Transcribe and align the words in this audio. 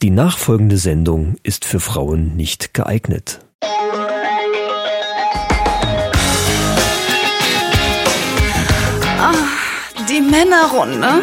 Die 0.00 0.10
nachfolgende 0.10 0.78
Sendung 0.78 1.34
ist 1.42 1.64
für 1.64 1.80
Frauen 1.80 2.36
nicht 2.36 2.72
geeignet. 2.72 3.40
Die 10.08 10.20
Männerrunde. 10.20 11.20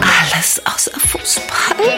Alles 0.00 0.60
außer 0.64 0.98
Fußball. 0.98 1.96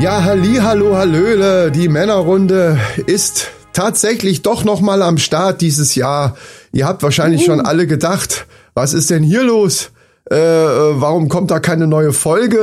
Ja, 0.00 0.24
halli, 0.24 0.56
hallo, 0.56 0.96
hallöle. 0.96 1.70
Die 1.70 1.88
Männerrunde 1.88 2.80
ist 3.04 3.50
tatsächlich 3.78 4.42
doch 4.42 4.64
noch 4.64 4.80
mal 4.80 5.02
am 5.02 5.18
Start 5.18 5.60
dieses 5.60 5.94
Jahr. 5.94 6.36
Ihr 6.72 6.86
habt 6.86 7.02
wahrscheinlich 7.02 7.44
schon 7.44 7.60
alle 7.60 7.86
gedacht, 7.86 8.46
was 8.74 8.92
ist 8.92 9.10
denn 9.10 9.22
hier 9.22 9.42
los? 9.44 9.90
Äh, 10.30 10.34
äh, 10.36 11.00
warum 11.00 11.28
kommt 11.28 11.50
da 11.50 11.58
keine 11.60 11.86
neue 11.86 12.12
Folge? 12.12 12.58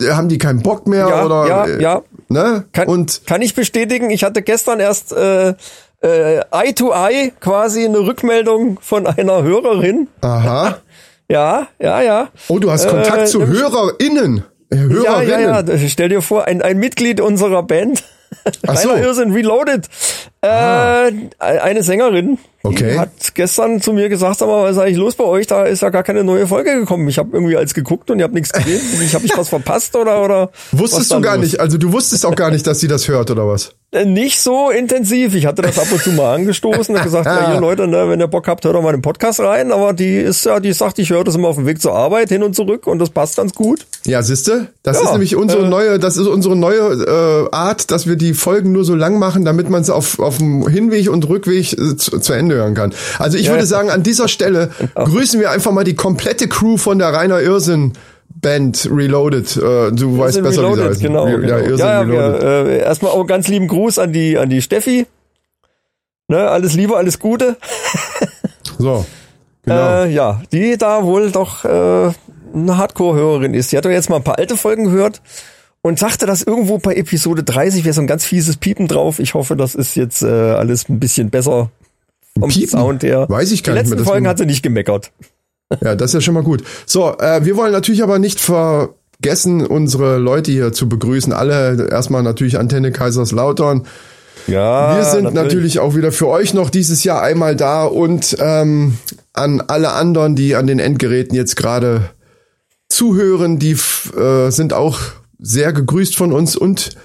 Äh, 0.00 0.10
Haben 0.12 0.28
die 0.28 0.38
keinen 0.38 0.62
Bock 0.62 0.86
mehr 0.86 1.08
Ja, 1.08 1.24
oder? 1.26 1.46
ja, 1.48 1.64
äh, 1.66 1.82
ja. 1.82 2.02
Ne? 2.28 2.64
Kann, 2.72 2.88
Und 2.88 3.22
kann 3.26 3.42
ich 3.42 3.54
bestätigen, 3.54 4.10
ich 4.10 4.22
hatte 4.24 4.40
gestern 4.42 4.80
erst 4.80 5.12
äh, 5.12 5.50
äh, 6.02 6.40
Eye 6.52 6.72
to 6.74 6.92
Eye 6.92 7.32
quasi 7.40 7.84
eine 7.84 7.98
Rückmeldung 7.98 8.78
von 8.80 9.06
einer 9.06 9.42
Hörerin. 9.42 10.08
aha. 10.22 10.78
Ja, 11.28 11.68
ja, 11.78 12.02
ja. 12.02 12.28
Oh, 12.48 12.58
du 12.58 12.72
hast 12.72 12.88
Kontakt 12.88 13.22
Äh, 13.22 13.24
zu 13.26 13.46
HörerInnen. 13.46 14.42
Äh, 14.68 14.76
Ja, 14.76 14.80
Hörerinnen. 15.20 15.40
ja, 15.68 15.74
ja. 15.76 15.88
Stell 15.88 16.08
dir 16.08 16.22
vor, 16.22 16.46
ein, 16.46 16.60
ein 16.60 16.78
Mitglied 16.78 17.20
unserer 17.20 17.62
Band, 17.62 18.02
Ach 18.66 18.76
so. 18.76 18.94
Irrsinn 18.94 19.32
Reloaded, 19.32 19.86
äh, 20.42 21.12
eine 21.38 21.82
Sängerin, 21.82 22.38
Okay. 22.62 22.98
hat 22.98 23.34
gestern 23.34 23.80
zu 23.80 23.92
mir 23.94 24.08
gesagt, 24.10 24.38
sag 24.38 24.46
mal, 24.48 24.62
was 24.64 24.72
ist 24.72 24.78
eigentlich 24.82 24.98
los 24.98 25.14
bei 25.14 25.24
euch? 25.24 25.46
Da 25.46 25.64
ist 25.64 25.80
ja 25.82 25.88
gar 25.88 26.02
keine 26.02 26.24
neue 26.24 26.46
Folge 26.46 26.74
gekommen. 26.74 27.08
Ich 27.08 27.18
habe 27.18 27.30
irgendwie 27.32 27.56
als 27.56 27.72
geguckt 27.72 28.10
und 28.10 28.18
ihr 28.18 28.24
habt 28.24 28.34
nichts 28.34 28.52
gesehen. 28.52 28.80
ich 29.02 29.14
habe 29.14 29.24
ich 29.24 29.36
was 29.36 29.48
verpasst 29.48 29.96
oder 29.96 30.22
oder? 30.22 30.50
Wusstest 30.72 31.10
du 31.10 31.20
gar 31.22 31.36
los? 31.36 31.46
nicht, 31.46 31.60
also 31.60 31.78
du 31.78 31.92
wusstest 31.92 32.26
auch 32.26 32.34
gar 32.34 32.50
nicht, 32.50 32.66
dass 32.66 32.80
sie 32.80 32.88
das 32.88 33.08
hört 33.08 33.30
oder 33.30 33.46
was? 33.48 33.74
Äh, 33.92 34.04
Nicht 34.04 34.40
so 34.40 34.70
intensiv. 34.70 35.34
Ich 35.34 35.46
hatte 35.46 35.62
das 35.62 35.76
ab 35.78 35.88
und 35.90 36.00
zu 36.00 36.10
mal 36.12 36.34
angestoßen 36.36 36.94
und 36.94 37.02
gesagt, 37.02 37.26
ja, 37.26 37.54
ihr 37.54 37.60
Leute, 37.60 37.88
ne, 37.88 38.08
wenn 38.08 38.20
ihr 38.20 38.28
Bock 38.28 38.46
habt, 38.46 38.64
hört 38.64 38.76
doch 38.76 38.82
mal 38.82 38.92
den 38.92 39.02
Podcast 39.02 39.40
rein. 39.40 39.72
Aber 39.72 39.92
die 39.92 40.16
ist 40.18 40.44
ja, 40.46 40.60
die 40.60 40.72
sagt, 40.72 41.00
ich 41.00 41.10
höre 41.10 41.24
das 41.24 41.34
immer 41.34 41.48
auf 41.48 41.56
dem 41.56 41.66
Weg 41.66 41.82
zur 41.82 41.92
Arbeit 41.94 42.28
hin 42.28 42.44
und 42.44 42.54
zurück 42.54 42.86
und 42.86 43.00
das 43.00 43.10
passt 43.10 43.36
ganz 43.36 43.52
gut. 43.52 43.84
Ja, 44.06 44.22
siehste, 44.22 44.68
das 44.84 44.96
Ja, 44.98 45.04
ist 45.06 45.10
nämlich 45.12 45.34
unsere 45.34 45.64
äh, 45.66 45.68
neue, 45.68 45.98
das 45.98 46.16
ist 46.16 46.28
unsere 46.28 46.54
neue 46.54 47.48
äh, 47.50 47.54
Art, 47.54 47.90
dass 47.90 48.06
wir 48.06 48.14
die 48.14 48.32
Folgen 48.34 48.70
nur 48.70 48.84
so 48.84 48.94
lang 48.94 49.18
machen, 49.18 49.44
damit 49.44 49.68
man 49.68 49.82
es 49.82 49.90
auf 49.90 50.20
auf 50.20 50.38
dem 50.38 50.68
Hinweg 50.68 51.10
und 51.10 51.28
Rückweg 51.28 51.72
äh, 51.72 51.96
zu, 51.96 52.20
zu 52.20 52.32
Ende 52.32 52.54
hören 52.54 52.74
kann. 52.74 52.94
Also 53.18 53.38
ich 53.38 53.46
Ja. 53.46 53.52
würde 53.52 53.66
sagen, 53.66 53.90
an 53.90 54.04
dieser 54.04 54.28
Stelle 54.28 54.70
grüßen 54.94 55.40
wir 55.40 55.50
einfach 55.50 55.72
mal 55.72 55.84
die 55.84 55.96
komplette 55.96 56.46
Crew 56.46 56.76
von 56.76 56.98
der 57.00 57.08
Rainer 57.12 57.40
Irrsinn 57.40 57.94
Band 58.40 58.88
Reloaded. 58.90 59.56
Äh, 59.56 59.60
du 59.92 60.18
weißt 60.18 60.38
Irrsinn 60.38 60.42
besser, 60.44 60.46
wie 60.46 60.52
sie 60.52 60.60
Reloaded, 60.60 60.90
heißen. 60.90 61.02
genau. 61.02 61.26
Ja, 61.28 61.36
genau. 61.36 61.56
Irrsinn 61.58 61.78
ja, 61.78 61.86
ja, 61.86 62.00
Reloaded. 62.00 62.42
wir, 62.42 62.66
äh, 62.66 62.78
erstmal 62.80 63.12
auch 63.12 63.26
ganz 63.26 63.48
lieben 63.48 63.68
Gruß 63.68 63.98
an 63.98 64.12
die, 64.12 64.38
an 64.38 64.48
die 64.50 64.62
Steffi. 64.62 65.06
Ne, 66.28 66.48
alles 66.48 66.74
Liebe, 66.74 66.96
alles 66.96 67.18
Gute. 67.18 67.56
So, 68.78 69.04
genau. 69.62 70.04
Äh, 70.04 70.10
ja, 70.10 70.40
die 70.52 70.78
da 70.78 71.04
wohl 71.04 71.30
doch 71.30 71.66
äh, 71.66 71.68
eine 71.68 72.78
Hardcore-Hörerin 72.78 73.52
ist. 73.52 73.72
Die 73.72 73.76
hat 73.76 73.84
doch 73.84 73.90
jetzt 73.90 74.08
mal 74.08 74.16
ein 74.16 74.24
paar 74.24 74.38
alte 74.38 74.56
Folgen 74.56 74.84
gehört 74.86 75.20
und 75.82 75.98
sagte, 75.98 76.24
dass 76.24 76.42
irgendwo 76.42 76.78
bei 76.78 76.94
Episode 76.94 77.42
30 77.42 77.84
wäre 77.84 77.92
so 77.92 78.00
ein 78.00 78.06
ganz 78.06 78.24
fieses 78.24 78.56
Piepen 78.56 78.88
drauf. 78.88 79.18
Ich 79.18 79.34
hoffe, 79.34 79.56
das 79.56 79.74
ist 79.74 79.96
jetzt 79.96 80.22
äh, 80.22 80.28
alles 80.28 80.88
ein 80.88 80.98
bisschen 80.98 81.28
besser 81.28 81.70
vom 82.38 82.48
Piepen? 82.48 82.68
Sound 82.70 83.02
her. 83.02 83.26
Weiß 83.28 83.52
ich 83.52 83.62
gar 83.62 83.74
Die 83.74 83.80
nicht 83.80 83.90
mehr, 83.90 83.98
letzten 83.98 84.10
Folgen 84.10 84.26
hat 84.28 84.38
sie 84.38 84.46
nicht 84.46 84.62
gemeckert. 84.62 85.12
Ja, 85.82 85.94
das 85.94 86.10
ist 86.10 86.14
ja 86.14 86.20
schon 86.20 86.34
mal 86.34 86.42
gut. 86.42 86.64
So, 86.86 87.16
äh, 87.18 87.44
wir 87.44 87.56
wollen 87.56 87.72
natürlich 87.72 88.02
aber 88.02 88.18
nicht 88.18 88.40
vergessen, 88.40 89.64
unsere 89.64 90.18
Leute 90.18 90.50
hier 90.50 90.72
zu 90.72 90.88
begrüßen. 90.88 91.32
Alle 91.32 91.88
erstmal 91.90 92.22
natürlich 92.22 92.58
Antenne 92.58 92.90
Kaiserslautern. 92.90 93.86
Ja, 94.46 94.96
Wir 94.96 95.04
sind 95.04 95.34
natürlich. 95.34 95.78
auch 95.78 95.94
wieder 95.94 96.12
für 96.12 96.28
euch 96.28 96.54
noch 96.54 96.70
dieses 96.70 97.04
Jahr 97.04 97.22
einmal 97.22 97.54
da 97.54 97.84
und 97.84 98.36
ähm, 98.40 98.98
an 99.32 99.60
alle 99.60 99.92
anderen, 99.92 100.34
die 100.34 100.56
an 100.56 100.66
den 100.66 100.78
Endgeräten 100.78 101.36
jetzt 101.36 101.56
gerade 101.56 102.10
zuhören, 102.88 103.58
die 103.58 103.76
äh, 104.16 104.50
sind 104.50 104.72
auch 104.72 104.98
sehr 105.38 105.72
gegrüßt 105.72 106.16
von 106.16 106.32
uns 106.32 106.56
und 106.56 106.96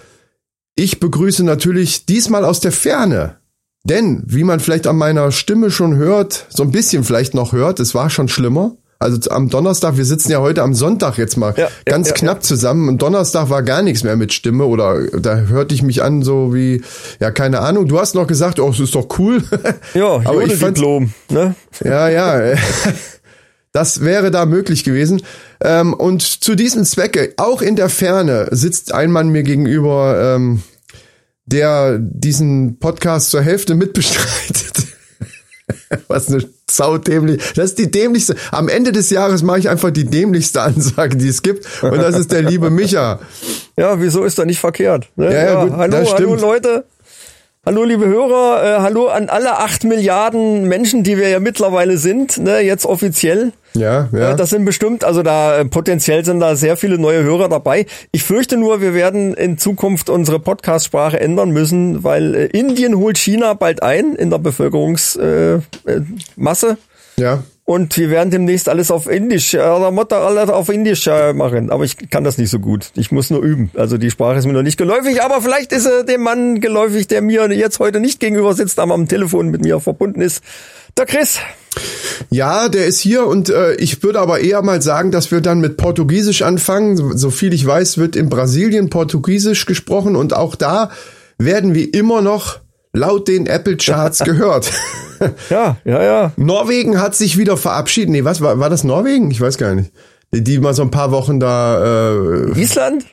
ich 0.75 0.99
begrüße 0.99 1.43
natürlich 1.43 2.05
diesmal 2.05 2.43
aus 2.43 2.59
der 2.59 2.71
Ferne. 2.71 3.37
Denn, 3.85 4.23
wie 4.25 4.43
man 4.43 4.59
vielleicht 4.59 4.87
an 4.87 4.97
meiner 4.97 5.31
Stimme 5.31 5.69
schon 5.69 5.95
hört, 5.95 6.47
so 6.49 6.63
ein 6.63 6.71
bisschen 6.71 7.03
vielleicht 7.03 7.35
noch 7.35 7.53
hört, 7.53 7.79
es 7.79 7.93
war 7.93 8.09
schon 8.09 8.27
schlimmer. 8.27 8.75
Also 8.97 9.29
am 9.29 9.49
Donnerstag, 9.49 9.97
wir 9.97 10.05
sitzen 10.05 10.31
ja 10.31 10.39
heute 10.39 10.63
am 10.63 10.73
Sonntag 10.73 11.19
jetzt 11.19 11.37
mal 11.37 11.53
Ja, 11.55 11.65
ja, 11.65 11.69
ganz 11.85 12.07
ja, 12.07 12.13
knapp 12.15 12.43
zusammen. 12.43 12.89
Am 12.89 12.97
Donnerstag 12.97 13.51
war 13.51 13.61
gar 13.61 13.83
nichts 13.83 14.03
mehr 14.03 14.15
mit 14.15 14.33
Stimme 14.33 14.65
oder 14.65 15.05
da 15.19 15.35
hörte 15.35 15.75
ich 15.75 15.83
mich 15.83 16.01
an 16.01 16.23
so 16.23 16.55
wie, 16.55 16.81
ja, 17.19 17.29
keine 17.29 17.59
Ahnung. 17.59 17.87
Du 17.87 17.99
hast 17.99 18.15
noch 18.15 18.25
gesagt, 18.25 18.59
oh, 18.59 18.69
es 18.69 18.79
ist 18.79 18.95
doch 18.95 19.07
cool. 19.19 19.43
Ja, 19.93 20.21
aber 20.23 20.43
ich 20.43 20.55
fand, 20.55 20.77
Diplom, 20.77 21.13
ne? 21.29 21.55
ja, 21.83 22.09
ja. 22.09 22.55
Das 23.71 24.05
wäre 24.05 24.31
da 24.31 24.45
möglich 24.45 24.85
gewesen. 24.85 25.21
Ähm, 25.61 25.93
und 25.93 26.21
zu 26.21 26.55
diesem 26.55 26.85
Zwecke, 26.85 27.33
auch 27.35 27.61
in 27.61 27.75
der 27.75 27.89
Ferne, 27.89 28.47
sitzt 28.51 28.93
ein 28.93 29.11
Mann 29.11 29.27
mir 29.29 29.43
gegenüber, 29.43 30.35
ähm, 30.37 30.63
der 31.45 31.99
diesen 31.99 32.79
Podcast 32.79 33.29
zur 33.29 33.41
Hälfte 33.41 33.75
mitbestreitet. 33.75 34.87
Was 36.07 36.29
eine 36.29 36.43
saudämlich. 36.69 37.41
Das 37.55 37.71
ist 37.71 37.79
die 37.79 37.89
dämlichste. 37.89 38.35
Am 38.51 38.69
Ende 38.69 38.91
des 38.91 39.09
Jahres 39.09 39.43
mache 39.43 39.59
ich 39.59 39.69
einfach 39.69 39.91
die 39.91 40.05
dämlichste 40.05 40.61
Ansage, 40.61 41.15
die 41.15 41.27
es 41.27 41.41
gibt. 41.41 41.65
Und 41.83 41.97
das 41.97 42.17
ist 42.17 42.31
der 42.31 42.41
liebe 42.41 42.69
Micha. 42.69 43.19
Ja, 43.77 43.99
wieso 43.99 44.23
ist 44.23 44.37
da 44.37 44.45
nicht 44.45 44.59
verkehrt? 44.59 45.09
Ne? 45.15 45.33
Ja, 45.33 45.43
ja, 45.43 45.63
gut, 45.63 45.73
hallo, 45.73 46.13
hallo. 46.13 46.35
Leute. 46.35 46.85
Hallo 47.65 47.83
liebe 47.83 48.05
Hörer, 48.05 48.63
äh, 48.63 48.81
hallo 48.81 49.07
an 49.07 49.27
alle 49.27 49.57
acht 49.57 49.85
Milliarden 49.85 50.67
Menschen, 50.67 51.01
die 51.03 51.17
wir 51.17 51.29
ja 51.29 51.39
mittlerweile 51.39 51.97
sind, 51.97 52.37
ne, 52.37 52.59
jetzt 52.59 52.85
offiziell. 52.85 53.53
Ja, 53.73 54.07
ja. 54.13 54.31
Äh, 54.31 54.35
Das 54.35 54.51
sind 54.51 54.65
bestimmt, 54.65 55.03
also 55.03 55.23
da 55.23 55.57
äh, 55.57 55.65
potenziell 55.65 56.23
sind 56.23 56.39
da 56.41 56.55
sehr 56.55 56.77
viele 56.77 56.99
neue 56.99 57.23
Hörer 57.23 57.49
dabei. 57.49 57.87
Ich 58.11 58.23
fürchte 58.23 58.57
nur, 58.57 58.81
wir 58.81 58.93
werden 58.93 59.33
in 59.33 59.57
Zukunft 59.57 60.11
unsere 60.11 60.39
Podcast-Sprache 60.39 61.19
ändern 61.19 61.49
müssen, 61.49 62.03
weil 62.03 62.35
äh, 62.35 62.45
Indien 62.45 62.97
holt 62.97 63.17
China 63.17 63.55
bald 63.55 63.81
ein 63.81 64.13
in 64.13 64.29
der 64.29 64.37
Bevölkerungsmasse. 64.37 65.61
Äh, 65.87 66.01
Masse. 66.35 66.77
ja. 67.17 67.41
Und 67.67 67.97
wir 67.97 68.11
werden 68.11 68.29
demnächst 68.29 68.69
alles 68.69 68.91
auf 68.91 69.09
Indisch, 69.09 69.55
äh, 69.55 69.57
oder 69.57 69.89
Mutter 69.89 70.17
alles 70.17 70.49
auf 70.49 70.69
Indisch 70.69 71.07
äh, 71.07 71.33
machen. 71.33 71.71
Aber 71.71 71.83
ich 71.83 71.97
kann 72.11 72.23
das 72.23 72.37
nicht 72.37 72.51
so 72.51 72.59
gut. 72.59 72.91
Ich 72.95 73.11
muss 73.11 73.31
nur 73.31 73.41
üben. 73.41 73.71
Also 73.73 73.97
die 73.97 74.11
Sprache 74.11 74.37
ist 74.37 74.45
mir 74.45 74.53
noch 74.53 74.61
nicht 74.61 74.77
geläufig, 74.77 75.23
aber 75.23 75.41
vielleicht 75.41 75.71
ist 75.71 75.87
äh, 75.87 76.05
dem 76.05 76.21
Mann 76.21 76.61
geläufig, 76.61 77.07
der 77.07 77.23
mir 77.23 77.51
jetzt 77.51 77.79
heute 77.79 77.99
nicht 77.99 78.19
gegenüber 78.19 78.53
sitzt, 78.53 78.77
aber 78.77 78.93
am 78.93 79.07
Telefon 79.07 79.49
mit 79.49 79.63
mir 79.63 79.79
verbunden 79.79 80.21
ist. 80.21 80.43
Der 80.95 81.07
Chris. 81.07 81.39
Ja, 82.29 82.69
der 82.69 82.85
ist 82.85 82.99
hier 82.99 83.25
und 83.25 83.49
äh, 83.49 83.73
ich 83.75 84.03
würde 84.03 84.19
aber 84.19 84.41
eher 84.41 84.61
mal 84.61 84.83
sagen, 84.83 85.09
dass 85.09 85.31
wir 85.31 85.41
dann 85.41 85.59
mit 85.59 85.75
Portugiesisch 85.75 86.43
anfangen. 86.43 86.95
So, 86.95 87.17
so 87.17 87.31
viel 87.31 87.51
ich 87.51 87.65
weiß, 87.65 87.97
wird 87.97 88.15
in 88.15 88.29
Brasilien 88.29 88.91
Portugiesisch 88.91 89.65
gesprochen 89.65 90.15
und 90.15 90.35
auch 90.35 90.55
da 90.55 90.91
werden 91.39 91.73
wir 91.73 91.93
immer 91.95 92.21
noch 92.21 92.59
laut 92.95 93.27
den 93.27 93.45
Apple 93.45 93.77
Charts 93.77 94.19
gehört. 94.23 94.71
Ja, 95.49 95.77
ja, 95.85 96.03
ja. 96.03 96.31
Norwegen 96.37 96.99
hat 96.99 97.15
sich 97.15 97.37
wieder 97.37 97.57
verabschiedet. 97.57 98.09
Nee, 98.09 98.23
was 98.23 98.41
war, 98.41 98.59
war 98.59 98.69
das 98.69 98.83
Norwegen? 98.83 99.31
Ich 99.31 99.39
weiß 99.39 99.57
gar 99.57 99.75
nicht. 99.75 99.91
Die, 100.33 100.43
die 100.43 100.59
mal 100.59 100.73
so 100.73 100.81
ein 100.81 100.91
paar 100.91 101.11
Wochen 101.11 101.39
da 101.39 102.09
äh, 102.11 102.59
Island? 102.59 103.05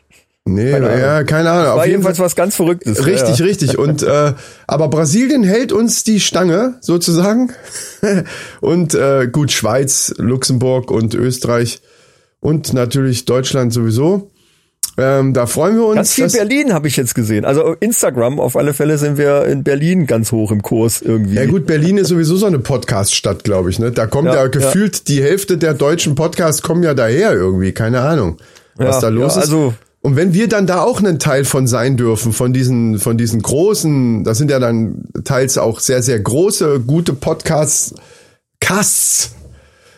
nee, 0.44 0.72
Keine 0.72 0.88
Ahnung. 0.88 1.00
ja, 1.00 1.24
keine 1.24 1.50
Ahnung. 1.50 1.66
War 1.66 1.74
Auf 1.74 1.80
jeden 1.82 1.90
jedenfalls 1.92 2.16
Fall 2.16 2.26
was 2.26 2.36
ganz 2.36 2.56
Verrücktes. 2.56 3.06
Richtig, 3.06 3.38
ja. 3.38 3.44
richtig. 3.44 3.78
Und 3.78 4.02
äh, 4.02 4.32
aber 4.66 4.88
Brasilien 4.88 5.44
hält 5.44 5.72
uns 5.72 6.02
die 6.02 6.18
Stange 6.18 6.78
sozusagen. 6.80 7.52
und 8.60 8.94
äh, 8.94 9.28
gut, 9.30 9.52
Schweiz, 9.52 10.14
Luxemburg 10.18 10.90
und 10.90 11.14
Österreich 11.14 11.82
und 12.40 12.72
natürlich 12.72 13.24
Deutschland 13.24 13.72
sowieso. 13.72 14.31
Ähm, 14.98 15.32
da 15.32 15.46
freuen 15.46 15.76
wir 15.76 15.86
uns. 15.86 15.96
Ganz 15.96 16.12
viel 16.14 16.28
Berlin 16.28 16.74
habe 16.74 16.86
ich 16.86 16.96
jetzt 16.96 17.14
gesehen. 17.14 17.44
Also 17.46 17.74
Instagram 17.80 18.38
auf 18.38 18.56
alle 18.56 18.74
Fälle 18.74 18.98
sind 18.98 19.16
wir 19.16 19.46
in 19.46 19.64
Berlin 19.64 20.06
ganz 20.06 20.32
hoch 20.32 20.50
im 20.52 20.62
Kurs 20.62 21.00
irgendwie. 21.00 21.34
ja 21.36 21.46
gut, 21.46 21.66
Berlin 21.66 21.96
ist 21.96 22.08
sowieso 22.08 22.36
so 22.36 22.46
eine 22.46 22.58
Podcast-Stadt, 22.58 23.42
glaube 23.44 23.70
ich. 23.70 23.78
Ne? 23.78 23.90
Da 23.90 24.06
kommt 24.06 24.28
ja, 24.28 24.34
Ja, 24.34 24.46
gefühlt 24.48 25.08
die 25.08 25.22
Hälfte 25.22 25.56
der 25.56 25.72
deutschen 25.74 26.14
Podcasts 26.14 26.60
kommen 26.62 26.82
ja 26.82 26.92
daher 26.94 27.32
irgendwie. 27.32 27.72
Keine 27.72 28.00
Ahnung, 28.02 28.36
was 28.76 28.96
Ja, 28.96 29.00
da 29.02 29.08
los 29.08 29.34
ja, 29.36 29.42
ist. 29.42 29.48
also- 29.48 29.74
Und 30.02 30.16
wenn 30.16 30.34
wir 30.34 30.48
dann 30.48 30.66
da 30.66 30.82
auch 30.82 30.98
einen 30.98 31.18
Teil 31.20 31.44
von 31.44 31.66
sein 31.68 31.96
dürfen, 31.96 32.32
von 32.32 32.52
diesen, 32.52 32.98
von 32.98 33.16
diesen 33.16 33.40
großen, 33.40 34.24
das 34.24 34.36
sind 34.36 34.50
ja 34.50 34.58
dann 34.58 35.04
teils 35.24 35.56
auch 35.58 35.78
sehr, 35.80 36.02
sehr 36.02 36.18
große, 36.20 36.80
gute 36.80 37.12
Podcasts, 37.12 37.94
Casts, 38.60 39.34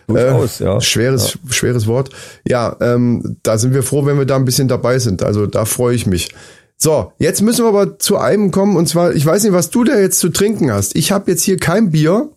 Durchaus, 0.07 0.59
ja. 0.59 0.81
schweres, 0.81 1.39
schweres 1.51 1.87
Wort. 1.87 2.11
Ja, 2.47 2.77
ähm, 2.81 3.37
da 3.43 3.59
sind 3.59 3.75
wir 3.75 3.83
froh, 3.83 4.05
wenn 4.07 4.19
wir 4.19 4.27
da 4.27 4.37
ein 4.37 4.45
bisschen 4.45 4.69
dabei 4.69 4.99
sind. 4.99 5.23
Also 5.23 5.47
da 5.47 5.65
freue 5.65 5.95
ich 5.95 6.07
mich. 6.07 6.31
So, 6.77 7.13
jetzt 7.19 7.41
müssen 7.41 7.65
wir 7.65 7.69
aber 7.69 7.99
zu 7.99 8.19
einem 8.19 8.51
kommen 8.51 8.77
und 8.77 8.89
zwar, 8.89 9.13
ich 9.15 9.25
weiß 9.25 9.45
nicht, 9.45 9.53
was 9.53 9.71
du 9.71 9.85
da 9.85 9.99
jetzt 9.99 10.19
zu 10.19 10.29
trinken 10.29 10.73
hast. 10.73 10.97
Ich 10.97 11.13
habe 11.13 11.31
jetzt 11.31 11.43
hier 11.43 11.57
kein 11.57 11.91
Bier. 11.91 12.31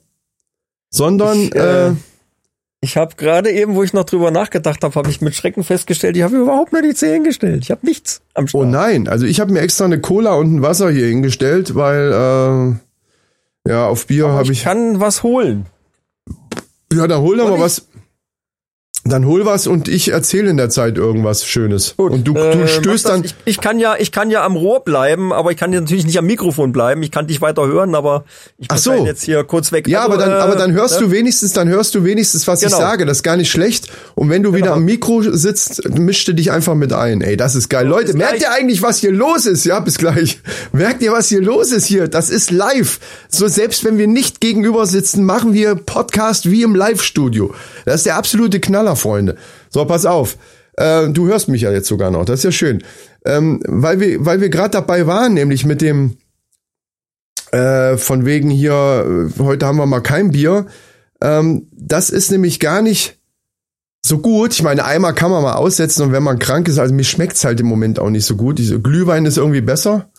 sondern 0.90 1.38
Ich, 1.38 1.56
äh, 1.56 1.88
äh, 1.88 1.94
Ich 2.80 2.96
habe 2.96 3.16
gerade 3.18 3.52
eben, 3.52 3.76
wo 3.76 3.84
ich 3.84 3.94
noch 3.94 4.04
drüber 4.04 4.30
nachgedacht 4.32 4.84
habe, 4.84 4.96
habe 4.96 5.10
ich 5.10 5.20
mit 5.22 5.36
Schrecken 5.36 5.64
festgestellt, 5.64 6.16
ich 6.16 6.24
habe 6.24 6.38
überhaupt 6.38 6.72
nur 6.72 6.84
die 6.84 6.94
Zehen 6.94 7.24
gestellt. 7.24 7.64
Ich 7.64 7.72
habe 7.72 7.86
nichts 7.86 8.22
am 8.36 8.46
oh 8.46 8.48
Start. 8.48 8.68
nein, 8.68 9.08
also 9.08 9.26
ich 9.26 9.40
habe 9.40 9.52
mir 9.52 9.62
extra 9.62 9.86
eine 9.86 10.00
Cola 10.00 10.36
und 10.36 10.56
ein 10.56 10.62
Wasser 10.62 10.92
hier 10.92 11.08
hingestellt, 11.08 11.76
weil 11.76 12.78
äh, 13.66 13.70
ja 13.70 13.88
auf 13.88 14.06
Bier 14.06 14.30
habe 14.30 14.44
ich 14.44 14.52
ich 14.52 14.64
kann 14.64 15.00
was 15.00 15.24
holen. 15.24 15.66
Ja 16.94 17.08
dann 17.08 17.22
hol 17.22 17.38
doch 17.38 17.50
mal 17.50 17.60
was. 17.60 17.88
Dann 19.10 19.26
hol 19.26 19.46
was 19.46 19.68
und 19.68 19.88
ich 19.88 20.10
erzähle 20.12 20.50
in 20.50 20.58
der 20.58 20.70
Zeit 20.70 20.98
irgendwas 20.98 21.46
Schönes. 21.46 21.94
und 21.98 22.28
du, 22.28 22.34
du 22.34 22.40
Äh, 22.40 22.68
stößt 22.68 23.08
dann. 23.10 23.24
Ich, 23.24 23.36
ich 23.46 23.62
kann 23.62 23.80
ja, 23.80 23.96
ich 23.98 24.12
kann 24.12 24.30
ja 24.32 24.44
am 24.44 24.56
Rohr 24.56 24.84
bleiben, 24.84 25.32
aber 25.34 25.52
ich 25.52 25.58
kann 25.58 25.72
ja 25.72 25.80
natürlich 25.80 26.06
nicht 26.06 26.18
am 26.18 26.26
Mikrofon 26.26 26.72
bleiben. 26.72 27.04
Ich 27.04 27.12
kann 27.12 27.28
dich 27.28 27.42
weiter 27.42 27.68
hören, 27.68 27.96
aber 27.96 28.26
ich 28.58 28.70
muss 28.70 28.84
so. 28.84 28.92
halt 28.92 29.06
jetzt 29.06 29.24
hier 29.24 29.44
kurz 29.44 29.72
weg. 29.72 29.88
Ja, 29.88 30.02
Also, 30.02 30.14
aber 30.14 30.22
dann, 30.24 30.32
äh, 30.32 30.42
aber 30.42 30.56
dann 30.56 30.72
hörst 30.74 31.00
ne? 31.00 31.06
du 31.08 31.12
wenigstens, 31.12 31.54
dann 31.54 31.70
hörst 31.70 31.96
du 31.96 32.04
wenigstens, 32.04 32.48
was 32.48 32.62
ich 32.62 32.68
Genau. 32.68 32.80
sage. 32.80 33.06
Das 33.06 33.18
ist 33.18 33.24
gar 33.24 33.38
nicht 33.38 33.50
schlecht. 33.52 33.88
Und 34.16 34.30
wenn 34.30 34.44
du 34.44 34.54
wieder 34.54 34.66
Genau. 34.68 34.76
am 34.78 34.84
Mikro 34.86 35.22
sitzt, 35.22 35.88
mischte 35.98 36.34
dich 36.34 36.52
einfach 36.52 36.76
mit 36.76 36.92
ein. 36.92 37.22
Ey, 37.22 37.38
das 37.38 37.56
ist 37.56 37.70
geil. 37.70 37.88
Leute, 37.88 38.08
bis 38.08 38.16
merkt 38.16 38.40
gleich. 38.40 38.42
ihr 38.44 38.52
eigentlich, 38.52 38.82
was 38.82 38.98
hier 38.98 39.12
los 39.12 39.46
ist? 39.46 39.64
Ja, 39.66 39.80
bis 39.80 39.98
gleich. 39.98 40.40
Merkt 40.74 41.02
ihr, 41.02 41.12
was 41.14 41.30
hier 41.30 41.42
los 41.42 41.72
ist 41.72 41.86
hier? 41.86 42.08
Das 42.08 42.30
ist 42.30 42.52
live. 42.52 43.00
So, 43.30 43.48
selbst 43.48 43.86
wenn 43.86 43.98
wir 43.98 44.08
nicht 44.08 44.42
gegenüber 44.42 44.86
sitzen, 44.86 45.24
machen 45.24 45.54
wir 45.54 45.76
Podcast 45.76 46.52
wie 46.52 46.64
im 46.64 46.76
Live-Studio. 46.76 47.54
Das 47.86 47.96
ist 48.02 48.06
der 48.06 48.18
absolute 48.18 48.60
Knaller, 48.60 48.96
Freunde. 48.98 49.36
So, 49.70 49.86
pass 49.86 50.06
auf. 50.06 50.38
Äh, 50.74 51.10
du 51.10 51.28
hörst 51.28 51.48
mich 51.50 51.62
ja 51.62 51.72
jetzt 51.72 51.88
sogar 51.88 52.12
noch. 52.12 52.26
Das 52.26 52.40
ist 52.40 52.44
ja 52.44 52.52
schön. 52.52 52.84
Ähm, 53.26 53.62
weil 53.66 54.00
wir, 54.00 54.26
weil 54.26 54.42
wir 54.42 54.50
gerade 54.50 54.72
dabei 54.72 55.08
waren, 55.08 55.34
nämlich 55.34 55.66
mit 55.66 55.82
dem, 55.82 56.18
äh, 57.52 57.98
von 57.98 58.26
wegen 58.26 58.50
hier, 58.50 59.32
äh, 59.38 59.40
heute 59.42 59.66
haben 59.66 59.78
wir 59.78 59.86
mal 59.86 60.02
kein 60.02 60.32
Bier. 60.32 60.68
Ähm, 61.22 61.68
das 61.72 62.10
ist 62.10 62.32
nämlich 62.32 62.60
gar 62.60 62.82
nicht 62.82 63.18
so 64.06 64.20
gut. 64.20 64.54
Ich 64.54 64.64
meine, 64.64 64.86
einmal 64.86 65.14
kann 65.14 65.32
man 65.32 65.44
mal 65.44 65.56
aussetzen 65.56 66.04
und 66.04 66.12
wenn 66.12 66.24
man 66.24 66.40
krank 66.40 66.68
ist, 66.68 66.80
also 66.80 66.94
mir 66.94 67.04
schmeckt's 67.04 67.44
halt 67.44 67.60
im 67.60 67.66
Moment 67.66 68.00
auch 68.00 68.10
nicht 68.10 68.26
so 68.26 68.36
gut. 68.36 68.60
Diese 68.60 68.80
Glühwein 68.80 69.26
ist 69.26 69.38
irgendwie 69.38 69.62
besser. 69.62 70.10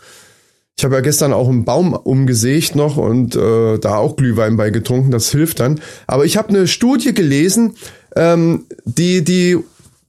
Ich 0.77 0.85
habe 0.85 0.95
ja 0.95 1.01
gestern 1.01 1.33
auch 1.33 1.49
einen 1.49 1.65
Baum 1.65 1.93
umgesägt 1.93 2.77
noch 2.77 2.97
und 2.97 3.35
äh, 3.35 3.79
da 3.79 3.97
auch 3.97 4.15
Glühwein 4.15 4.57
bei 4.57 4.71
getrunken, 4.71 5.11
das 5.11 5.31
hilft 5.31 5.59
dann. 5.59 5.81
Aber 6.07 6.25
ich 6.25 6.37
habe 6.37 6.51
eine 6.51 6.69
Studie 6.69 7.15
gelesen, 7.15 7.75
ähm, 8.19 8.67
die, 8.85 9.23
die 9.23 9.57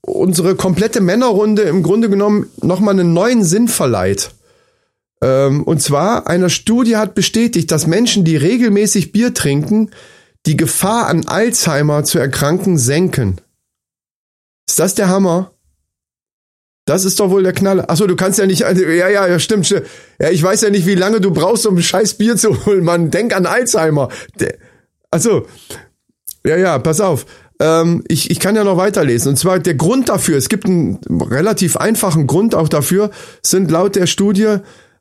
unsere 0.02 0.56
komplette 0.56 1.00
Männerrunde 1.00 1.62
im 1.62 1.84
Grunde 1.84 2.10
genommen 2.10 2.48
nochmal 2.62 2.96
einen 2.96 3.14
neuen 3.14 3.44
Sinn 3.44 3.68
verleiht. 3.68 4.32
Ähm, 5.22 5.64
und 5.64 5.82
zwar, 5.82 6.28
eine 6.28 6.50
Studie 6.50 6.98
hat 6.98 7.14
bestätigt, 7.14 7.72
dass 7.72 7.86
Menschen, 7.86 8.26
die 8.26 8.36
regelmäßig 8.36 9.12
Bier 9.12 9.34
trinken, 9.34 9.92
die 10.48 10.58
Gefahr 10.58 11.08
an 11.08 11.28
Alzheimer 11.28 12.04
zu 12.04 12.18
erkranken 12.18 12.78
senken. 12.78 13.40
Ist 14.68 14.80
das 14.80 14.96
der 14.96 15.10
Hammer? 15.10 15.52
Das 16.86 17.06
ist 17.06 17.20
doch 17.20 17.30
wohl 17.30 17.44
der 17.44 17.54
Knaller. 17.54 17.92
Achso, 17.92 18.08
du 18.08 18.16
kannst 18.16 18.40
ja 18.40 18.48
nicht, 18.48 18.64
also, 18.64 18.82
ja, 18.82 19.10
ja, 19.10 19.28
ja, 19.28 19.38
stimmt, 19.38 19.68
stimmt. 19.68 19.86
Ja, 20.20 20.32
ich 20.32 20.42
weiß 20.42 20.62
ja 20.62 20.72
nicht, 20.72 20.88
wie 20.88 20.96
lange 20.96 21.22
du 21.22 21.32
brauchst, 21.32 21.68
um 21.68 21.76
ein 21.76 21.84
scheiß 21.84 22.16
Bier 22.16 22.36
zu 22.36 22.66
holen, 22.66 22.84
Mann. 22.84 23.12
Denk 23.12 23.36
an 23.36 23.46
Alzheimer. 23.46 24.10
Der, 24.40 24.58
also, 25.12 25.46
ja, 26.44 26.58
ja, 26.58 26.80
pass 26.80 27.02
auf. 27.02 27.28
Ähm, 27.60 28.04
ich, 28.08 28.32
ich 28.32 28.40
kann 28.40 28.56
ja 28.56 28.64
noch 28.64 28.78
weiterlesen. 28.78 29.30
Und 29.30 29.38
zwar 29.38 29.60
der 29.60 29.76
Grund 29.76 30.10
dafür, 30.10 30.38
es 30.38 30.50
gibt 30.50 30.66
einen 30.66 31.00
relativ 31.10 31.78
einfachen 31.78 32.28
Grund 32.28 32.56
auch 32.56 32.70
dafür, 32.70 33.12
sind 33.42 33.70
laut 33.72 33.96
der 33.96 34.08
Studie, 34.08 34.58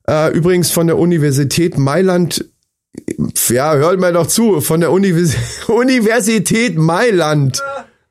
äh, 0.08 0.32
übrigens 0.32 0.70
von 0.70 0.86
der 0.86 0.98
Universität 0.98 1.78
Mailand, 1.78 2.44
ja, 3.48 3.74
hört 3.74 4.00
mal 4.00 4.12
doch 4.12 4.26
zu, 4.26 4.60
von 4.60 4.80
der 4.80 4.90
Univers 4.90 5.34
Universität 5.68 6.76
Mailand. 6.76 7.62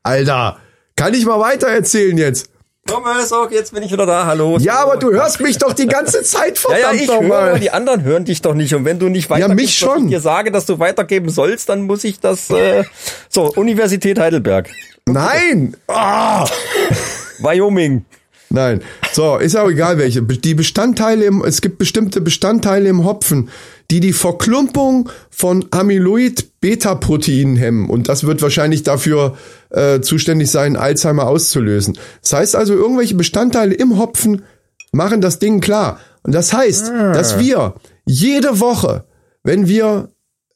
Alter, 0.03 0.57
kann 0.95 1.13
ich 1.13 1.25
mal 1.25 1.39
weiter 1.39 1.67
erzählen 1.67 2.17
jetzt? 2.17 2.49
Thomas, 2.88 3.31
auch 3.34 3.51
jetzt 3.51 3.74
bin 3.74 3.84
ich 3.84 3.92
wieder 3.92 4.06
da. 4.06 4.25
Hallo. 4.25 4.57
Ja, 4.60 4.80
aber 4.80 4.98
du 4.98 5.12
hörst 5.12 5.39
mich 5.42 5.57
doch 5.57 5.74
die 5.74 5.88
ganze 5.88 6.24
Zeit, 6.24 6.57
Ja, 6.69 6.69
verdammt 6.69 6.95
ja, 6.95 7.01
ich 7.01 7.07
nochmal. 7.07 7.50
höre, 7.51 7.60
die 7.60 7.72
anderen 7.72 8.04
hören 8.04 8.25
dich 8.25 8.42
doch 8.42 8.54
nicht. 8.54 8.74
Und 8.74 8.86
wenn 8.86 8.98
du 8.98 9.10
nicht 9.10 9.30
weitergibst, 9.30 9.56
mich 9.56 9.81
was 9.81 9.94
schon. 9.94 10.06
ich 10.06 10.12
dir 10.12 10.22
sage, 10.22 10.51
dass 10.51 10.66
du 10.66 10.80
weitergeben 10.80 11.30
sollst, 11.30 11.69
dann 11.69 11.84
muss 11.84 12.04
ich 12.04 12.19
das. 12.19 12.50
Äh, 12.50 12.86
so, 13.30 13.51
Universität 13.54 14.18
Heidelberg, 14.19 14.69
Nein! 15.07 15.75
Ah! 15.88 16.45
Wyoming. 17.39 18.06
Nein. 18.50 18.81
So, 19.12 19.38
ist 19.38 19.56
auch 19.56 19.69
egal 19.69 19.98
welche. 19.98 20.22
Die 20.22 20.56
Bestandteile 20.56 21.25
im, 21.25 21.44
es 21.44 21.62
gibt 21.62 21.78
bestimmte 21.78 22.22
Bestandteile 22.22 22.88
im 22.90 23.04
Hopfen, 23.04 23.50
die 23.89 24.00
die 24.00 24.13
Verklumpung 24.13 25.10
von 25.30 25.66
Amyloid-Beta-Proteinen 25.72 27.56
hemmen. 27.56 27.89
Und 27.89 28.10
das 28.10 28.25
wird 28.25 28.42
wahrscheinlich 28.42 28.84
dafür 28.84 29.38
äh, 29.69 30.01
zuständig 30.01 30.51
sein, 30.51 30.75
Alzheimer 30.75 31.28
auszulösen. 31.28 31.98
Das 32.22 32.34
heißt 32.34 32.56
also, 32.56 32.74
irgendwelche 32.74 33.16
Bestandteile 33.16 33.74
im 33.74 33.98
Hopfen 33.98 34.44
machen 34.92 35.22
das 35.22 35.39
Ding 35.39 35.62
klar. 35.62 36.00
Und 36.24 36.34
das 36.36 36.51
heißt, 36.51 36.89
dass 37.13 37.39
wir 37.39 37.75
jede 38.06 38.60
Woche, 38.60 39.06
wenn 39.44 39.68
wir 39.68 40.10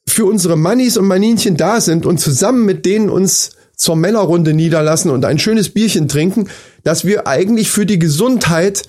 für 0.06 0.26
unsere 0.26 0.58
Mannis 0.58 0.98
und 0.98 1.08
Maninchen 1.08 1.56
da 1.56 1.80
sind 1.80 2.06
und 2.06 2.20
zusammen 2.20 2.66
mit 2.66 2.86
denen 2.86 3.10
uns 3.10 3.52
zur 3.76 3.96
Männerrunde 3.96 4.54
niederlassen 4.54 5.10
und 5.10 5.26
ein 5.26 5.40
schönes 5.40 5.70
Bierchen 5.70 6.08
trinken, 6.08 6.50
dass 6.84 7.06
wir 7.06 7.28
eigentlich 7.28 7.72
für 7.72 7.86
die 7.86 8.00
Gesundheit 8.00 8.84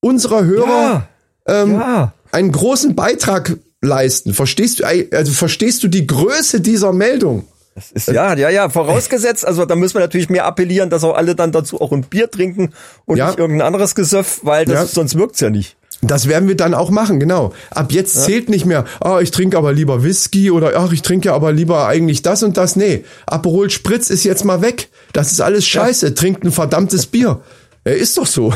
unserer 0.00 0.44
Hörer 0.44 1.08
ähm, 1.46 1.72
ja. 1.72 2.12
einen 2.32 2.50
großen 2.50 2.94
Beitrag 2.94 3.56
leisten. 3.86 4.34
Verstehst 4.34 4.80
du, 4.80 4.84
also 4.84 5.32
verstehst 5.32 5.82
du 5.82 5.88
die 5.88 6.06
Größe 6.06 6.60
dieser 6.60 6.92
Meldung? 6.92 7.46
Das 7.74 7.92
ist, 7.92 8.08
ja, 8.08 8.34
ja, 8.34 8.48
ja, 8.48 8.68
vorausgesetzt, 8.70 9.46
also 9.46 9.66
da 9.66 9.76
müssen 9.76 9.94
wir 9.96 10.00
natürlich 10.00 10.30
mehr 10.30 10.46
appellieren, 10.46 10.88
dass 10.88 11.04
auch 11.04 11.14
alle 11.14 11.34
dann 11.34 11.52
dazu 11.52 11.78
auch 11.80 11.92
ein 11.92 12.02
Bier 12.04 12.30
trinken 12.30 12.72
und 13.04 13.18
Ja. 13.18 13.26
nicht 13.28 13.38
irgendein 13.38 13.66
anderes 13.66 13.94
Gesöff, 13.94 14.40
weil 14.42 14.64
das, 14.64 14.74
Ja. 14.74 14.86
sonst 14.86 15.18
wirkt's 15.18 15.40
ja 15.40 15.50
nicht. 15.50 15.76
Das 16.02 16.28
werden 16.28 16.46
wir 16.48 16.56
dann 16.56 16.74
auch 16.74 16.90
machen, 16.90 17.20
genau. 17.20 17.52
Ab 17.70 17.90
jetzt 17.92 18.22
zählt 18.24 18.48
nicht 18.50 18.64
mehr, 18.66 18.84
ah, 19.00 19.20
ich 19.20 19.30
trinke 19.30 19.56
aber 19.58 19.72
lieber 19.72 20.02
Whisky 20.02 20.50
oder 20.50 20.72
ach, 20.76 20.92
ich 20.92 21.02
trinke 21.02 21.32
aber 21.32 21.52
lieber 21.52 21.86
eigentlich 21.86 22.22
das 22.22 22.42
und 22.42 22.56
das. 22.56 22.76
Nee, 22.76 23.04
Aperol 23.26 23.70
Spritz 23.70 24.10
ist 24.10 24.24
jetzt 24.24 24.44
mal 24.44 24.60
weg. 24.62 24.88
Das 25.14 25.32
ist 25.32 25.40
alles 25.40 25.66
scheiße. 25.66 26.14
Trinkt 26.14 26.44
ein 26.44 26.52
verdammtes 26.52 27.06
Bier. 27.06 27.40
Ja, 27.86 27.92
ist 27.92 28.16
doch 28.18 28.26
so. 28.26 28.52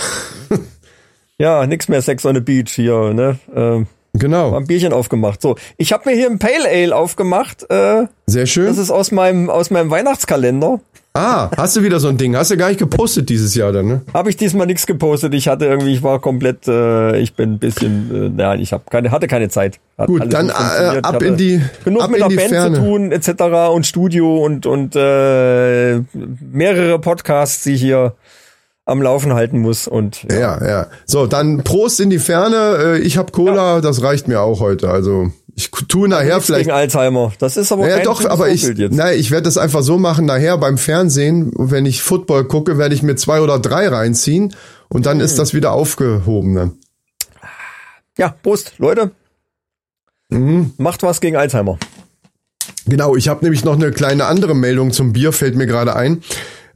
Ja, 1.39 1.67
nix 1.67 1.89
mehr 1.89 2.03
Sex 2.03 2.27
on 2.27 2.35
the 2.35 2.41
Beach 2.43 2.71
hier, 2.73 3.15
ne? 3.15 3.39
Ähm, 3.55 3.87
genau. 4.15 4.57
ein 4.57 4.67
Bierchen 4.67 4.93
aufgemacht. 4.93 5.41
So, 5.43 5.57
ich 5.77 5.93
habe 5.93 6.09
mir 6.11 6.17
hier 6.17 6.29
ein 6.31 6.39
Pale 6.39 6.69
Ale 6.69 6.95
aufgemacht. 6.97 7.67
Äh, 7.71 8.07
Sehr 8.27 8.47
schön. 8.47 8.67
das 8.67 8.79
ist 8.79 8.91
aus 8.91 9.13
meinem 9.13 9.51
aus 9.51 9.71
meinem 9.71 9.91
Weihnachtskalender. 9.91 10.81
Ah, 11.13 11.51
hast 11.57 11.75
du 11.77 11.83
wieder 11.83 11.99
so 11.99 12.07
ein 12.07 12.19
Ding? 12.19 12.37
Hast 12.37 12.53
du 12.53 12.57
gar 12.57 12.69
nicht 12.69 12.79
gepostet 12.79 13.29
dieses 13.31 13.57
Jahr 13.57 13.73
dann, 13.73 13.87
ne? 13.89 14.01
Habe 14.15 14.31
ich 14.31 14.37
diesmal 14.37 14.69
nichts 14.69 14.87
gepostet. 14.87 15.35
Ich 15.35 15.49
hatte 15.49 15.65
irgendwie, 15.67 15.93
ich 15.95 16.05
war 16.05 16.21
komplett, 16.21 16.69
äh, 16.69 17.19
ich 17.19 17.35
bin 17.35 17.55
ein 17.55 17.59
bisschen, 17.59 18.15
äh, 18.15 18.29
nein, 18.33 18.61
ich 18.61 18.73
habe 18.73 18.85
keine, 18.89 19.11
hatte 19.11 19.27
keine 19.27 19.49
Zeit. 19.49 19.81
Hat 19.99 20.07
Gut, 20.07 20.33
dann, 20.33 20.51
äh, 20.51 20.53
ab 21.03 21.21
in 21.21 21.37
die- 21.37 21.61
genug 21.85 22.03
ab 22.05 22.11
mit 22.11 22.21
in 22.21 22.21
der 22.21 22.29
die 22.29 22.37
Band 22.37 22.51
Ferne. 22.51 22.77
zu 22.77 22.83
tun 22.85 23.11
etc. 23.11 23.43
und 23.75 23.89
Studio 23.89 24.37
und 24.39 24.67
und 24.67 24.95
äh, 24.95 25.99
mehrere 26.53 27.01
Podcasts, 27.01 27.65
die 27.65 27.75
hier 27.77 28.15
am 28.91 29.01
Laufen 29.03 29.33
halten 29.35 29.59
muss 29.61 29.89
und 29.89 30.25
ja. 30.25 30.39
Ja, 30.59 30.69
ja. 30.69 30.87
So, 31.07 31.27
dann 31.27 31.63
Prost 31.65 32.01
in 32.01 32.11
die 32.11 32.19
Ferne. 32.19 32.97
Äh, 32.97 32.99
Ich 33.01 33.17
hab 33.17 33.33
Cola, 33.33 33.81
das 33.81 34.03
reicht 34.03 34.29
mir 34.29 34.41
auch 34.41 34.61
heute. 34.61 34.91
Also 34.91 35.31
ich 35.55 35.71
tue 35.71 36.09
nachher 36.09 36.35
Nichts 36.35 36.47
vielleicht. 36.47 36.65
gegen 36.67 36.77
Alzheimer. 36.77 37.33
Das 37.39 37.57
ist 37.57 37.71
aber 37.73 37.89
Ja, 37.89 37.97
kein 37.97 38.05
doch, 38.05 38.25
aber 38.25 38.49
ich, 38.49 38.63
jetzt. 38.63 38.95
nein, 38.95 39.19
ich 39.19 39.31
werde 39.31 39.45
das 39.45 39.59
einfach 39.59 39.83
so 39.83 39.99
machen. 39.99 40.27
Nachher 40.27 40.57
beim 40.59 40.79
Fernsehen, 40.79 41.53
wenn 41.57 41.87
ich 41.87 42.03
Football 42.03 42.45
gucke, 42.45 42.79
werde 42.79 42.95
ich 42.95 43.03
mir 43.03 43.17
zwei 43.17 43.41
oder 43.41 43.59
drei 43.59 43.89
reinziehen 43.89 44.55
und 44.89 45.07
dann 45.07 45.19
Hm. 45.19 45.25
ist 45.25 45.39
das 45.39 45.55
wieder 45.55 45.73
aufgehoben. 45.73 46.55
Dann. 46.55 46.73
Ja, 48.19 48.35
Prost, 48.43 48.75
Leute. 48.79 49.13
Mhm. 50.31 50.73
Macht 50.79 51.03
was 51.03 51.21
gegen 51.21 51.37
Alzheimer. 51.37 51.79
Genau, 52.87 53.17
ich 53.17 53.29
habe 53.29 53.45
nämlich 53.45 53.65
noch 53.65 53.75
eine 53.75 53.91
kleine 53.91 54.27
andere 54.27 54.55
Meldung 54.55 54.93
zum 54.93 55.13
Bier, 55.13 55.33
fällt 55.33 55.55
mir 55.57 55.67
gerade 55.67 55.95
ein. 55.97 56.23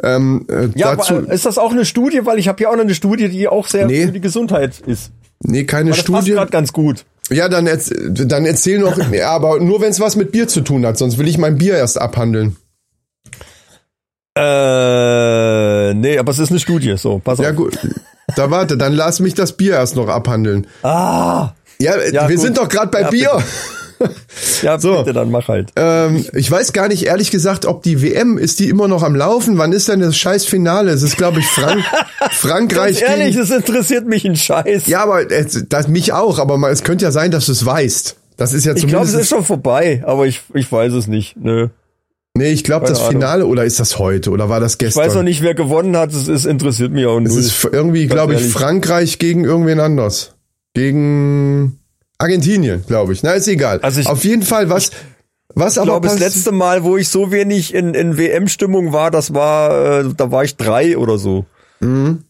Ähm, 0.03 0.47
äh, 0.49 0.69
Ja, 0.75 0.97
dazu, 0.97 1.15
aber, 1.17 1.31
äh, 1.31 1.35
ist 1.35 1.47
das 1.47 1.59
auch 1.59 1.73
eine 1.73 1.85
Studie? 1.85 2.21
Weil 2.25 2.39
ich 2.39 2.49
habe 2.49 2.59
hier 2.59 2.71
auch 2.71 2.75
noch 2.77 2.83
eine 2.83 2.95
Studie, 2.95 3.29
die 3.29 3.47
auch 3.49 3.67
sehr 3.69 3.87
Nee. 3.87 4.07
für 4.07 4.13
die 4.13 4.21
Gesundheit 4.21 4.81
ist. 4.87 5.11
nee, 5.41 5.65
keine 5.65 5.91
Aber 5.91 5.97
das 5.97 6.01
Studie. 6.01 6.33
gerade 6.33 6.51
ganz 6.51 6.73
gut. 6.73 7.05
Ja, 7.31 7.49
dann, 7.49 7.67
erz, 7.67 7.91
dann 7.99 8.45
erzähl 8.45 8.79
noch, 8.79 8.99
ja, 9.13 9.31
aber 9.31 9.59
nur 9.61 9.81
wenn 9.81 9.91
es 9.91 10.01
was 10.01 10.17
mit 10.17 10.31
Bier 10.33 10.47
zu 10.49 10.61
tun 10.61 10.85
hat, 10.85 10.99
sonst 10.99 11.17
will 11.19 11.27
ich 11.29 11.39
mein 11.39 11.57
Bier 11.57 11.75
erst 11.77 11.99
abhandeln. 12.01 12.57
Äh, 14.37 15.95
nee, 15.95 16.19
aber 16.19 16.33
es 16.33 16.39
ist 16.39 16.51
eine 16.51 16.59
Studie, 16.61 16.97
so, 16.97 17.19
pass 17.21 17.39
auf. 17.39 17.45
Ja 17.45 17.53
gut, 17.53 17.79
da 18.37 18.51
warte, 18.51 18.77
dann 18.77 18.93
lass 18.93 19.21
mich 19.21 19.35
das 19.35 19.53
Bier 19.57 19.75
erst 19.75 19.97
noch 19.97 20.09
abhandeln. 20.09 20.67
Ah, 20.83 21.53
Ja, 21.81 21.93
äh, 21.95 22.13
Ja, 22.13 22.29
wir 22.29 22.37
gut. 22.37 22.45
sind 22.45 22.59
doch 22.59 22.69
gerade 22.69 22.91
bei 22.91 23.03
Ja, 23.03 23.11
Bier. 23.11 23.31
ja, 24.63 24.79
So. 24.79 24.99
bitte, 24.99 25.13
dann 25.13 25.31
mach 25.31 25.49
halt. 25.49 25.71
Ähm, 25.77 26.25
ich 26.33 26.51
weiß 26.51 26.73
gar 26.73 26.89
nicht, 26.89 27.05
ehrlich 27.07 27.31
gesagt, 27.31 27.67
ob 27.67 27.83
die 27.83 28.03
WM, 28.03 28.39
ist 28.39 28.61
die 28.61 28.69
immer 28.69 28.89
noch 28.89 29.03
am 29.03 29.15
Laufen? 29.15 29.59
Wann 29.59 29.73
ist 29.73 29.89
denn 29.89 30.01
das 30.01 30.17
scheiß 30.17 30.47
Finale? 30.47 30.91
Es 30.91 31.03
ist, 31.03 31.17
glaube 31.17 31.41
ich, 31.41 31.47
Frank 31.47 31.85
Frankreich 32.33 33.01
Ganz 33.01 33.11
ehrlich, 33.11 33.37
es 33.37 33.51
interessiert 33.51 34.07
mich 34.07 34.25
ein 34.25 34.37
Scheiß. 34.37 34.87
Ja, 34.87 35.03
aber 35.03 35.31
äh, 35.31 35.47
das 35.69 35.89
mich 35.89 36.13
auch, 36.13 36.39
aber 36.39 36.59
mal, 36.59 36.71
es 36.73 36.83
könnte 36.85 37.05
ja 37.05 37.11
sein, 37.11 37.31
dass 37.31 37.47
du 37.47 37.53
es 37.53 37.65
weißt. 37.65 38.17
Das 38.37 38.53
ist 38.53 38.65
ja 38.65 38.73
ich 38.75 38.81
glaube, 38.87 38.91
zumindest... 39.07 39.15
es 39.15 39.21
ist 39.23 39.29
schon 39.29 39.45
vorbei, 39.45 40.03
aber 40.07 40.27
ich, 40.27 40.43
ich 40.55 40.71
weiß 40.71 40.93
es 40.95 41.07
nicht. 41.07 41.37
Nö. 41.37 41.69
Nee, 42.37 42.51
ich 42.51 42.65
glaube, 42.65 42.89
das. 42.89 43.01
Finale, 43.01 43.47
oder 43.47 43.65
ist 43.65 43.79
das 43.79 44.01
heute, 44.01 44.31
oder 44.33 44.49
war 44.49 44.59
das 44.59 44.73
Ich 44.73 44.79
gestern? 44.79 45.05
weiß 45.07 45.15
noch 45.15 45.23
nicht, 45.23 45.41
wer 45.43 45.55
gewonnen 45.55 45.97
hat. 45.97 46.13
Es, 46.13 46.27
es 46.27 46.45
interessiert 46.47 46.91
mich 46.91 47.07
auch 47.07 47.21
Es 47.21 47.31
null. 47.31 47.41
ist 47.41 47.69
irgendwie, 47.71 48.09
glaube 48.09 48.35
ich. 48.35 48.43
Frankreich 48.49 49.21
gegen 49.21 49.45
irgendwen 49.45 49.79
anders. 49.79 50.35
Gegen 50.75 51.79
Argentinien, 52.19 52.85
glaube 52.87 53.13
ich. 53.13 53.23
Na, 53.23 53.33
ist 53.33 53.49
egal. 53.49 53.81
Also 53.81 54.01
ich- 54.01 54.07
Auf 54.07 54.25
jeden 54.25 54.43
Fall, 54.43 54.71
was, 54.71 54.91
was 55.55 55.75
Ich 55.75 55.79
aber 55.79 55.87
glaube, 56.01 56.09
das 56.09 56.19
letzte 56.19 56.53
Mal, 56.53 56.85
wo 56.85 56.97
ich 56.97 57.09
so 57.09 57.31
wenig 57.31 57.75
in, 57.75 57.95
in 57.95 58.17
WM-Stimmung 58.17 58.93
war, 58.93 59.11
das 59.11 59.35
war, 59.35 60.01
äh, 60.01 60.15
da 60.17 60.31
war 60.31 60.45
ich 60.45 60.57
drei 60.57 60.97
oder 60.97 61.19
so. 61.19 61.47
Mhm. 61.81 62.25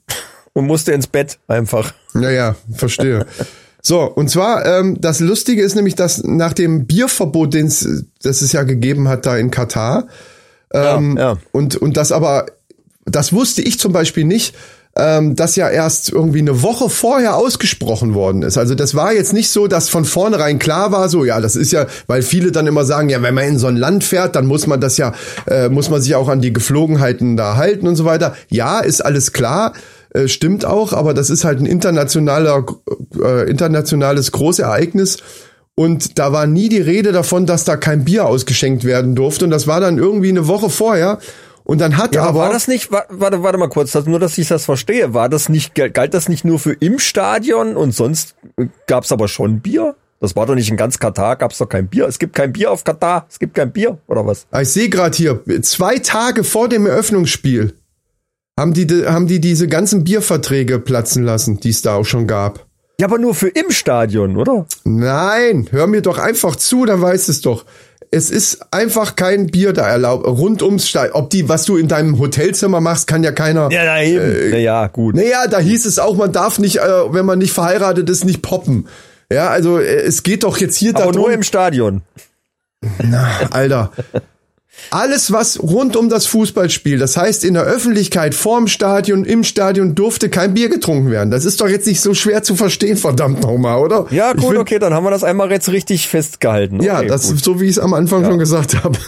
Und 0.53 0.67
musste 0.67 0.93
ins 0.93 1.07
Bett 1.07 1.39
einfach. 1.49 1.93
Naja, 2.13 2.57
verstehe. 2.73 3.27
So, 3.87 4.01
und 4.01 4.31
zwar, 4.31 4.65
ähm, 4.65 4.97
das 4.99 5.21
Lustige 5.21 5.61
ist 5.61 5.75
nämlich, 5.75 5.95
dass 5.95 6.25
nach 6.25 6.55
dem 6.55 6.87
Bierverbot, 6.87 7.53
den's, 7.53 7.87
das 8.23 8.41
es 8.41 8.53
ja 8.53 8.63
gegeben 8.63 9.09
hat 9.09 9.27
da 9.27 9.37
in 9.37 9.51
Katar, 9.51 10.07
ähm, 10.73 11.19
ja. 11.19 11.37
und, 11.53 11.77
und 11.77 11.99
das 11.99 12.11
aber, 12.11 12.47
das 13.05 13.35
wusste 13.35 13.61
ich 13.61 13.79
zum 13.79 13.93
Beispiel 13.93 14.25
nicht, 14.25 14.55
ähm, 14.97 15.35
das 15.35 15.57
ja 15.57 15.69
erst 15.69 16.13
irgendwie 16.13 16.39
eine 16.39 16.63
Woche 16.63 16.89
vorher 16.89 17.37
ausgesprochen 17.37 18.15
worden 18.15 18.43
ist. 18.43 18.57
Also 18.59 18.75
das 18.75 18.95
war 18.95 19.13
jetzt 19.13 19.33
nicht 19.33 19.51
so, 19.51 19.67
dass 19.67 19.89
von 19.89 20.05
vornherein 20.05 20.59
klar 20.59 20.93
war, 20.93 21.09
so 21.09 21.25
ja, 21.25 21.41
das 21.41 21.57
ist 21.57 21.73
ja, 21.73 21.87
weil 22.07 22.23
viele 22.23 22.53
dann 22.53 22.67
immer 22.67 22.85
sagen, 22.85 23.09
ja, 23.09 23.21
wenn 23.23 23.35
man 23.35 23.45
in 23.45 23.59
so 23.59 23.67
ein 23.67 23.77
Land 23.77 24.05
fährt, 24.05 24.37
dann 24.37 24.47
muss 24.47 24.67
man 24.67 24.81
das 24.81 24.97
ja, 24.97 25.13
äh, 25.47 25.69
muss 25.69 25.91
man 25.91 26.01
sich 26.01 26.15
auch 26.15 26.29
an 26.29 26.41
die 26.41 26.53
Geflogenheiten 26.53 27.37
da 27.37 27.57
halten 27.57 27.89
und 27.89 27.97
so 27.97 28.05
weiter. 28.05 28.37
Ja, 28.49 28.81
ist 28.81 29.05
alles 29.05 29.33
klar. 29.33 29.73
Äh, 30.11 30.29
stimmt 30.29 30.65
auch, 30.65 30.93
aber 30.93 31.13
das 31.13 31.29
ist 31.29 31.45
halt 31.45 31.59
ein 31.59 31.67
internationaler, 31.67 32.65
äh, 33.21 33.51
internationales 33.51 34.31
Großereignis. 34.31 35.19
Und 35.77 36.21
da 36.21 36.33
war 36.33 36.47
nie 36.47 36.69
die 36.69 36.81
Rede 36.81 37.11
davon, 37.11 37.47
dass 37.47 37.65
da 37.65 37.77
kein 37.77 38.05
Bier 38.05 38.27
ausgeschenkt 38.27 38.85
werden 38.85 39.17
durfte. 39.17 39.45
Und 39.45 39.51
das 39.51 39.67
war 39.67 39.81
dann 39.81 39.99
irgendwie 39.99 40.29
eine 40.29 40.47
Woche 40.47 40.71
vorher. 40.71 41.19
Und 41.65 41.81
dann 41.81 41.97
hat 41.97 42.15
Ja, 42.15 42.23
aber 42.23 42.29
aber. 42.31 42.39
war 42.41 42.53
das 42.53 42.69
nicht, 42.69 42.93
wa- 42.93 43.07
warte, 43.09 43.43
warte 43.43 43.57
mal 43.59 43.69
kurz, 43.71 43.95
nur 44.07 44.19
dass 44.19 44.37
ich 44.37 44.49
das 44.49 44.67
verstehe, 44.67 45.15
war 45.15 45.29
das 45.31 45.49
nicht, 45.49 45.75
galt 45.75 46.13
das 46.15 46.29
nicht 46.29 46.45
nur 46.45 46.59
für 46.59 46.73
im 46.75 46.99
Stadion 46.99 47.77
und 47.77 47.93
sonst 47.93 48.35
äh, 48.59 48.67
gab's 48.87 49.11
aber 49.13 49.29
schon 49.29 49.61
Bier? 49.61 49.97
Das 50.21 50.37
war 50.37 50.47
doch 50.47 50.55
nicht 50.55 50.71
in 50.71 50.77
ganz 50.77 50.99
Katar, 50.99 51.37
gab's 51.37 51.59
doch 51.59 51.69
kein 51.69 51.89
Bier. 51.89 52.07
Es 52.07 52.19
gibt 52.19 52.35
kein 52.35 52.53
Bier 52.53 52.71
auf 52.71 52.85
Katar, 52.85 53.27
es 53.31 53.39
gibt 53.39 53.55
kein 53.55 53.73
Bier, 53.73 53.99
oder 54.07 54.27
was? 54.27 54.47
Ich 54.61 54.69
sehe 54.71 54.89
gerade 54.89 55.17
hier, 55.17 55.43
zwei 55.63 55.99
Tage 55.99 56.45
vor 56.45 56.69
dem 56.69 56.87
Eröffnungsspiel 56.87 57.75
haben 58.59 58.73
die, 58.73 58.87
haben 59.07 59.27
die 59.27 59.41
diese 59.41 59.67
ganzen 59.67 60.05
Bierverträge 60.05 60.79
platzen 60.79 61.25
lassen, 61.25 61.61
die 61.61 61.71
es 61.71 61.83
da 61.83 61.95
auch 61.97 62.05
schon 62.05 62.27
gab. 62.27 62.67
Ja, 63.01 63.07
aber 63.09 63.19
nur 63.19 63.35
für 63.35 63.49
im 63.49 63.71
Stadion, 63.73 64.37
oder? 64.37 64.67
Nein, 64.85 65.67
hör 65.73 65.87
mir 65.89 66.01
doch 66.01 66.19
einfach 66.19 66.55
zu, 66.57 66.85
dann 66.85 67.03
weißt 67.03 67.29
es 67.29 67.41
doch. 67.41 67.65
Es 68.15 68.31
ist 68.31 68.73
einfach 68.73 69.17
kein 69.17 69.49
Bier 69.49 69.73
da 69.73 69.89
erlaubt, 69.89 70.25
rund 70.25 70.63
ums 70.63 70.89
Stadion. 70.89 71.17
Ob 71.17 71.31
die, 71.31 71.49
was 71.49 71.65
du 71.65 71.77
in 71.77 71.89
deinem 71.89 72.21
Hotelzimmer 72.21 72.81
machst, 72.81 73.09
kann 73.09 73.25
ja 73.25 73.33
keiner. 73.33 73.73
Ja, 73.73 73.85
na 73.85 74.05
eben. 74.05 74.51
naja, 74.51 74.87
gut. 74.87 75.17
Naja, 75.17 75.49
da 75.49 75.59
hieß 75.59 75.85
es 75.85 75.99
auch, 75.99 76.17
man 76.17 76.31
darf 76.31 76.61
nicht, 76.61 76.77
äh, 76.77 77.13
wenn 77.13 77.27
man 77.27 77.41
nicht 77.41 77.53
verheiratet 77.53 78.09
ist, 78.09 78.25
nicht 78.25 78.41
poppen. 78.41 78.87
Ja, 79.33 79.49
also 79.49 79.81
äh, 79.81 80.03
es 80.03 80.23
geht 80.23 80.45
doch 80.45 80.59
jetzt 80.59 80.77
hier 80.77 80.91
aber 80.91 81.07
darum. 81.07 81.23
nur 81.23 81.33
im 81.33 81.43
Stadion. 81.43 82.03
Alter. 83.51 83.91
Alles, 84.91 85.33
was 85.33 85.61
rund 85.63 85.97
um 85.97 86.09
das 86.09 86.27
Fußballspiel, 86.27 86.99
das 86.99 87.17
heißt 87.17 87.45
in 87.45 87.55
der 87.55 87.65
Öffentlichkeit, 87.65 88.35
vorm 88.35 88.69
Stadion, 88.69 89.25
im 89.25 89.43
Stadion, 89.43 89.95
durfte 89.95 90.29
kein 90.29 90.55
Bier 90.55 90.69
getrunken 90.69 91.11
werden. 91.11 91.31
Das 91.31 91.45
ist 91.45 91.61
doch 91.61 91.69
jetzt 91.69 91.87
nicht 91.87 92.01
so 92.01 92.15
schwer 92.15 92.43
zu 92.43 92.55
verstehen, 92.55 92.97
verdammt 92.97 93.43
nochmal, 93.43 93.79
oder? 93.81 94.07
Ja, 94.11 94.33
gut, 94.33 94.45
find- 94.45 94.59
okay, 94.59 94.79
dann 94.79 94.93
haben 94.95 95.05
wir 95.05 95.11
das 95.11 95.25
einmal 95.25 95.51
jetzt 95.51 95.69
richtig 95.71 96.09
festgehalten. 96.09 96.83
Ja, 96.83 96.99
okay, 96.99 97.09
das 97.09 97.27
gut. 97.29 97.37
ist 97.37 97.45
so, 97.45 97.61
wie 97.61 97.65
ich 97.65 97.73
es 97.73 97.79
am 97.79 97.95
Anfang 97.95 98.25
schon 98.25 98.39
gesagt 98.39 98.83
habe. 98.85 98.99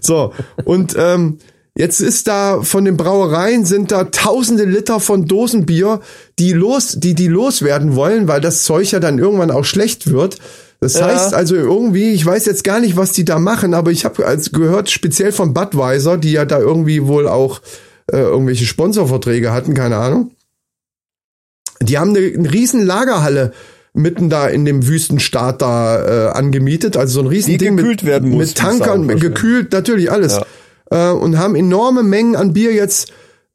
So, 0.00 0.32
und 0.64 0.94
ähm, 0.98 1.38
jetzt 1.76 2.00
ist 2.00 2.28
da 2.28 2.62
von 2.62 2.84
den 2.84 2.96
Brauereien 2.96 3.64
sind 3.64 3.90
da 3.92 4.04
tausende 4.04 4.64
Liter 4.64 5.00
von 5.00 5.26
Dosenbier, 5.26 6.00
die 6.38 6.52
los, 6.52 6.94
die 6.98 7.14
die 7.14 7.28
loswerden 7.28 7.96
wollen, 7.96 8.28
weil 8.28 8.40
das 8.40 8.62
Zeug 8.62 8.90
ja 8.92 9.00
dann 9.00 9.18
irgendwann 9.18 9.50
auch 9.50 9.64
schlecht 9.64 10.10
wird. 10.10 10.36
Das 10.84 10.94
Ja. 10.94 11.06
heißt 11.06 11.32
also 11.32 11.54
irgendwie, 11.56 12.10
ich 12.12 12.24
weiß 12.26 12.44
jetzt 12.44 12.62
gar 12.62 12.78
nicht, 12.78 12.96
was 12.96 13.12
die 13.12 13.24
da 13.24 13.38
machen, 13.38 13.72
aber 13.72 13.90
ich 13.90 14.04
habe 14.04 14.26
als 14.26 14.52
gehört, 14.52 14.90
speziell 14.90 15.32
von 15.32 15.54
Budweiser, 15.54 16.18
die 16.18 16.32
ja 16.32 16.44
da 16.44 16.58
irgendwie 16.58 17.06
wohl 17.06 17.26
auch 17.26 17.62
äh, 18.12 18.18
irgendwelche 18.18 18.66
Sponsorverträge 18.66 19.50
hatten, 19.50 19.72
keine 19.72 19.96
Ahnung. 19.96 20.32
Die 21.80 21.98
haben 21.98 22.10
eine, 22.10 22.20
eine 22.26 22.52
riesen 22.52 22.84
Lagerhalle 22.84 23.52
mitten 23.94 24.28
da 24.28 24.46
in 24.46 24.66
dem 24.66 24.86
Wüstenstaat 24.86 25.62
da 25.62 26.28
äh, 26.28 26.30
angemietet, 26.32 26.98
also 26.98 27.14
so 27.14 27.20
ein 27.20 27.28
riesen 27.28 27.52
Die 27.52 27.56
Ding 27.58 27.76
gekühlt 27.78 28.02
mit, 28.02 28.10
werden 28.10 28.28
muss, 28.30 28.48
mit 28.48 28.56
Tankern, 28.56 29.08
gekühlt, 29.08 29.72
natürlich 29.72 30.12
alles. 30.12 30.38
Äh, 30.90 31.10
und 31.10 31.38
haben 31.38 31.54
enorme 31.56 32.02
Mengen 32.02 32.36
an 32.36 32.52
Bier 32.52 32.74
jetzt 32.74 33.10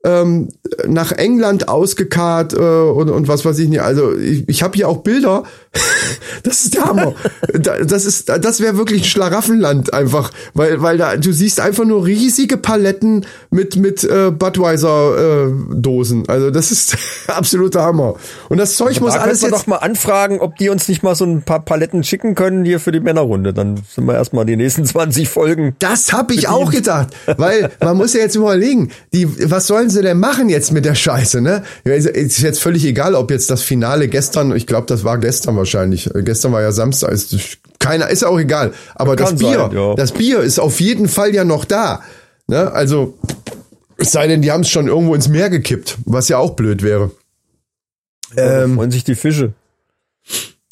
ähm, 0.06 0.50
nach 0.88 1.12
England 1.12 1.68
ausgekarrt 1.68 2.54
äh, 2.54 2.58
und, 2.58 3.10
und 3.10 3.28
was 3.28 3.44
weiß 3.44 3.60
ich 3.60 3.68
nicht. 3.68 3.82
Also 3.82 4.16
ich, 4.16 4.48
ich 4.48 4.64
habe 4.64 4.76
hier 4.76 4.88
auch 4.88 4.98
Bilder. 5.00 5.44
das 6.44 6.64
ist 6.64 6.76
der 6.76 6.86
Hammer. 6.86 7.14
Da- 7.54 7.80
das 7.84 8.06
ist, 8.06 8.30
das 8.30 8.62
wäre 8.62 8.78
wirklich 8.78 9.02
ein 9.02 9.06
Schlaraffenland 9.06 9.94
einfach, 9.94 10.32
weil 10.54 10.82
weil 10.82 10.98
da 10.98 11.18
du 11.18 11.34
siehst 11.34 11.60
einfach 11.60 11.84
nur 11.84 12.06
riesige 12.06 12.58
Paletten 12.58 13.26
mit 13.50 13.76
mit 13.76 14.04
äh, 14.04 14.32
Budweiser 14.32 15.48
äh, 15.48 15.52
Dosen. 15.74 16.24
Also 16.30 16.52
das 16.52 16.72
ist 16.72 16.96
absoluter 17.28 17.82
Hammer. 17.82 18.16
Und 18.50 18.58
das 18.60 18.76
Zeug 18.76 19.02
muss 19.02 19.14
da 19.16 19.22
alles 19.22 19.42
jetzt 19.42 19.52
doch 19.52 19.68
mal 19.68 19.78
anfragen, 19.78 20.40
ob 20.40 20.56
die 20.58 20.70
uns 20.70 20.88
nicht 20.88 21.04
mal 21.04 21.16
so 21.16 21.26
ein 21.26 21.42
paar 21.42 21.66
Paletten 21.66 22.04
schicken 22.04 22.36
können 22.36 22.64
hier 22.66 22.80
für 22.80 22.92
die 22.92 23.00
Männerrunde. 23.00 23.54
Dann 23.54 23.82
sind 23.94 24.06
wir 24.06 24.14
erstmal 24.14 24.46
die 24.46 24.56
nächsten 24.56 24.86
20 24.86 25.28
Folgen. 25.28 25.76
Das 25.80 26.14
hab 26.14 26.32
ich 26.32 26.48
auch 26.48 26.72
gedacht, 26.72 27.10
weil 27.38 27.72
man 27.82 27.98
muss 27.98 28.14
ja 28.14 28.22
jetzt 28.22 28.36
überlegen, 28.36 28.92
die, 29.14 29.28
was 29.50 29.68
sollen 29.68 29.89
sie 29.90 30.02
denn 30.02 30.20
machen 30.20 30.50
jetzt 30.50 30.72
mit 30.72 30.86
der 30.86 30.96
Scheiße, 30.96 31.42
ne? 31.42 31.64
Ja, 31.86 31.94
Ist 31.94 32.40
jetzt 32.42 32.60
völlig 32.62 32.86
egal, 32.86 33.16
ob 33.16 33.32
jetzt 33.32 33.50
das 33.50 33.62
Finale 33.62 34.08
gestern, 34.08 34.56
ich 34.56 34.68
glaube, 34.68 34.88
das 34.88 35.04
war 35.04 35.18
gestern 35.18 35.56
wahrscheinlich, 35.56 36.14
Äh, 36.14 36.24
gestern 36.24 36.52
war 36.52 36.62
ja 36.62 36.72
Samstag, 36.72 37.12
ist 37.12 37.58
keiner, 37.80 38.10
ist 38.10 38.24
auch 38.24 38.40
egal, 38.40 38.74
aber 38.96 39.16
das 39.16 39.30
Kann 39.30 39.38
Bier, 39.38 39.60
sein, 39.60 39.72
ja. 39.72 39.96
das 39.96 40.12
Bier 40.12 40.40
ist 40.42 40.60
auf 40.60 40.80
jeden 40.80 41.08
Fall 41.08 41.34
ja 41.34 41.44
noch 41.44 41.66
da, 41.66 42.02
ne? 42.48 42.72
Also, 42.72 43.18
es 43.98 44.12
sei 44.12 44.28
denn, 44.28 44.42
die 44.42 44.52
haben 44.52 44.62
es 44.62 44.70
schon 44.70 44.88
irgendwo 44.88 45.14
ins 45.16 45.28
Meer 45.28 45.50
gekippt, 45.50 45.98
was 46.06 46.30
ja 46.30 46.38
auch 46.38 46.52
blöd 46.56 46.84
wäre. 46.84 47.12
Da 48.36 48.64
Ähm, 48.64 48.76
freuen 48.76 48.92
sich 48.92 49.04
die 49.04 49.16
Fische. 49.16 49.54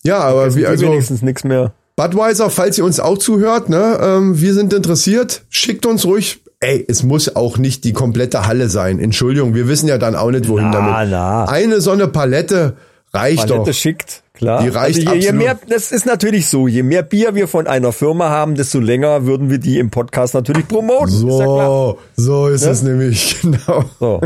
ja, 0.03 0.19
aber 0.19 0.55
wie, 0.55 0.65
also, 0.65 0.85
wenigstens 0.85 1.21
nichts 1.21 1.43
mehr. 1.43 1.73
Budweiser, 1.95 2.49
falls 2.51 2.77
ihr 2.77 2.85
uns 2.85 2.99
auch 2.99 3.17
zuhört, 3.17 3.69
ne, 3.69 3.97
ähm, 4.01 4.39
wir 4.39 4.53
sind 4.53 4.71
interessiert, 4.73 5.43
schickt 5.49 5.85
uns 5.87 6.05
ruhig. 6.05 6.41
Ey, 6.59 6.83
es 6.87 7.03
muss 7.03 7.35
auch 7.35 7.57
nicht 7.59 7.83
die 7.83 7.93
komplette 7.93 8.47
Halle 8.47 8.67
sein. 8.69 8.99
Entschuldigung, 8.99 9.53
wir 9.53 9.67
wissen 9.67 9.87
ja 9.87 9.97
dann 9.99 10.15
auch 10.15 10.31
nicht, 10.31 10.47
wohin 10.49 10.71
Na, 10.71 10.79
damit. 10.95 11.11
na. 11.11 11.45
Eine 11.45 11.81
so 11.81 11.91
eine 11.91 12.07
Palette 12.07 12.75
reicht 13.13 13.47
Palette 13.47 13.65
doch. 13.69 13.73
schickt, 13.73 14.23
klar. 14.33 14.63
Die 14.63 14.69
reicht 14.69 15.07
also 15.07 15.13
je, 15.19 15.25
je 15.27 15.31
mehr, 15.33 15.57
das 15.69 15.91
ist 15.91 16.07
natürlich 16.07 16.47
so, 16.47 16.67
je 16.67 16.81
mehr 16.81 17.03
Bier 17.03 17.35
wir 17.35 17.47
von 17.47 17.67
einer 17.67 17.91
Firma 17.91 18.29
haben, 18.29 18.55
desto 18.55 18.79
länger 18.79 19.25
würden 19.27 19.51
wir 19.51 19.59
die 19.59 19.77
im 19.77 19.91
Podcast 19.91 20.33
natürlich 20.33 20.67
promoten. 20.67 21.09
Ist 21.09 21.21
ja. 21.23 21.27
So, 21.27 21.97
so 22.15 22.47
ist 22.47 22.65
Ne? 22.65 22.71
es 22.71 22.81
nämlich, 22.81 23.37
genau. 23.41 23.83
So. 23.99 24.21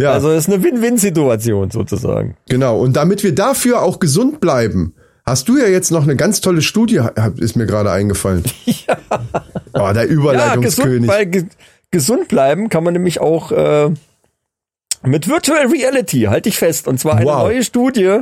Ja, 0.00 0.12
Also 0.12 0.30
ist 0.30 0.48
eine 0.48 0.62
Win-Win-Situation 0.62 1.72
sozusagen. 1.72 2.36
genau. 2.48 2.78
Und 2.78 2.94
damit 2.94 3.24
wir 3.24 3.34
dafür 3.34 3.82
auch 3.82 3.98
gesund 3.98 4.38
bleiben, 4.38 4.94
hast 5.28 5.48
du 5.48 5.58
ja 5.58 5.66
jetzt 5.66 5.90
noch 5.90 6.02
eine 6.02 6.16
ganz 6.16 6.40
tolle 6.40 6.62
Studie, 6.62 7.00
ist 7.36 7.56
mir 7.56 7.66
gerade 7.66 7.90
eingefallen. 7.90 8.44
Ja. 8.66 8.96
Oh, 9.74 9.92
der 9.92 10.04
Ja, 10.04 10.04
gesund, 10.04 10.10
Überleitungskönig. 10.10 11.08
weil 11.08 11.26
ge 11.26 11.44
gesund 11.90 12.28
bleiben 12.28 12.68
kann 12.68 12.84
man 12.84 12.92
nämlich 12.94 13.20
auch 13.20 13.50
äh, 13.52 13.90
mit 15.02 15.28
Virtual 15.28 15.66
Reality, 15.66 16.22
halte 16.22 16.48
ich 16.48 16.58
fest. 16.58 16.88
Und 16.88 16.98
zwar 16.98 17.16
eine 17.16 17.26
Wow. 17.26 17.42
neue 17.44 17.62
Studie 17.64 18.20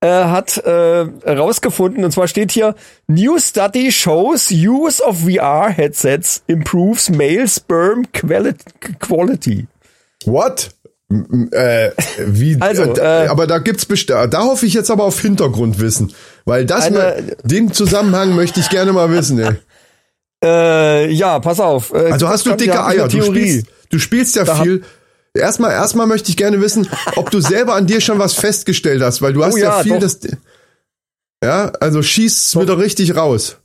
äh, 0.00 0.06
hat 0.08 0.58
äh, 0.58 1.06
herausgefunden, 1.24 2.04
und 2.04 2.10
zwar 2.12 2.28
steht 2.28 2.52
hier, 2.52 2.74
New 3.06 3.38
Study 3.38 3.90
shows 3.90 4.50
use 4.50 5.02
of 5.02 5.20
VR 5.20 5.68
headsets 5.70 6.42
improves 6.46 7.08
male 7.10 7.48
sperm 7.48 8.04
quali 8.12 8.52
quality. 9.00 9.66
What? 10.26 10.70
Äh, 11.08 11.90
wie, 12.18 12.56
Also, 12.60 12.82
äh, 12.96 13.26
äh, 13.26 13.28
aber 13.28 13.46
da 13.46 13.58
gibt's 13.58 13.86
best 13.86 14.10
da 14.10 14.28
hoffe 14.42 14.66
ich 14.66 14.74
jetzt 14.74 14.90
aber 14.90 15.04
auf 15.04 15.20
Hintergrundwissen, 15.20 16.12
weil 16.44 16.66
das 16.66 16.86
Eine- 16.86 16.98
mal, 16.98 17.36
den 17.44 17.72
Zusammenhang 17.72 18.34
möchte 18.34 18.58
ich 18.58 18.68
gerne 18.70 18.92
mal 18.92 19.10
wissen. 19.12 19.38
Ey. 19.38 19.54
Äh, 20.44 21.10
ja, 21.12 21.38
pass 21.38 21.60
auf. 21.60 21.92
Äh, 21.92 22.10
Also 22.10 22.28
hast 22.28 22.44
du 22.46 22.52
dicke 22.56 22.74
ja, 22.74 22.86
Eier, 22.86 23.08
du 23.08 23.22
spielst, 23.22 23.66
du 23.90 23.98
spielst 23.98 24.34
ja 24.36 24.44
Da 24.44 24.56
viel. 24.62 24.82
Erstmal, 25.32 25.72
erstmal 25.72 26.06
möchte 26.06 26.30
ich 26.30 26.36
gerne 26.36 26.60
wissen, 26.60 26.88
ob 27.14 27.30
du 27.30 27.40
selber 27.40 27.74
an 27.74 27.86
dir 27.86 28.00
schon 28.00 28.18
was 28.18 28.32
festgestellt 28.32 29.02
hast, 29.02 29.22
weil 29.22 29.32
du 29.32 29.44
hast 29.44 29.56
ja, 29.58 29.74
Oh 29.74 29.76
ja, 29.78 29.82
viel 29.82 29.92
doch. 29.92 30.00
das. 30.00 30.18
Ja, 31.44 31.66
also 31.80 32.02
schießt 32.02 32.58
wieder 32.58 32.78
richtig 32.78 33.14
raus. 33.14 33.58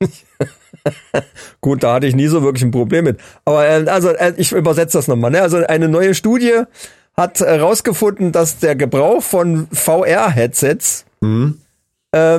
Gut, 1.60 1.82
da 1.82 1.94
hatte 1.94 2.06
ich 2.06 2.14
nie 2.14 2.26
so 2.28 2.42
wirklich 2.42 2.64
ein 2.64 2.70
Problem 2.70 3.04
mit. 3.04 3.18
Aber 3.44 3.66
äh, 3.66 3.84
also 3.88 4.10
äh, 4.10 4.32
ich 4.36 4.52
übersetze 4.52 4.98
das 4.98 5.08
nochmal. 5.08 5.30
Ne? 5.30 5.42
Also 5.42 5.58
eine 5.66 5.88
neue 5.88 6.14
Studie 6.14 6.62
hat 7.16 7.40
herausgefunden, 7.40 8.32
dass 8.32 8.58
der 8.58 8.76
Gebrauch 8.76 9.22
von 9.22 9.68
VR-Headsets 9.72 11.04
ähm, 11.22 11.58
äh, 12.12 12.38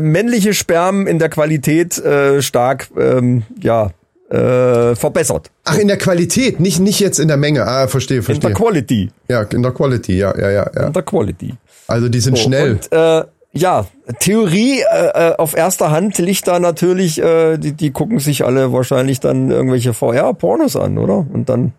männliche 0.00 0.52
Spermen 0.54 1.06
in 1.06 1.18
der 1.18 1.28
Qualität 1.28 1.96
äh, 1.98 2.42
stark 2.42 2.88
ähm, 2.98 3.44
ja 3.60 3.90
äh, 4.30 4.96
verbessert. 4.96 5.50
Ach, 5.64 5.78
in 5.78 5.86
der 5.88 5.96
Qualität, 5.98 6.58
nicht, 6.58 6.80
nicht 6.80 6.98
jetzt 7.00 7.18
in 7.20 7.28
der 7.28 7.36
Menge. 7.36 7.64
Ah, 7.66 7.86
verstehe, 7.86 8.18
In 8.18 8.22
verstehe. 8.24 8.50
der 8.50 8.58
Quality. 8.58 9.10
ja, 9.28 9.42
in 9.42 9.62
der 9.62 9.70
Quality, 9.72 10.18
ja, 10.18 10.36
ja, 10.36 10.50
ja, 10.50 10.70
ja. 10.74 10.86
In 10.88 10.92
der 10.92 11.02
Quality. 11.02 11.54
Also 11.86 12.08
die 12.08 12.18
sind 12.20 12.36
So, 12.36 12.42
schnell. 12.44 12.72
Und, 12.72 12.92
äh, 12.92 13.24
ja, 13.56 13.86
Theorie 14.20 14.80
äh, 14.80 15.30
äh, 15.32 15.36
auf 15.36 15.56
erster 15.56 15.90
Hand 15.90 16.18
liegt 16.18 16.46
da 16.46 16.58
natürlich, 16.58 17.20
äh, 17.20 17.58
die, 17.58 17.72
die 17.72 17.90
gucken 17.90 18.18
sich 18.18 18.44
alle 18.44 18.72
wahrscheinlich 18.72 19.20
dann 19.20 19.50
irgendwelche 19.50 19.94
VR-Pornos 19.94 20.76
an, 20.76 20.98
oder? 20.98 21.26
Und 21.32 21.48
dann. 21.48 21.72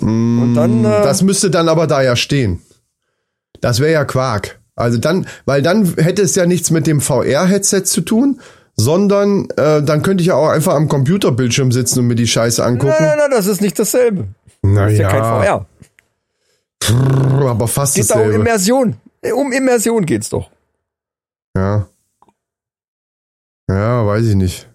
und 0.00 0.54
dann. 0.54 0.84
Äh, 0.84 1.02
Das 1.02 1.22
müsste 1.22 1.50
dann 1.50 1.68
aber 1.68 1.86
da 1.86 2.02
ja 2.02 2.16
stehen. 2.16 2.62
Das 3.60 3.80
wäre 3.80 3.92
ja 3.92 4.04
Quark. 4.04 4.60
Also 4.76 4.98
dann, 4.98 5.26
weil 5.44 5.60
dann 5.60 5.94
hätte 5.96 6.22
es 6.22 6.36
ja 6.36 6.46
nichts 6.46 6.70
mit 6.70 6.86
dem 6.86 7.00
VR-Headset 7.00 7.82
zu 7.82 8.00
tun, 8.00 8.40
sondern 8.76 9.48
äh, 9.56 9.82
dann 9.82 10.02
könnte 10.02 10.22
ich 10.22 10.28
ja 10.28 10.34
auch 10.36 10.50
einfach 10.50 10.74
am 10.74 10.88
Computerbildschirm 10.88 11.72
sitzen 11.72 11.98
und 11.98 12.06
mir 12.06 12.14
die 12.14 12.28
Scheiße 12.28 12.64
angucken. 12.64 12.94
nein, 12.96 13.08
nein, 13.08 13.18
nein, 13.18 13.30
das 13.32 13.46
ist 13.46 13.60
nicht 13.60 13.76
dasselbe. 13.78 14.28
Das 14.62 14.92
ist 14.92 14.98
ja 14.98 15.08
kein 15.08 15.22
VR. 15.22 15.66
Brrr, 16.80 17.50
aber 17.50 17.66
fast 17.66 17.96
Geht 17.96 18.08
da 18.08 18.14
um 18.14 18.20
dasselbe. 18.20 18.40
Immersion. 18.40 18.96
Um 19.32 19.52
Immersion 19.52 20.06
geht's 20.06 20.28
doch. 20.28 20.50
Ja. 21.56 21.88
Ja, 23.68 24.06
weiß 24.06 24.26
ich 24.26 24.34
nicht. 24.34 24.68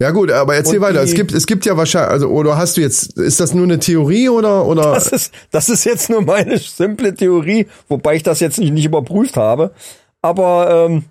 Ja 0.00 0.12
gut, 0.12 0.30
aber 0.32 0.54
erzähl 0.54 0.76
Und 0.76 0.82
weiter. 0.82 1.02
Es 1.02 1.12
gibt, 1.12 1.32
es 1.32 1.46
gibt 1.46 1.66
ja 1.66 1.76
wahrscheinlich, 1.76 2.10
also 2.10 2.28
oder 2.28 2.56
hast 2.56 2.78
du 2.78 2.80
jetzt, 2.80 3.18
ist 3.18 3.38
das 3.38 3.52
nur 3.52 3.64
eine 3.64 3.78
Theorie 3.78 4.30
oder 4.30 4.64
oder? 4.64 4.94
Das 4.94 5.08
ist, 5.08 5.34
das 5.50 5.68
ist 5.68 5.84
jetzt 5.84 6.08
nur 6.08 6.22
meine 6.22 6.58
simple 6.58 7.14
Theorie, 7.14 7.66
wobei 7.88 8.16
ich 8.16 8.22
das 8.22 8.40
jetzt 8.40 8.58
nicht, 8.58 8.72
nicht 8.72 8.86
überprüft 8.86 9.36
habe. 9.36 9.72
Aber 10.22 10.88
ähm, 10.88 11.04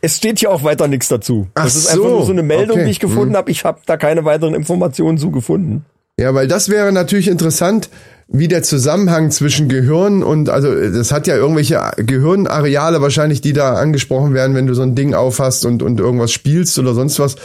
es 0.00 0.16
steht 0.16 0.40
hier 0.40 0.50
auch 0.50 0.64
weiter 0.64 0.88
nichts 0.88 1.06
dazu. 1.06 1.46
Ach 1.54 1.64
das 1.64 1.76
ist 1.76 1.86
einfach 1.86 2.02
so, 2.02 2.10
nur 2.10 2.26
so 2.26 2.32
eine 2.32 2.42
Meldung, 2.42 2.78
okay. 2.78 2.86
die 2.86 2.90
ich 2.90 3.00
gefunden 3.00 3.36
habe. 3.36 3.48
Ich 3.52 3.64
habe 3.64 3.80
da 3.86 3.96
keine 3.96 4.24
weiteren 4.24 4.54
Informationen 4.54 5.18
zu 5.18 5.30
gefunden. 5.30 5.84
Ja, 6.18 6.34
weil 6.34 6.48
das 6.48 6.68
wäre 6.68 6.90
natürlich 6.90 7.28
interessant, 7.28 7.90
wie 8.28 8.48
der 8.48 8.62
Zusammenhang 8.62 9.30
zwischen 9.30 9.68
Gehirn 9.68 10.22
und, 10.22 10.48
also 10.48 10.74
das 10.74 11.12
hat 11.12 11.26
ja 11.26 11.36
irgendwelche 11.36 11.80
Gehirnareale 11.96 13.00
wahrscheinlich, 13.00 13.40
die 13.40 13.52
da 13.52 13.74
angesprochen 13.74 14.34
werden, 14.34 14.56
wenn 14.56 14.66
du 14.66 14.74
so 14.74 14.82
ein 14.82 14.94
Ding 14.94 15.14
aufhast 15.14 15.64
und, 15.64 15.82
und 15.82 16.00
irgendwas 16.00 16.32
spielst 16.32 16.78
oder 16.78 16.94
sonst 16.94 17.18
was. 17.18 17.36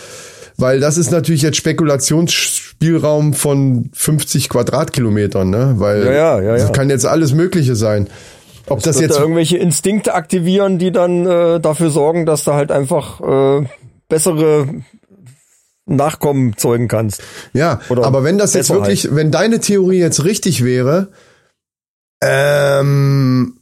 Weil 0.58 0.80
das 0.80 0.98
ist 0.98 1.12
natürlich 1.12 1.44
jetzt 1.44 1.58
Spekulationsspielraum 1.58 3.34
von 3.34 3.90
50 3.94 4.50
Quadratkilometern, 4.50 5.50
ne? 5.50 5.76
Weil 5.78 6.06
Ja, 6.06 6.12
ja, 6.12 6.42
ja, 6.42 6.52
das 6.54 6.64
ja. 6.64 6.70
kann 6.70 6.90
jetzt 6.90 7.06
alles 7.06 7.34
Mögliche 7.34 7.76
sein. 7.76 8.08
Ob 8.68 8.84
das 8.84 8.96
Wird 8.96 9.10
jetzt 9.10 9.18
da 9.18 9.22
irgendwelche 9.22 9.58
Instinkte 9.58 10.14
aktivieren, 10.14 10.78
die 10.78 10.92
dann 10.92 11.26
äh, 11.26 11.60
dafür 11.60 11.90
sorgen, 11.90 12.26
dass 12.26 12.44
du 12.44 12.54
halt 12.54 12.72
einfach 12.72 13.22
äh, 13.22 13.66
bessere 14.08 14.68
Nachkommen 15.86 16.58
zeugen 16.58 16.88
kannst. 16.88 17.24
Ja, 17.54 17.82
Oder 17.90 18.06
aber 18.06 18.24
wenn 18.24 18.38
das 18.38 18.54
jetzt 18.54 18.70
wirklich, 18.70 19.14
wenn 19.16 19.32
deine 19.32 19.60
Theorie 19.60 20.00
jetzt 20.00 20.24
richtig 20.24 20.64
wäre, 20.64 21.10
ähm, 22.24 23.58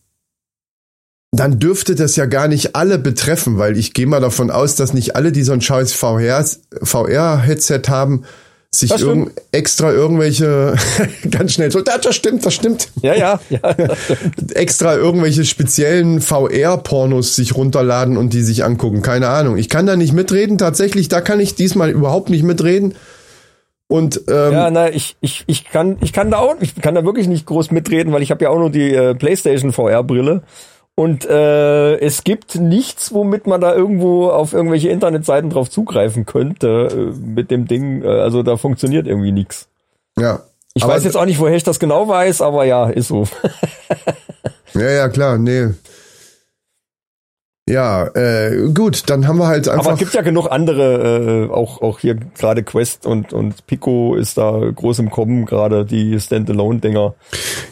dann 1.31 1.59
dürfte 1.59 1.95
das 1.95 2.15
ja 2.15 2.25
gar 2.25 2.47
nicht 2.47 2.75
alle 2.75 2.97
betreffen, 2.97 3.57
weil 3.57 3.77
ich 3.77 3.93
gehe 3.93 4.07
mal 4.07 4.19
davon 4.19 4.51
aus, 4.51 4.75
dass 4.75 4.93
nicht 4.93 5.15
alle, 5.15 5.31
die 5.31 5.43
so 5.43 5.53
ein 5.53 5.61
scheiß 5.61 5.93
VR 5.93 6.45
VR-Headset 6.81 7.83
haben, 7.87 8.25
sich 8.71 8.91
irgend, 8.99 9.31
extra 9.51 9.91
irgendwelche 9.91 10.75
ganz 11.31 11.53
schnell 11.53 11.71
so, 11.71 11.81
das, 11.81 12.01
das 12.01 12.15
stimmt, 12.15 12.45
das 12.45 12.53
stimmt, 12.53 12.89
Ja, 13.01 13.15
ja, 13.15 13.39
ja. 13.49 13.75
extra 14.53 14.95
irgendwelche 14.95 15.43
speziellen 15.43 16.21
VR-Pornos 16.21 17.35
sich 17.35 17.55
runterladen 17.55 18.15
und 18.15 18.33
die 18.33 18.43
sich 18.43 18.63
angucken. 18.63 19.01
Keine 19.01 19.29
Ahnung. 19.29 19.57
Ich 19.57 19.69
kann 19.69 19.87
da 19.87 19.95
nicht 19.95 20.13
mitreden. 20.13 20.57
Tatsächlich, 20.59 21.07
da 21.07 21.21
kann 21.21 21.39
ich 21.39 21.55
diesmal 21.55 21.89
überhaupt 21.89 22.29
nicht 22.29 22.43
mitreden. 22.43 22.93
Und 23.87 24.21
ähm, 24.27 24.53
Ja, 24.53 24.69
na, 24.69 24.89
ich, 24.91 25.17
ich, 25.19 25.45
ich 25.47 25.65
kann, 25.65 25.97
ich 26.01 26.13
kann 26.13 26.29
da 26.29 26.37
auch, 26.37 26.55
ich 26.59 26.75
kann 26.75 26.93
da 26.93 27.03
wirklich 27.03 27.27
nicht 27.27 27.47
groß 27.47 27.71
mitreden, 27.71 28.13
weil 28.13 28.21
ich 28.21 28.29
habe 28.29 28.43
ja 28.43 28.51
auch 28.51 28.59
nur 28.59 28.69
die 28.69 28.93
äh, 28.93 29.15
PlayStation 29.15 29.73
VR-Brille. 29.73 30.43
Und 30.99 31.25
äh, 31.29 31.95
es 31.99 32.25
gibt 32.25 32.55
nichts, 32.55 33.13
womit 33.13 33.47
man 33.47 33.61
da 33.61 33.73
irgendwo 33.73 34.27
auf 34.27 34.51
irgendwelche 34.51 34.89
Internetseiten 34.89 35.49
drauf 35.49 35.69
zugreifen 35.69 36.25
könnte 36.25 36.89
äh, 36.91 37.17
mit 37.17 37.51
dem 37.51 37.69
Ding. 37.69 38.03
Äh, 38.03 38.07
also 38.07 38.43
da 38.43 38.57
funktioniert 38.57 39.07
irgendwie 39.07 39.31
nichts. 39.31 39.69
ja. 40.17 40.41
Ich 40.73 40.85
weiß 40.85 41.05
jetzt 41.05 41.15
auch 41.15 41.25
nicht, 41.25 41.39
woher 41.39 41.55
ich 41.55 41.63
das 41.63 41.79
genau 41.79 42.07
weiß, 42.09 42.41
aber 42.41 42.65
ja, 42.65 42.89
ist 42.89 43.07
so. 43.07 43.23
Ja, 44.75 44.89
ja, 44.89 45.09
klar, 45.09 45.37
nee. 45.37 45.69
Ja, 47.69 48.07
äh, 48.15 48.71
gut, 48.73 49.03
dann 49.11 49.27
haben 49.27 49.37
wir 49.37 49.45
halt 49.45 49.67
Aber 49.67 49.77
einfach. 49.77 49.93
es 49.93 49.99
gibt 49.99 50.15
ja 50.15 50.23
genug 50.23 50.47
andere, 50.49 51.47
äh, 51.47 51.53
auch, 51.53 51.83
auch 51.83 51.99
hier 51.99 52.15
gerade 52.15 52.63
Quest 52.63 53.05
und, 53.05 53.31
und 53.31 53.67
Pico 53.67 54.15
ist 54.15 54.39
da 54.39 54.59
groß 54.73 54.97
im 54.97 55.11
Kommen, 55.11 55.45
gerade 55.45 55.85
die 55.85 56.19
Standalone-Dinger. 56.19 57.13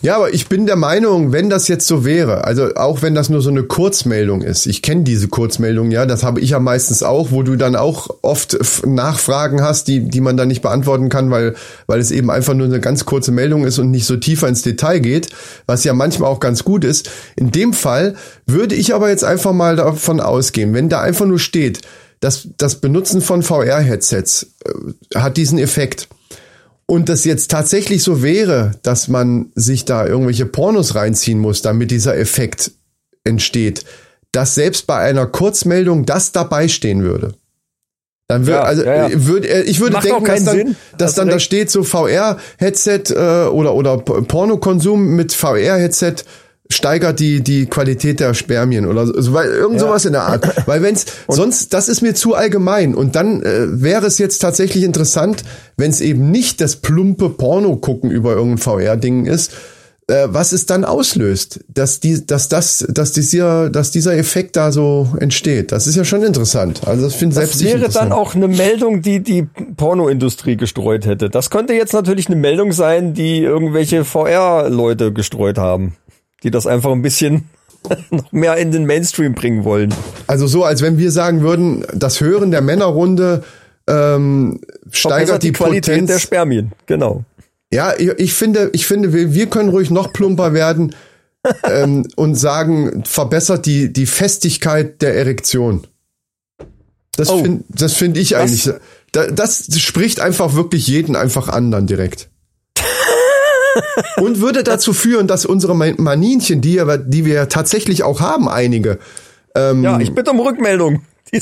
ja, 0.03 0.17
aber 0.17 0.31
ich 0.35 0.47
bin 0.49 0.67
der 0.67 0.75
Meinung, 0.75 1.31
wenn 1.31 1.49
das 1.49 1.67
jetzt 1.67 1.87
so 1.87 2.05
wäre, 2.05 2.43
also 2.43 2.75
auch 2.75 3.01
wenn 3.01 3.15
das 3.15 3.29
nur 3.29 3.41
so 3.41 3.49
eine 3.49 3.63
Kurzmeldung 3.63 4.43
ist, 4.43 4.67
ich 4.67 4.83
kenne 4.83 5.01
diese 5.01 5.29
Kurzmeldung, 5.29 5.89
ja, 5.89 6.05
das 6.05 6.23
habe 6.23 6.41
ich 6.41 6.51
ja 6.51 6.59
meistens 6.59 7.01
auch, 7.01 7.31
wo 7.31 7.41
du 7.41 7.55
dann 7.55 7.75
auch 7.75 8.07
oft 8.21 8.85
Nachfragen 8.85 9.63
hast, 9.63 9.87
die, 9.87 10.01
die 10.01 10.21
man 10.21 10.37
dann 10.37 10.49
nicht 10.49 10.61
beantworten 10.61 11.09
kann, 11.09 11.31
weil, 11.31 11.55
weil 11.87 11.99
es 11.99 12.11
eben 12.11 12.29
einfach 12.29 12.53
nur 12.53 12.67
eine 12.67 12.79
ganz 12.79 13.05
kurze 13.05 13.31
Meldung 13.31 13.65
ist 13.65 13.79
und 13.79 13.89
nicht 13.89 14.05
so 14.05 14.15
tiefer 14.15 14.47
ins 14.47 14.61
Detail 14.61 14.99
geht, 14.99 15.29
was 15.65 15.83
ja 15.83 15.93
manchmal 15.93 16.29
auch 16.29 16.39
ganz 16.39 16.63
gut 16.63 16.85
ist. 16.85 17.09
In 17.35 17.49
dem 17.49 17.73
Fall 17.73 18.13
würde 18.45 18.75
ich 18.75 18.93
aber 18.93 19.09
jetzt 19.09 19.23
einfach 19.23 19.53
mal 19.53 19.86
davon 19.91 20.19
ausgehen, 20.19 20.73
wenn 20.73 20.89
da 20.89 21.01
einfach 21.01 21.25
nur 21.25 21.39
steht, 21.39 21.81
dass 22.19 22.47
das 22.57 22.81
Benutzen 22.81 23.21
von 23.21 23.43
VR-Headsets 23.43 24.53
äh, 24.65 25.19
hat 25.19 25.37
diesen 25.37 25.59
Effekt. 25.59 26.07
Und 26.85 27.09
das 27.09 27.25
jetzt 27.25 27.51
tatsächlich 27.51 28.01
so 28.01 28.23
wäre, 28.23 28.71
dass 28.81 29.09
man 29.09 29.51
sich 29.55 29.83
da 29.83 30.05
irgendwelche 30.05 30.45
Pornos 30.45 30.95
reinziehen 30.95 31.37
muss, 31.37 31.61
damit 31.61 31.91
dieser 31.91 32.17
Effekt 32.17 32.71
entsteht, 33.25 33.83
dass 34.31 34.55
selbst 34.55 34.87
bei 34.87 34.97
einer 34.97 35.25
Kurzmeldung 35.27 36.05
das 36.05 36.31
dabei 36.31 36.67
stehen 36.69 37.03
würde. 37.03 37.33
Dann 38.29 38.45
würde, 38.45 38.57
Ja, 38.57 38.63
also 38.63 38.83
ja, 38.83 39.09
ja. 39.09 39.25
Würde, 39.25 39.47
äh, 39.47 39.61
ich 39.63 39.79
würde 39.79 39.93
Macht 39.93 40.05
denken, 40.05 40.25
dass 40.25 40.43
dann, 40.43 40.57
Sinn. 40.57 40.75
dass 40.97 41.09
Hast 41.09 41.17
dann 41.17 41.27
da 41.29 41.39
steht 41.39 41.71
so 41.71 41.83
VR-Headset 41.83 43.03
äh, 43.09 43.47
oder 43.47 43.73
oder 43.73 43.97
Pornokonsum 43.97 45.15
mit 45.15 45.33
VR-Headset 45.33 46.15
steigert 46.69 47.19
die 47.19 47.41
die 47.41 47.65
Qualität 47.65 48.19
der 48.19 48.33
Spermien 48.33 48.85
oder 48.85 49.07
so, 49.07 49.33
weil 49.33 49.49
irgend 49.49 49.79
sowas 49.79 50.05
in 50.05 50.13
der 50.13 50.23
Art. 50.23 50.67
Weil 50.67 50.81
wenn's 50.81 51.05
sonst 51.27 51.73
das 51.73 51.89
ist 51.89 52.01
mir 52.01 52.15
zu 52.15 52.35
allgemein 52.35 52.95
und 52.95 53.15
dann 53.15 53.41
äh, 53.41 53.81
wäre 53.81 54.05
es 54.05 54.17
jetzt 54.17 54.39
tatsächlich 54.39 54.83
interessant, 54.83 55.43
wenn 55.77 55.91
es 55.91 56.01
eben 56.01 56.31
nicht 56.31 56.61
das 56.61 56.77
plumpe 56.77 57.29
Porno 57.29 57.75
gucken 57.77 58.11
über 58.11 58.33
irgendein 58.33 58.57
VR 58.57 58.97
Ding 58.97 59.25
ist, 59.25 59.51
äh, 60.07 60.27
was 60.29 60.53
es 60.53 60.65
dann 60.65 60.85
auslöst, 60.85 61.59
dass 61.67 61.99
die 61.99 62.25
dass 62.25 62.47
das 62.47 62.85
dass 62.89 63.11
dieser 63.11 63.69
dass 63.69 63.91
dieser 63.91 64.15
Effekt 64.15 64.55
da 64.55 64.71
so 64.71 65.09
entsteht. 65.19 65.73
Das 65.73 65.85
ist 65.85 65.95
ja 65.95 66.05
schon 66.05 66.23
interessant. 66.23 66.81
Also 66.85 67.03
das 67.03 67.15
finde 67.15 67.35
selbst 67.35 67.55
Das 67.55 67.61
ich 67.61 67.73
wäre 67.73 67.89
dann 67.89 68.13
auch 68.13 68.33
eine 68.33 68.47
Meldung, 68.47 69.01
die 69.01 69.21
die 69.21 69.43
Pornoindustrie 69.75 70.55
gestreut 70.55 71.05
hätte. 71.05 71.29
Das 71.29 71.49
könnte 71.49 71.73
jetzt 71.73 71.93
natürlich 71.93 72.27
eine 72.27 72.37
Meldung 72.37 72.71
sein, 72.71 73.13
die 73.13 73.39
irgendwelche 73.39 74.05
VR-Leute 74.05 75.11
gestreut 75.11 75.57
haben, 75.57 75.97
die 76.43 76.51
das 76.51 76.67
einfach 76.67 76.91
ein 76.91 77.01
bisschen 77.01 77.49
noch 78.09 78.31
mehr 78.31 78.57
in 78.57 78.71
den 78.71 78.85
Mainstream 78.85 79.33
bringen 79.33 79.63
wollen. 79.63 79.93
Also 80.27 80.47
so, 80.47 80.63
als 80.63 80.81
wenn 80.81 80.97
wir 80.97 81.11
sagen 81.11 81.41
würden, 81.41 81.85
das 81.93 82.21
Hören 82.21 82.51
der 82.51 82.61
Männerrunde 82.61 83.43
ähm, 83.87 84.59
steigert 84.91 85.41
Verbessert 85.41 85.43
die, 85.43 85.51
Qualität 85.53 85.93
Potenz. 85.95 86.07
der 86.11 86.19
Spermien. 86.19 86.71
Genau. 86.85 87.23
ja, 87.71 87.93
ich, 87.97 88.09
ich 88.17 88.33
finde, 88.33 88.69
ich 88.73 88.85
finde, 88.85 89.13
wir, 89.13 89.33
wir 89.33 89.47
können 89.47 89.69
ruhig 89.69 89.89
noch 89.91 90.11
plumper 90.11 90.53
werden 90.53 90.93
ähm, 91.63 92.05
und 92.17 92.35
sagen, 92.35 93.03
verbessert 93.05 93.65
die 93.65 93.93
die 93.93 94.05
Festigkeit 94.05 95.01
der 95.01 95.15
Erektion. 95.15 95.87
Das 97.15 97.29
Oh. 97.29 97.41
finde 97.41 97.63
das 97.69 97.93
finde 97.93 98.19
ich 98.19 98.29
Das- 98.29 98.41
eigentlich. 98.41 98.69
Da, 99.13 99.27
das 99.27 99.67
spricht 99.79 100.19
einfach 100.19 100.53
wirklich 100.55 100.85
jeden 100.87 101.15
einfach 101.15 101.47
an 101.47 101.71
dann 101.71 101.87
direkt. 101.87 102.29
Und 104.17 104.41
würde 104.41 104.63
dazu 104.63 104.93
führen, 104.93 105.27
dass 105.27 105.45
unsere 105.45 105.75
Ma- 105.75 105.93
Maninchen, 105.97 106.61
die, 106.61 106.81
die 107.05 107.25
wir 107.25 107.49
tatsächlich 107.49 108.03
auch 108.03 108.19
haben, 108.21 108.47
einige, 108.49 108.99
Ja, 109.55 109.99
ich 109.99 110.13
bitte 110.13 110.31
um 110.31 110.39
Rückmeldung. 110.39 111.01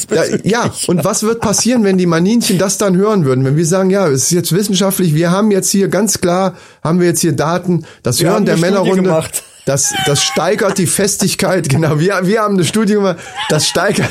Ja, 0.09 0.23
ja, 0.43 0.73
und 0.87 1.03
was 1.03 1.21
wird 1.21 1.41
passieren, 1.41 1.83
wenn 1.83 1.99
die 1.99 2.07
Maninchen 2.07 2.57
das 2.57 2.79
dann 2.79 2.95
hören 2.97 3.23
würden? 3.23 3.45
Wenn 3.45 3.55
wir 3.55 3.67
sagen, 3.67 3.91
ja, 3.91 4.07
es 4.07 4.23
ist 4.23 4.31
jetzt 4.31 4.51
wissenschaftlich, 4.51 5.13
wir 5.13 5.29
haben 5.29 5.51
jetzt 5.51 5.69
hier 5.69 5.89
ganz 5.89 6.19
klar, 6.21 6.55
haben 6.83 6.99
wir 6.99 7.05
jetzt 7.07 7.19
hier 7.21 7.33
Daten, 7.33 7.85
das 8.01 8.19
Wir 8.19 8.29
Hören 8.31 8.45
der 8.45 8.57
Studie 8.57 8.71
Männerrunde, 8.71 9.03
gemacht. 9.03 9.43
das, 9.67 9.93
das 10.07 10.23
steigert 10.23 10.79
die 10.79 10.87
Festigkeit, 10.87 11.69
genau, 11.69 11.99
wir, 11.99 12.19
wir 12.23 12.41
haben 12.41 12.55
eine 12.55 12.65
Studie 12.65 12.93
gemacht, 12.95 13.17
das 13.49 13.67
steigert, 13.67 14.09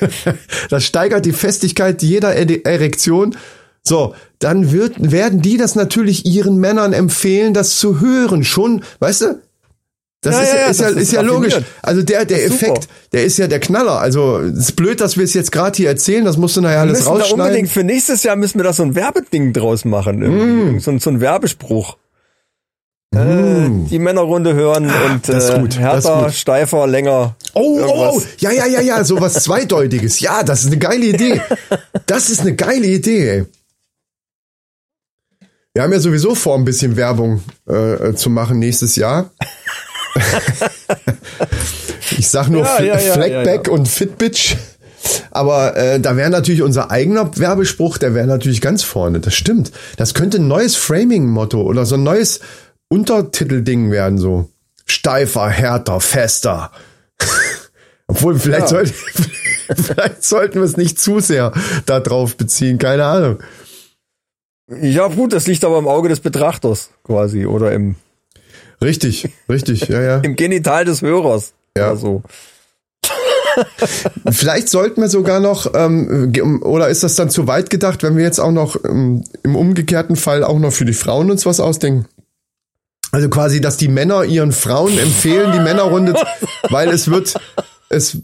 das 0.68 0.84
steigert 0.84 1.24
die 1.24 1.32
Festigkeit 1.32 2.02
jeder 2.02 2.34
Ere- 2.36 2.62
Erektion. 2.66 3.34
So, 3.86 4.14
dann 4.38 4.72
wird, 4.72 5.12
werden 5.12 5.42
die 5.42 5.56
das 5.58 5.74
natürlich 5.74 6.24
ihren 6.26 6.56
Männern 6.56 6.92
empfehlen, 6.92 7.52
das 7.54 7.76
zu 7.76 8.00
hören. 8.00 8.42
Schon, 8.44 8.82
weißt 9.00 9.20
du, 9.22 9.40
Das 10.22 10.36
Ja, 10.36 10.40
ist 10.40 10.48
ja, 10.52 10.56
ja, 10.60 10.66
ist 10.68 10.80
ja, 10.80 10.88
ist 10.88 10.96
ist 10.96 11.12
ja 11.12 11.20
logisch. 11.20 11.54
Also 11.82 12.00
der, 12.02 12.24
der 12.24 12.46
Effekt, 12.46 12.88
der 13.12 13.24
ist 13.24 13.36
ja 13.36 13.46
der 13.46 13.60
Knaller. 13.60 13.98
Also 14.00 14.38
es 14.38 14.58
ist 14.70 14.76
blöd, 14.76 15.02
dass 15.02 15.18
wir 15.18 15.24
es 15.24 15.34
jetzt 15.34 15.52
gerade 15.52 15.76
hier 15.76 15.88
erzählen. 15.90 16.24
Das 16.24 16.38
musst 16.38 16.56
du 16.56 16.62
nachher 16.62 16.80
alles 16.80 17.00
müssen 17.00 17.04
da 17.04 17.10
rausschneiden. 17.10 17.40
unbedingt 17.42 17.68
für 17.68 17.84
nächstes 17.84 18.22
Jahr 18.22 18.36
müssen 18.36 18.58
wir 18.58 18.64
da 18.64 18.72
so 18.72 18.84
ein 18.84 18.94
Werbeding 18.94 19.52
draus 19.52 19.84
machen. 19.84 20.22
irgendwie. 20.22 20.80
So, 20.80 20.90
ein- 20.90 20.98
so 20.98 21.10
ein 21.10 21.20
Werbespruch. 21.20 21.98
Äh, 23.14 23.68
die 23.90 23.98
Männerrunde 24.00 24.54
hören 24.54 24.86
und 24.86 25.28
das 25.28 25.44
ist 25.44 25.50
äh, 25.50 25.60
gut, 25.60 25.78
härter, 25.78 26.32
steifer, 26.32 26.86
länger. 26.88 27.36
Oh, 27.52 27.60
oh, 27.60 27.78
irgendwas. 27.78 28.14
oh, 28.16 28.22
ja, 28.38 28.50
ja, 28.50 28.66
ja, 28.66 28.80
ja, 28.80 29.04
sowas 29.04 29.34
Zweideutiges. 29.44 30.18
Ja, 30.20 30.42
das 30.42 30.62
ist 30.62 30.68
eine 30.68 30.78
geile 30.78 31.04
Idee. 31.04 31.40
Das 32.06 32.28
ist 32.30 32.40
eine 32.40 32.54
geile 32.56 32.86
Idee, 32.86 33.28
ey. 33.28 33.44
Wir 35.76 35.82
haben 35.82 35.92
ja 35.92 35.98
sowieso 35.98 36.36
vor, 36.36 36.56
ein 36.56 36.64
bisschen 36.64 36.96
Werbung 36.96 37.42
äh, 37.66 38.14
zu 38.14 38.30
machen 38.30 38.60
nächstes 38.60 38.94
Jahr. 38.94 39.30
ich 42.16 42.28
sag 42.28 42.48
nur 42.48 42.62
Ja, 42.62 42.80
ja, 42.80 43.00
ja, 43.00 43.12
Fleckback 43.12 43.66
ja, 43.66 43.72
und 43.72 43.88
Fitbitch. 43.88 44.56
Aber 45.32 45.76
äh, 45.76 45.98
da 45.98 46.16
wäre 46.16 46.30
natürlich 46.30 46.62
unser 46.62 46.92
eigener 46.92 47.36
Werbespruch, 47.36 47.98
der 47.98 48.14
wäre 48.14 48.28
natürlich 48.28 48.60
ganz 48.60 48.84
vorne. 48.84 49.18
Das 49.18 49.34
stimmt. 49.34 49.72
Das 49.96 50.14
könnte 50.14 50.38
ein 50.38 50.46
neues 50.46 50.76
Framing-Motto 50.76 51.60
oder 51.60 51.86
so 51.86 51.96
ein 51.96 52.04
neues 52.04 52.38
Untertitelding 52.88 53.90
werden, 53.90 54.18
so. 54.18 54.48
Steifer, 54.86 55.48
härter, 55.48 55.98
fester. 55.98 56.70
Obwohl, 58.06 58.38
vielleicht, 58.38 58.68
sollte, 58.68 58.94
vielleicht 59.74 60.22
sollten 60.22 60.60
wir 60.60 60.64
es 60.66 60.76
nicht 60.76 61.00
zu 61.00 61.18
sehr 61.18 61.52
da 61.84 61.98
drauf 61.98 62.36
beziehen, 62.36 62.78
keine 62.78 63.06
Ahnung. 63.06 63.38
Ja, 64.68 65.08
gut, 65.08 65.32
das 65.32 65.46
liegt 65.46 65.64
aber 65.64 65.78
im 65.78 65.86
Auge 65.86 66.08
des 66.08 66.20
Betrachters 66.20 66.90
quasi 67.04 67.44
oder 67.46 67.72
im, 67.72 67.96
Richtig, 68.84 69.28
richtig, 69.48 69.88
ja, 69.88 70.00
ja. 70.02 70.16
im 70.22 70.36
Genital 70.36 70.84
des 70.84 71.02
Hörers. 71.02 71.54
Ja. 71.76 71.96
So. 71.96 72.22
Vielleicht 74.30 74.68
sollten 74.68 75.00
wir 75.00 75.08
sogar 75.08 75.40
noch, 75.40 75.72
ähm, 75.74 76.62
oder 76.62 76.88
ist 76.88 77.02
das 77.02 77.14
dann 77.14 77.30
zu 77.30 77.46
weit 77.46 77.70
gedacht, 77.70 78.02
wenn 78.02 78.16
wir 78.16 78.24
jetzt 78.24 78.40
auch 78.40 78.50
noch 78.50 78.76
ähm, 78.84 79.24
im 79.42 79.56
umgekehrten 79.56 80.16
Fall 80.16 80.44
auch 80.44 80.58
noch 80.58 80.72
für 80.72 80.84
die 80.84 80.92
Frauen 80.92 81.30
uns 81.30 81.46
was 81.46 81.60
ausdenken? 81.60 82.06
Also 83.12 83.28
quasi, 83.28 83.60
dass 83.60 83.76
die 83.76 83.88
Männer 83.88 84.24
ihren 84.24 84.50
Frauen 84.50 84.98
empfehlen, 84.98 85.52
die 85.52 85.60
Männerrunde, 85.60 86.14
weil 86.70 86.88
es 86.88 87.08
wird, 87.08 87.34
es, 87.88 88.18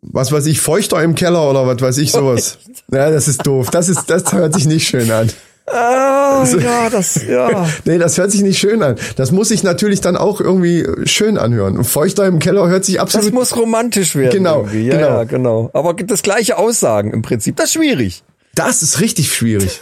was 0.00 0.32
weiß 0.32 0.46
ich, 0.46 0.60
feuchter 0.60 1.02
im 1.02 1.14
Keller 1.14 1.48
oder 1.48 1.66
was 1.66 1.80
weiß 1.80 1.98
ich, 1.98 2.10
sowas. 2.10 2.58
Ja, 2.90 3.10
das 3.10 3.28
ist 3.28 3.46
doof. 3.46 3.70
Das 3.70 3.90
ist, 3.90 4.08
das 4.08 4.32
hört 4.32 4.54
sich 4.54 4.66
nicht 4.66 4.88
schön 4.88 5.10
an. 5.10 5.30
Ah, 5.66 6.44
ja, 6.58 6.90
das, 6.90 7.26
ja. 7.26 7.66
Nee, 7.84 7.96
das 7.98 8.18
hört 8.18 8.30
sich 8.30 8.42
nicht 8.42 8.58
schön 8.58 8.82
an. 8.82 8.96
Das 9.16 9.30
muss 9.32 9.48
sich 9.48 9.62
natürlich 9.62 10.00
dann 10.02 10.16
auch 10.16 10.40
irgendwie 10.40 10.86
schön 11.06 11.38
anhören. 11.38 11.78
Und 11.78 11.84
feuchter 11.84 12.26
im 12.26 12.38
Keller 12.38 12.68
hört 12.68 12.84
sich 12.84 12.96
Das 12.96 13.02
absolut 13.02 13.32
muss 13.32 13.56
romantisch 13.56 14.14
werden. 14.14 14.30
Genau. 14.30 14.66
Ja, 14.66 14.70
genau. 14.72 14.98
ja, 14.98 15.24
genau. 15.24 15.70
Aber 15.72 15.94
das 15.94 16.22
gleiche 16.22 16.58
Aussagen 16.58 17.12
im 17.12 17.22
Prinzip, 17.22 17.56
das 17.56 17.66
ist 17.66 17.72
schwierig. 17.74 18.24
Das 18.54 18.82
ist 18.82 19.00
richtig 19.00 19.34
schwierig. 19.34 19.80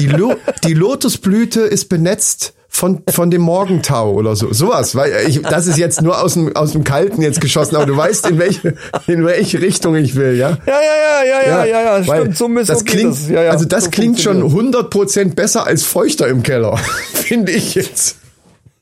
Die, 0.00 0.06
Lo 0.06 0.34
die 0.64 0.74
Lotusblüte 0.74 1.60
ist 1.60 1.88
benetzt 1.88 2.54
von, 2.68 3.02
von 3.08 3.30
dem 3.30 3.42
Morgentau 3.42 4.12
oder 4.12 4.36
so. 4.36 4.52
Sowas, 4.52 4.94
weil 4.94 5.12
ich, 5.26 5.42
das 5.42 5.66
ist 5.66 5.78
jetzt 5.78 6.02
nur 6.02 6.22
aus 6.22 6.34
dem, 6.34 6.54
aus 6.54 6.72
dem 6.72 6.84
Kalten 6.84 7.22
jetzt 7.22 7.40
geschossen, 7.40 7.76
aber 7.76 7.86
du 7.86 7.96
weißt, 7.96 8.28
in 8.28 8.38
welche, 8.38 8.74
in 9.06 9.24
welche 9.24 9.60
Richtung 9.60 9.96
ich 9.96 10.14
will, 10.14 10.36
ja? 10.36 10.50
Ja, 10.50 10.56
ja, 10.66 11.24
ja, 11.24 11.24
ja, 11.24 11.42
ja, 11.42 11.64
ja, 11.64 11.98
ja, 11.98 12.04
stimmt. 12.04 12.36
So 12.36 12.48
müssen 12.48 12.68
das 12.68 12.84
klingt, 12.84 13.12
das, 13.12 13.28
ja, 13.28 13.42
ja, 13.42 13.50
also 13.50 13.64
das 13.64 13.84
so 13.84 13.90
klingt 13.90 14.20
schon 14.20 14.40
funktioniert. 14.40 14.92
100% 14.92 15.34
besser 15.34 15.66
als 15.66 15.82
feuchter 15.82 16.28
im 16.28 16.42
Keller, 16.42 16.76
finde 17.14 17.52
ich 17.52 17.74
jetzt. 17.74 18.16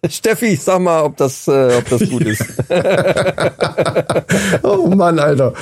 Steffi, 0.08 0.56
sag 0.56 0.80
mal, 0.80 1.02
ob 1.02 1.16
das, 1.16 1.48
äh, 1.48 1.76
ob 1.78 1.88
das 1.88 2.08
gut 2.08 2.24
ist. 2.24 2.44
Oh 4.62 4.88
Mann, 4.88 5.18
Alter. 5.18 5.54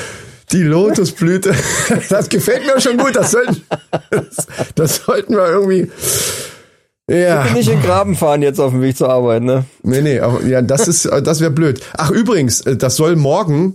Die 0.52 0.62
Lotusblüte, 0.62 1.54
das 2.08 2.28
gefällt 2.28 2.66
mir 2.66 2.80
schon 2.80 2.98
gut. 2.98 3.16
Das 3.16 3.30
sollten, 3.30 3.62
das, 4.10 4.46
das 4.74 4.96
sollten 4.96 5.34
wir 5.34 5.46
irgendwie. 5.48 5.90
Ja. 7.10 7.44
Nicht 7.52 7.68
in 7.68 7.76
den 7.80 7.82
Graben 7.82 8.14
fahren 8.16 8.40
jetzt 8.42 8.58
auf 8.60 8.72
dem 8.72 8.80
Weg 8.80 8.96
zur 8.96 9.10
Arbeit, 9.10 9.42
ne? 9.42 9.64
Nee, 9.82 10.00
nee, 10.00 10.20
aber 10.20 10.42
ja, 10.46 10.62
das 10.62 10.88
ist, 10.88 11.04
das 11.04 11.40
wäre 11.40 11.50
blöd. 11.50 11.80
Ach, 11.98 12.10
übrigens, 12.10 12.62
äh, 12.62 12.76
das 12.78 12.96
soll 12.96 13.14
morgen, 13.14 13.74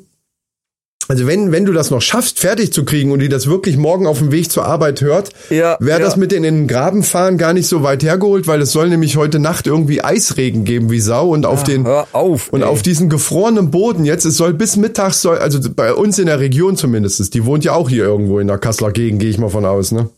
also 1.08 1.28
wenn, 1.28 1.52
wenn 1.52 1.65
du 1.65 1.72
das 1.74 1.92
noch 1.92 2.02
schaffst, 2.02 2.39
fertig 2.39 2.74
zu 2.74 2.86
kriegen 2.86 3.12
und 3.12 3.20
die 3.20 3.30
das 3.30 3.46
wirklich 3.46 3.78
morgen 3.78 4.08
auf 4.08 4.18
dem 4.18 4.32
Weg 4.32 4.52
zur 4.52 4.65
Arbeit 4.65 5.02
hört, 5.02 5.30
Ja, 5.52 5.78
wäre 5.80 6.00
ja. 6.00 6.06
das 6.06 6.18
mit 6.18 6.34
in 6.34 6.42
den 6.42 6.68
Graben 6.68 7.04
fahren 7.04 7.38
gar 7.38 7.54
nicht 7.54 7.68
so 7.68 7.84
weit 7.84 8.02
hergeholt, 8.02 8.48
weil 8.48 8.62
es 8.62 8.72
soll 8.72 8.89
nämlich 8.89 9.15
heute 9.15 9.38
Nacht 9.38 9.68
irgendwie 9.68 10.04
Eisregen 10.04 10.65
geben 10.65 10.89
wie 10.89 11.00
Sau 11.00 11.30
und 11.30 11.46
auf 11.46 11.63
den, 11.63 11.86
Hör 11.86 12.08
auf. 12.13 12.50
und 12.50 12.62
ey. 12.62 12.68
auf 12.68 12.82
diesen 12.82 13.10
gefrorenen 13.10 13.70
Boden 13.70 14.06
jetzt, 14.06 14.26
es 14.26 14.38
soll 14.38 14.54
bis 14.56 14.76
mittags 14.76 15.22
soll, 15.22 15.38
also 15.38 15.60
bei 15.76 15.94
uns 15.94 16.18
in 16.18 16.26
der 16.26 16.39
Region 16.39 16.78
zumindest, 16.78 17.32
die 17.36 17.46
wohnt 17.46 17.63
ja 17.63 17.74
auch 17.74 17.89
hier 17.89 18.06
irgendwo 18.06 18.39
in 18.39 18.48
der 18.48 18.58
Kasseler 18.58 18.92
Gegend, 18.92 19.20
gehe 19.20 19.30
ich 19.30 19.38
mal 19.38 19.50
von 19.50 19.65
aus, 19.65 19.92
ne? 19.92 20.10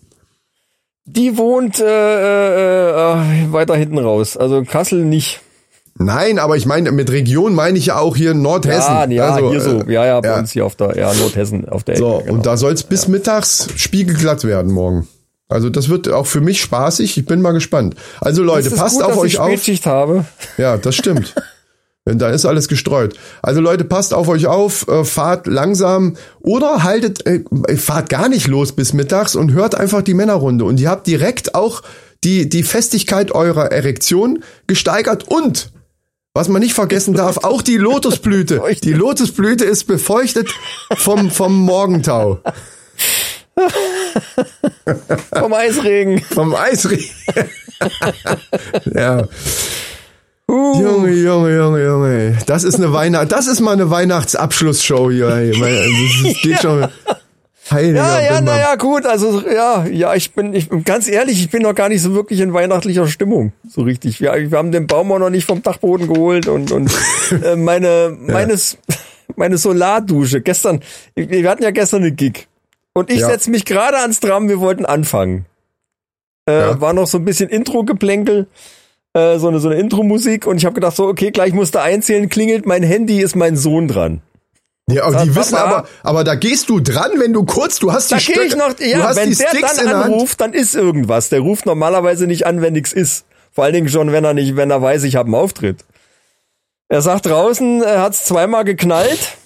Die 1.05 1.37
wohnt 1.37 1.79
äh, 1.79 1.83
äh, 1.85 2.89
äh, 2.89 3.51
weiter 3.53 3.75
hinten 3.75 3.97
raus. 3.97 4.37
Also 4.37 4.63
Kassel 4.63 5.03
nicht. 5.03 5.41
Nein, 5.95 6.39
aber 6.39 6.55
ich 6.57 6.65
meine, 6.65 6.91
mit 6.91 7.11
Region 7.11 7.53
meine 7.53 7.77
ich 7.77 7.87
ja 7.87 7.97
auch 7.99 8.15
hier 8.15 8.33
Nordhessen. 8.33 8.93
Ja, 8.93 9.27
ja, 9.27 9.29
also, 9.33 9.49
hier 9.51 9.61
so. 9.61 9.81
äh, 9.81 9.93
Ja, 9.93 10.05
ja, 10.05 10.21
bei 10.21 10.29
ja. 10.29 10.39
uns 10.39 10.51
hier 10.51 10.65
auf 10.65 10.75
der, 10.75 10.97
ja, 10.97 11.13
Nordhessen, 11.13 11.67
auf 11.67 11.83
der 11.83 11.97
So, 11.97 12.15
Ecke. 12.15 12.23
genau. 12.25 12.35
und 12.37 12.45
da 12.45 12.55
soll 12.57 12.73
es 12.73 12.83
bis 12.83 13.07
mittags 13.07 13.67
spiegelglatt 13.75 14.43
werden 14.43 14.71
morgen. 14.71 15.07
Also 15.49 15.69
das 15.69 15.89
wird 15.89 16.09
auch 16.09 16.27
für 16.27 16.39
mich 16.39 16.61
spaßig. 16.61 17.17
Ich 17.17 17.25
bin 17.25 17.41
mal 17.41 17.51
gespannt. 17.51 17.95
Also 18.21 18.41
Leute, 18.41 18.71
passt 18.71 19.01
gut, 19.01 19.03
auf 19.03 19.17
euch 19.17 19.33
ich 19.33 19.39
auf. 19.39 19.47
Spätschicht 19.47 19.85
habe. 19.85 20.23
Ja, 20.57 20.77
das 20.77 20.95
stimmt. 20.95 21.35
Wenn 22.03 22.17
da 22.17 22.29
ist 22.29 22.45
alles 22.45 22.67
gestreut. 22.67 23.15
Also 23.43 23.61
Leute, 23.61 23.83
passt 23.83 24.13
auf 24.13 24.27
euch 24.27 24.47
auf, 24.47 24.87
äh, 24.87 25.03
fahrt 25.03 25.45
langsam 25.45 26.17
oder 26.39 26.83
haltet, 26.83 27.25
äh, 27.27 27.43
fahrt 27.77 28.09
gar 28.09 28.27
nicht 28.27 28.47
los 28.47 28.71
bis 28.71 28.93
mittags 28.93 29.35
und 29.35 29.51
hört 29.53 29.75
einfach 29.75 30.01
die 30.01 30.15
Männerrunde. 30.15 30.65
Und 30.65 30.79
ihr 30.79 30.89
habt 30.89 31.05
direkt 31.05 31.53
auch 31.53 31.83
die, 32.23 32.49
die 32.49 32.63
Festigkeit 32.63 33.31
eurer 33.31 33.71
Erektion 33.71 34.43
gesteigert 34.65 35.27
und 35.27 35.71
was 36.33 36.47
man 36.47 36.61
nicht 36.61 36.73
vergessen 36.73 37.13
darf, 37.13 37.39
auch 37.43 37.61
die 37.61 37.77
Lotusblüte. 37.77 38.61
Die 38.83 38.93
Lotusblüte 38.93 39.65
ist 39.65 39.83
befeuchtet 39.83 40.49
vom, 40.95 41.29
vom 41.29 41.57
Morgentau. 41.57 42.39
Vom 45.33 45.53
Eisregen. 45.53 46.21
Vom 46.21 46.55
Eisregen. 46.55 47.05
ja. 48.95 49.27
Junge, 50.51 51.11
Junge, 51.11 51.55
Junge, 51.55 51.83
Junge. 51.85 52.37
Das 52.45 52.63
ist 52.63 52.75
eine 52.75 52.91
Weihnacht, 52.91 53.31
das 53.31 53.47
ist 53.47 53.61
mal 53.61 53.71
eine 53.71 53.89
Weihnachtsabschlussshow 53.89 55.09
hier. 55.11 55.29
Ey. 55.29 55.51
Das 55.51 56.41
geht 56.41 56.61
schon. 56.61 56.87
Heiliger 57.69 57.99
Ja, 57.99 58.19
ja, 58.21 58.41
naja, 58.41 58.75
gut, 58.75 59.05
also 59.05 59.41
ja, 59.47 59.85
ja, 59.85 60.13
ich 60.13 60.33
bin, 60.33 60.53
ich 60.53 60.67
bin 60.67 60.83
ganz 60.83 61.07
ehrlich, 61.07 61.39
ich 61.41 61.49
bin 61.49 61.61
noch 61.61 61.73
gar 61.73 61.87
nicht 61.87 62.01
so 62.01 62.13
wirklich 62.13 62.41
in 62.41 62.51
weihnachtlicher 62.53 63.07
Stimmung, 63.07 63.53
so 63.69 63.83
richtig. 63.83 64.19
Wir, 64.19 64.33
wir 64.51 64.57
haben 64.57 64.73
den 64.73 64.87
Baum 64.87 65.09
auch 65.13 65.19
noch 65.19 65.29
nicht 65.29 65.45
vom 65.45 65.61
Dachboden 65.63 66.07
geholt 66.11 66.47
und 66.47 66.71
und 66.71 66.91
äh, 67.43 67.55
meine 67.55 68.13
meines 68.19 68.77
meine 69.37 69.57
Solardusche 69.57 70.41
gestern. 70.41 70.81
Wir 71.15 71.49
hatten 71.49 71.63
ja 71.63 71.71
gestern 71.71 72.01
eine 72.01 72.11
Gig 72.11 72.47
und 72.93 73.09
ich 73.09 73.19
Ja. 73.19 73.27
setz 73.29 73.47
mich 73.47 73.63
gerade 73.63 73.99
ans 73.99 74.19
Tram. 74.19 74.49
Wir 74.49 74.59
wollten 74.59 74.85
anfangen. 74.85 75.45
Äh, 76.49 76.59
Ja. 76.59 76.81
War 76.81 76.91
noch 76.91 77.07
so 77.07 77.19
ein 77.19 77.25
bisschen 77.25 77.47
Intro-Geplänkel. 77.49 78.47
Äh, 79.13 79.39
so 79.39 79.50
eine 79.50 79.60
so 79.60 79.69
eine 79.69 79.78
Intro-Musik 79.80 80.47
und 80.47 80.58
ich 80.58 80.65
habe 80.65 80.76
gedacht 80.76 80.95
so 80.95 81.08
okay 81.08 81.32
gleich 81.32 81.54
musste 81.54 81.82
einzählen 81.82 82.30
klingelt 82.30 82.65
mein 82.65 82.84
Handy 82.84 83.19
ist 83.19 83.36
mein 83.36 83.58
Sohn 83.58 83.88
dran 83.88 84.21
Ja, 84.89 85.04
aber 85.04 85.24
die 85.24 85.36
wissen 85.36 85.56
aber, 85.56 85.88
aber 86.04 86.24
da 86.24 86.36
gehst 86.36 86.69
du 86.69 86.80
dran, 86.80 87.12
wenn 87.17 87.34
du 87.34 87.45
kurz, 87.45 87.80
du 87.80 87.91
hast 87.91 88.10
die 88.10 88.15
Da 88.15 88.19
Stöcke, 88.19 88.43
ich 88.43 88.56
noch, 88.56 88.74
du 88.74 88.86
ja, 88.86 89.04
hast 89.04 89.15
wenn 89.17 89.30
die 89.30 89.36
der 89.36 89.50
Sticks 89.50 89.76
dann 89.76 89.86
der 89.88 89.97
Hand. 89.97 90.06
anruft, 90.13 90.41
dann 90.41 90.54
ist 90.54 90.76
irgendwas. 90.76 91.30
Der 91.30 91.39
ruft 91.39 91.65
normalerweise 91.65 92.28
nicht 92.28 92.45
an, 92.45 92.62
wenn 92.62 92.74
nichts 92.74 92.91
ist. 92.91 93.26
Vor 93.52 93.63
allen 93.63 93.74
Dingen 93.74 93.89
schon, 93.89 94.12
wenn 94.12 94.24
er 94.24 94.34
nicht, 94.34 94.56
wenn 94.56 94.71
er 94.71 94.82
weiß, 94.82 95.04
ich 95.04 95.15
habe 95.15 95.28
einen 95.28 95.36
Auftritt. 95.36 95.86
Er 96.89 97.02
sagt 97.02 97.26
draußen, 97.26 97.82
er 97.84 98.02
hat's 98.02 98.26
zweimal 98.26 98.65
geknallt. 98.65 99.38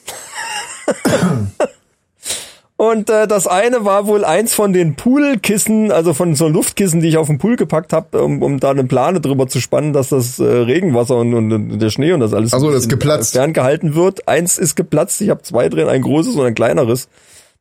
Und 2.77 3.09
äh, 3.09 3.25
das 3.25 3.47
eine 3.47 3.85
war 3.85 4.05
wohl 4.05 4.25
eins 4.25 4.53
von 4.53 4.73
den 4.73 4.95
Poolkissen, 4.95 5.93
also 5.93 6.13
von 6.13 6.35
so 6.35 6.49
Luftkissen, 6.49 6.99
die 6.99 7.07
ich 7.07 7.17
auf 7.17 7.27
den 7.27 7.37
Pool 7.37 7.55
gepackt 7.55 7.93
habe, 7.93 8.21
um, 8.21 8.41
um 8.41 8.59
da 8.59 8.71
eine 8.71 8.83
Plane 8.83 9.21
drüber 9.21 9.47
zu 9.47 9.61
spannen, 9.61 9.93
dass 9.93 10.09
das 10.09 10.39
äh, 10.39 10.43
Regenwasser 10.43 11.15
und, 11.15 11.33
und, 11.33 11.53
und 11.53 11.79
der 11.79 11.89
Schnee 11.89 12.11
und 12.11 12.19
das 12.19 12.33
alles 12.33 12.51
Ach 12.53 12.59
so, 12.59 12.67
ein 12.67 12.73
das 12.73 12.81
ist 12.81 12.87
bisschen, 12.89 12.99
geplatzt. 12.99 13.33
äh, 13.35 13.39
ferngehalten 13.39 13.95
wird. 13.95 14.27
Eins 14.27 14.57
ist 14.57 14.75
geplatzt, 14.75 15.21
ich 15.21 15.29
habe 15.29 15.41
zwei 15.43 15.69
drin, 15.69 15.87
ein 15.87 16.01
großes 16.01 16.35
und 16.35 16.45
ein 16.45 16.53
kleineres. 16.53 17.07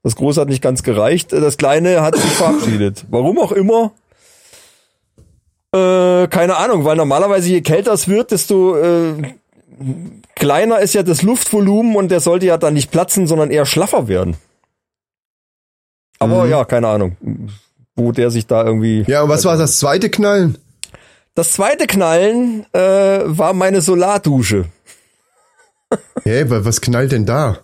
Das 0.02 0.16
große 0.16 0.40
hat 0.40 0.48
nicht 0.48 0.62
ganz 0.62 0.82
gereicht. 0.82 1.32
Das 1.32 1.58
kleine 1.58 2.02
hat 2.02 2.16
sich 2.16 2.32
verabschiedet. 2.32 3.04
Warum 3.08 3.38
auch 3.38 3.52
immer. 3.52 3.92
Äh, 5.72 6.26
keine 6.26 6.56
Ahnung, 6.56 6.84
weil 6.84 6.96
normalerweise 6.96 7.48
je 7.50 7.60
kälter 7.60 7.92
es 7.92 8.08
wird, 8.08 8.32
desto 8.32 8.76
äh, 8.76 9.12
kleiner 10.34 10.80
ist 10.80 10.92
ja 10.94 11.04
das 11.04 11.22
Luftvolumen 11.22 11.94
und 11.94 12.10
der 12.10 12.18
sollte 12.20 12.46
ja 12.46 12.58
dann 12.58 12.74
nicht 12.74 12.90
platzen, 12.90 13.28
sondern 13.28 13.50
eher 13.52 13.64
schlaffer 13.64 14.08
werden. 14.08 14.36
Aber 16.32 16.46
ja, 16.46 16.64
keine 16.64 16.88
Ahnung, 16.88 17.16
wo 17.96 18.12
der 18.12 18.30
sich 18.30 18.46
da 18.46 18.64
irgendwie. 18.64 19.04
Ja, 19.06 19.22
und 19.22 19.28
was 19.28 19.44
war 19.44 19.56
das 19.56 19.78
zweite 19.78 20.10
Knallen? 20.10 20.58
Das 21.34 21.52
zweite 21.52 21.86
Knallen 21.86 22.64
äh, 22.72 22.78
war 23.24 23.52
meine 23.54 23.80
Solardusche. 23.80 24.66
Hey, 26.22 26.48
wa- 26.48 26.64
was 26.64 26.80
knallt 26.80 27.12
denn 27.12 27.26
da? 27.26 27.58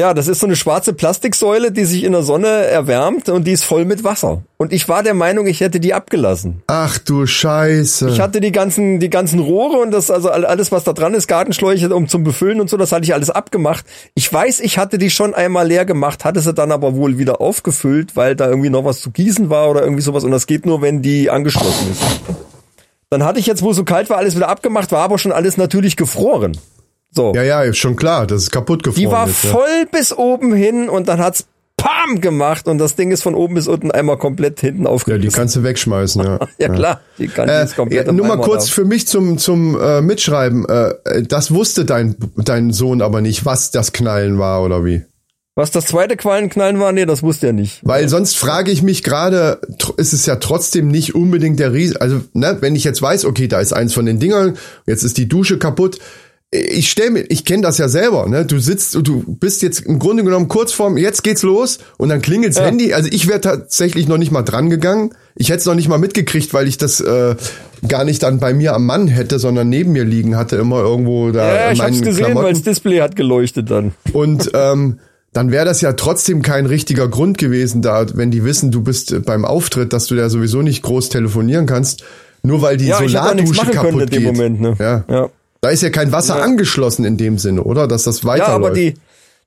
Ja, 0.00 0.14
das 0.14 0.28
ist 0.28 0.40
so 0.40 0.46
eine 0.46 0.56
schwarze 0.56 0.94
Plastiksäule, 0.94 1.72
die 1.72 1.84
sich 1.84 2.04
in 2.04 2.12
der 2.12 2.22
Sonne 2.22 2.46
erwärmt 2.48 3.28
und 3.28 3.46
die 3.46 3.52
ist 3.52 3.64
voll 3.64 3.84
mit 3.84 4.02
Wasser. 4.02 4.40
Und 4.56 4.72
ich 4.72 4.88
war 4.88 5.02
der 5.02 5.12
Meinung, 5.12 5.46
ich 5.46 5.60
hätte 5.60 5.78
die 5.78 5.92
abgelassen. 5.92 6.62
Ach 6.68 6.96
du 6.96 7.26
Scheiße. 7.26 8.08
Ich 8.08 8.18
hatte 8.18 8.40
die 8.40 8.50
ganzen, 8.50 8.98
die 8.98 9.10
ganzen 9.10 9.40
Rohre 9.40 9.76
und 9.76 9.90
das, 9.90 10.10
also 10.10 10.30
all- 10.30 10.46
alles, 10.46 10.72
was 10.72 10.84
da 10.84 10.94
dran 10.94 11.12
ist, 11.12 11.26
Gartenschläuche, 11.28 11.94
um 11.94 12.08
zum 12.08 12.24
Befüllen 12.24 12.62
und 12.62 12.70
so, 12.70 12.78
das 12.78 12.92
hatte 12.92 13.04
ich 13.04 13.12
alles 13.12 13.28
abgemacht. 13.28 13.84
Ich 14.14 14.32
weiß, 14.32 14.60
ich 14.60 14.78
hatte 14.78 14.96
die 14.96 15.10
schon 15.10 15.34
einmal 15.34 15.66
leer 15.68 15.84
gemacht, 15.84 16.24
hatte 16.24 16.40
sie 16.40 16.54
dann 16.54 16.72
aber 16.72 16.94
wohl 16.94 17.18
wieder 17.18 17.42
aufgefüllt, 17.42 18.16
weil 18.16 18.34
da 18.36 18.48
irgendwie 18.48 18.70
noch 18.70 18.86
was 18.86 19.02
zu 19.02 19.10
gießen 19.10 19.50
war 19.50 19.68
oder 19.70 19.82
irgendwie 19.82 20.00
sowas 20.02 20.24
und 20.24 20.30
das 20.30 20.46
geht 20.46 20.64
nur, 20.64 20.80
wenn 20.80 21.02
die 21.02 21.28
angeschlossen 21.28 21.90
ist. 21.92 22.00
Dann 23.10 23.22
hatte 23.22 23.38
ich 23.38 23.44
jetzt, 23.46 23.60
wo 23.60 23.72
es 23.72 23.76
so 23.76 23.84
kalt 23.84 24.08
war, 24.08 24.16
alles 24.16 24.34
wieder 24.34 24.48
abgemacht, 24.48 24.92
war 24.92 25.02
aber 25.02 25.18
schon 25.18 25.32
alles 25.32 25.58
natürlich 25.58 25.96
gefroren. 25.96 26.56
So. 27.12 27.32
ja, 27.34 27.42
ja, 27.42 27.62
ist 27.62 27.78
schon 27.78 27.96
klar, 27.96 28.26
das 28.26 28.44
ist 28.44 28.50
kaputt 28.52 28.82
gefroren. 28.84 29.00
Die 29.00 29.10
war 29.10 29.26
ja. 29.26 29.32
voll 29.32 29.86
bis 29.90 30.12
oben 30.16 30.54
hin 30.54 30.88
und 30.88 31.08
dann 31.08 31.20
hat's 31.20 31.46
PAM 31.76 32.20
gemacht 32.20 32.68
und 32.68 32.78
das 32.78 32.94
Ding 32.94 33.10
ist 33.10 33.22
von 33.22 33.34
oben 33.34 33.54
bis 33.54 33.66
unten 33.66 33.90
einmal 33.90 34.18
komplett 34.18 34.60
hinten 34.60 34.84
Ja, 34.84 34.90
aufgerissen. 34.90 35.30
die 35.30 35.34
kannst 35.34 35.56
du 35.56 35.62
wegschmeißen, 35.62 36.22
ja. 36.24 36.38
Ja, 36.58 36.68
klar, 36.68 37.00
die 37.18 37.28
kann 37.28 37.48
die 37.48 37.54
Äh, 37.54 37.64
ist 37.64 37.74
komplett 37.74 38.04
ja, 38.04 38.10
im 38.10 38.16
nur 38.16 38.26
mal 38.26 38.38
kurz 38.40 38.66
da. 38.66 38.72
für 38.72 38.84
mich 38.84 39.08
zum 39.08 39.38
zum 39.38 39.80
äh, 39.80 40.02
Mitschreiben. 40.02 40.68
Äh, 40.68 41.22
das 41.22 41.52
wusste 41.52 41.84
dein 41.84 42.16
dein 42.36 42.72
Sohn 42.72 43.00
aber 43.02 43.22
nicht, 43.22 43.44
was 43.46 43.70
das 43.70 43.92
Knallen 43.92 44.38
war 44.38 44.62
oder 44.62 44.84
wie. 44.84 45.02
Was 45.56 45.70
das 45.70 45.86
zweite 45.86 46.16
Quallenknallen 46.16 46.78
war, 46.78 46.92
nee, 46.92 47.06
das 47.06 47.22
wusste 47.22 47.48
er 47.48 47.52
nicht. 47.52 47.80
Weil 47.82 48.08
sonst 48.08 48.36
frage 48.36 48.70
ich 48.70 48.82
mich 48.82 49.02
gerade, 49.02 49.60
ist 49.96 50.12
es 50.12 50.24
ja 50.24 50.36
trotzdem 50.36 50.88
nicht 50.88 51.14
unbedingt 51.14 51.58
der 51.58 51.72
Ries 51.72 51.96
also 51.96 52.20
ne, 52.34 52.58
wenn 52.60 52.76
ich 52.76 52.84
jetzt 52.84 53.02
weiß, 53.02 53.24
okay, 53.24 53.48
da 53.48 53.58
ist 53.58 53.72
eins 53.72 53.92
von 53.92 54.06
den 54.06 54.20
Dingern, 54.20 54.56
jetzt 54.86 55.02
ist 55.02 55.18
die 55.18 55.28
Dusche 55.28 55.58
kaputt. 55.58 55.98
Ich 56.52 56.90
stell 56.90 57.10
mir, 57.10 57.20
ich 57.28 57.44
kenne 57.44 57.62
das 57.62 57.78
ja 57.78 57.88
selber, 57.88 58.28
ne? 58.28 58.44
Du 58.44 58.58
sitzt 58.58 58.96
und 58.96 59.06
du 59.06 59.22
bist 59.22 59.62
jetzt 59.62 59.80
im 59.80 60.00
Grunde 60.00 60.24
genommen 60.24 60.48
kurz 60.48 60.72
vorm, 60.72 60.96
jetzt 60.96 61.22
geht's 61.22 61.44
los 61.44 61.78
und 61.96 62.08
dann 62.08 62.20
klingelt's 62.22 62.58
Handy. 62.58 62.92
Also 62.92 63.08
ich 63.12 63.28
wäre 63.28 63.40
tatsächlich 63.40 64.08
noch 64.08 64.18
nicht 64.18 64.32
mal 64.32 64.42
dran 64.42 64.68
gegangen. 64.68 65.14
Ich 65.36 65.50
hätte 65.50 65.60
es 65.60 65.66
noch 65.66 65.76
nicht 65.76 65.88
mal 65.88 65.98
mitgekriegt, 65.98 66.52
weil 66.52 66.66
ich 66.66 66.76
das 66.76 67.00
äh, 67.00 67.36
gar 67.86 68.04
nicht 68.04 68.24
dann 68.24 68.40
bei 68.40 68.52
mir 68.52 68.74
am 68.74 68.84
Mann 68.84 69.06
hätte, 69.06 69.38
sondern 69.38 69.68
neben 69.68 69.92
mir 69.92 70.04
liegen 70.04 70.36
hatte 70.36 70.56
immer 70.56 70.80
irgendwo 70.80 71.30
da 71.30 71.54
Ja, 71.54 71.72
ich 71.72 71.80
hab's 71.80 72.02
gesehen, 72.02 72.34
weil 72.34 72.52
das 72.52 72.62
Display 72.62 73.00
hat 73.00 73.14
geleuchtet 73.14 73.70
dann. 73.70 73.92
Und 74.12 74.50
ähm, 74.54 74.98
dann 75.32 75.52
wäre 75.52 75.64
das 75.64 75.80
ja 75.80 75.92
trotzdem 75.92 76.42
kein 76.42 76.66
richtiger 76.66 77.06
Grund 77.06 77.38
gewesen, 77.38 77.82
da, 77.82 78.06
wenn 78.14 78.32
die 78.32 78.42
wissen, 78.44 78.72
du 78.72 78.82
bist 78.82 79.12
äh, 79.12 79.20
beim 79.20 79.44
Auftritt, 79.44 79.92
dass 79.92 80.06
du 80.06 80.16
da 80.16 80.28
sowieso 80.28 80.62
nicht 80.62 80.82
groß 80.82 81.10
telefonieren 81.10 81.66
kannst, 81.66 82.02
nur 82.42 82.60
weil 82.62 82.76
die 82.76 82.86
Ja, 82.86 82.98
Solardusche 82.98 83.66
können 83.66 83.72
kaputt 83.72 84.02
in 84.02 84.08
dem 84.08 84.22
geht. 84.24 84.32
Moment, 84.32 84.60
ne? 84.60 84.76
Ja. 84.80 85.04
Ja. 85.08 85.30
Da 85.62 85.68
ist 85.70 85.82
ja 85.82 85.90
kein 85.90 86.10
Wasser 86.12 86.42
angeschlossen 86.42 87.04
in 87.04 87.16
dem 87.16 87.38
Sinne, 87.38 87.62
oder? 87.64 87.86
Dass 87.86 88.04
das 88.04 88.22
Ja, 88.22 88.28
weiterläuft. 88.28 88.54
aber 88.54 88.70
die, 88.70 88.94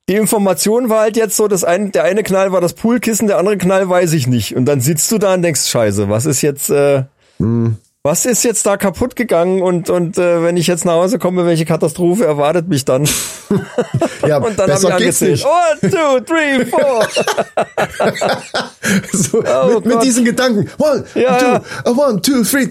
die 0.08 0.14
Information 0.14 0.88
war 0.88 1.00
halt 1.00 1.16
jetzt 1.16 1.36
so, 1.36 1.48
das 1.48 1.64
ein, 1.64 1.90
der 1.92 2.04
eine 2.04 2.22
Knall 2.22 2.52
war 2.52 2.60
das 2.60 2.74
Poolkissen, 2.74 3.26
der 3.26 3.38
andere 3.38 3.58
Knall 3.58 3.88
weiß 3.88 4.12
ich 4.12 4.26
nicht. 4.26 4.54
Und 4.54 4.66
dann 4.66 4.80
sitzt 4.80 5.10
du 5.10 5.18
da 5.18 5.34
und 5.34 5.42
denkst, 5.42 5.62
scheiße, 5.66 6.08
was 6.08 6.26
ist 6.26 6.42
jetzt, 6.42 6.70
äh, 6.70 7.04
Hm. 7.38 7.78
was 8.04 8.26
ist 8.26 8.44
jetzt 8.44 8.64
da 8.66 8.76
kaputt 8.76 9.16
gegangen? 9.16 9.60
Und, 9.60 9.90
und 9.90 10.16
äh, 10.18 10.42
wenn 10.44 10.56
ich 10.56 10.68
jetzt 10.68 10.84
nach 10.84 10.92
Hause 10.92 11.18
komme, 11.18 11.46
welche 11.46 11.64
Katastrophe 11.64 12.24
erwartet 12.26 12.68
mich 12.68 12.84
dann? 12.84 13.08
ja, 14.26 14.36
Und 14.42 14.56
dann 14.56 14.70
habe 14.70 14.72
besser 14.72 14.90
ich 14.90 15.04
geht's 15.04 15.20
angezählt. 15.22 15.32
nicht. 15.32 15.46
One, 15.46 15.90
two, 15.90 16.20
three, 16.20 16.64
four. 16.66 17.08
So, 19.12 19.42
Oh 19.42 19.74
mit, 19.80 19.86
mit 19.86 20.02
diesen 20.04 20.24
Gedanken. 20.24 20.70
One, 20.78 21.04
Ja, 21.14 21.38
two, 21.38 21.44
ja. 21.46 21.62
uh, 21.90 21.98
one, 21.98 22.20
two, 22.22 22.42
three. 22.44 22.68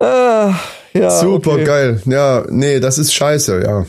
Ah, 0.00 0.54
ja, 0.92 1.10
Super 1.10 1.52
okay. 1.52 1.64
geil. 1.64 2.02
Ja, 2.06 2.44
nee, 2.48 2.80
das 2.80 2.98
ist 2.98 3.12
scheiße, 3.14 3.62
ja. 3.64 3.86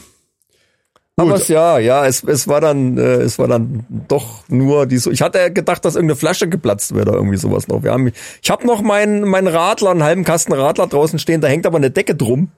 Aber 1.19 1.33
es, 1.33 1.47
ja, 1.47 1.79
ja, 1.79 2.05
es, 2.05 2.23
es 2.23 2.47
war 2.47 2.61
dann, 2.61 2.97
äh, 2.97 3.21
es 3.21 3.39
war 3.39 3.47
dann 3.47 3.85
doch 4.07 4.47
nur 4.49 4.85
die 4.85 4.97
so. 4.97 5.09
Ich 5.09 5.23
hatte 5.23 5.51
gedacht, 5.51 5.83
dass 5.83 5.95
irgendeine 5.95 6.15
Flasche 6.15 6.47
geplatzt 6.47 6.93
wäre 6.93 7.09
oder 7.09 7.13
irgendwie 7.15 7.37
sowas 7.37 7.67
noch. 7.67 7.81
Wir 7.81 7.91
haben, 7.91 8.11
ich 8.41 8.51
habe 8.51 8.67
noch 8.67 8.83
meinen 8.83 9.27
meinen 9.27 9.47
Radler, 9.47 9.89
einen 9.89 10.03
halben 10.03 10.23
Kasten 10.23 10.53
Radler 10.53 10.85
draußen 10.85 11.17
stehen. 11.17 11.41
Da 11.41 11.47
hängt 11.47 11.65
aber 11.65 11.77
eine 11.77 11.89
Decke 11.89 12.13
drum 12.13 12.51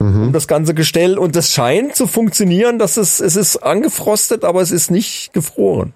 um 0.00 0.32
das 0.32 0.48
ganze 0.48 0.72
Gestell 0.72 1.18
und 1.18 1.36
es 1.36 1.52
scheint 1.52 1.94
zu 1.94 2.06
funktionieren, 2.06 2.78
dass 2.78 2.96
es 2.96 3.20
es 3.20 3.36
ist 3.36 3.58
angefrostet, 3.58 4.44
aber 4.44 4.62
es 4.62 4.70
ist 4.70 4.90
nicht 4.90 5.34
gefroren. 5.34 5.92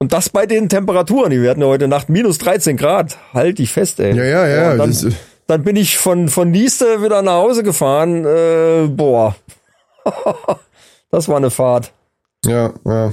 Und 0.00 0.12
das 0.12 0.30
bei 0.30 0.46
den 0.46 0.68
Temperaturen. 0.68 1.30
Wir 1.30 1.48
hatten 1.48 1.60
ja 1.60 1.68
heute 1.68 1.86
Nacht 1.86 2.08
minus 2.08 2.38
13 2.38 2.76
Grad. 2.76 3.18
Halt 3.32 3.60
dich 3.60 3.70
fest, 3.70 4.00
ey. 4.00 4.16
Ja, 4.16 4.24
ja, 4.24 4.74
ja. 4.74 4.82
Und 4.82 5.16
dann, 5.46 5.64
bin 5.64 5.76
ich 5.76 5.98
von, 5.98 6.28
von 6.28 6.50
Nieste 6.50 7.02
wieder 7.02 7.22
nach 7.22 7.34
Hause 7.34 7.62
gefahren. 7.62 8.24
Äh, 8.24 8.88
boah. 8.88 9.34
das 11.10 11.28
war 11.28 11.36
eine 11.36 11.50
Fahrt. 11.50 11.92
Ja, 12.44 12.72
ja. 12.84 13.12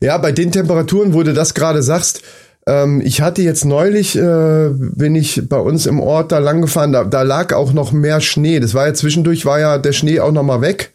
Ja, 0.00 0.18
bei 0.18 0.32
den 0.32 0.50
Temperaturen, 0.50 1.14
wo 1.14 1.22
du 1.22 1.32
das 1.32 1.54
gerade 1.54 1.82
sagst, 1.82 2.22
ähm, 2.66 3.00
ich 3.04 3.20
hatte 3.20 3.42
jetzt 3.42 3.64
neulich, 3.64 4.16
äh, 4.16 4.70
bin 4.70 5.14
ich 5.14 5.48
bei 5.48 5.58
uns 5.58 5.86
im 5.86 6.00
Ort 6.00 6.32
da 6.32 6.38
lang 6.38 6.60
gefahren, 6.60 6.92
da, 6.92 7.04
da 7.04 7.22
lag 7.22 7.54
auch 7.54 7.72
noch 7.72 7.92
mehr 7.92 8.20
Schnee. 8.20 8.60
Das 8.60 8.74
war 8.74 8.86
ja 8.86 8.94
zwischendurch, 8.94 9.46
war 9.46 9.60
ja 9.60 9.78
der 9.78 9.92
Schnee 9.92 10.20
auch 10.20 10.32
noch 10.32 10.42
mal 10.42 10.60
weg. 10.60 10.92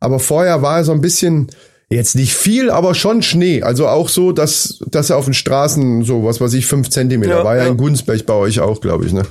Aber 0.00 0.18
vorher 0.18 0.62
war 0.62 0.78
er 0.78 0.84
so 0.84 0.92
ein 0.92 1.00
bisschen, 1.00 1.48
jetzt 1.94 2.14
nicht 2.16 2.34
viel, 2.34 2.70
aber 2.70 2.94
schon 2.94 3.22
Schnee. 3.22 3.62
Also 3.62 3.88
auch 3.88 4.08
so, 4.08 4.32
dass, 4.32 4.80
dass 4.90 5.10
er 5.10 5.16
auf 5.16 5.24
den 5.24 5.34
Straßen 5.34 6.02
so, 6.04 6.24
was 6.24 6.40
weiß 6.40 6.52
ich, 6.54 6.66
fünf 6.66 6.90
Zentimeter, 6.90 7.38
Ja, 7.38 7.44
war 7.44 7.56
ja, 7.56 7.64
ja. 7.64 7.70
in 7.70 7.76
Gunsberg 7.76 8.26
bei 8.26 8.34
euch 8.34 8.60
auch, 8.60 8.80
glaube 8.80 9.06
ich. 9.06 9.12
Ne? 9.12 9.22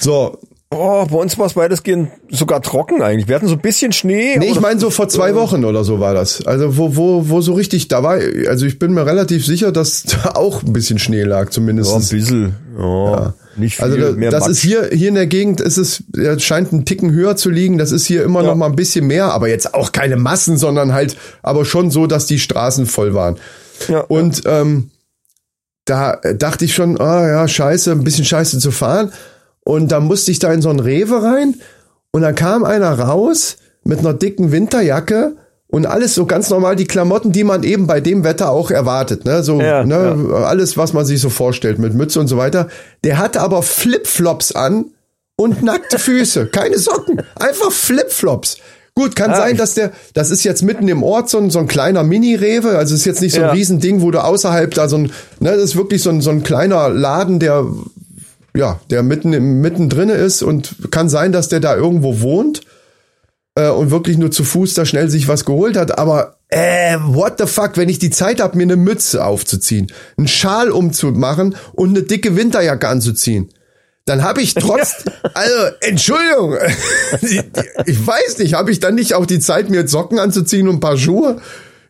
So, 0.00 0.38
Oh, 0.70 1.06
bei 1.06 1.16
uns 1.16 1.38
war 1.38 1.46
es 1.46 1.56
weitestgehend 1.56 2.10
sogar 2.28 2.60
trocken 2.60 3.00
eigentlich. 3.00 3.26
Wir 3.26 3.36
hatten 3.36 3.48
so 3.48 3.54
ein 3.54 3.60
bisschen 3.60 3.90
Schnee. 3.92 4.36
Nee, 4.36 4.50
ich 4.50 4.60
meine 4.60 4.78
so 4.78 4.90
vor 4.90 5.08
zwei 5.08 5.34
Wochen 5.34 5.64
oder 5.64 5.82
so 5.82 5.98
war 5.98 6.12
das. 6.12 6.46
Also 6.46 6.76
wo, 6.76 6.94
wo, 6.94 7.30
wo 7.30 7.40
so 7.40 7.54
richtig, 7.54 7.88
da 7.88 8.02
war, 8.02 8.18
also 8.48 8.66
ich 8.66 8.78
bin 8.78 8.92
mir 8.92 9.06
relativ 9.06 9.46
sicher, 9.46 9.72
dass 9.72 10.02
da 10.02 10.32
auch 10.34 10.62
ein 10.62 10.74
bisschen 10.74 10.98
Schnee 10.98 11.22
lag, 11.22 11.48
zumindest. 11.48 11.90
Ja, 11.90 11.96
ein 11.96 12.08
bisschen. 12.10 12.54
Ja, 12.78 13.32
nicht 13.56 13.76
viel. 13.76 13.84
Also 13.86 13.96
da, 13.96 14.12
mehr 14.12 14.30
das 14.30 14.42
Matsch. 14.42 14.50
ist 14.50 14.58
hier, 14.60 14.90
hier 14.92 15.08
in 15.08 15.14
der 15.14 15.26
Gegend 15.26 15.62
ist 15.62 15.78
es, 15.78 16.04
ja, 16.14 16.38
scheint 16.38 16.70
ein 16.70 16.84
Ticken 16.84 17.12
höher 17.12 17.34
zu 17.36 17.48
liegen. 17.48 17.78
Das 17.78 17.90
ist 17.90 18.04
hier 18.04 18.22
immer 18.22 18.42
Ja. 18.42 18.48
noch 18.48 18.54
mal 18.54 18.66
ein 18.66 18.76
bisschen 18.76 19.06
mehr, 19.06 19.32
aber 19.32 19.48
jetzt 19.48 19.72
auch 19.72 19.90
keine 19.92 20.16
Massen, 20.16 20.58
sondern 20.58 20.92
halt, 20.92 21.16
aber 21.42 21.64
schon 21.64 21.90
so, 21.90 22.06
dass 22.06 22.26
die 22.26 22.38
Straßen 22.38 22.84
voll 22.84 23.14
waren. 23.14 23.38
Ja, 23.88 24.00
Und 24.00 24.42
ähm, 24.44 24.90
da 25.86 26.16
dachte 26.34 26.66
ich 26.66 26.74
schon, 26.74 27.00
ah 27.00 27.26
ja, 27.26 27.48
scheiße, 27.48 27.90
ein 27.90 28.04
bisschen 28.04 28.26
scheiße 28.26 28.58
zu 28.58 28.70
fahren. 28.70 29.12
Und 29.68 29.92
da 29.92 30.00
musste 30.00 30.30
ich 30.30 30.38
da 30.38 30.50
in 30.50 30.62
so 30.62 30.70
ein 30.70 30.80
Rewe 30.80 31.22
rein 31.22 31.56
und 32.10 32.22
dann 32.22 32.34
kam 32.34 32.64
einer 32.64 32.98
raus 32.98 33.58
mit 33.84 33.98
einer 33.98 34.14
dicken 34.14 34.50
Winterjacke 34.50 35.36
und 35.66 35.84
alles 35.84 36.14
so 36.14 36.24
ganz 36.24 36.48
normal 36.48 36.74
die 36.74 36.86
Klamotten, 36.86 37.32
die 37.32 37.44
man 37.44 37.62
eben 37.64 37.86
bei 37.86 38.00
dem 38.00 38.24
Wetter 38.24 38.50
auch 38.50 38.70
erwartet, 38.70 39.26
ne? 39.26 39.42
So, 39.42 39.60
Ja, 39.60 39.84
ne, 39.84 40.16
alles, 40.46 40.78
was 40.78 40.94
man 40.94 41.04
sich 41.04 41.20
so 41.20 41.28
vorstellt 41.28 41.78
mit 41.78 41.92
Mütze 41.92 42.18
und 42.18 42.28
so 42.28 42.38
weiter. 42.38 42.68
Der 43.04 43.18
hatte 43.18 43.42
aber 43.42 43.62
Flipflops 43.62 44.52
an 44.52 44.86
und 45.36 45.62
nackte 45.62 45.98
Füße, 45.98 46.46
keine 46.52 46.78
Socken, 46.78 47.20
einfach 47.38 47.70
Flipflops. 47.70 48.56
Gut, 48.94 49.16
kann 49.16 49.32
Ah, 49.32 49.36
sein, 49.36 49.58
dass 49.58 49.74
der, 49.74 49.92
das 50.14 50.30
ist 50.30 50.44
jetzt 50.44 50.62
mitten 50.62 50.88
im 50.88 51.02
Ort 51.02 51.28
so 51.28 51.36
ein, 51.36 51.50
so 51.50 51.58
ein 51.58 51.68
kleiner 51.68 52.04
Mini-Rewe, 52.04 52.70
also 52.78 52.94
ist 52.94 53.04
jetzt 53.04 53.20
nicht 53.20 53.34
so 53.34 53.40
ein 53.42 53.48
Ja. 53.48 53.52
Riesending, 53.52 54.00
wo 54.00 54.10
du 54.10 54.24
außerhalb 54.24 54.72
da 54.72 54.88
so 54.88 54.96
ein, 54.96 55.12
ne, 55.40 55.50
das 55.50 55.62
ist 55.62 55.76
wirklich 55.76 56.02
so 56.02 56.08
ein, 56.08 56.22
so 56.22 56.30
ein 56.30 56.42
kleiner 56.42 56.88
Laden, 56.88 57.38
der, 57.38 57.66
ja, 58.58 58.80
der 58.90 59.02
mitten, 59.04 59.32
im- 59.32 59.60
mitten 59.60 59.88
drinne 59.88 60.14
ist 60.14 60.42
und 60.42 60.90
kann 60.90 61.08
sein, 61.08 61.30
dass 61.30 61.48
der 61.48 61.60
da 61.60 61.76
irgendwo 61.76 62.20
wohnt 62.20 62.62
äh, 63.54 63.68
und 63.68 63.90
wirklich 63.92 64.18
nur 64.18 64.32
zu 64.32 64.42
Fuß 64.42 64.74
da 64.74 64.84
schnell 64.84 65.08
sich 65.08 65.28
was 65.28 65.44
geholt 65.44 65.76
hat, 65.76 65.96
aber 65.98 66.38
äh, 66.48 66.96
what 67.04 67.34
the 67.38 67.46
fuck, 67.46 67.76
wenn 67.76 67.88
ich 67.88 68.00
die 68.00 68.10
Zeit 68.10 68.40
habe, 68.40 68.56
mir 68.56 68.64
eine 68.64 68.76
Mütze 68.76 69.24
aufzuziehen, 69.24 69.92
einen 70.16 70.26
Schal 70.26 70.70
umzumachen 70.70 71.54
und 71.72 71.90
eine 71.90 72.02
dicke 72.02 72.36
Winterjacke 72.36 72.88
anzuziehen, 72.88 73.48
dann 74.06 74.24
habe 74.24 74.40
ich 74.40 74.54
trotz, 74.54 75.04
also 75.34 75.56
Entschuldigung, 75.80 76.56
ich 77.86 78.06
weiß 78.06 78.38
nicht, 78.38 78.54
habe 78.54 78.72
ich 78.72 78.80
dann 78.80 78.96
nicht 78.96 79.14
auch 79.14 79.26
die 79.26 79.38
Zeit, 79.38 79.70
mir 79.70 79.86
Socken 79.86 80.18
anzuziehen 80.18 80.66
und 80.66 80.76
ein 80.76 80.80
paar 80.80 80.96
Schuhe? 80.98 81.40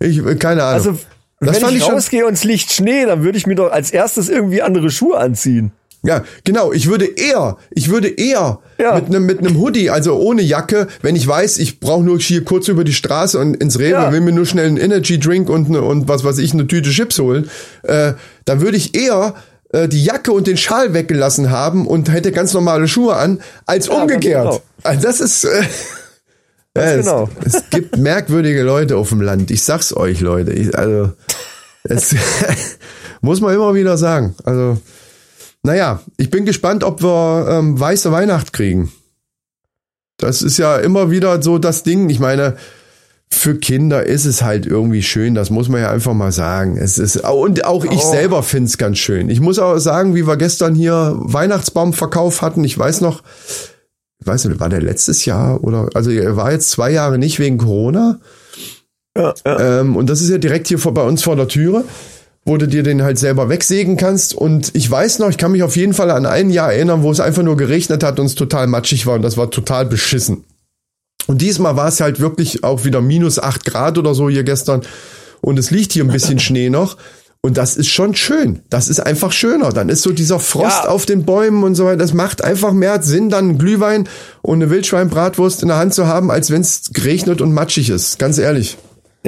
Ich, 0.01 0.21
keine 0.39 0.65
Ahnung. 0.65 0.75
Also, 0.75 0.99
das 1.41 1.63
wenn 1.63 1.69
ich 1.71 1.77
ich 1.77 1.89
rausgehe 1.89 2.27
und 2.27 2.35
es 2.35 2.45
liegt 2.45 2.73
Schnee, 2.73 3.07
dann 3.07 3.23
würde 3.23 3.39
ich 3.39 3.47
mir 3.47 3.55
doch 3.55 3.71
als 3.71 3.91
erstes 3.91 4.29
irgendwie 4.29 4.61
andere 4.61 4.91
Schuhe 4.91 5.17
anziehen. 5.19 5.73
Ja, 6.05 6.23
genau. 6.45 6.73
Ich 6.73 6.89
würde 6.89 7.07
eher, 7.07 7.57
ich 7.71 7.91
würde 7.91 8.09
eher 8.09 8.61
Ja. 8.79 8.95
mit 8.95 9.07
einem 9.07 9.27
mit 9.27 9.41
einem 9.41 9.59
Hoodie, 9.59 9.91
also 9.91 10.15
ohne 10.17 10.43
Jacke, 10.43 10.87
wenn 11.03 11.17
ich 11.17 11.27
weiß, 11.27 11.59
ich 11.59 11.81
brauche 11.81 12.05
nur 12.05 12.19
hier 12.21 12.45
kurz 12.45 12.69
über 12.69 12.85
die 12.85 12.93
Straße 12.93 13.39
und 13.39 13.55
ins 13.57 13.79
Rewe, 13.81 13.91
Ja. 13.91 14.13
will 14.13 14.21
mir 14.21 14.33
nur 14.33 14.47
schnell 14.47 14.67
einen 14.69 14.77
Energy 14.77 15.19
Drink 15.19 15.51
und 15.51 15.69
ne, 15.71 15.83
und 15.83 16.07
was 16.09 16.23
weiß 16.23 16.39
ich, 16.39 16.53
eine 16.53 16.67
Tüte 16.69 16.91
Chips 16.91 17.19
holen, 17.19 17.51
äh, 17.83 18.13
da 18.45 18.61
würde 18.61 18.77
ich 18.77 18.95
eher 18.95 19.35
äh, 19.73 19.89
die 19.89 20.03
Jacke 20.05 20.31
und 20.33 20.47
den 20.47 20.57
Schal 20.57 20.95
weggelassen 20.95 21.51
haben 21.51 21.87
und 21.87 22.11
hätte 22.13 22.31
ganz 22.33 22.55
normale 22.55 22.87
Schuhe 22.89 23.17
an, 23.17 23.41
als 23.67 23.89
ganz 23.89 24.01
umgekehrt. 24.01 24.45
genau. 24.45 24.63
Also 24.85 25.03
das 25.03 25.21
ist 25.21 25.45
äh, 25.45 25.63
ja, 26.77 26.97
genau. 26.97 27.29
Es, 27.45 27.55
es 27.57 27.71
gibt 27.71 27.97
merkwürdige 27.99 28.63
Leute 28.63 28.97
auf 28.97 29.09
dem 29.09 29.21
Land. 29.21 29.51
Ich 29.51 29.63
sag's 29.65 29.95
euch, 29.95 30.21
Leute. 30.21 30.53
Ich, 30.53 30.79
also 30.79 31.11
es 31.83 32.15
muss 33.21 33.41
man 33.41 33.53
immer 33.55 33.75
wieder 33.75 33.97
sagen. 33.99 34.37
Also 34.45 34.79
naja, 35.69 36.01
ich 36.17 36.31
bin 36.31 36.47
gespannt, 36.47 36.83
ob 36.83 37.03
wir 37.03 37.47
ähm, 37.51 37.79
weiße 37.79 38.11
Weihnacht 38.11 38.53
kriegen. 38.55 38.91
Das 40.17 40.41
ist 40.43 40.57
ja 40.59 40.79
immer 40.79 41.11
wieder 41.11 41.43
so 41.43 41.59
das 41.59 41.83
Ding. 41.83 42.09
Ich 42.09 42.19
meine, 42.21 42.57
für 43.31 43.57
Kinder 43.59 44.05
ist 44.07 44.25
es 44.25 44.41
halt 44.43 44.65
irgendwie 44.65 45.03
schön, 45.03 45.35
das 45.35 45.51
muss 45.51 45.69
man 45.69 45.83
ja 45.83 45.91
einfach 45.91 46.15
mal 46.15 46.33
sagen. 46.33 46.79
Es 46.79 46.99
ist, 46.99 47.19
und 47.19 47.65
auch 47.67 47.85
ich 47.85 48.03
Oh. 48.03 48.11
selber 48.11 48.43
find's 48.43 48.79
ganz 48.79 48.97
schön. 48.97 49.29
Ich 49.29 49.41
muss 49.41 49.59
auch 49.59 49.77
sagen, 49.79 50.15
wie 50.15 50.27
wir 50.27 50.39
gestern 50.39 50.75
hier 50.75 51.15
Weihnachtsbaumverkauf 51.19 52.41
hatten, 52.41 52.65
ich 52.65 52.77
weiß 52.79 53.03
noch, 53.03 53.23
ich 54.21 54.27
weiß 54.27 54.47
nicht, 54.47 54.59
war 54.61 54.71
der 54.71 54.81
letztes 54.81 55.27
Jahr 55.27 55.63
oder, 55.63 55.91
also 55.93 56.11
er 56.11 56.35
war 56.37 56.51
jetzt 56.51 56.71
zwei 56.71 56.91
Jahre 56.91 57.19
nicht 57.19 57.39
wegen 57.39 57.59
Corona. 57.59 58.19
Ja, 59.17 59.35
ja. 59.45 59.81
Ähm, 59.81 59.97
und 59.97 60.09
das 60.09 60.23
ist 60.23 60.31
ja 60.31 60.39
direkt 60.39 60.67
hier 60.69 60.79
vor, 60.79 60.95
bei 60.95 61.03
uns 61.03 61.23
vor 61.23 61.37
der 61.37 61.49
Türe, 61.49 61.85
wo 62.49 62.57
du 62.57 62.67
dir 62.67 62.83
den 62.83 63.03
halt 63.03 63.19
selber 63.19 63.49
wegsägen 63.49 63.97
kannst. 63.97 64.35
Und 64.35 64.71
ich 64.75 64.91
weiß 64.91 65.21
noch, 65.21 65.29
ich 65.31 65.39
kann 65.39 65.53
mich 65.53 65.63
auf 65.63 65.77
jeden 65.77 65.95
Fall 65.95 66.11
an 66.11 66.27
ein 66.27 66.51
Jahr 66.51 66.73
erinnern, 66.73 67.03
wo 67.03 67.11
es 67.13 67.21
einfach 67.21 67.43
nur 67.43 67.57
geregnet 67.57 68.03
hat 68.03 68.19
und 68.19 68.27
es 68.27 68.35
total 68.35 68.67
matschig 68.67 69.07
war 69.07 69.15
und 69.15 69.23
das 69.23 69.37
war 69.37 69.51
total 69.51 69.87
beschissen. 69.87 70.45
Und 71.27 71.43
diesmal 71.43 71.77
war 71.77 71.89
es 71.89 72.01
halt 72.01 72.21
wirklich 72.21 72.65
auch 72.65 72.85
wieder 72.85 73.01
minus 73.03 73.39
acht 73.39 73.65
Grad 73.67 73.99
oder 73.99 74.15
so 74.15 74.29
hier 74.31 74.45
gestern. 74.45 74.83
Und 75.43 75.59
es 75.59 75.71
liegt 75.71 75.93
hier 75.93 76.03
ein 76.05 76.11
bisschen 76.11 76.39
Schnee 76.41 76.71
noch. 76.71 76.97
Und 77.41 77.57
das 77.57 77.77
ist 77.77 77.87
schon 77.89 78.17
schön. 78.17 78.63
Das 78.69 78.89
ist 78.89 78.99
einfach 78.99 79.31
schöner. 79.31 79.69
Dann 79.71 79.91
ist 79.91 80.03
so 80.03 80.11
dieser 80.11 80.41
Frost 80.41 80.85
Ja. 80.85 80.89
auf 80.89 81.07
den 81.07 81.25
Bäumen 81.25 81.63
und 81.63 81.77
so 81.77 81.85
weiter. 81.85 81.99
Das 81.99 82.13
macht 82.13 82.43
einfach 82.43 82.73
mehr 82.73 83.01
Sinn, 83.03 83.29
dann 83.31 83.51
einen 83.51 83.59
Glühwein 83.59 84.09
und 84.43 84.57
eine 84.61 84.71
Wildschweinbratwurst 84.71 85.63
in 85.63 85.69
der 85.69 85.77
Hand 85.77 85.95
zu 85.95 86.07
haben, 86.09 86.31
als 86.33 86.51
wenn 86.51 86.63
es 86.63 86.91
geregnet 86.93 87.41
und 87.41 87.53
matschig 87.53 87.91
ist. 87.91 88.19
Ganz 88.19 88.39
ehrlich. 88.39 88.77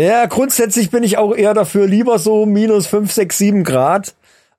Ja, 0.00 0.24
grundsätzlich 0.26 0.90
bin 0.90 1.02
ich 1.02 1.18
auch 1.18 1.34
eher 1.34 1.52
dafür, 1.52 1.86
lieber 1.86 2.18
so 2.18 2.46
minus 2.46 2.86
5, 2.86 3.12
6, 3.12 3.36
7 3.38 3.64
Grad 3.64 4.14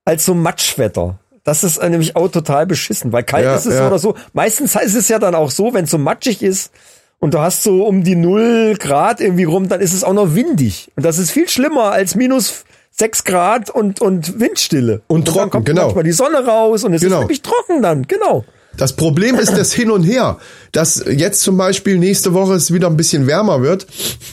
als 0.06 0.26
so 0.26 0.36
Matschwetter. 0.36 1.18
Das 1.44 1.64
ist 1.64 1.78
äh, 1.78 1.90
nämlich 1.90 2.16
auch 2.16 2.28
total 2.30 2.68
beschissen, 2.68 3.12
weil 3.12 3.24
kalt 3.24 3.46
Ja, 3.46 3.56
ist 3.56 3.66
es 3.66 3.74
ja. 3.76 3.88
oder 3.88 3.98
so. 3.98 4.14
Meistens 4.34 4.76
ist 4.76 4.94
es 4.96 5.08
ja 5.08 5.18
dann 5.18 5.34
auch 5.34 5.50
so, 5.50 5.74
wenn 5.74 5.86
es 5.86 5.92
so 5.92 5.98
matschig 5.98 6.44
ist 6.44 6.72
und 7.20 7.34
du 7.34 7.40
hast 7.40 7.64
so 7.64 7.86
um 7.86 8.04
die 8.04 8.16
0 8.16 8.76
Grad 8.78 9.20
irgendwie 9.20 9.46
rum, 9.46 9.68
dann 9.68 9.82
ist 9.82 9.94
es 9.94 10.04
auch 10.04 10.14
noch 10.14 10.36
windig. 10.36 10.92
Und 10.96 11.04
das 11.06 11.18
ist 11.18 11.32
viel 11.32 11.50
schlimmer 11.50 11.92
als 11.92 12.14
minus 12.14 12.64
6 12.92 13.24
Grad 13.24 13.72
und, 13.72 14.00
und 14.00 14.40
Windstille. 14.40 15.02
Und 15.08 15.28
dann 15.28 15.34
trocken, 15.34 15.50
kommt 15.50 15.66
genau. 15.66 15.86
manchmal 15.86 16.04
die 16.04 16.12
Sonne 16.12 16.46
raus 16.46 16.84
und 16.84 16.94
es 16.94 17.02
Genau. 17.02 17.16
ist 17.16 17.22
wirklich 17.24 17.42
trocken 17.42 17.82
dann, 17.82 18.04
genau. 18.08 18.46
Das 18.82 18.94
Problem 18.94 19.36
ist 19.36 19.56
das 19.56 19.72
Hin 19.74 19.92
und 19.92 20.02
Her, 20.02 20.38
dass 20.72 21.04
jetzt 21.08 21.42
zum 21.44 21.56
Beispiel 21.56 22.00
nächste 22.00 22.34
Woche 22.34 22.56
es 22.56 22.74
wieder 22.74 22.88
ein 22.88 22.98
bisschen 22.98 23.28
wärmer 23.28 23.62
wird, 23.62 23.86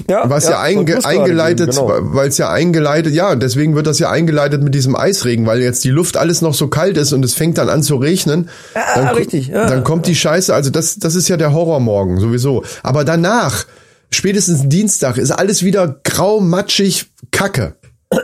Ja, 0.08 0.30
was 0.30 0.44
ja, 0.44 0.52
ja, 0.52 0.60
einge 0.62 1.04
eingeleitet, 1.04 1.72
genau. 1.72 1.90
weil 2.14 2.28
es 2.28 2.38
ja 2.38 2.50
eingeleitet, 2.50 3.12
ja, 3.12 3.34
deswegen 3.34 3.74
wird 3.76 3.86
das 3.86 3.98
ja 3.98 4.08
eingeleitet 4.10 4.62
mit 4.62 4.74
diesem 4.74 4.96
Eisregen, 4.96 5.44
weil 5.44 5.60
jetzt 5.60 5.84
die 5.84 5.90
Luft 5.90 6.16
alles 6.16 6.40
noch 6.40 6.54
so 6.54 6.68
kalt 6.68 6.96
ist 6.96 7.12
und 7.12 7.22
es 7.26 7.34
fängt 7.34 7.58
dann 7.58 7.68
an 7.68 7.82
zu 7.82 7.96
regnen. 7.96 8.48
Ja, 8.74 8.80
dann, 8.94 9.08
ko- 9.10 9.14
richtig, 9.16 9.48
ja. 9.48 9.66
Dann 9.66 9.84
kommt 9.84 10.06
die 10.06 10.14
Scheiße, 10.14 10.54
also 10.54 10.70
das, 10.70 10.98
das 10.98 11.14
ist 11.14 11.28
ja 11.28 11.36
der 11.36 11.52
Horrormorgen 11.52 12.18
sowieso. 12.18 12.64
Aber 12.82 13.04
danach, 13.04 13.66
spätestens 14.10 14.66
Dienstag, 14.66 15.18
ist 15.18 15.30
alles 15.30 15.62
wieder 15.62 16.00
grau, 16.04 16.40
matschig, 16.40 17.04
kacke. 17.32 17.74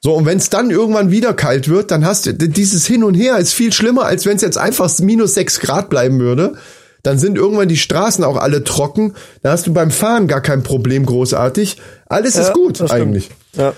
So, 0.00 0.14
und 0.14 0.26
wenn 0.26 0.38
es 0.38 0.48
dann 0.48 0.70
irgendwann 0.70 1.10
wieder 1.10 1.34
kalt 1.34 1.68
wird, 1.68 1.90
dann 1.90 2.04
hast 2.06 2.26
du 2.26 2.32
dieses 2.34 2.86
Hin 2.86 3.02
und 3.02 3.14
Her 3.14 3.36
ist 3.38 3.52
viel 3.52 3.72
schlimmer, 3.72 4.04
als 4.04 4.26
wenn 4.26 4.36
es 4.36 4.42
jetzt 4.42 4.58
einfach 4.58 4.90
minus 5.00 5.34
sechs 5.34 5.58
Grad 5.58 5.90
bleiben 5.90 6.20
würde. 6.20 6.54
Dann 7.02 7.18
sind 7.18 7.36
irgendwann 7.36 7.68
die 7.68 7.76
Straßen 7.76 8.24
auch 8.24 8.36
alle 8.36 8.64
trocken. 8.64 9.14
Da 9.42 9.50
hast 9.52 9.66
du 9.66 9.72
beim 9.72 9.90
Fahren 9.90 10.28
gar 10.28 10.40
kein 10.40 10.62
Problem 10.62 11.06
großartig. 11.06 11.78
Alles 12.06 12.36
ist 12.36 12.48
Ja, 12.48 12.52
gut 12.52 12.80
das 12.80 12.90
stimmt. 12.90 13.02
eigentlich. 13.02 13.30
Ja. 13.54 13.72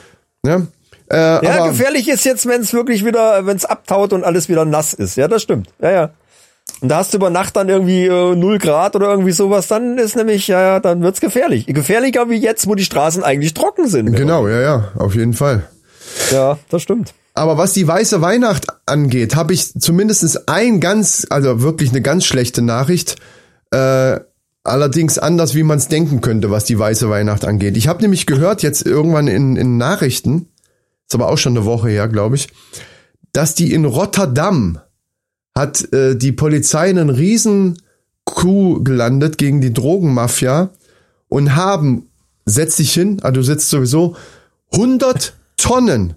Ja, 0.45 0.63
äh, 1.11 1.45
Ja, 1.47 1.59
aber 1.59 1.69
gefährlich 1.71 2.09
ist 2.09 2.25
jetzt, 2.25 2.47
wenn 2.47 2.61
es 2.63 2.73
wirklich 2.73 3.05
wieder, 3.05 3.47
wenn 3.47 3.57
es 3.57 3.65
abtaut 3.65 4.13
und 4.13 4.25
alles 4.25 4.49
wieder 4.49 4.65
nass 4.65 4.95
ist. 4.95 5.17
Ja, 5.17 5.29
das 5.29 5.43
stimmt. 5.43 5.69
Ja, 5.81 5.91
ja. 5.91 6.11
Und 6.81 6.89
da 6.89 6.97
hast 6.99 7.13
du 7.13 7.17
über 7.19 7.31
Nacht 7.31 7.57
dann 7.57 7.69
irgendwie 7.69 8.07
äh, 8.07 8.35
0 8.37 8.59
Grad 8.59 8.95
oder 8.97 9.09
irgendwie 9.11 9.33
sowas, 9.33 9.69
dann 9.69 9.99
ist 9.99 10.17
nämlich, 10.17 10.49
ja, 10.49 10.61
ja, 10.61 10.81
dann 10.81 11.03
wird's 11.03 11.21
gefährlich. 11.21 11.67
Gefährlicher 11.67 12.29
wie 12.31 12.37
jetzt, 12.37 12.67
wo 12.69 12.75
die 12.75 12.85
Straßen 12.85 13.23
eigentlich 13.25 13.55
trocken 13.55 13.87
sind. 13.89 14.13
genau, 14.15 14.49
ja, 14.49 14.61
ja, 14.61 14.89
auf 14.97 15.15
jeden 15.15 15.35
Fall. 15.35 15.65
Ja, 16.31 16.59
das 16.69 16.83
stimmt. 16.83 17.15
Aber 17.35 17.57
was 17.57 17.73
die 17.73 17.87
weiße 17.87 18.21
Weihnacht 18.21 18.67
angeht, 18.87 19.37
habe 19.37 19.55
ich 19.55 19.73
zumindestens 19.73 20.49
ein 20.49 20.81
ganz, 20.81 21.27
also 21.31 21.63
wirklich 21.63 21.91
eine 21.91 22.03
ganz 22.03 22.25
schlechte 22.25 22.61
Nachricht. 22.61 23.17
Äh, 23.71 24.21
allerdings 24.65 25.19
anders, 25.19 25.55
wie 25.55 25.63
man 25.63 25.79
es 25.79 25.89
denken 25.89 26.21
könnte, 26.21 26.51
was 26.51 26.65
die 26.65 26.79
weiße 26.79 27.09
Weihnacht 27.09 27.45
angeht. 27.45 27.77
Ich 27.77 27.89
habe 27.89 28.03
nämlich 28.03 28.27
gehört, 28.27 28.63
jetzt 28.63 28.87
irgendwann 28.87 29.29
in, 29.29 29.57
in 29.57 29.79
Nachrichten, 29.79 30.49
ist 31.07 31.15
aber 31.15 31.29
auch 31.29 31.39
schon 31.39 31.57
eine 31.57 31.65
Woche 31.65 31.89
her, 31.89 32.09
glaube 32.09 32.37
ich, 32.37 32.49
dass 33.33 33.55
die 33.55 33.73
in 33.73 33.85
Rotterdam 33.85 34.81
hat 35.57 35.93
äh, 35.93 36.17
die 36.17 36.33
Polizei 36.33 36.91
einen 36.91 37.11
riesen 37.11 37.81
Coup 38.25 38.85
gelandet 38.85 39.39
gegen 39.39 39.61
die 39.61 39.73
Drogenmafia 39.73 40.71
und 41.29 41.57
haben, 41.57 42.09
setz 42.45 42.77
dich 42.77 42.93
hin, 42.93 43.19
ah, 43.23 43.31
du 43.31 43.43
sitzt 43.43 43.71
sowieso, 43.71 44.17
100 44.73 45.35
Tonnen, 45.63 46.15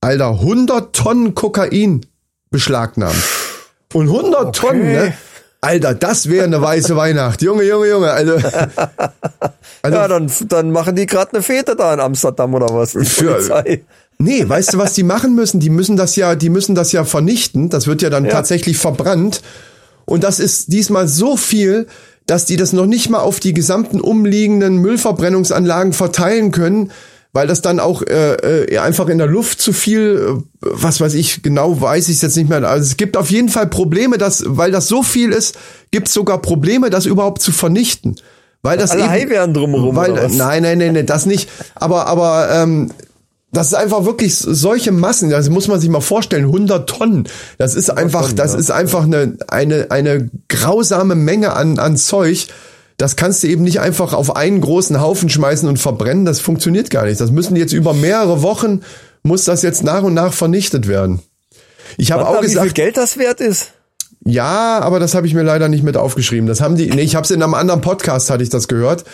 Alter, 0.00 0.30
100 0.30 0.94
Tonnen 0.94 1.34
Kokain 1.34 2.04
beschlagnahmt. 2.50 3.14
Und 3.92 4.08
100 4.08 4.54
Tonnen, 4.54 4.82
ne? 4.92 5.14
Alter, 5.60 5.94
das 5.94 6.28
wäre 6.28 6.44
eine 6.44 6.60
weiße 6.60 6.96
Weihnacht. 6.96 7.40
Junge, 7.42 7.62
Junge, 7.62 7.88
Junge. 7.88 8.10
Also, 8.10 8.32
also 9.82 9.96
Ja, 9.98 10.08
dann, 10.08 10.30
dann 10.48 10.70
machen 10.72 10.96
die 10.96 11.06
gerade 11.06 11.32
eine 11.34 11.42
Fete 11.42 11.76
da 11.76 11.94
in 11.94 12.00
Amsterdam 12.00 12.54
oder 12.54 12.66
was? 12.74 12.92
Die 12.92 13.04
Für- 13.04 13.34
Polizei. 13.34 13.84
Nee, 14.18 14.48
weißt 14.48 14.74
du, 14.74 14.78
was 14.78 14.94
die 14.94 15.02
machen 15.02 15.34
müssen? 15.34 15.58
Die 15.60 15.70
müssen 15.70 15.96
das 15.96 16.14
ja, 16.16 16.34
die 16.36 16.50
müssen 16.50 16.74
das 16.74 16.92
ja 16.92 17.04
vernichten. 17.04 17.70
Das 17.70 17.86
wird 17.86 18.02
ja 18.02 18.10
dann 18.10 18.24
Ja. 18.24 18.30
tatsächlich 18.30 18.78
verbrannt. 18.78 19.42
Und 20.04 20.22
das 20.24 20.38
ist 20.40 20.72
diesmal 20.72 21.08
so 21.08 21.36
viel, 21.36 21.86
dass 22.26 22.44
die 22.44 22.56
das 22.56 22.72
noch 22.72 22.86
nicht 22.86 23.08
mal 23.10 23.18
auf 23.20 23.40
die 23.40 23.52
gesamten 23.52 24.00
umliegenden 24.00 24.76
Müllverbrennungsanlagen 24.78 25.92
verteilen 25.92 26.50
können, 26.52 26.92
weil 27.32 27.46
das 27.46 27.62
dann 27.62 27.80
auch 27.80 28.02
äh, 28.02 28.64
äh, 28.64 28.78
einfach 28.78 29.08
in 29.08 29.18
der 29.18 29.26
Luft 29.26 29.60
zu 29.60 29.72
viel, 29.72 30.40
äh, 30.40 30.42
was 30.60 31.00
weiß 31.00 31.14
ich, 31.14 31.42
genau 31.42 31.80
weiß 31.80 32.08
ich 32.08 32.20
jetzt 32.20 32.36
nicht 32.36 32.48
mehr. 32.48 32.62
Also 32.68 32.84
es 32.84 32.96
gibt 32.96 33.16
auf 33.16 33.30
jeden 33.30 33.48
Fall 33.48 33.66
Probleme, 33.68 34.18
dass, 34.18 34.44
weil 34.46 34.70
das 34.70 34.88
so 34.88 35.02
viel 35.02 35.32
ist, 35.32 35.56
gibt 35.90 36.08
es 36.08 36.14
sogar 36.14 36.42
Probleme, 36.42 36.90
das 36.90 37.06
überhaupt 37.06 37.42
zu 37.42 37.52
vernichten. 37.52 38.16
Weil 38.62 38.78
das 38.78 38.92
Alle 38.92 39.02
eben, 39.02 39.10
Haiwären 39.10 39.54
drumherum, 39.54 39.96
Weil, 39.96 40.12
oder 40.12 40.24
was? 40.24 40.34
Nein, 40.34 40.62
nein, 40.62 40.78
nein, 40.78 40.92
nein, 40.92 41.06
das 41.06 41.26
nicht. 41.26 41.48
Aber, 41.74 42.06
aber 42.06 42.48
ähm, 42.52 42.92
das 43.50 43.68
ist 43.68 43.74
einfach 43.74 44.04
wirklich 44.04 44.36
solche 44.36 44.92
Massen, 44.92 45.28
das 45.28 45.50
muss 45.50 45.68
man 45.68 45.80
sich 45.80 45.90
mal 45.90 46.00
vorstellen, 46.00 46.44
100 46.44 46.88
Tonnen. 46.88 47.28
Das 47.58 47.74
ist 47.74 47.90
einfach, 47.90 48.32
das 48.32 48.54
ist 48.54 48.70
einfach 48.70 49.04
eine, 49.04 49.36
eine, 49.48 49.90
eine 49.90 50.30
grausame 50.48 51.14
Menge 51.14 51.54
an, 51.54 51.78
an 51.78 51.96
Zeug. 51.96 52.46
Das 52.98 53.16
kannst 53.16 53.42
du 53.42 53.48
eben 53.48 53.62
nicht 53.64 53.80
einfach 53.80 54.12
auf 54.12 54.36
einen 54.36 54.60
großen 54.60 55.00
Haufen 55.00 55.28
schmeißen 55.28 55.68
und 55.68 55.78
verbrennen. 55.78 56.24
Das 56.24 56.40
funktioniert 56.40 56.90
gar 56.90 57.04
nicht. 57.04 57.20
Das 57.20 57.30
müssen 57.30 57.56
jetzt 57.56 57.72
über 57.72 57.94
mehrere 57.94 58.42
Wochen, 58.42 58.82
muss 59.22 59.44
das 59.44 59.62
jetzt 59.62 59.82
nach 59.82 60.02
und 60.02 60.14
nach 60.14 60.32
vernichtet 60.32 60.88
werden. 60.88 61.20
Ich 61.96 62.12
habe 62.12 62.26
auch 62.26 62.34
mal, 62.34 62.42
wie 62.42 62.46
viel 62.46 62.54
gesagt, 62.54 62.74
Geld 62.74 62.96
das 62.96 63.18
wert 63.18 63.40
ist? 63.40 63.72
ja, 64.24 64.78
aber 64.80 65.00
das 65.00 65.14
habe 65.14 65.26
ich 65.26 65.34
mir 65.34 65.42
leider 65.42 65.68
nicht 65.68 65.82
mit 65.84 65.96
aufgeschrieben. 65.96 66.46
Das 66.46 66.60
haben 66.60 66.76
die, 66.76 66.88
nee, 66.90 67.02
ich 67.02 67.16
habe 67.16 67.24
es 67.24 67.30
in 67.30 67.42
einem 67.42 67.54
anderen 67.54 67.80
Podcast 67.80 68.30
hatte 68.30 68.42
ich 68.42 68.50
das 68.50 68.68
gehört. 68.68 69.04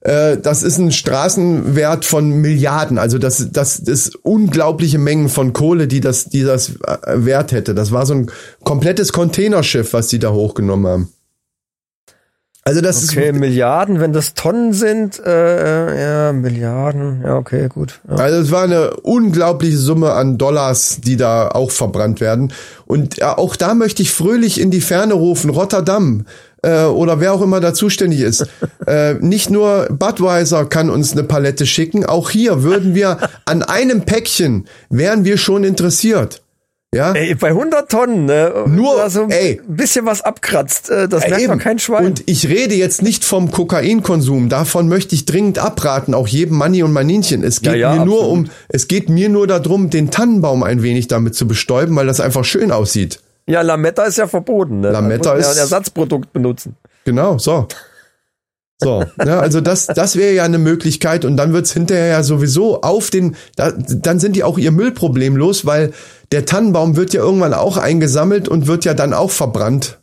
Äh, 0.00 0.38
Das 0.38 0.62
ist 0.62 0.78
ein 0.78 0.90
Straßenwert 0.92 2.04
von 2.04 2.30
Milliarden. 2.30 2.98
Also 2.98 3.18
das, 3.18 3.48
das 3.52 3.78
ist 3.78 4.16
unglaubliche 4.22 4.98
Mengen 4.98 5.28
von 5.28 5.52
Kohle, 5.52 5.86
die 5.86 6.00
das, 6.00 6.26
die 6.26 6.42
das 6.42 6.70
äh, 6.86 7.24
wert 7.24 7.52
hätte. 7.52 7.74
Das 7.74 7.92
war 7.92 8.06
so 8.06 8.14
ein 8.14 8.30
komplettes 8.64 9.12
Containerschiff, 9.12 9.92
was 9.92 10.08
die 10.08 10.18
da 10.18 10.32
hochgenommen 10.32 10.86
haben. 10.86 11.13
Also 12.66 12.80
das 12.80 13.10
Okay, 13.10 13.28
ist, 13.28 13.38
Milliarden, 13.38 14.00
wenn 14.00 14.14
das 14.14 14.32
Tonnen 14.32 14.72
sind, 14.72 15.20
äh, 15.22 16.00
ja, 16.00 16.32
Milliarden, 16.32 17.20
ja, 17.22 17.36
okay, 17.36 17.68
gut. 17.68 18.00
Ja. 18.08 18.16
also 18.16 18.40
es 18.40 18.50
war 18.50 18.62
eine 18.62 18.94
unglaubliche 19.02 19.76
Summe 19.76 20.12
an 20.12 20.38
Dollars, 20.38 21.00
die 21.04 21.18
da 21.18 21.48
auch 21.48 21.70
verbrannt 21.70 22.22
werden. 22.22 22.54
Und 22.86 23.18
äh, 23.18 23.24
auch 23.24 23.56
da 23.56 23.74
möchte 23.74 24.00
ich 24.00 24.12
fröhlich 24.12 24.58
in 24.58 24.70
die 24.70 24.80
Ferne 24.80 25.12
rufen, 25.12 25.50
Rotterdam 25.50 26.24
äh, 26.62 26.84
oder 26.84 27.20
wer 27.20 27.34
auch 27.34 27.42
immer 27.42 27.60
da 27.60 27.74
zuständig 27.74 28.20
ist. 28.20 28.46
äh, 28.86 29.12
nicht 29.14 29.50
nur 29.50 29.88
Budweiser 29.90 30.64
kann 30.64 30.88
uns 30.88 31.12
eine 31.12 31.24
Palette 31.24 31.66
schicken, 31.66 32.06
auch 32.06 32.30
hier 32.30 32.62
würden 32.62 32.94
wir 32.94 33.18
an 33.44 33.62
einem 33.62 34.06
Päckchen 34.06 34.66
wären 34.88 35.26
wir 35.26 35.36
schon 35.36 35.64
interessiert. 35.64 36.43
Ja, 36.94 37.12
Ey, 37.12 37.34
bei 37.34 37.48
100 37.48 37.90
Tonnen, 37.90 38.26
ne, 38.26 38.52
Nur, 38.66 39.02
also 39.02 39.26
ey. 39.28 39.60
ein 39.68 39.76
bisschen 39.76 40.06
was 40.06 40.20
abkratzt, 40.22 40.90
äh, 40.90 41.08
das 41.08 41.24
Ja, 41.24 41.30
merkt 41.30 41.42
eben. 41.44 41.58
kein 41.58 41.78
Schwein. 41.78 42.06
Und 42.06 42.22
ich 42.26 42.48
rede 42.48 42.74
jetzt 42.74 43.02
nicht 43.02 43.24
vom 43.24 43.50
Kokainkonsum. 43.50 44.48
Davon 44.48 44.88
möchte 44.88 45.14
ich 45.14 45.24
dringend 45.26 45.58
abraten, 45.58 46.14
auch 46.14 46.28
jedem 46.28 46.56
Manni 46.56 46.82
und 46.82 46.92
Maninchen. 46.92 47.42
Es 47.42 47.60
geht 47.60 47.72
Ja, 47.72 47.76
ja, 47.76 47.94
mir 47.96 48.04
nur 48.06 48.20
absolut. 48.22 48.46
um, 48.46 48.50
es 48.68 48.88
geht 48.88 49.08
mir 49.08 49.28
nur 49.28 49.46
darum, 49.46 49.90
den 49.90 50.10
Tannenbaum 50.10 50.62
ein 50.62 50.82
wenig 50.82 51.08
damit 51.08 51.34
zu 51.34 51.46
bestäuben, 51.48 51.96
weil 51.96 52.06
das 52.06 52.20
einfach 52.20 52.44
schön 52.44 52.70
aussieht. 52.70 53.20
ja, 53.46 53.60
Lametta 53.62 54.04
ist 54.04 54.16
ja 54.18 54.26
verboten, 54.26 54.80
ne? 54.80 54.90
Lametta 54.90 55.30
man 55.34 55.40
ja 55.40 55.46
ist- 55.50 55.56
ein 55.56 55.58
Ersatzprodukt 55.58 56.32
benutzen. 56.32 56.76
Genau, 57.04 57.36
so. 57.38 57.66
So, 58.80 59.04
ja, 59.24 59.38
also 59.38 59.60
das, 59.60 59.86
das 59.86 60.16
wäre 60.16 60.34
ja 60.34 60.42
eine 60.42 60.58
Möglichkeit 60.58 61.24
und 61.24 61.36
dann 61.36 61.52
wird's 61.52 61.72
hinterher 61.72 62.08
ja 62.08 62.22
sowieso 62.22 62.82
auf 62.82 63.10
den, 63.10 63.36
da, 63.56 63.70
dann 63.72 64.18
sind 64.18 64.34
die 64.36 64.42
auch 64.42 64.58
ihr 64.58 64.72
Müllproblem 64.72 65.36
los, 65.36 65.64
weil 65.64 65.92
der 66.32 66.44
Tannenbaum 66.44 66.96
wird 66.96 67.14
ja 67.14 67.22
irgendwann 67.22 67.54
auch 67.54 67.76
eingesammelt 67.76 68.48
und 68.48 68.66
wird 68.66 68.84
ja 68.84 68.94
dann 68.94 69.14
auch 69.14 69.30
verbrannt. 69.30 70.00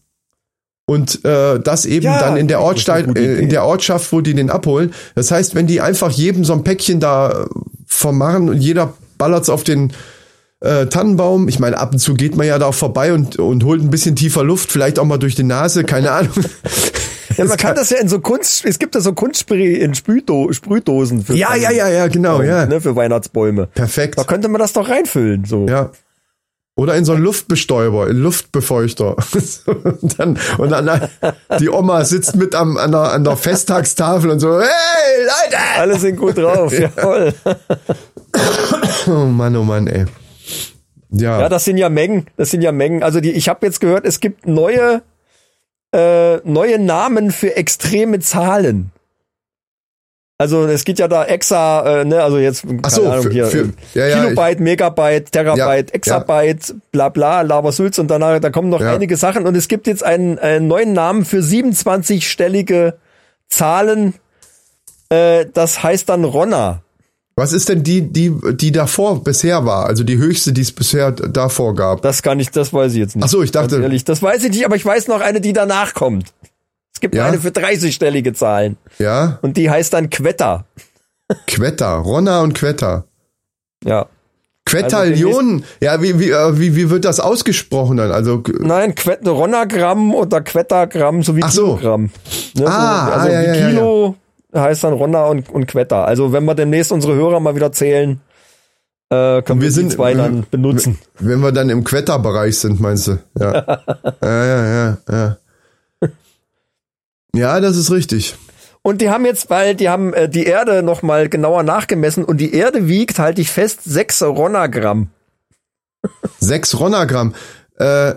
und 0.85 1.23
äh, 1.25 1.59
das 1.59 1.85
eben 1.85 2.05
Ja, 2.05 2.19
dann 2.19 2.37
in 2.37 2.47
der 2.47 2.59
äh, 2.59 3.39
in 3.39 3.49
der 3.49 3.65
Ortschaft, 3.65 4.11
wo 4.11 4.21
die 4.21 4.33
den 4.33 4.49
abholen. 4.49 4.93
Das 5.15 5.31
heißt, 5.31 5.53
wenn 5.53 5.67
die 5.67 5.81
einfach 5.81 6.11
jedem 6.11 6.43
so 6.45 6.53
ein 6.53 6.63
Päckchen 6.63 6.99
da 6.99 7.43
äh, 7.43 7.45
vermachen 7.85 8.49
und 8.49 8.57
jeder 8.57 8.93
ballert's 9.17 9.49
auf 9.49 9.63
den 9.63 9.93
äh, 10.61 10.85
Tannenbaum. 10.87 11.47
Ich 11.47 11.59
meine, 11.59 11.77
ab 11.77 11.91
und 11.91 11.99
zu 11.99 12.13
geht 12.13 12.35
man 12.35 12.47
ja 12.47 12.57
da 12.57 12.67
auch 12.67 12.73
vorbei 12.73 13.13
und, 13.13 13.37
und 13.37 13.63
holt 13.63 13.81
ein 13.81 13.89
bisschen 13.89 14.15
tiefer 14.15 14.43
Luft, 14.43 14.71
vielleicht 14.71 14.97
auch 14.99 15.05
mal 15.05 15.17
durch 15.17 15.35
die 15.35 15.43
Nase, 15.43 15.83
keine 15.83 16.11
Ahnung. 16.11 16.33
Ja, 17.37 17.45
man 17.45 17.57
kann 17.57 17.75
das 17.75 17.89
ja 17.89 17.97
in 17.97 18.07
so 18.07 18.19
Kunst, 18.19 18.65
es 18.65 18.79
gibt 18.79 18.95
ja 18.95 19.01
so 19.01 19.13
Kunstspray 19.13 19.75
in 19.75 19.93
Sprühdo, 19.95 20.51
Sprühdosen 20.51 21.23
für, 21.23 21.33
Ja, 21.35 21.55
ja, 21.55 21.71
ja, 21.71 21.87
ja, 21.89 22.07
genau, 22.07 22.41
ja. 22.41 22.65
ne, 22.65 22.81
für 22.81 22.95
Weihnachtsbäume. 22.95 23.67
Perfekt. 23.67 24.17
Da 24.17 24.23
könnte 24.23 24.47
man 24.47 24.59
das 24.59 24.73
doch 24.73 24.89
reinfüllen, 24.89 25.45
so. 25.45 25.67
Ja. 25.67 25.91
Oder 26.75 26.95
in 26.95 27.05
so 27.05 27.13
einen 27.13 27.23
Luftbestäuber, 27.23 28.09
in 28.09 28.17
Luftbefeuchter. 28.17 29.15
und 30.01 30.19
dann, 30.19 30.39
und 30.57 30.69
dann 30.71 31.09
die 31.59 31.69
Oma 31.69 32.05
sitzt 32.05 32.35
mit 32.35 32.55
am, 32.55 32.77
an, 32.77 32.91
der, 32.91 33.11
an 33.11 33.23
der 33.23 33.35
Festtagstafel 33.37 34.29
und 34.31 34.39
so, 34.39 34.59
hey, 34.59 34.67
Leute! 35.19 35.57
Alle 35.77 35.99
sind 35.99 36.15
gut 36.17 36.37
drauf, 36.37 36.71
jawohl. 36.79 37.33
Oh 39.07 39.25
Mann, 39.25 39.55
oh 39.57 39.63
Mann, 39.63 39.87
ey. 39.87 40.05
Ja, 41.11 41.41
Ja, 41.41 41.49
das 41.49 41.65
sind 41.65 41.77
ja 41.77 41.89
Mengen, 41.89 42.27
das 42.37 42.51
sind 42.51 42.61
ja 42.61 42.71
Mengen. 42.71 43.03
Also 43.03 43.19
die, 43.19 43.31
ich 43.31 43.49
habe 43.49 43.65
jetzt 43.65 43.81
gehört, 43.81 44.05
es 44.05 44.19
gibt 44.21 44.47
neue, 44.47 45.01
äh, 45.93 46.37
neue 46.43 46.79
Namen 46.79 47.31
für 47.31 47.55
extreme 47.55 48.19
Zahlen. 48.19 48.91
Also 50.37 50.65
es 50.65 50.85
geht 50.85 50.97
ja 50.97 51.07
da 51.07 51.25
Exa, 51.25 52.01
äh, 52.01 52.05
ne, 52.05 52.23
also 52.23 52.39
jetzt 52.39 52.63
keine 52.67 52.81
so, 52.89 53.07
Ahnung, 53.07 53.23
für- 53.25 53.29
hier 53.31 53.45
für- 53.45 53.59
äh, 53.65 53.69
ja, 53.93 54.07
ja, 54.07 54.23
Kilobyte, 54.23 54.59
Megabyte, 54.59 55.31
Terabyte, 55.31 55.89
Ja, 55.89 55.93
Exabyte, 55.95 56.73
bla 56.91 57.09
bla, 57.09 57.41
Labersülz 57.41 57.99
und 57.99 58.07
danach 58.09 58.39
da 58.39 58.49
kommen 58.49 58.69
noch 58.69 58.81
einige 58.81 59.17
Sachen 59.17 59.45
und 59.45 59.55
es 59.55 59.67
gibt 59.67 59.85
jetzt 59.85 60.03
einen, 60.03 60.39
einen 60.39 60.67
neuen 60.67 60.93
Namen 60.93 61.25
für 61.25 61.41
27-stellige 61.41 62.93
Zahlen. 63.49 64.15
Äh, 65.09 65.45
das 65.53 65.83
heißt 65.83 66.09
dann 66.09 66.23
Ronna. 66.23 66.81
Was 67.41 67.53
ist 67.53 67.67
denn 67.69 67.83
die, 67.83 68.01
die, 68.01 68.31
die 68.53 68.71
davor 68.71 69.23
bisher 69.23 69.65
war? 69.65 69.87
Also 69.87 70.03
die 70.03 70.17
höchste, 70.17 70.53
die 70.53 70.61
es 70.61 70.71
bisher 70.71 71.11
davor 71.11 71.73
gab. 71.75 72.01
Das 72.03 72.21
kann 72.21 72.39
ich, 72.39 72.51
das 72.51 72.71
weiß 72.71 72.93
ich 72.93 72.99
jetzt 72.99 73.15
nicht. 73.15 73.25
Ach 73.25 73.29
so, 73.29 73.41
ich 73.41 73.51
dachte- 73.51 73.75
Ganz 73.75 73.83
ehrlich, 73.83 74.03
das 74.05 74.21
weiß 74.21 74.43
ich 74.43 74.51
nicht, 74.51 74.65
aber 74.65 74.75
ich 74.75 74.85
weiß 74.85 75.07
noch 75.07 75.21
eine, 75.21 75.41
die 75.41 75.53
danach 75.53 75.93
kommt. 75.93 76.33
Es 76.93 76.99
gibt 76.99 77.15
Ja? 77.15 77.25
eine 77.25 77.39
für 77.39 77.49
30-stellige 77.49 78.33
Zahlen 78.33 78.77
Ja? 78.99 79.39
und 79.41 79.57
die 79.57 79.69
heißt 79.69 79.91
dann 79.93 80.09
Quetta. 80.11 80.65
Quetta, 81.47 81.97
Ronna 81.97 82.41
und 82.41 82.53
Quetta. 82.53 83.05
Ja. 83.83 84.05
Quettallionen. 84.65 85.63
Ja, 85.81 86.01
wie, 86.01 86.19
wie, 86.19 86.29
äh, 86.29 86.59
wie, 86.59 86.75
wie 86.75 86.89
wird 86.89 87.03
das 87.05 87.19
ausgesprochen 87.19 87.97
dann? 87.97 88.11
Also, 88.11 88.43
Nein, 88.59 88.95
Quett, 88.95 89.27
Ronnagramm 89.27 90.13
oder 90.13 90.41
Quettagramm 90.41 91.23
sowie 91.23 91.41
Ach 91.43 91.51
so. 91.51 91.75
Kilogramm. 91.77 92.11
Ne, 92.55 92.67
Ah, 92.67 93.05
so, 93.07 93.11
also 93.13 93.27
ah, 93.27 93.31
ja, 93.31 93.41
wie 93.41 93.45
ja, 93.47 93.53
ja, 93.55 93.69
Kilo 93.69 94.15
heißt 94.55 94.83
dann 94.83 94.93
Ronna 94.93 95.25
und, 95.25 95.49
und 95.49 95.67
Quetta. 95.67 96.03
Also 96.05 96.33
wenn 96.33 96.45
wir 96.45 96.55
demnächst 96.55 96.91
unsere 96.91 97.15
Hörer 97.15 97.39
mal 97.39 97.55
wieder 97.55 97.71
zählen, 97.71 98.21
äh, 99.09 99.41
können 99.41 99.59
wir 99.59 99.67
wir, 99.67 99.71
sind- 99.71 99.91
die 99.91 99.95
zwei 99.95 100.13
dann 100.13 100.45
benutzen. 100.49 100.97
wenn 101.19 101.39
wir 101.41 101.51
dann 101.51 101.69
im 101.69 101.83
Quetta-Bereich 101.83 102.57
sind, 102.59 102.79
meinst 102.79 103.07
du? 103.07 103.17
Ja. 103.39 103.53
ja, 104.21 104.45
ja, 104.45 104.65
ja, 104.65 104.97
ja. 105.09 105.37
Ja, 107.33 107.59
das 107.61 107.77
ist 107.77 107.91
richtig. 107.91 108.35
Und 108.83 108.99
die 109.01 109.09
haben 109.09 109.25
jetzt, 109.25 109.49
weil 109.49 109.75
die 109.75 109.89
haben 109.89 110.13
äh, 110.13 110.27
die 110.27 110.45
Erde 110.45 110.81
noch 110.83 111.01
mal 111.01 111.29
genauer 111.29 111.63
nachgemessen 111.63 112.25
und 112.25 112.37
die 112.37 112.53
Erde 112.53 112.87
wiegt, 112.87 113.19
halte 113.19 113.39
ich 113.41 113.51
fest, 113.51 113.81
sechs 113.83 114.21
Ronnagramm. 114.21 115.09
Sechs 116.39 116.79
Ronnagramm. 116.79 117.35
Äh, 117.77 118.13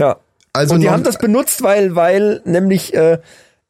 Ja. 0.00 0.16
also 0.52 0.74
und 0.74 0.80
die 0.80 0.90
haben 0.90 1.04
das 1.04 1.18
benutzt, 1.18 1.62
weil, 1.62 1.94
weil 1.94 2.40
nämlich 2.44 2.94
äh, 2.94 3.18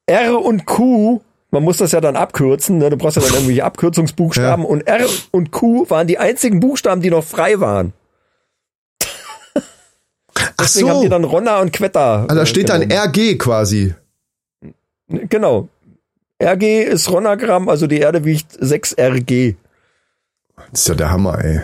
R 0.06 0.40
und 0.40 0.64
Q, 0.64 1.20
man 1.52 1.62
muss 1.62 1.76
das 1.76 1.92
ja 1.92 2.00
dann 2.00 2.16
abkürzen, 2.16 2.78
ne? 2.78 2.90
du 2.90 2.96
brauchst 2.96 3.16
ja 3.16 3.22
dann 3.22 3.34
irgendwelche 3.34 3.64
Abkürzungsbuchstaben 3.64 4.64
und 4.64 4.86
R 4.86 5.06
und 5.30 5.52
Q 5.52 5.88
waren 5.90 6.06
die 6.06 6.18
einzigen 6.18 6.60
Buchstaben, 6.60 7.02
die 7.02 7.10
noch 7.10 7.22
frei 7.22 7.60
waren. 7.60 7.92
ach 10.34 10.52
Deswegen 10.58 10.88
haben 10.88 11.00
die 11.02 11.06
so. 11.06 11.10
dann 11.10 11.24
Ronna 11.24 11.60
und 11.60 11.72
Quetta. 11.72 12.24
Ah, 12.26 12.34
da 12.34 12.42
äh, 12.42 12.46
steht 12.46 12.70
dann 12.70 12.88
genommen. 12.88 13.08
RG 13.08 13.36
quasi. 13.36 13.94
Genau. 15.08 15.68
RG 16.42 16.84
ist 16.84 17.10
Ronnagramm, 17.10 17.68
also 17.68 17.86
die 17.86 17.98
Erde 17.98 18.24
wiegt 18.24 18.56
6 18.58 18.96
RG. 18.98 19.54
Das 20.70 20.80
ist 20.80 20.88
ja 20.88 20.94
der 20.94 21.10
Hammer, 21.10 21.44
ey. 21.44 21.60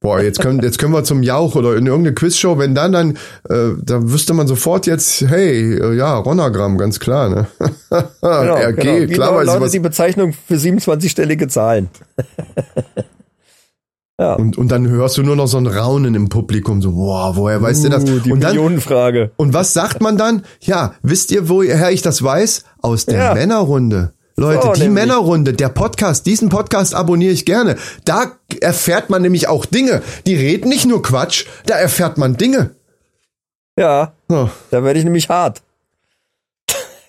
Boah, 0.00 0.20
jetzt 0.20 0.40
können, 0.40 0.62
jetzt 0.62 0.78
können 0.78 0.92
wir 0.92 1.02
zum 1.02 1.24
Jauch 1.24 1.56
oder 1.56 1.76
in 1.76 1.86
irgendeine 1.86 2.14
Quizshow, 2.14 2.56
wenn 2.56 2.72
dann, 2.72 2.92
dann, 2.92 3.10
äh, 3.48 3.70
da 3.82 4.00
wüsste 4.10 4.32
man 4.32 4.46
sofort 4.46 4.86
jetzt, 4.86 5.22
hey, 5.22 5.74
äh, 5.74 5.96
ja, 5.96 6.16
Ronnagramm, 6.16 6.78
ganz 6.78 7.00
klar, 7.00 7.28
ne? 7.28 7.46
Genau, 7.90 8.54
RG, 8.54 8.76
genau. 8.76 9.00
Wie 9.00 9.06
klar 9.12 9.34
weiß 9.34 9.40
ich 9.42 9.46
lautet 9.46 9.62
was. 9.62 9.72
die 9.72 9.78
Bezeichnung 9.80 10.34
für 10.46 10.54
27-stellige 10.54 11.48
Zahlen. 11.48 11.88
ja. 14.20 14.34
Und, 14.34 14.56
und 14.56 14.68
dann 14.70 14.88
hörst 14.88 15.18
du 15.18 15.24
nur 15.24 15.34
noch 15.34 15.48
so 15.48 15.58
ein 15.58 15.66
Raunen 15.66 16.14
im 16.14 16.28
Publikum, 16.28 16.80
so, 16.80 16.92
boah, 16.92 17.34
woher 17.34 17.60
weißt 17.60 17.84
du 17.84 17.88
das? 17.88 18.04
Uh, 18.04 18.20
die 18.20 18.30
Und 18.30 18.40
dann, 18.40 18.52
Millionenfrage. 18.52 19.32
und 19.36 19.52
was 19.52 19.74
sagt 19.74 20.00
man 20.00 20.16
dann? 20.16 20.44
Ja, 20.60 20.94
wisst 21.02 21.32
ihr, 21.32 21.48
woher 21.48 21.90
ich 21.90 22.02
das 22.02 22.22
weiß? 22.22 22.62
Aus 22.82 23.04
der 23.06 23.18
Ja. 23.18 23.34
Männerrunde. 23.34 24.12
Leute, 24.38 24.62
So, 24.68 24.72
die 24.74 24.80
nämlich. 24.82 24.94
Männerrunde, 25.06 25.52
der 25.52 25.68
Podcast, 25.68 26.24
diesen 26.26 26.48
Podcast 26.48 26.94
abonniere 26.94 27.32
ich 27.32 27.44
gerne. 27.44 27.76
Da 28.04 28.32
erfährt 28.60 29.10
man 29.10 29.22
nämlich 29.22 29.48
auch 29.48 29.66
Dinge. 29.66 30.02
Die 30.26 30.36
reden 30.36 30.68
nicht 30.68 30.86
nur 30.86 31.02
Quatsch, 31.02 31.46
da 31.66 31.74
erfährt 31.74 32.18
man 32.18 32.36
Dinge. 32.36 32.70
Ja, 33.76 34.12
So. 34.28 34.48
da 34.70 34.82
werde 34.84 34.98
ich 34.98 35.04
nämlich 35.04 35.28
hart. 35.28 35.62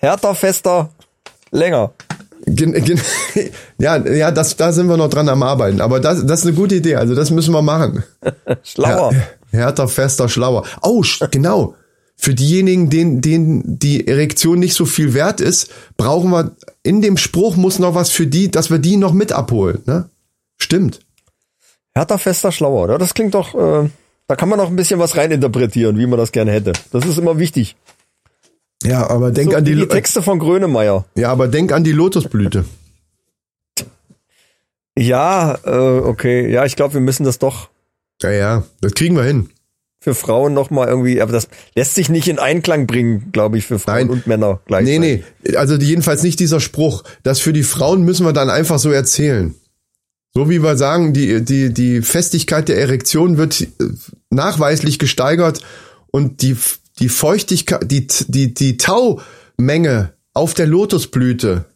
Härter, 0.00 0.34
fester, 0.34 0.90
länger. 1.50 1.92
Gen, 2.46 2.72
gen, 2.72 3.00
ja, 3.78 3.96
ja, 3.96 4.30
das, 4.30 4.56
da 4.56 4.72
sind 4.72 4.88
wir 4.88 4.96
noch 4.96 5.10
dran 5.10 5.28
am 5.28 5.42
Arbeiten. 5.42 5.80
Aber 5.80 6.00
das, 6.00 6.24
das 6.26 6.40
ist 6.40 6.46
eine 6.46 6.56
gute 6.56 6.74
Idee. 6.76 6.96
Also 6.96 7.14
das 7.14 7.30
müssen 7.30 7.52
wir 7.54 7.62
machen. 7.62 8.02
Schlauer. 8.64 9.12
Härter, 9.52 9.88
fester, 9.88 10.28
schlauer. 10.28 10.64
Oh, 10.82 11.04
genau. 11.30 11.74
Für 12.22 12.34
diejenigen, 12.34 12.90
denen, 12.90 13.22
denen 13.22 13.78
die 13.78 14.06
Erektion 14.06 14.58
nicht 14.58 14.74
so 14.74 14.84
viel 14.84 15.14
wert 15.14 15.40
ist, 15.40 15.70
brauchen 15.96 16.30
wir, 16.30 16.54
in 16.82 17.00
dem 17.00 17.16
Spruch 17.16 17.56
muss 17.56 17.78
noch 17.78 17.94
was 17.94 18.10
für 18.10 18.26
die, 18.26 18.50
dass 18.50 18.70
wir 18.70 18.78
die 18.78 18.98
noch 18.98 19.14
mit 19.14 19.32
abholen. 19.32 19.80
Ne? 19.86 20.10
Stimmt. 20.58 21.00
Härter, 21.94 22.18
fester, 22.18 22.52
schlauer, 22.52 22.84
oder? 22.84 22.98
Das 22.98 23.14
klingt 23.14 23.32
doch, 23.34 23.54
äh, 23.54 23.88
da 24.26 24.36
kann 24.36 24.50
man 24.50 24.58
noch 24.58 24.68
ein 24.68 24.76
bisschen 24.76 25.00
was 25.00 25.16
reininterpretieren, 25.16 25.98
wie 25.98 26.06
man 26.06 26.18
das 26.18 26.30
gerne 26.30 26.52
hätte. 26.52 26.74
Das 26.92 27.06
ist 27.06 27.16
immer 27.16 27.38
wichtig. 27.38 27.74
Ja, 28.82 29.08
aber 29.08 29.30
denk 29.30 29.52
So, 29.52 29.56
an 29.56 29.64
die, 29.64 29.74
die 29.74 29.88
Texte 29.88 30.20
von 30.20 30.38
Grönemeyer. 30.38 31.06
ja, 31.14 31.30
aber 31.32 31.48
denk 31.48 31.72
an 31.72 31.84
die 31.84 31.92
Lotusblüte. 31.92 32.66
Ja, 34.98 35.58
äh, 35.64 36.00
okay. 36.00 36.50
Ja, 36.52 36.66
ich 36.66 36.76
glaube, 36.76 36.94
wir 36.94 37.00
müssen 37.00 37.24
das 37.24 37.38
doch 37.38 37.70
Ja, 38.22 38.30
ja, 38.30 38.64
das 38.82 38.92
kriegen 38.92 39.16
wir 39.16 39.24
hin. 39.24 39.48
Für 40.02 40.14
Frauen 40.14 40.54
noch 40.54 40.70
mal 40.70 40.88
irgendwie, 40.88 41.20
aber 41.20 41.32
das 41.32 41.48
lässt 41.74 41.94
sich 41.94 42.08
nicht 42.08 42.26
in 42.26 42.38
Einklang 42.38 42.86
bringen, 42.86 43.32
glaube 43.32 43.58
ich, 43.58 43.66
für 43.66 43.78
Frauen 43.78 43.96
Nein. 43.96 44.10
und 44.10 44.26
Männer 44.26 44.54
Nee, 44.54 44.60
gleichzeitig. 44.66 45.24
nee, 45.44 45.56
also 45.56 45.74
jedenfalls 45.76 46.22
nicht 46.22 46.40
dieser 46.40 46.58
Spruch. 46.60 47.04
Das 47.22 47.40
für 47.40 47.52
die 47.52 47.62
Frauen 47.62 48.02
müssen 48.02 48.24
wir 48.24 48.32
dann 48.32 48.48
einfach 48.48 48.78
so 48.78 48.90
erzählen. 48.90 49.54
So 50.32 50.48
wie 50.48 50.62
wir 50.62 50.76
sagen, 50.78 51.12
die, 51.12 51.44
die, 51.44 51.74
die 51.74 52.00
Festigkeit 52.00 52.68
der 52.68 52.78
Erektion 52.78 53.36
wird 53.36 53.60
äh, 53.60 53.66
nachweislich 54.30 54.98
gesteigert 54.98 55.60
und 56.10 56.40
die, 56.40 56.56
die 56.98 57.08
Feuchtigkeit, 57.08 57.90
die, 57.90 58.06
die, 58.06 58.54
die 58.54 58.78
Taumenge 58.78 60.14
auf 60.32 60.54
der 60.54 60.66
Lotusblüte 60.66 61.66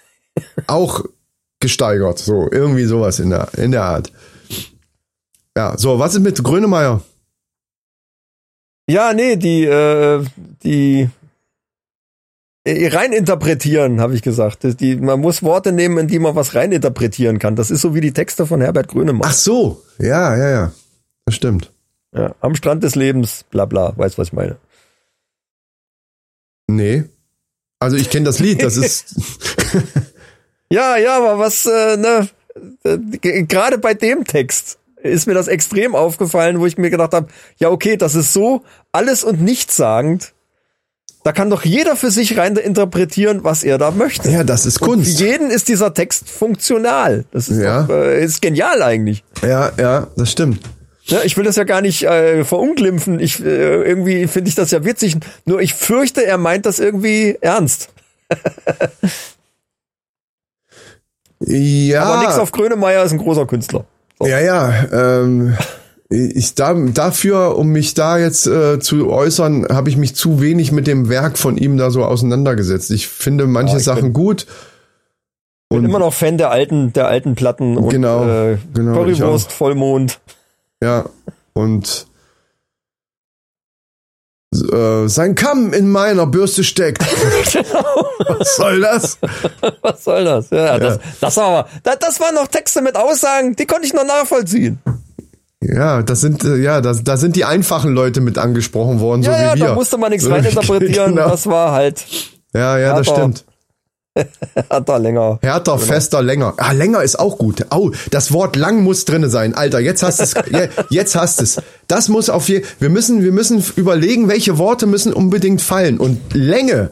auch 0.66 1.04
gesteigert. 1.60 2.20
So, 2.20 2.48
irgendwie 2.50 2.84
sowas 2.84 3.18
in 3.18 3.30
der, 3.30 3.48
in 3.58 3.72
der 3.72 3.82
Art. 3.84 4.12
Ja, 5.56 5.76
so, 5.76 5.98
was 5.98 6.14
ist 6.14 6.20
mit 6.20 6.42
Grönemeyer? 6.42 7.02
Ja, 8.88 9.12
nee, 9.12 9.36
die, 9.36 9.64
äh, 9.64 10.24
die 10.62 11.08
äh, 12.64 12.88
reininterpretieren, 12.88 14.00
habe 14.00 14.14
ich 14.14 14.22
gesagt. 14.22 14.80
Die, 14.80 14.96
man 14.96 15.20
muss 15.20 15.42
Worte 15.42 15.72
nehmen, 15.72 15.98
in 15.98 16.08
die 16.08 16.18
man 16.18 16.36
was 16.36 16.54
reininterpretieren 16.54 17.38
kann. 17.38 17.56
Das 17.56 17.70
ist 17.70 17.80
so 17.80 17.94
wie 17.94 18.00
die 18.00 18.12
Texte 18.12 18.46
von 18.46 18.60
Herbert 18.60 18.88
Grönemeyer. 18.88 19.28
Ach 19.28 19.34
so, 19.34 19.82
ja, 19.98 20.36
ja, 20.36 20.50
ja. 20.50 20.72
Das 21.24 21.34
stimmt. 21.34 21.72
Ja, 22.14 22.34
am 22.40 22.54
Strand 22.54 22.84
des 22.84 22.94
Lebens, 22.94 23.44
bla 23.50 23.64
bla, 23.64 23.92
weißt 23.96 24.18
was 24.18 24.28
ich 24.28 24.32
meine. 24.32 24.56
Nee. 26.68 27.04
Also 27.80 27.96
ich 27.96 28.10
kenne 28.10 28.24
das 28.24 28.38
Lied, 28.38 28.62
das 28.62 28.76
ist. 28.76 29.14
Ja, 30.70 30.96
ja, 30.96 31.16
aber 31.16 31.38
was, 31.38 31.64
äh, 31.66 31.96
ne, 31.96 32.28
äh, 32.84 33.42
gerade 33.44 33.78
bei 33.78 33.94
dem 33.94 34.24
Text 34.24 34.78
ist 35.06 35.26
mir 35.26 35.34
das 35.34 35.48
extrem 35.48 35.94
aufgefallen, 35.94 36.60
wo 36.60 36.66
ich 36.66 36.78
mir 36.78 36.90
gedacht 36.90 37.12
habe, 37.12 37.28
ja, 37.58 37.70
okay, 37.70 37.96
das 37.96 38.14
ist 38.14 38.32
so 38.32 38.62
alles 38.92 39.24
und 39.24 39.40
nichts 39.42 39.76
sagend. 39.76 40.32
Da 41.24 41.32
kann 41.32 41.50
doch 41.50 41.64
jeder 41.64 41.96
für 41.96 42.12
sich 42.12 42.38
rein 42.38 42.56
interpretieren, 42.56 43.42
was 43.42 43.64
er 43.64 43.78
da 43.78 43.90
möchte. 43.90 44.30
ja, 44.30 44.44
das 44.44 44.64
ist 44.64 44.80
Und 44.80 44.88
Kunst. 44.88 45.18
für 45.18 45.24
jeden 45.24 45.50
ist 45.50 45.66
dieser 45.68 45.92
Text 45.92 46.30
funktional. 46.30 47.24
Das 47.32 47.48
ist, 47.48 47.60
Ja. 47.60 47.82
doch, 47.82 47.94
äh, 47.94 48.22
ist 48.24 48.40
genial 48.40 48.80
eigentlich. 48.82 49.24
Ja, 49.42 49.72
ja, 49.76 50.06
das 50.16 50.30
stimmt. 50.30 50.60
Ja, 51.06 51.22
ich 51.24 51.36
will 51.36 51.44
das 51.44 51.56
ja 51.56 51.64
gar 51.64 51.80
nicht 51.82 52.02
äh, 52.04 52.44
verunglimpfen. 52.44 53.18
Ich 53.20 53.40
äh, 53.44 53.82
irgendwie 53.82 54.26
finde 54.28 54.48
ich 54.48 54.54
das 54.54 54.70
ja 54.70 54.84
witzig. 54.84 55.16
Nur 55.44 55.60
ich 55.60 55.74
fürchte, 55.74 56.24
er 56.24 56.38
meint 56.38 56.64
das 56.66 56.78
irgendwie 56.78 57.36
ernst. 57.40 57.88
Ja. 61.40 62.04
Aber 62.04 62.20
nix 62.22 62.38
auf 62.38 62.50
Grönemeyer 62.52 63.04
ist 63.04 63.12
ein 63.12 63.18
großer 63.18 63.46
Künstler. 63.46 63.84
So. 64.18 64.26
Ja, 64.26 64.40
ja. 64.40 64.84
Ähm, 64.92 65.56
ich 66.08 66.54
da, 66.54 66.72
dafür, 66.74 67.56
um 67.58 67.68
mich 67.68 67.94
da 67.94 68.16
jetzt 68.18 68.46
äh, 68.46 68.78
zu 68.78 69.10
äußern, 69.10 69.66
habe 69.70 69.88
ich 69.90 69.96
mich 69.96 70.14
zu 70.14 70.40
wenig 70.40 70.70
mit 70.72 70.86
dem 70.86 71.08
Werk 71.08 71.36
von 71.36 71.56
ihm 71.58 71.76
da 71.76 71.90
so 71.90 72.04
auseinandergesetzt. 72.04 72.90
Ich 72.92 73.08
finde 73.08 73.46
manche 73.46 73.72
Ja, 73.74 73.78
ich 73.78 73.84
Sachen 73.84 74.02
bin- 74.04 74.12
gut. 74.12 74.46
bin 75.68 75.80
Und 75.80 75.84
immer 75.84 75.98
noch 75.98 76.14
Fan 76.14 76.38
der 76.38 76.50
alten, 76.52 76.92
der 76.92 77.08
alten 77.08 77.34
Platten 77.34 77.76
und 77.76 77.88
Genau, 77.90 78.24
äh, 78.28 78.58
genau, 78.72 78.92
Currywurst, 78.94 79.50
Vollmond. 79.50 80.20
ja, 80.80 81.06
und 81.54 82.06
äh, 84.62 85.08
sein 85.08 85.34
Kamm 85.34 85.72
in 85.72 85.88
meiner 85.90 86.26
Bürste 86.26 86.64
steckt. 86.64 87.02
Was 88.28 88.56
soll 88.56 88.80
das? 88.80 89.18
Was 89.82 90.04
soll 90.04 90.24
das? 90.24 90.50
Ja, 90.50 90.78
Das, 90.78 90.98
das 91.20 91.36
war 91.36 91.44
aber, 91.46 91.68
das, 91.82 91.98
das 92.00 92.20
waren 92.20 92.34
noch 92.34 92.48
Texte 92.48 92.82
mit 92.82 92.96
Aussagen, 92.96 93.56
die 93.56 93.66
konnte 93.66 93.86
ich 93.86 93.94
noch 93.94 94.06
nachvollziehen. 94.06 94.78
Ja, 95.60 96.02
das 96.02 96.20
sind 96.20 96.44
äh, 96.44 96.56
ja, 96.56 96.80
das, 96.80 97.02
da 97.02 97.16
sind 97.16 97.34
die 97.34 97.44
einfachen 97.44 97.92
Leute 97.92 98.20
mit 98.20 98.38
angesprochen 98.38 99.00
worden, 99.00 99.22
so 99.22 99.30
Ja, 99.30 99.42
ja, 99.42 99.54
wie 99.54 99.60
wir. 99.60 99.66
da 99.68 99.74
musste 99.74 99.96
man 99.98 100.10
nichts 100.10 100.24
So, 100.24 100.30
reininterpretieren. 100.34 101.14
genau. 101.16 101.28
Das 101.30 101.46
war 101.46 101.72
halt, 101.72 102.04
Ja, 102.54 102.78
ja, 102.78 102.94
das 102.96 103.06
stimmt. 103.08 103.44
da 104.86 104.96
länger. 104.96 105.38
Härter, 105.42 105.78
fester, 105.78 106.22
länger. 106.22 106.54
Ah, 106.56 106.72
länger 106.72 107.02
ist 107.02 107.18
auch 107.18 107.38
gut. 107.38 107.66
Au, 107.70 107.90
das 108.10 108.32
Wort 108.32 108.56
lang 108.56 108.82
muss 108.82 109.04
drinne 109.04 109.28
sein. 109.28 109.54
Alter, 109.54 109.80
jetzt 109.80 110.02
hast 110.02 110.20
es. 110.20 110.34
je- 110.50 110.68
jetzt 110.90 111.14
hast 111.16 111.40
es. 111.40 111.60
Das 111.88 112.08
muss 112.08 112.30
auf 112.30 112.48
je. 112.48 112.62
Wir 112.78 112.88
müssen, 112.88 113.22
wir 113.22 113.32
müssen 113.32 113.64
überlegen, 113.76 114.28
welche 114.28 114.58
Worte 114.58 114.86
müssen 114.86 115.12
unbedingt 115.12 115.60
fallen. 115.62 115.98
Und 115.98 116.20
Länge. 116.34 116.90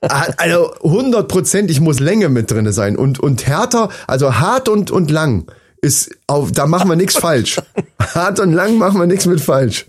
ah, 0.00 0.26
Also 0.36 0.72
hundertprozentig 0.82 1.80
muss 1.80 2.00
Länge 2.00 2.28
mit 2.28 2.50
drinne 2.50 2.72
sein. 2.72 2.96
Und, 2.96 3.20
und 3.20 3.46
härter, 3.46 3.90
also 4.06 4.36
hart 4.38 4.68
und, 4.68 4.90
und 4.90 5.10
lang 5.10 5.46
ist 5.80 6.10
auf, 6.26 6.50
da 6.50 6.66
machen 6.66 6.88
wir 6.88 6.96
nichts 6.96 7.18
falsch. 7.18 7.60
Hart 8.14 8.40
und 8.40 8.54
lang 8.54 8.78
machen 8.78 8.98
wir 8.98 9.06
nichts 9.06 9.26
mit 9.26 9.40
falsch. 9.42 9.84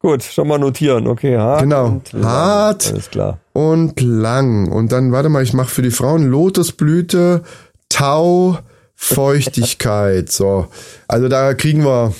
Gut, 0.00 0.22
schon 0.22 0.46
mal 0.46 0.58
notieren. 0.58 1.06
Okay, 1.08 1.36
hart. 1.36 1.62
Genau. 1.62 1.86
und 1.86 2.12
lang. 2.12 2.24
Hart. 2.24 2.86
Alles 2.92 3.10
klar. 3.10 3.38
und 3.52 4.00
lang. 4.00 4.70
Und 4.70 4.92
dann, 4.92 5.10
warte 5.12 5.28
mal, 5.28 5.42
ich 5.42 5.52
mache 5.54 5.70
für 5.70 5.82
die 5.82 5.90
Frauen 5.90 6.26
Lotusblüte, 6.28 7.42
Tau, 7.88 8.58
Feuchtigkeit. 8.94 10.30
So. 10.30 10.68
Also 11.08 11.28
da 11.28 11.54
kriegen 11.54 11.84
wir, 11.84 12.14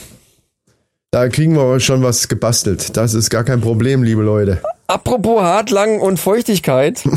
da 1.12 1.28
kriegen 1.28 1.54
wir 1.54 1.78
schon 1.78 2.02
was 2.02 2.26
gebastelt. 2.28 2.96
Das 2.96 3.14
ist 3.14 3.30
gar 3.30 3.44
kein 3.44 3.60
Problem, 3.60 4.02
liebe 4.02 4.22
Leute. 4.22 4.60
Apropos 4.88 5.40
hart, 5.42 5.70
lang 5.70 6.00
und 6.00 6.18
Feuchtigkeit. 6.18 7.02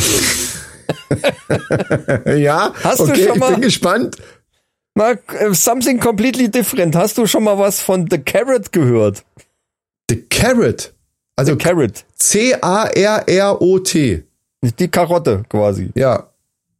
Ja, 2.25 2.73
Hast 2.83 2.99
du 2.99 3.03
okay, 3.05 3.27
schon 3.27 3.39
mal- 3.39 3.47
ich 3.49 3.53
bin 3.55 3.61
gespannt. 3.61 4.17
Mal, 4.93 5.19
äh, 5.39 5.53
something 5.53 5.99
completely 5.99 6.49
different. 6.49 6.95
Hast 6.95 7.17
du 7.17 7.25
schon 7.25 7.43
mal 7.43 7.57
was 7.57 7.79
von 7.79 8.07
The 8.09 8.17
Carrot 8.19 8.71
gehört? 8.73 9.23
The 10.11 10.23
Carrot. 10.23 10.93
Also 11.37 11.55
Carrot. 11.55 12.03
C-A-R-R-O-T. 12.17 12.63
Die 14.77 14.87
Karotte 14.89 15.45
quasi. 15.47 15.91
Ja. 15.95 16.27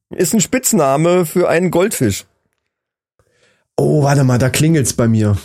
Ist 0.10 0.34
ein 0.34 0.42
Spitzname 0.42 1.26
für 1.26 1.48
einen 1.48 1.72
Goldfisch. 1.72 2.26
Oh, 3.78 4.04
warte 4.04 4.26
mal, 4.26 4.38
da 4.38 4.50
klingelt's 4.50 4.92
bei 4.92 5.08
mir. 5.08 5.38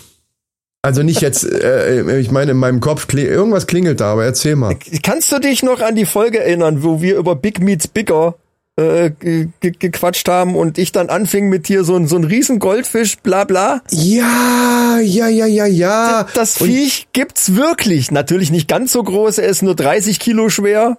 Also 0.83 1.05
nicht 1.05 1.21
jetzt, 1.21 1.45
äh, 1.49 2.19
ich 2.19 2.33
meine, 2.33 2.51
in 2.51 2.57
meinem 2.57 2.81
Kopf, 2.81 3.07
kling, 3.07 3.27
irgendwas 3.27 3.69
klingelt 3.69 4.01
da, 4.01 4.15
aber 4.15 4.25
erzähl 4.25 4.57
mal. 4.57 4.77
Kannst 5.05 5.31
du 5.31 5.39
dich 5.39 5.63
noch 5.63 5.81
an 5.81 5.95
die 5.95 6.07
Folge 6.07 6.41
erinnern, 6.41 6.83
wo 6.83 7.01
wir 7.01 7.19
über 7.19 7.37
Big 7.37 7.61
Meets 7.61 7.87
Bigger 7.87 8.35
äh, 8.77 9.11
ge 9.11 9.49
ge 9.61 9.73
gequatscht 9.79 10.29
haben 10.29 10.55
und 10.55 10.77
ich 10.79 10.93
dann 10.93 11.09
anfing 11.09 11.49
mit 11.49 11.69
dir 11.69 11.83
so 11.85 11.97
ein, 11.97 12.07
so 12.09 12.17
ein 12.17 12.25
riesen 12.25 12.59
Goldfisch, 12.59 13.17
bla 13.19 13.45
bla? 13.45 13.83
Ja, 13.91 14.99
ja, 15.03 15.29
ja, 15.29 15.47
ja, 15.47 15.67
ja. 15.67 16.27
Das 16.35 16.61
Und- 16.61 16.69
Viech 16.69 17.09
gibt's 17.13 17.55
wirklich. 17.57 18.11
Natürlich 18.11 18.51
nicht 18.51 18.69
ganz 18.69 18.93
so 18.93 19.03
groß, 19.03 19.39
er 19.39 19.49
ist 19.49 19.63
nur 19.63 19.75
30 19.75 20.19
Kilo 20.21 20.49
schwer, 20.51 20.99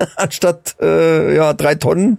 anstatt 0.16 0.76
äh, 0.80 1.34
ja 1.34 1.54
drei 1.54 1.74
Tonnen, 1.74 2.18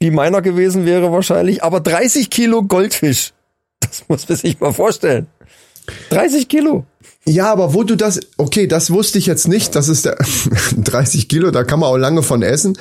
wie 0.00 0.10
meiner 0.10 0.42
gewesen 0.42 0.86
wäre 0.86 1.12
wahrscheinlich. 1.12 1.62
Aber 1.62 1.80
30 1.80 2.30
Kilo 2.30 2.62
Goldfisch, 2.64 3.32
das 3.80 4.04
muss 4.08 4.28
man 4.28 4.36
sich 4.38 4.58
mal 4.60 4.72
vorstellen. 4.72 5.28
30 6.10 6.48
Kilo. 6.48 6.84
Ja, 7.26 7.52
aber 7.52 7.74
wo 7.74 7.84
du 7.84 7.96
das, 7.96 8.18
okay, 8.38 8.66
das 8.66 8.90
wusste 8.90 9.18
ich 9.18 9.26
jetzt 9.26 9.46
nicht, 9.46 9.74
das 9.76 9.88
ist 9.88 10.04
der 10.06 10.16
30 10.76 11.28
Kilo, 11.28 11.50
da 11.50 11.64
kann 11.64 11.78
man 11.80 11.90
auch 11.90 11.96
lange 11.98 12.22
von 12.22 12.42
essen, 12.42 12.78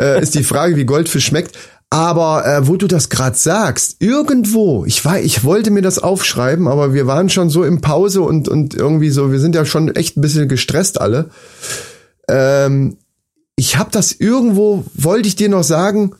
äh, 0.00 0.22
ist 0.22 0.34
die 0.34 0.44
Frage, 0.44 0.76
wie 0.76 0.84
Goldfisch 0.84 1.26
schmeckt. 1.26 1.56
Aber 1.90 2.46
äh, 2.46 2.66
wo 2.66 2.76
du 2.76 2.86
das 2.86 3.10
gerade 3.10 3.36
sagst, 3.36 3.96
irgendwo, 3.98 4.86
ich 4.86 5.04
war, 5.04 5.20
ich 5.20 5.44
wollte 5.44 5.70
mir 5.70 5.82
das 5.82 5.98
aufschreiben, 5.98 6.66
aber 6.66 6.94
wir 6.94 7.06
waren 7.06 7.28
schon 7.28 7.50
so 7.50 7.64
im 7.64 7.82
Pause 7.82 8.22
und 8.22 8.48
und 8.48 8.74
irgendwie 8.74 9.10
so, 9.10 9.30
wir 9.30 9.38
sind 9.38 9.54
ja 9.54 9.66
schon 9.66 9.94
echt 9.94 10.16
ein 10.16 10.22
bisschen 10.22 10.48
gestresst 10.48 10.98
alle. 10.98 11.28
Ähm, 12.28 12.96
ich 13.56 13.76
habe 13.76 13.90
das 13.90 14.12
irgendwo, 14.12 14.84
wollte 14.94 15.28
ich 15.28 15.36
dir 15.36 15.50
noch 15.50 15.64
sagen, 15.64 16.14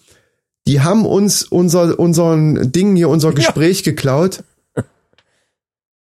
die 0.66 0.82
haben 0.82 1.06
uns 1.06 1.42
unser 1.42 1.98
unseren 1.98 2.70
Ding 2.70 2.94
hier, 2.94 3.08
unser 3.08 3.32
Gespräch 3.32 3.82
geklaut. 3.82 4.44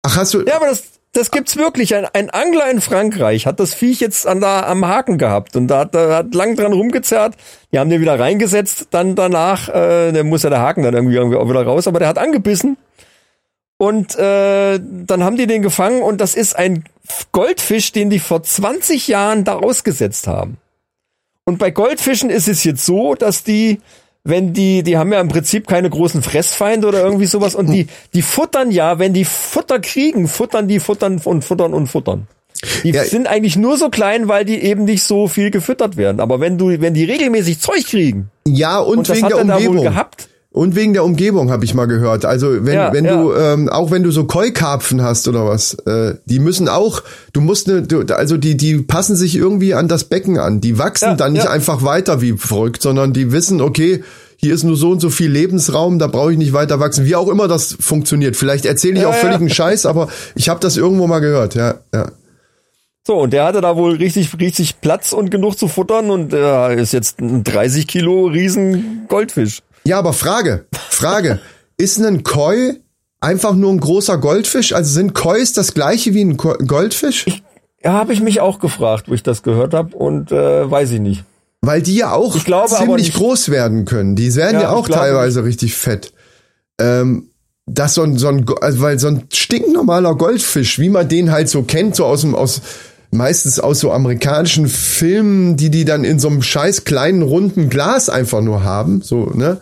Ach, 0.01 0.17
hast 0.17 0.33
du? 0.33 0.41
Ja, 0.41 0.57
aber 0.57 0.67
das, 0.67 0.83
das 1.13 1.29
gibt's 1.29 1.55
wirklich. 1.57 1.95
Ein, 1.95 2.05
ein 2.05 2.29
Angler 2.31 2.69
in 2.69 2.81
Frankreich 2.81 3.45
hat 3.45 3.59
das 3.59 3.73
Viech 3.73 3.99
jetzt 3.99 4.27
an 4.27 4.41
da 4.41 4.65
am 4.65 4.85
Haken 4.85 5.17
gehabt 5.17 5.55
und 5.55 5.67
da 5.67 5.79
hat, 5.79 5.95
da 5.95 6.17
hat 6.17 6.33
lang 6.33 6.55
dran 6.55 6.73
rumgezerrt. 6.73 7.35
Die 7.71 7.79
haben 7.79 7.89
den 7.89 8.01
wieder 8.01 8.19
reingesetzt. 8.19 8.87
Dann 8.89 9.15
danach, 9.15 9.69
äh, 9.69 10.11
der 10.11 10.23
muss 10.23 10.43
ja 10.43 10.49
der 10.49 10.61
Haken 10.61 10.83
dann 10.83 10.95
irgendwie, 10.95 11.15
irgendwie 11.15 11.37
auch 11.37 11.47
wieder 11.47 11.63
raus, 11.63 11.87
aber 11.87 11.99
der 11.99 12.07
hat 12.07 12.17
angebissen. 12.17 12.77
Und 13.77 14.15
äh, 14.15 14.79
dann 14.79 15.23
haben 15.23 15.37
die 15.37 15.47
den 15.47 15.61
gefangen 15.61 16.01
und 16.01 16.19
das 16.19 16.35
ist 16.35 16.55
ein 16.55 16.83
Goldfisch, 17.31 17.91
den 17.91 18.09
die 18.09 18.19
vor 18.19 18.41
20 18.41 19.07
Jahren 19.07 19.43
da 19.43 19.55
ausgesetzt 19.55 20.27
haben. 20.27 20.57
Und 21.45 21.59
bei 21.59 21.69
Goldfischen 21.69 22.29
ist 22.29 22.47
es 22.47 22.63
jetzt 22.63 22.85
so, 22.85 23.15
dass 23.15 23.43
die, 23.43 23.81
wenn 24.23 24.53
die, 24.53 24.83
die 24.83 24.97
haben 24.97 25.11
ja 25.11 25.19
im 25.19 25.27
Prinzip 25.27 25.67
keine 25.67 25.89
großen 25.89 26.21
Fressfeinde 26.21 26.87
oder 26.87 27.03
irgendwie 27.03 27.25
sowas 27.25 27.55
und 27.55 27.67
die, 27.71 27.87
die 28.13 28.21
futtern 28.21 28.71
ja, 28.71 28.97
wenn 28.99 29.13
die 29.13 29.25
Futter 29.25 29.79
kriegen, 29.79 30.27
futtern 30.27 30.67
die, 30.67 30.79
futtern 30.79 31.19
und 31.23 31.43
futtern 31.43 31.73
und 31.73 31.87
futtern. 31.87 32.27
Die 32.83 32.91
Ja. 32.91 33.03
sind 33.03 33.27
eigentlich 33.27 33.57
nur 33.57 33.75
so 33.77 33.89
klein, 33.89 34.29
weil 34.29 34.45
die 34.45 34.59
eben 34.63 34.85
nicht 34.85 35.03
so 35.03 35.27
viel 35.27 35.51
gefüttert 35.51 35.97
werden. 35.97 36.21
Aber 36.21 36.39
wenn 36.39 36.57
du, 36.57 36.79
wenn 36.79 36.93
die 36.93 37.03
regelmäßig 37.03 37.59
Zeug 37.59 37.85
kriegen, 37.85 38.29
Ja, 38.47 38.79
und, 38.79 38.99
und 38.99 39.09
das 39.09 39.17
wegen 39.17 39.25
hat 39.25 39.31
der 39.33 39.39
er 39.39 39.45
da 39.45 39.53
wohl 39.55 39.67
Umgebung. 39.67 39.83
gehabt, 39.83 40.29
Und 40.53 40.75
wegen 40.75 40.93
der 40.93 41.03
Umgebung 41.03 41.49
habe 41.49 41.65
ich 41.65 41.73
mal 41.73 41.87
gehört. 41.87 42.25
Also 42.25 42.63
wenn, 42.63 42.75
Ja, 42.75 42.93
wenn 42.93 43.05
ja. 43.05 43.19
du, 43.19 43.33
ähm, 43.33 43.69
auch 43.69 43.89
wenn 43.89 44.03
du 44.03 44.11
so 44.11 44.25
Keukarpfen 44.25 45.01
hast 45.01 45.27
oder 45.27 45.47
was, 45.47 45.73
äh, 45.87 46.13
die 46.25 46.37
müssen 46.37 46.69
auch, 46.69 47.01
du 47.33 47.41
musst 47.41 47.67
ne, 47.67 47.81
du, 47.81 48.03
also 48.13 48.37
die, 48.37 48.55
die 48.55 48.77
passen 48.77 49.15
sich 49.15 49.35
irgendwie 49.35 49.73
an 49.73 49.87
das 49.87 50.03
Becken 50.03 50.37
an. 50.37 50.61
Die 50.61 50.77
wachsen 50.77 51.09
Ja, 51.09 51.15
dann 51.15 51.33
nicht 51.33 51.47
einfach 51.47 51.83
weiter 51.83 52.21
wie 52.21 52.33
verrückt, 52.33 52.83
sondern 52.83 53.13
die 53.13 53.31
wissen, 53.31 53.61
okay, 53.61 54.03
hier 54.37 54.53
ist 54.53 54.63
nur 54.63 54.75
so 54.75 54.91
und 54.91 54.99
so 54.99 55.09
viel 55.09 55.31
Lebensraum, 55.31 55.97
da 55.97 56.05
brauche 56.05 56.33
ich 56.33 56.37
nicht 56.37 56.53
weiter 56.53 56.79
wachsen. 56.79 57.05
Wie 57.07 57.15
auch 57.15 57.29
immer 57.29 57.47
das 57.47 57.75
funktioniert. 57.79 58.35
Vielleicht 58.35 58.67
erzähle 58.67 58.99
ich 58.99 59.05
auch 59.07 59.15
völligen 59.15 59.49
Scheiß, 59.49 59.87
aber 59.87 60.07
ich 60.35 60.49
habe 60.49 60.59
das 60.59 60.77
irgendwo 60.77 61.07
mal 61.07 61.19
gehört. 61.19 61.55
Ja, 61.55 61.79
ja. 61.91 62.11
So, 63.07 63.15
und 63.15 63.33
der 63.33 63.45
hatte 63.45 63.61
da 63.61 63.75
wohl 63.75 63.95
richtig, 63.95 64.39
richtig 64.39 64.81
Platz 64.81 65.13
und 65.13 65.31
genug 65.31 65.57
zu 65.57 65.67
futtern 65.67 66.11
und 66.11 66.31
äh, 66.31 66.79
ist 66.79 66.93
jetzt 66.93 67.19
ein 67.21 67.43
30 67.43 67.87
Kilo 67.87 68.27
riesen 68.27 69.05
Goldfisch. 69.07 69.63
Ja, 69.85 69.99
aber 69.99 70.13
Frage, 70.13 70.65
Frage. 70.89 71.39
ist 71.77 71.99
ein 71.99 72.23
Koi 72.23 72.73
einfach 73.19 73.53
nur 73.53 73.71
ein 73.71 73.79
großer 73.79 74.17
Goldfisch? 74.17 74.73
Also 74.73 74.93
sind 74.93 75.13
Kois 75.13 75.53
das 75.55 75.73
gleiche 75.73 76.13
wie 76.13 76.21
ein 76.23 76.37
Ko- 76.37 76.57
Goldfisch? 76.65 77.25
Ja, 77.83 77.93
habe 77.93 78.13
ich 78.13 78.21
mich 78.21 78.39
auch 78.39 78.59
gefragt, 78.59 79.09
wo 79.09 79.13
ich 79.13 79.23
das 79.23 79.43
gehört 79.43 79.73
habe 79.73 79.95
und 79.95 80.31
äh, 80.31 80.69
weiß 80.69 80.91
ich 80.91 80.99
nicht. 81.01 81.23
Weil 81.61 81.81
die 81.81 81.95
ja 81.95 82.11
auch 82.13 82.41
glaube 82.43 82.73
ziemlich 82.73 83.07
nicht- 83.07 83.17
groß 83.17 83.49
werden 83.49 83.85
können. 83.85 84.15
Die 84.15 84.33
werden 84.35 84.55
Ja, 84.55 84.63
ja, 84.63 84.69
auch 84.71 84.87
teilweise 84.87 85.43
richtig 85.43 85.75
fett. 85.75 86.13
Ähm, 86.79 87.29
das 87.65 87.93
so 87.93 88.03
ein, 88.03 88.17
so 88.17 88.27
ein, 88.27 88.45
also 88.61 88.81
weil 88.81 88.99
so 88.99 89.07
ein 89.07 89.23
stinknormaler 89.31 90.15
Goldfisch, 90.15 90.79
wie 90.79 90.89
man 90.89 91.07
den 91.07 91.31
halt 91.31 91.47
so 91.49 91.63
kennt, 91.63 91.95
so 91.95 92.05
aus 92.05 92.21
dem, 92.21 92.35
aus, 92.35 92.61
meistens 93.11 93.59
aus 93.61 93.79
so 93.79 93.91
amerikanischen 93.93 94.67
Filmen, 94.67 95.55
die 95.55 95.69
die 95.69 95.85
dann 95.85 96.03
in 96.03 96.19
so 96.19 96.27
einem 96.27 96.41
scheiß 96.41 96.83
kleinen 96.83 97.21
runden 97.21 97.69
Glas 97.69 98.09
einfach 98.09 98.41
nur 98.41 98.63
haben, 98.63 99.01
so, 99.01 99.27
ne? 99.33 99.61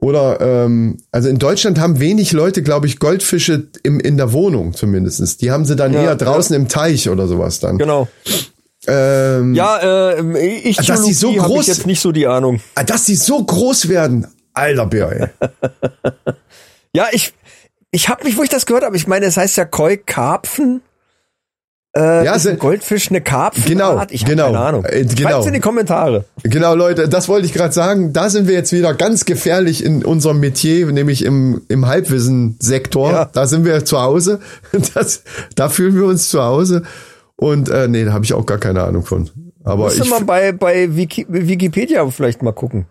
Oder, 0.00 0.40
ähm, 0.40 0.98
also 1.10 1.28
in 1.28 1.38
Deutschland 1.38 1.80
haben 1.80 1.98
wenig 1.98 2.32
Leute, 2.32 2.62
glaube 2.62 2.86
ich, 2.86 3.00
Goldfische 3.00 3.68
im, 3.82 3.98
in 3.98 4.16
der 4.16 4.32
Wohnung 4.32 4.72
zumindestens. 4.72 5.36
Die 5.38 5.50
haben 5.50 5.64
sie 5.64 5.74
dann 5.74 5.92
Ja, 5.92 6.02
eher 6.02 6.14
draußen 6.16 6.54
im 6.54 6.68
Teich 6.68 7.08
oder 7.08 7.26
sowas 7.26 7.58
dann. 7.58 7.78
Genau. 7.78 8.06
Ähm, 8.86 9.54
Ja, 9.54 10.12
äh, 10.14 10.46
ich 10.60 10.76
Dass 10.76 11.04
die 11.04 11.12
so 11.12 11.34
hab 11.42 11.50
groß- 11.50 11.62
ich 11.62 11.66
jetzt 11.66 11.86
nicht 11.86 12.00
so 12.00 12.12
die 12.12 12.26
Ahnung. 12.28 12.60
Ah, 12.76 12.84
Dass 12.84 13.06
die 13.06 13.16
so 13.16 13.42
groß 13.42 13.88
werden. 13.88 14.26
Alter 14.54 14.86
Bär. 14.86 15.30
Ja, 16.94 17.08
ich 17.12 17.34
ich 17.90 18.08
habe 18.08 18.24
mich, 18.24 18.36
wo 18.38 18.42
ich 18.42 18.48
das 18.48 18.66
gehört 18.66 18.82
habe, 18.84 18.96
ich 18.96 19.06
meine, 19.06 19.26
es 19.26 19.36
heißt 19.36 19.56
ja 19.58 19.64
Koi-Karpfen. 19.64 20.80
Äh, 21.96 22.24
Ja, 22.24 22.34
ist 22.34 22.46
ein 22.46 22.58
Goldfisch 22.58 23.08
eine 23.10 23.20
Karpfenart? 23.20 23.66
Genau, 23.66 24.06
ich 24.10 24.22
habe 24.22 24.30
genau, 24.32 24.44
keine 24.46 24.58
Ahnung. 24.58 24.84
äh, 24.84 25.04
genau. 25.04 25.30
Schreibt's 25.30 25.46
in 25.46 25.52
die 25.54 25.60
Kommentare. 25.60 26.24
Genau, 26.42 26.74
Leute, 26.74 27.08
das 27.08 27.28
wollte 27.28 27.46
ich 27.46 27.52
gerade 27.54 27.72
sagen. 27.72 28.12
Da 28.12 28.28
sind 28.28 28.46
wir 28.46 28.54
jetzt 28.54 28.72
wieder 28.72 28.92
ganz 28.94 29.24
gefährlich 29.24 29.84
in 29.84 30.04
unserem 30.04 30.38
Metier, 30.40 30.86
nämlich 30.92 31.24
im, 31.24 31.62
im 31.68 31.86
Halbwissen-Sektor. 31.86 33.10
Ja. 33.10 33.24
Da 33.32 33.46
sind 33.46 33.64
wir 33.64 33.84
zu 33.84 34.00
Hause. 34.00 34.40
Das, 34.94 35.22
da 35.54 35.68
fühlen 35.68 35.94
wir 35.96 36.04
uns 36.04 36.28
zu 36.28 36.42
Hause. 36.42 36.82
Und 37.36 37.68
äh, 37.68 37.88
nee, 37.88 38.04
da 38.04 38.12
habe 38.12 38.24
ich 38.24 38.34
auch 38.34 38.44
gar 38.46 38.58
keine 38.58 38.82
Ahnung 38.82 39.04
von. 39.04 39.30
Aber 39.64 39.84
Müsste 39.86 40.04
ich, 40.04 40.10
man 40.10 40.26
bei, 40.26 40.52
bei 40.52 40.94
Wiki, 40.96 41.26
Wikipedia 41.28 42.08
vielleicht 42.10 42.42
mal 42.42 42.52
gucken. 42.52 42.86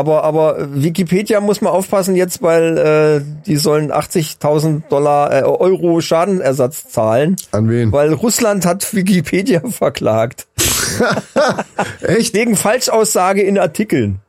Aber, 0.00 0.24
aber 0.24 0.56
Wikipedia 0.82 1.40
muss 1.42 1.60
man 1.60 1.74
aufpassen 1.74 2.16
jetzt, 2.16 2.40
weil 2.40 2.78
äh, 2.78 3.20
die 3.46 3.56
sollen 3.56 3.92
80.000 3.92 4.88
Dollar 4.88 5.30
äh, 5.30 5.42
Euro 5.42 6.00
Schadenersatz 6.00 6.88
zahlen, 6.88 7.36
an 7.52 7.68
wen? 7.68 7.92
weil 7.92 8.14
Russland 8.14 8.64
hat 8.64 8.94
Wikipedia 8.94 9.60
verklagt 9.68 10.46
Echt? 12.00 12.32
wegen 12.32 12.56
Falschaussage 12.56 13.42
in 13.42 13.58
Artikeln. 13.58 14.20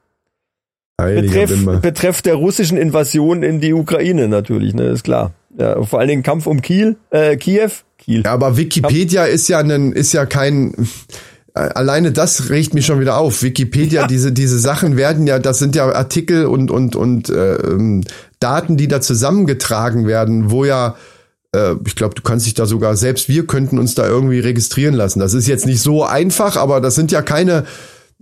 Betreff, 0.98 1.82
betreff 1.82 2.22
der 2.22 2.36
russischen 2.36 2.78
Invasion 2.78 3.42
in 3.42 3.62
die 3.62 3.74
Ukraine 3.74 4.28
natürlich, 4.28 4.74
ne, 4.74 4.88
ist 4.88 5.04
klar. 5.04 5.32
Ja, 5.58 5.82
vor 5.84 6.00
allen 6.00 6.10
Dingen 6.10 6.24
Kampf 6.24 6.48
um 6.48 6.62
Kiel, 6.62 6.98
äh, 7.12 7.38
Kiew, 7.38 7.72
Kiel. 7.98 8.24
Ja, 8.26 8.34
aber 8.34 8.58
Wikipedia 8.58 9.24
ist 9.24 9.48
ja 9.48 9.60
ein, 9.60 9.94
ist 9.94 10.12
ja 10.12 10.26
kein, 10.26 10.76
alleine 11.54 12.12
das 12.12 12.50
regt 12.50 12.74
mich 12.74 12.86
schon 12.86 13.00
wieder 13.00 13.18
auf. 13.18 13.44
Wikipedia, 13.44 14.08
diese, 14.08 14.32
diese 14.32 14.60
Sachen 14.60 14.98
werden 14.98 15.28
ja, 15.28 15.40
das 15.40 15.60
sind 15.60 15.76
ja 15.76 15.92
Artikel 15.92 16.46
und, 16.46 16.72
und, 16.72 16.96
und 16.96 17.30
äh, 17.30 17.56
ähm, 17.56 18.04
Daten, 18.40 18.78
die 18.78 18.88
da 18.88 19.02
zusammengetragen 19.02 20.08
werden, 20.08 20.52
wo 20.52 20.66
ja, 20.66 20.96
äh, 21.54 21.76
ich 21.86 21.96
glaube, 21.96 22.16
du 22.16 22.22
kannst 22.22 22.46
dich 22.46 22.54
da 22.54 22.66
sogar, 22.66 22.96
selbst 22.96 23.28
wir 23.28 23.46
könnten 23.48 23.80
uns 23.80 23.96
da 23.96 24.08
irgendwie 24.08 24.40
registrieren 24.40 24.94
lassen. 24.94 25.20
Das 25.20 25.34
ist 25.34 25.48
jetzt 25.48 25.66
nicht 25.66 25.82
so 25.82 26.04
einfach, 26.04 26.56
aber 26.56 26.80
das 26.80 26.96
sind 26.96 27.12
ja 27.12 27.22
keine, 27.22 27.66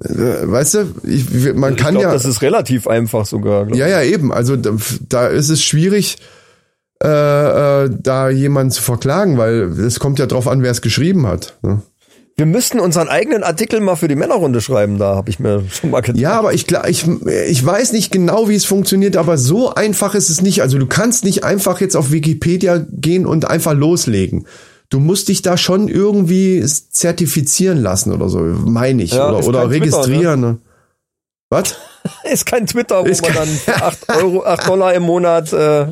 äh, 0.03 0.07
weißt 0.15 0.73
du, 0.73 0.79
ich, 1.03 1.53
man 1.53 1.73
ich 1.73 1.79
kann 1.79 1.93
glaube, 1.93 2.07
ja. 2.07 2.13
das 2.13 2.25
ist 2.25 2.41
relativ 2.41 2.87
einfach 2.87 3.25
sogar. 3.25 3.65
glaub 3.65 3.77
Ja, 3.77 3.87
ja, 3.87 4.01
eben. 4.01 4.33
Also 4.33 4.55
da, 4.55 4.71
da 5.07 5.27
ist 5.27 5.49
es 5.49 5.63
schwierig, 5.63 6.17
äh, 7.03 7.85
äh, 7.85 7.89
da 7.91 8.29
jemanden 8.29 8.71
zu 8.71 8.81
verklagen, 8.81 9.37
weil 9.37 9.61
es 9.79 9.99
kommt 9.99 10.19
ja 10.19 10.25
drauf 10.25 10.47
an, 10.47 10.63
wer 10.63 10.71
es 10.71 10.81
geschrieben 10.81 11.27
hat. 11.27 11.57
Ne? 11.61 11.81
Wir 12.39 12.45
müssten 12.45 12.79
unseren 12.79 13.09
eigenen 13.09 13.43
Artikel 13.43 13.81
mal 13.81 13.97
für 13.97 14.07
die 14.07 14.15
Männerrunde 14.15 14.61
schreiben, 14.61 14.97
da 14.97 15.13
habe 15.13 15.29
ich 15.29 15.39
mir 15.39 15.65
schon 15.69 15.91
mal 15.91 15.99
gedacht. 15.99 16.21
Ja, 16.21 16.39
aber 16.39 16.53
ich, 16.53 16.71
ich, 16.87 17.05
ich 17.49 17.65
weiß 17.65 17.91
nicht 17.91 18.13
genau, 18.13 18.47
wie 18.47 18.55
es 18.55 18.63
funktioniert, 18.63 19.17
aber 19.17 19.37
so 19.37 19.75
einfach 19.75 20.15
ist 20.15 20.29
es 20.29 20.41
nicht. 20.41 20.61
Also 20.61 20.77
du 20.77 20.87
kannst 20.87 21.25
nicht 21.25 21.43
einfach 21.43 21.81
jetzt 21.81 21.97
auf 21.97 22.11
Wikipedia 22.11 22.85
gehen 22.89 23.25
und 23.25 23.43
einfach 23.43 23.73
loslegen. 23.73 24.47
Du 24.87 25.01
musst 25.01 25.27
dich 25.27 25.41
da 25.41 25.57
schon 25.57 25.89
irgendwie 25.89 26.65
zertifizieren 26.65 27.77
lassen 27.77 28.13
oder 28.13 28.29
so, 28.29 28.39
meine 28.39 29.03
ich. 29.03 29.11
Ja, 29.11 29.27
oder 29.27 29.45
oder 29.45 29.67
Twitter, 29.67 29.97
registrieren. 29.97 30.39
ne? 30.39 30.57
Was? 31.49 31.75
Ist 32.23 32.45
kein 32.45 32.65
Twitter, 32.67 33.03
wo 33.03 33.07
Ist 33.07 33.21
man 33.21 33.33
dann 33.33 33.49
8 33.81 34.09
Euro, 34.23 34.45
8 34.45 34.65
Dollar 34.65 34.93
im 34.93 35.03
Monat 35.03 35.51
äh, 35.51 35.87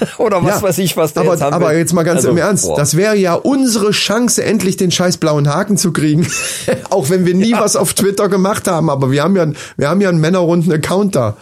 oder 0.18 0.42
was 0.42 0.56
Ja, 0.56 0.62
weiß 0.62 0.78
ich, 0.78 0.96
was 0.96 1.12
der 1.14 1.22
aber, 1.22 1.32
jetzt 1.32 1.42
haben 1.42 1.54
aber 1.54 1.70
will. 1.70 1.78
jetzt 1.78 1.92
mal 1.92 2.02
ganz 2.02 2.18
Also, 2.18 2.30
im 2.30 2.36
Ernst, 2.36 2.66
boah. 2.66 2.76
das 2.76 2.96
wäre 2.96 3.16
ja 3.16 3.34
unsere 3.34 3.90
Chance, 3.90 4.44
endlich 4.44 4.76
den 4.76 4.90
scheiß 4.90 5.18
blauen 5.18 5.48
Haken 5.48 5.76
zu 5.76 5.92
kriegen. 5.92 6.26
Auch 6.90 7.10
wenn 7.10 7.26
wir 7.26 7.34
nie 7.34 7.52
was 7.52 7.76
auf 7.76 7.94
Twitter 7.94 8.28
gemacht 8.28 8.68
haben, 8.68 8.90
aber 8.90 9.10
wir 9.10 9.22
haben 9.22 9.36
ja, 9.36 9.46
wir 9.76 9.88
haben 9.88 10.00
ja 10.00 10.08
einen 10.08 10.20
männerrunden 10.20 10.72
Account 10.72 11.16
da. 11.16 11.36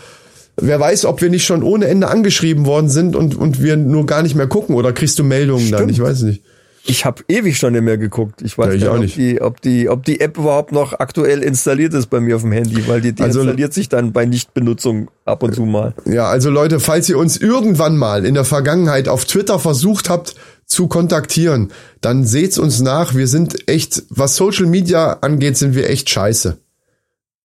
Wer 0.58 0.80
weiß, 0.80 1.04
ob 1.04 1.20
wir 1.20 1.28
nicht 1.28 1.44
schon 1.44 1.62
ohne 1.62 1.86
Ende 1.86 2.08
angeschrieben 2.08 2.64
worden 2.64 2.88
sind 2.88 3.14
und, 3.14 3.36
und 3.36 3.62
wir 3.62 3.76
nur 3.76 4.06
gar 4.06 4.22
nicht 4.22 4.34
mehr 4.34 4.46
gucken 4.46 4.74
oder 4.74 4.92
kriegst 4.94 5.18
du 5.18 5.24
Meldungen 5.24 5.70
dann? 5.70 5.80
Stimmt. 5.80 5.92
Ich 5.92 6.00
weiß 6.00 6.22
nicht. 6.22 6.42
Ich 6.88 7.04
habe 7.04 7.22
ewig 7.28 7.58
schon 7.58 7.72
nicht 7.72 7.82
mehr 7.82 7.98
geguckt. 7.98 8.42
Ich 8.42 8.56
weiß 8.56 8.68
Ja, 8.68 8.72
ich 8.74 8.84
gar 8.84 8.94
auch 8.94 8.98
nicht. 8.98 9.14
Ob, 9.14 9.18
die, 9.18 9.40
ob, 9.40 9.60
die, 9.60 9.88
ob 9.88 10.04
die 10.04 10.20
App 10.20 10.38
überhaupt 10.38 10.72
noch 10.72 10.92
aktuell 10.98 11.42
installiert 11.42 11.94
ist 11.94 12.06
bei 12.06 12.20
mir 12.20 12.36
auf 12.36 12.42
dem 12.42 12.52
Handy, 12.52 12.86
weil 12.88 13.00
die, 13.00 13.12
die 13.12 13.22
Also- 13.22 13.40
installiert 13.40 13.74
sich 13.74 13.88
dann 13.88 14.12
bei 14.12 14.24
Nichtbenutzung 14.26 15.08
ab 15.24 15.42
und 15.42 15.54
zu 15.54 15.64
mal. 15.64 15.94
Ja, 16.04 16.26
also 16.28 16.50
Leute, 16.50 16.80
falls 16.80 17.08
ihr 17.08 17.18
uns 17.18 17.36
irgendwann 17.36 17.96
mal 17.96 18.24
in 18.24 18.34
der 18.34 18.44
Vergangenheit 18.44 19.08
auf 19.08 19.24
Twitter 19.24 19.58
versucht 19.58 20.08
habt 20.08 20.34
zu 20.64 20.88
kontaktieren, 20.88 21.72
dann 22.00 22.24
seht's 22.24 22.58
uns 22.58 22.80
nach. 22.80 23.14
Wir 23.14 23.28
sind 23.28 23.68
echt, 23.68 24.02
was 24.10 24.36
Social 24.36 24.66
Media 24.66 25.18
angeht, 25.20 25.56
sind 25.56 25.74
wir 25.74 25.88
echt 25.90 26.10
scheiße. 26.10 26.56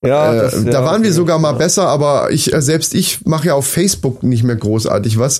Ja, 0.03 0.33
Äh, 0.33 0.37
das- 0.37 0.65
da 0.65 0.71
ja, 0.71 0.83
waren 0.83 1.03
wir 1.03 1.09
okay. 1.09 1.15
sogar 1.17 1.37
mal 1.39 1.51
besser, 1.53 1.87
aber 1.87 2.31
ich 2.31 2.51
äh, 2.53 2.61
selbst 2.61 2.95
ich 2.95 3.25
mache 3.25 3.47
ja 3.47 3.53
auf 3.53 3.67
Facebook 3.67 4.23
nicht 4.23 4.43
mehr 4.43 4.55
großartig 4.55 5.19
was. 5.19 5.39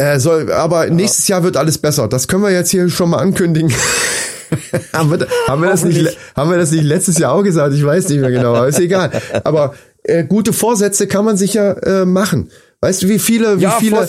Äh, 0.00 0.18
soll, 0.18 0.50
aber 0.50 0.86
nächstes 0.86 1.28
Jahr 1.28 1.42
wird 1.42 1.56
alles 1.58 1.76
besser. 1.78 2.08
Das 2.08 2.26
können 2.26 2.42
wir 2.42 2.50
jetzt 2.50 2.70
hier 2.70 2.88
schon 2.88 3.10
mal 3.10 3.18
ankündigen. 3.18 3.70
haben, 4.94 5.10
wir, 5.10 5.26
haben, 5.46 5.62
wir 5.62 5.68
das 5.70 5.84
nicht, 5.84 6.16
haben 6.34 6.50
wir 6.50 6.56
das 6.56 6.70
nicht 6.70 6.84
letztes 6.84 7.18
Jahr 7.18 7.32
auch 7.34 7.42
gesagt? 7.42 7.74
Ich 7.74 7.84
weiß 7.84 8.08
nicht 8.08 8.20
mehr 8.20 8.30
genau, 8.30 8.54
aber 8.54 8.68
ist 8.68 8.80
egal. 8.80 9.10
Aber 9.44 9.74
äh, 10.04 10.24
gute 10.24 10.52
Vorsätze 10.54 11.06
kann 11.06 11.24
man 11.26 11.36
sich 11.36 11.54
ja 11.54 11.72
äh, 11.72 12.04
machen. 12.06 12.50
Weißt 12.80 13.02
du, 13.02 13.08
wie 13.08 13.18
viele, 13.18 13.58
wie 13.58 13.64
Ja, 13.64 13.72
viele, 13.78 14.08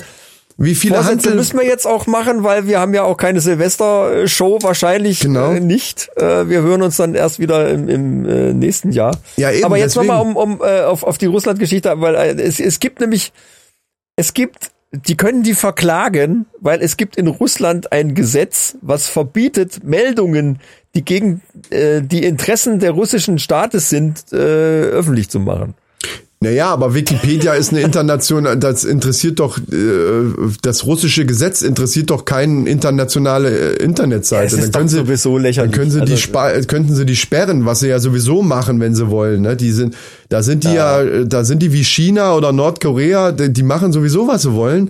wie 0.58 0.76
viele 0.76 0.96
Vorsätze 0.96 1.26
Handel, 1.30 1.36
müssen 1.36 1.60
wir 1.60 1.66
jetzt 1.66 1.86
auch 1.86 2.08
machen, 2.08 2.44
weil 2.44 2.68
wir 2.68 2.80
haben 2.80 2.94
ja 2.94 3.04
auch 3.04 3.18
keine 3.18 3.42
Silvester-Show, 3.42 4.60
wahrscheinlich 4.62 5.20
Genau. 5.20 5.52
äh, 5.52 5.60
nicht. 5.60 6.10
Äh, 6.16 6.48
wir 6.48 6.62
hören 6.62 6.84
uns 6.84 6.96
dann 6.98 7.16
erst 7.16 7.40
wieder 7.40 7.70
im, 7.70 7.90
im 7.90 8.26
äh, 8.26 8.54
nächsten 8.54 8.92
Jahr. 8.92 9.18
Ja, 9.36 9.52
eben, 9.52 9.66
Aber 9.66 9.78
jetzt 9.78 9.96
nochmal 9.96 10.22
um, 10.22 10.38
um 10.38 10.62
auf, 10.62 11.04
auf 11.04 11.18
die 11.18 11.26
Russland-Geschichte, 11.26 11.94
weil 11.98 12.16
es, 12.40 12.62
es 12.62 12.80
gibt 12.80 13.02
nämlich, 13.02 13.34
es 14.16 14.34
gibt, 14.34 14.72
die 14.92 15.16
können 15.16 15.44
die 15.44 15.54
verklagen, 15.54 16.46
weil 16.60 16.82
es 16.82 16.98
gibt 16.98 17.16
in 17.16 17.28
Russland 17.28 17.92
ein 17.94 18.14
Gesetz, 18.14 18.78
was 18.82 19.08
verbietet, 19.08 19.84
Meldungen, 19.84 20.60
die 20.96 21.06
gegen 21.06 21.42
äh, 21.70 22.02
die 22.02 22.24
Interessen 22.24 22.80
der 22.80 22.92
russischen 22.92 23.40
Staates 23.40 23.90
sind, 23.90 24.26
äh, 24.34 24.36
öffentlich 24.36 25.30
zu 25.30 25.40
machen. 25.40 25.76
Naja, 26.44 26.70
aber 26.72 26.96
Wikipedia 26.96 27.54
ist 27.54 27.72
eine 27.72 27.82
internationale, 27.82 28.58
das 28.58 28.84
interessiert 28.84 29.40
doch, 29.40 29.60
äh, 29.60 29.62
das 30.64 30.88
russische 30.88 31.24
Gesetz 31.28 31.62
interessiert 31.62 32.10
doch 32.10 32.26
keine 32.26 32.68
internationale 32.68 33.76
äh, 33.78 33.84
Internetseite. 33.84 34.56
ist 34.56 34.64
dann 34.64 34.72
können 34.72 34.90
sie, 34.90 34.98
sowieso 34.98 35.38
lächerlich. 35.38 35.72
Dann 35.72 35.80
können 35.80 35.92
sie 35.92 36.02
die 36.02 36.36
Also- 36.36 36.68
könnten 36.68 36.96
sie 36.96 37.06
die 37.06 37.16
sperren, 37.16 37.68
was 37.68 37.82
sie 37.82 37.90
ja 37.90 38.00
sowieso 38.00 38.42
machen, 38.42 38.80
wenn 38.80 38.96
sie 38.96 39.12
wollen. 39.12 39.44
Ne? 39.44 39.56
Die 39.56 39.72
sind, 39.72 39.96
da 40.30 40.42
sind 40.42 40.64
die 40.64 40.74
ja, 40.74 41.02
äh, 41.04 41.28
da 41.28 41.44
sind 41.44 41.62
die 41.62 41.74
wie 41.74 41.84
China 41.84 42.34
oder 42.34 42.52
Nordkorea, 42.52 43.34
die, 43.34 43.54
die 43.54 43.64
machen 43.64 43.94
sowieso, 43.94 44.28
was 44.28 44.42
sie 44.42 44.54
wollen. 44.54 44.90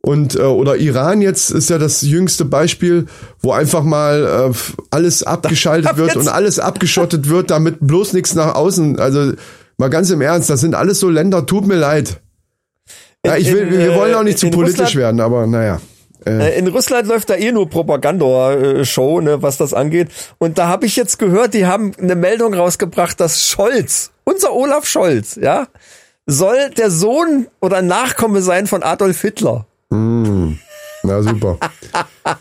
Und 0.00 0.34
äh, 0.34 0.40
oder 0.40 0.78
Iran 0.78 1.22
jetzt 1.22 1.52
ist 1.52 1.70
ja 1.70 1.78
das 1.78 2.02
jüngste 2.02 2.44
Beispiel, 2.44 3.06
wo 3.40 3.52
einfach 3.52 3.84
mal 3.84 4.50
äh, 4.50 4.54
alles 4.90 5.22
abgeschaltet 5.22 5.96
wird 5.96 6.16
und 6.16 6.26
alles 6.26 6.58
abgeschottet 6.58 7.28
wird, 7.28 7.52
damit 7.52 7.76
bloß 7.80 8.14
nichts 8.14 8.34
nach 8.34 8.56
außen. 8.56 8.98
Also 8.98 9.34
mal 9.78 9.88
ganz 9.88 10.10
im 10.10 10.20
Ernst, 10.20 10.50
das 10.50 10.60
sind 10.60 10.74
alles 10.74 11.00
so 11.00 11.08
Länder. 11.08 11.46
Tut 11.46 11.66
mir 11.66 11.76
leid. 11.76 12.20
Ja, 13.24 13.36
ich 13.36 13.50
will, 13.52 13.62
in, 13.68 13.70
wir 13.72 13.92
äh, 13.92 13.96
wollen 13.96 14.14
auch 14.14 14.22
nicht 14.22 14.38
zu 14.38 14.50
politisch 14.50 14.80
Russland- 14.80 14.94
werden, 14.96 15.20
aber 15.20 15.46
naja. 15.46 15.80
Äh, 16.26 16.50
Äh, 16.54 16.58
In 16.58 16.66
Russland 16.68 17.06
läuft 17.08 17.30
da 17.30 17.34
eh 17.36 17.52
nur 17.52 17.68
Propaganda-Show, 17.70 19.20
ne, 19.20 19.40
was 19.42 19.56
das 19.56 19.72
angeht. 19.72 20.08
Und 20.38 20.58
da 20.58 20.66
habe 20.68 20.84
ich 20.86 20.96
jetzt 20.96 21.18
gehört, 21.18 21.54
die 21.54 21.66
haben 21.66 21.92
eine 22.00 22.16
Meldung 22.16 22.54
rausgebracht, 22.54 23.18
dass 23.20 23.46
Scholz, 23.46 24.10
unser 24.24 24.52
Olaf 24.52 24.86
Scholz, 24.86 25.38
ja, 25.40 25.68
soll 26.26 26.70
der 26.76 26.90
Sohn 26.90 27.46
oder 27.60 27.82
Nachkomme 27.82 28.42
sein 28.42 28.66
von 28.66 28.82
Adolf 28.82 29.20
Hitler. 29.20 29.66
Na 31.08 31.22
super. 31.22 31.58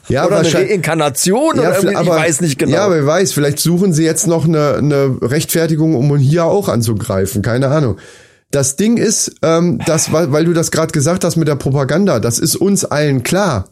Ja, 0.09 0.25
Oder 0.25 0.39
eine 0.39 0.53
Reinkarnation 0.53 1.59
oder 1.59 1.77
irgendwie, 1.81 2.01
ich 2.01 2.09
weiß 2.09 2.41
nicht 2.41 2.59
genau. 2.59 2.73
Ja, 2.75 2.85
aber 2.85 2.95
wer 2.95 3.05
weiß, 3.05 3.31
vielleicht 3.31 3.59
suchen 3.59 3.93
sie 3.93 4.03
jetzt 4.03 4.27
noch 4.27 4.43
eine, 4.43 4.75
eine 4.75 5.17
Rechtfertigung, 5.21 5.95
um 5.95 6.17
hier 6.17 6.43
auch 6.43 6.67
anzugreifen. 6.67 7.41
Keine 7.41 7.69
Ahnung. 7.69 7.97
Das 8.51 8.75
Ding 8.75 8.97
ist, 8.97 9.35
ähm, 9.43 9.79
das, 9.85 10.11
weil, 10.11 10.33
weil 10.33 10.43
du 10.43 10.51
das 10.51 10.71
gerade 10.71 10.91
gesagt 10.91 11.23
hast 11.23 11.37
mit 11.37 11.47
der 11.47 11.55
Propaganda, 11.55 12.19
das 12.19 12.37
ist 12.39 12.57
uns 12.57 12.83
allen 12.83 13.23
klar. 13.23 13.69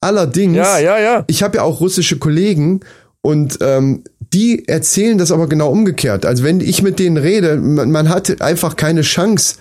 Allerdings, 0.00 0.56
Ja, 0.56 0.78
ja, 0.78 0.98
ja. 0.98 1.24
ich 1.26 1.42
habe 1.42 1.58
ja 1.58 1.64
auch 1.64 1.80
russische 1.80 2.18
Kollegen 2.18 2.80
und 3.20 3.58
ähm, 3.60 4.04
die 4.32 4.68
erzählen 4.68 5.18
das 5.18 5.32
aber 5.32 5.48
genau 5.48 5.70
umgekehrt. 5.70 6.24
Also 6.24 6.44
wenn 6.44 6.60
ich 6.60 6.82
mit 6.82 6.98
denen 6.98 7.16
rede, 7.16 7.56
man, 7.56 7.90
man 7.90 8.08
hat 8.08 8.40
einfach 8.40 8.76
keine 8.76 9.02
Chance, 9.02 9.56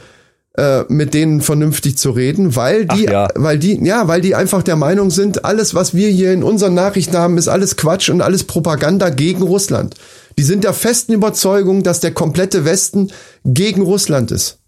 äh, 0.58 0.84
mit 0.90 1.14
denen 1.14 1.42
vernünftig 1.42 1.98
zu 1.98 2.12
reden, 2.12 2.56
weil 2.56 2.86
die, 2.86 3.06
ja. 3.06 3.28
weil 3.36 3.60
die, 3.60 3.80
ja, 3.86 4.08
weil 4.08 4.22
die 4.22 4.36
einfach 4.36 4.64
der 4.64 4.76
Meinung 4.76 5.12
sind, 5.12 5.46
alles, 5.46 5.76
was 5.76 5.94
wir 5.94 6.10
hier 6.10 6.34
in 6.34 6.44
unseren 6.44 6.74
Nachrichten 6.74 7.16
haben, 7.18 7.38
ist 7.38 7.48
alles 7.48 7.78
Quatsch 7.78 8.10
und 8.10 8.22
alles 8.22 8.44
Propaganda 8.44 9.10
gegen 9.10 9.44
Russland. 9.44 9.96
Die 10.38 10.44
sind 10.44 10.64
der 10.64 10.74
festen 10.74 11.14
Überzeugung, 11.14 11.84
dass 11.84 12.00
der 12.00 12.12
komplette 12.12 12.66
Westen 12.66 13.12
gegen 13.46 13.82
Russland 13.82 14.32
ist. 14.32 14.60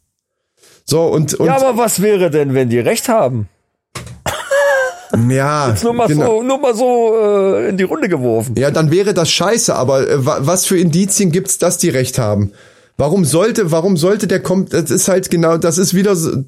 So, 0.85 1.03
und, 1.03 1.33
und 1.35 1.45
ja, 1.47 1.55
aber 1.57 1.77
was 1.77 2.01
wäre 2.01 2.29
denn, 2.31 2.53
wenn 2.53 2.69
die 2.69 2.79
recht 2.79 3.09
haben? 3.09 3.47
ja, 5.29 5.75
Nur 5.83 5.93
mal 5.93 6.07
genau. 6.07 6.25
so, 6.37 6.43
nur 6.43 6.59
mal 6.59 6.75
so 6.75 7.15
äh, 7.55 7.69
in 7.69 7.77
die 7.77 7.83
Runde 7.83 8.09
geworfen. 8.09 8.55
Ja, 8.57 8.69
dann 8.71 8.91
wäre 8.91 9.13
das 9.13 9.29
scheiße, 9.31 9.75
aber 9.75 10.07
äh, 10.07 10.25
wa- 10.25 10.39
was 10.41 10.65
für 10.65 10.77
Indizien 10.77 11.31
gibt's, 11.31 11.57
dass 11.57 11.77
die 11.77 11.89
recht 11.89 12.19
haben? 12.19 12.51
Warum 12.99 13.23
sollte, 13.23 13.71
warum 13.71 13.95
sollte 13.95 14.27
der 14.27 14.41
kommt, 14.41 14.73
das 14.73 14.91
ist 14.91 15.07
halt 15.07 15.31
genau, 15.31 15.57
das 15.57 15.77
ist 15.77 15.93
wieder 15.93 16.17
so, 16.17 16.43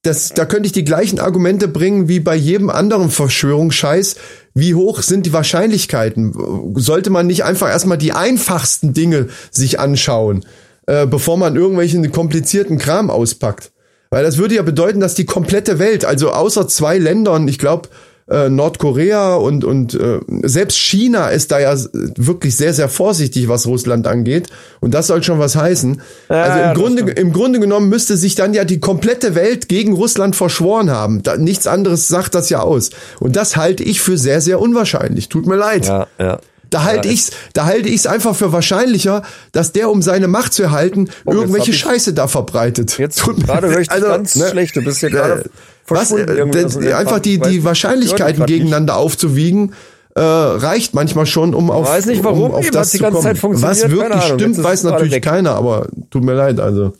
das, 0.00 0.30
da 0.30 0.46
könnte 0.46 0.66
ich 0.66 0.72
die 0.72 0.84
gleichen 0.84 1.20
Argumente 1.20 1.68
bringen 1.68 2.08
wie 2.08 2.18
bei 2.18 2.34
jedem 2.34 2.70
anderen 2.70 3.10
Verschwörungsscheiß. 3.10 4.16
Wie 4.54 4.74
hoch 4.74 5.02
sind 5.02 5.26
die 5.26 5.34
Wahrscheinlichkeiten? 5.34 6.74
Sollte 6.76 7.10
man 7.10 7.26
nicht 7.26 7.44
einfach 7.44 7.68
erstmal 7.68 7.98
die 7.98 8.12
einfachsten 8.12 8.94
Dinge 8.94 9.28
sich 9.50 9.78
anschauen, 9.78 10.46
äh, 10.86 11.06
bevor 11.06 11.36
man 11.36 11.56
irgendwelchen 11.56 12.10
komplizierten 12.10 12.78
Kram 12.78 13.10
auspackt? 13.10 13.70
Weil 14.08 14.24
das 14.24 14.38
würde 14.38 14.54
ja 14.54 14.62
bedeuten, 14.62 15.00
dass 15.00 15.12
die 15.12 15.26
komplette 15.26 15.78
Welt, 15.78 16.06
also 16.06 16.30
außer 16.30 16.68
zwei 16.68 16.96
Ländern, 16.96 17.46
ich 17.48 17.58
glaube, 17.58 17.90
äh, 18.32 18.48
Nordkorea 18.48 19.34
und, 19.34 19.64
und 19.64 19.94
äh, 19.94 20.20
selbst 20.42 20.78
China 20.78 21.28
ist 21.28 21.52
da 21.52 21.60
ja 21.60 21.76
wirklich 21.92 22.56
sehr, 22.56 22.72
sehr 22.72 22.88
vorsichtig, 22.88 23.48
was 23.48 23.66
Russland 23.66 24.06
angeht. 24.06 24.48
Und 24.80 24.94
das 24.94 25.06
soll 25.08 25.22
schon 25.22 25.38
was 25.38 25.56
heißen. 25.56 26.00
Ja, 26.28 26.42
also 26.42 26.58
im, 26.58 26.64
ja, 26.64 26.72
Grunde, 26.74 27.02
stimmt. 27.02 27.18
im 27.18 27.32
Grunde 27.32 27.60
genommen 27.60 27.88
müsste 27.88 28.16
sich 28.16 28.34
dann 28.34 28.54
ja 28.54 28.64
die 28.64 28.80
komplette 28.80 29.34
Welt 29.34 29.68
gegen 29.68 29.92
Russland 29.92 30.34
verschworen 30.34 30.90
haben. 30.90 31.22
Da, 31.22 31.36
nichts 31.36 31.66
anderes 31.66 32.08
sagt 32.08 32.34
das 32.34 32.48
ja 32.50 32.60
aus. 32.60 32.90
Und 33.20 33.36
das 33.36 33.56
halte 33.56 33.82
ich 33.82 34.00
für 34.00 34.16
sehr, 34.18 34.40
sehr 34.40 34.60
unwahrscheinlich. 34.60 35.28
Tut 35.28 35.46
mir 35.46 35.56
leid. 35.56 35.86
Ja, 35.86 36.06
ja. 36.18 36.40
Da 36.72 36.84
halte 36.84 37.08
Ja, 37.08 37.14
ich's, 37.14 37.30
da 37.52 37.66
halte 37.66 37.88
ich's 37.88 38.06
einfach 38.06 38.34
für 38.34 38.52
wahrscheinlicher, 38.52 39.22
dass 39.52 39.72
der, 39.72 39.90
um 39.90 40.02
seine 40.02 40.26
Macht 40.26 40.54
zu 40.54 40.62
erhalten, 40.62 41.08
Oh, 41.24 41.32
irgendwelche 41.32 41.72
Scheiße 41.72 42.14
da 42.14 42.28
verbreitet. 42.28 42.98
Jetzt 42.98 43.18
Tut 43.18 43.38
mir 43.38 43.44
gerade 43.44 43.68
höre 43.68 43.80
ich 43.80 43.90
also, 43.90 44.06
ganz 44.06 44.36
ne, 44.36 44.48
schlecht. 44.48 44.74
Du 44.74 44.82
bist 44.82 45.00
hier 45.00 45.10
äh, 45.10 45.12
gerade 45.12 45.50
was, 45.86 46.10
äh, 46.12 46.24
aus 46.24 46.78
dem 46.78 46.94
einfach 46.94 47.18
die, 47.18 47.38
die 47.38 47.48
nicht, 47.48 47.64
Wahrscheinlichkeiten 47.64 48.46
gegeneinander 48.46 48.96
aufzuwiegen, 48.96 49.74
äh, 50.14 50.20
reicht 50.20 50.94
manchmal 50.94 51.26
schon, 51.26 51.54
um 51.54 51.70
auf, 51.70 51.88
weiß 51.88 52.06
nicht, 52.06 52.24
warum, 52.24 52.44
um 52.50 52.52
auf 52.52 52.70
das 52.70 52.90
zu 52.90 52.98
ganze 52.98 53.12
kommen. 53.16 53.22
Zeit 53.22 53.38
funktioniert, 53.38 53.82
Was 53.82 53.90
wirklich 53.90 54.22
stimmt, 54.24 54.62
weiß 54.62 54.82
natürlich 54.84 55.12
weg. 55.12 55.24
keiner, 55.24 55.54
aber 55.56 55.88
tut 56.10 56.24
mir 56.24 56.34
leid, 56.34 56.60
also. 56.60 56.94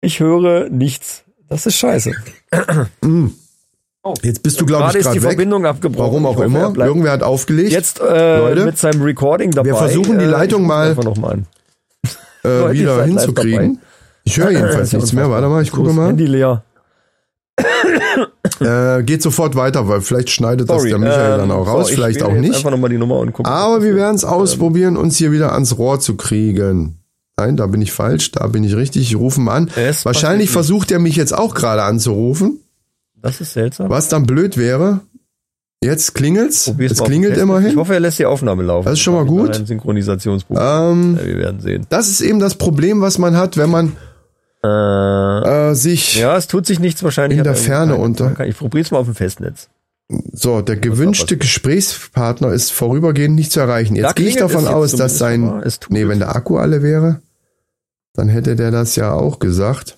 Ich 0.00 0.20
höre 0.20 0.68
nichts. 0.70 1.24
Das 1.48 1.66
ist 1.66 1.76
scheiße. 1.76 2.12
Jetzt 4.22 4.42
bist 4.42 4.60
du, 4.60 4.66
glaube 4.66 4.96
ich, 4.96 5.02
gerade 5.04 5.16
weg. 5.16 5.22
Verbindung 5.22 5.66
abgebrochen. 5.66 6.06
Warum 6.06 6.26
auch 6.26 6.36
hoffe, 6.36 6.42
er 6.42 6.46
immer. 6.46 6.86
Irgendwer 6.86 7.12
hat 7.12 7.22
aufgelegt. 7.22 7.70
Jetzt 7.70 8.00
äh, 8.00 8.38
Leute, 8.38 8.64
mit 8.64 8.78
seinem 8.78 9.02
Recording 9.02 9.50
dabei. 9.50 9.68
wir 9.68 9.76
versuchen 9.76 10.18
die 10.18 10.24
äh, 10.24 10.28
Leitung 10.28 10.66
mal- 10.66 10.94
mal 10.94 11.42
äh, 12.44 12.48
Leute, 12.48 12.74
wieder 12.74 13.04
hinzukriegen. 13.04 13.80
Ich 14.24 14.38
höre 14.38 14.50
jedenfalls 14.52 14.92
nichts 14.92 15.12
mehr. 15.12 15.28
Warte 15.30 15.48
mal, 15.48 15.62
ich 15.62 15.70
gucke 15.70 15.92
mal. 15.92 16.08
Handy 16.08 16.26
leer. 16.26 16.64
Äh, 18.60 19.02
geht 19.04 19.22
sofort 19.22 19.54
weiter, 19.56 19.88
weil 19.88 20.02
vielleicht 20.02 20.28
schneidet 20.28 20.68
das 20.68 20.76
Sorry. 20.76 20.90
der 20.90 20.98
Michael 20.98 21.32
ähm, 21.32 21.38
dann 21.38 21.50
auch 21.50 21.66
raus, 21.66 21.86
so, 21.86 21.90
ich 21.90 21.94
vielleicht 21.94 22.22
auch 22.22 22.32
nicht. 22.32 22.62
Gucken. 22.62 23.46
Aber 23.46 23.82
wir 23.82 23.94
werden 23.96 24.16
es 24.16 24.24
ausprobieren, 24.24 24.98
uns 24.98 25.16
hier 25.16 25.32
wieder 25.32 25.52
ans 25.54 25.78
Rohr 25.78 25.98
zu 25.98 26.16
kriegen. 26.16 26.98
Nein, 27.38 27.56
da 27.56 27.66
bin 27.66 27.80
ich 27.80 27.92
falsch, 27.92 28.32
da 28.32 28.46
bin 28.48 28.64
ich 28.64 28.76
richtig. 28.76 29.02
Ich 29.02 29.16
rufe 29.16 29.40
mal 29.40 29.54
an. 29.54 29.70
Es 29.76 30.04
Wahrscheinlich 30.04 30.50
versucht 30.50 30.90
er 30.90 30.98
mich 30.98 31.16
jetzt 31.16 31.32
auch 31.32 31.54
gerade 31.54 31.82
anzurufen, 31.84 32.60
Das 33.22 33.40
ist 33.40 33.52
seltsam. 33.52 33.88
was 33.90 34.08
dann 34.08 34.24
blöd 34.24 34.56
wäre. 34.56 35.00
Jetzt 35.82 36.14
klingelt's. 36.14 36.64
Probier's 36.64 36.92
Es 36.92 37.02
klingelt 37.02 37.36
immerhin. 37.38 37.70
Ich 37.70 37.76
hoffe, 37.76 37.94
er 37.94 38.00
lässt 38.00 38.18
die 38.18 38.26
Aufnahme 38.26 38.62
laufen. 38.62 38.84
Das 38.84 38.94
ist 38.94 39.00
schon 39.00 39.14
mal 39.14 39.24
gut. 39.24 39.56
Ein 39.56 39.64
Synchronisationsprogramm. 39.66 41.16
Ähm, 41.16 41.16
Ja, 41.18 41.26
wir 41.26 41.38
werden 41.38 41.60
sehen. 41.60 41.86
das 41.88 42.08
ist 42.08 42.20
eben 42.20 42.38
das 42.38 42.54
Problem, 42.56 43.00
was 43.00 43.16
man 43.18 43.36
hat, 43.36 43.56
wenn 43.56 43.70
man 43.70 43.96
Äh, 44.62 44.68
äh, 45.70 45.74
sich 45.74 46.16
ja, 46.16 46.36
es 46.36 46.46
tut 46.48 46.66
sich 46.66 46.80
nichts 46.80 47.02
wahrscheinlich. 47.02 47.38
in 47.38 47.44
der 47.44 47.54
Ferne 47.56 47.96
unter- 47.96 48.38
Ich 48.46 48.58
probier's 48.58 48.90
mal 48.90 48.98
auf 48.98 49.06
dem 49.06 49.14
Festnetz. 49.14 49.70
so 50.32 50.60
der 50.60 50.76
gewünschte 50.76 51.38
Gesprächspartner 51.38 52.52
ist 52.52 52.72
vorübergehend 52.72 53.36
nicht 53.36 53.52
zu 53.52 53.60
erreichen. 53.60 53.94
Da 53.94 54.02
Jetzt 54.02 54.16
gehe 54.16 54.28
ich 54.28 54.36
davon 54.36 54.66
aus, 54.68 54.92
dass 54.92 55.16
sein 55.16 55.62
nee, 55.88 56.06
wenn 56.08 56.18
der 56.18 56.36
Akku 56.36 56.58
alle 56.58 56.82
wäre, 56.82 57.22
dann 58.12 58.28
hätte 58.28 58.54
der 58.54 58.70
das 58.70 58.96
ja 58.96 59.12
auch 59.14 59.38
gesagt. 59.38 59.96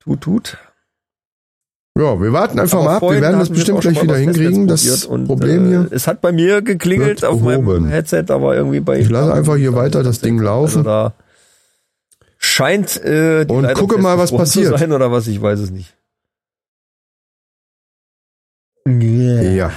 Tut, 0.00 0.22
tut. 0.22 0.58
Ja, 2.00 2.18
wir 2.18 2.32
warten 2.32 2.58
einfach 2.58 2.78
Aber 2.78 2.86
mal 2.86 2.96
ab. 2.96 3.02
Wir 3.02 3.20
werden 3.20 3.38
das 3.38 3.50
bestimmt 3.50 3.82
gleich 3.82 4.02
wieder 4.02 4.16
hinkriegen. 4.16 4.66
Das 4.66 5.04
und, 5.04 5.26
Problem 5.26 5.66
äh, 5.66 5.68
hier. 5.68 5.88
Es 5.90 6.06
hat 6.06 6.22
bei 6.22 6.32
mir 6.32 6.62
geklingelt 6.62 7.26
auf 7.26 7.42
meinem. 7.42 7.88
Headset, 7.88 8.24
aber 8.28 8.56
irgendwie 8.56 8.80
bei. 8.80 9.00
Ich 9.00 9.10
lasse 9.10 9.34
einfach 9.34 9.56
hier 9.56 9.74
weiter 9.74 10.02
das 10.02 10.20
Ding 10.20 10.38
laufen. 10.38 10.78
Also 10.78 10.82
da 10.82 11.12
scheint 12.38 13.04
äh, 13.04 13.44
die 13.44 13.52
Und 13.52 13.64
Leitung 13.64 13.86
gucke 13.86 14.00
mal, 14.00 14.16
was 14.16 14.32
passiert. 14.32 14.72
Zu 14.72 14.78
sein 14.78 14.92
oder 14.92 15.12
was, 15.12 15.26
ich 15.26 15.42
weiß 15.42 15.60
es 15.60 15.70
nicht. 15.70 15.94
Ja. 18.86 19.70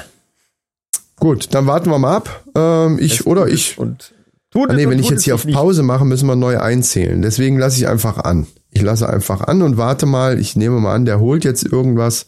Gut, 1.17 1.53
dann 1.53 1.67
warten 1.67 1.89
wir 1.89 1.99
mal 1.99 2.15
ab. 2.15 2.43
Ähm, 2.55 2.99
ich 3.01 3.19
Es 3.19 3.27
oder 3.27 3.47
ich. 3.47 3.77
Und 3.77 4.13
tut 4.49 4.69
Ah, 4.69 4.73
nee, 4.73 4.85
und 4.85 4.91
wenn 4.91 4.99
ich 4.99 5.09
jetzt 5.09 5.23
hier 5.23 5.35
auf 5.35 5.43
nicht. 5.43 5.55
Pause 5.55 5.83
mache, 5.83 6.05
müssen 6.05 6.27
wir 6.27 6.37
neu 6.37 6.57
einzählen. 6.57 7.21
Deswegen 7.21 7.59
lasse 7.59 7.77
ich 7.79 7.87
einfach 7.89 8.17
an. 8.17 8.47
Ich 8.73 8.81
lasse 8.81 9.07
einfach 9.09 9.41
an 9.41 9.61
und 9.61 9.77
warte 9.77 10.05
mal. 10.05 10.39
Ich 10.39 10.55
nehme 10.55 10.79
mal 10.79 10.93
an, 10.95 11.05
der 11.05 11.19
holt 11.19 11.43
jetzt 11.45 11.63
irgendwas. 11.65 12.27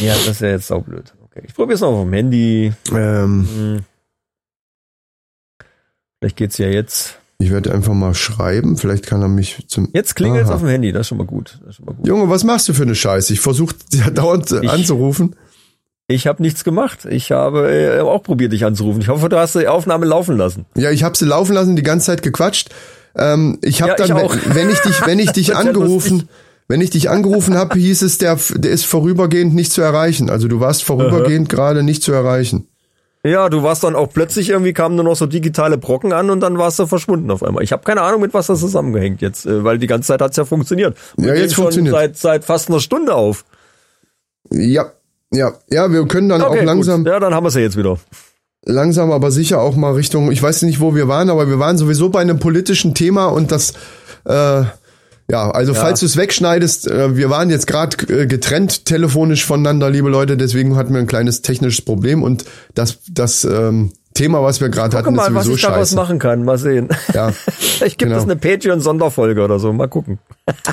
Ja, 0.00 0.14
das 0.14 0.28
ist 0.28 0.40
ja 0.40 0.48
jetzt 0.48 0.68
saublöd. 0.68 1.12
Okay, 1.24 1.42
ich 1.46 1.54
probiere 1.54 1.74
es 1.74 1.80
noch 1.80 1.88
auf 1.92 2.04
dem 2.04 2.12
Handy. 2.12 2.72
Ähm, 2.92 3.48
Hm. 3.54 3.80
Vielleicht 6.18 6.36
geht's 6.36 6.58
ja 6.58 6.68
jetzt. 6.68 7.18
ich 7.38 7.50
werde 7.50 7.72
einfach 7.72 7.92
mal 7.92 8.14
schreiben. 8.14 8.76
Vielleicht 8.76 9.06
kann 9.06 9.20
er 9.22 9.28
mich 9.28 9.64
zum. 9.68 9.88
Jetzt 9.92 10.14
klingelt 10.16 10.44
es 10.44 10.50
auf 10.50 10.60
dem 10.60 10.68
Handy, 10.68 10.92
das 10.92 11.02
ist 11.02 11.08
schon 11.08 11.18
mal 11.18 11.26
gut. 11.26 11.58
Das 11.60 11.70
ist 11.70 11.76
schon 11.76 11.84
mal 11.86 11.94
gut. 11.94 12.06
Junge, 12.06 12.28
was 12.30 12.44
machst 12.44 12.68
du 12.68 12.72
für 12.72 12.82
eine 12.84 12.94
Scheiße? 12.94 13.32
Ich 13.32 13.40
versuche 13.40 13.74
ja 13.92 14.10
dauernd 14.10 14.50
Ich- 14.62 14.70
anzurufen. 14.70 15.36
Ich 16.08 16.28
habe 16.28 16.40
nichts 16.40 16.62
gemacht. 16.62 17.04
Ich 17.04 17.32
habe 17.32 17.68
äh, 17.68 17.98
auch 18.00 18.22
probiert, 18.22 18.52
dich 18.52 18.64
anzurufen. 18.64 19.00
Ich 19.02 19.08
hoffe, 19.08 19.28
du 19.28 19.36
hast 19.38 19.56
die 19.56 19.66
Aufnahme 19.66 20.06
laufen 20.06 20.36
lassen. 20.36 20.64
Ja, 20.76 20.92
ich 20.92 21.02
habe 21.02 21.16
sie 21.16 21.24
laufen 21.24 21.52
lassen, 21.52 21.74
die 21.74 21.82
ganze 21.82 22.06
Zeit 22.06 22.22
gequatscht. 22.22 22.70
Ähm, 23.16 23.58
ich 23.62 23.82
habe 23.82 23.94
Ja, 23.98 24.06
dann, 24.06 24.24
ich 24.24 24.32
wenn, 24.46 24.54
wenn 24.54 24.70
ich 24.70 24.80
dich, 24.80 25.06
wenn 25.06 25.18
ich 25.18 25.32
dich 25.32 25.56
angerufen, 25.56 26.28
wenn 26.68 26.80
ich 26.80 26.90
dich 26.90 27.10
angerufen 27.10 27.56
habe, 27.56 27.78
hieß 27.78 28.02
es, 28.02 28.18
der, 28.18 28.38
der 28.54 28.70
ist 28.70 28.86
vorübergehend 28.86 29.54
nicht 29.54 29.72
zu 29.72 29.82
erreichen. 29.82 30.30
Also 30.30 30.48
du 30.48 30.60
warst 30.60 30.84
vorübergehend 30.84 31.48
gerade 31.48 31.82
nicht 31.82 32.02
zu 32.02 32.12
erreichen. 32.12 32.68
Ja, 33.24 33.48
du 33.48 33.62
warst 33.62 33.82
dann 33.82 33.96
auch 33.96 34.12
plötzlich 34.12 34.50
irgendwie 34.50 34.72
kamen 34.72 34.94
nur 34.94 35.04
noch 35.04 35.16
so 35.16 35.26
digitale 35.26 35.78
Brocken 35.78 36.12
an 36.12 36.30
und 36.30 36.40
dann 36.40 36.58
warst 36.58 36.78
du 36.78 36.86
verschwunden 36.86 37.30
auf 37.32 37.42
einmal. 37.42 37.64
Ich 37.64 37.72
habe 37.72 37.82
keine 37.82 38.02
Ahnung, 38.02 38.20
mit 38.20 38.34
was 38.34 38.46
das 38.46 38.60
zusammengehängt 38.60 39.20
jetzt, 39.20 39.46
äh, 39.46 39.64
weil 39.64 39.78
die 39.78 39.88
ganze 39.88 40.08
Zeit 40.08 40.20
hat's 40.20 40.36
ja 40.36 40.44
funktioniert. 40.44 40.96
Wir 41.16 41.34
Ja, 41.34 41.42
jetzt 41.42 41.54
funktioniert. 41.54 41.92
Seit, 41.92 42.16
seit 42.16 42.44
fast 42.44 42.68
einer 42.68 42.78
Stunde 42.78 43.14
auf. 43.14 43.44
Ja, 44.50 44.92
ja, 45.32 45.54
ja, 45.70 45.90
wir 45.90 46.06
können 46.06 46.28
dann 46.28 46.40
Okay, 46.40 46.60
auch 46.60 46.64
langsam, 46.64 47.02
Gut. 47.02 47.12
Ja, 47.12 47.18
dann 47.18 47.34
haben 47.34 47.44
wir 47.44 47.50
ja 47.50 47.60
jetzt 47.60 47.76
wieder. 47.76 47.98
Langsam, 48.66 49.10
aber 49.12 49.30
sicher 49.30 49.60
auch 49.60 49.76
mal 49.76 49.92
Richtung, 49.92 50.30
ich 50.30 50.42
weiß 50.42 50.62
nicht, 50.62 50.80
wo 50.80 50.94
wir 50.94 51.08
waren, 51.08 51.30
aber 51.30 51.48
wir 51.48 51.58
waren 51.58 51.78
sowieso 51.78 52.10
bei 52.10 52.20
einem 52.20 52.38
politischen 52.38 52.94
Thema 52.94 53.26
und 53.26 53.50
das, 53.52 53.72
äh, 54.24 54.62
ja, 55.28 55.50
also 55.50 55.72
falls 55.74 56.00
du 56.00 56.06
es 56.06 56.16
wegschneidest, 56.16 56.88
äh, 56.88 57.16
wir 57.16 57.30
waren 57.30 57.48
jetzt 57.50 57.66
gerade 57.66 57.96
äh, 58.12 58.26
getrennt 58.26 58.84
telefonisch 58.84 59.44
voneinander, 59.46 59.88
liebe 59.90 60.08
Leute, 60.08 60.36
deswegen 60.36 60.76
hatten 60.76 60.92
wir 60.92 61.00
ein 61.00 61.06
kleines 61.06 61.42
technisches 61.42 61.84
Problem 61.84 62.22
und 62.22 62.44
das, 62.74 62.98
das 63.10 63.44
ähm, 63.44 63.92
Thema, 64.14 64.42
was 64.42 64.60
wir 64.60 64.68
gerade 64.70 64.96
hatten, 64.96 65.10
ist 65.10 65.16
mal, 65.16 65.34
was 65.34 65.44
sowieso 65.44 65.56
ich 65.56 65.62
daraus 65.62 65.94
machen 65.94 66.18
kann. 66.18 66.42
Mal 66.42 66.56
sehen. 66.56 66.88
Ja, 67.12 67.32
Vielleicht 67.58 67.98
gibt 67.98 68.10
Genau. 68.10 68.16
es 68.16 68.22
eine 68.24 68.36
Patreon-Sonderfolge 68.36 69.42
oder 69.42 69.58
so. 69.58 69.72
Mal 69.74 69.88
gucken. 69.88 70.18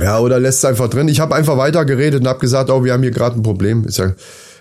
ja, 0.02 0.18
oder 0.20 0.39
lässt 0.39 0.60
es 0.60 0.66
einfach 0.66 0.89
drin. 0.89 1.10
Ich 1.10 1.20
habe 1.20 1.36
einfach 1.36 1.58
weitergeredet 1.58 2.22
und 2.22 2.28
habe 2.28 2.39
gesagt, 2.39 2.70
oh, 2.70 2.86
wir 2.86 2.94
haben 2.94 3.02
hier 3.04 3.12
gerade 3.12 3.38
ein 3.38 3.44
Problem. 3.44 3.84
Ist 3.84 3.98
ja, 3.98 4.14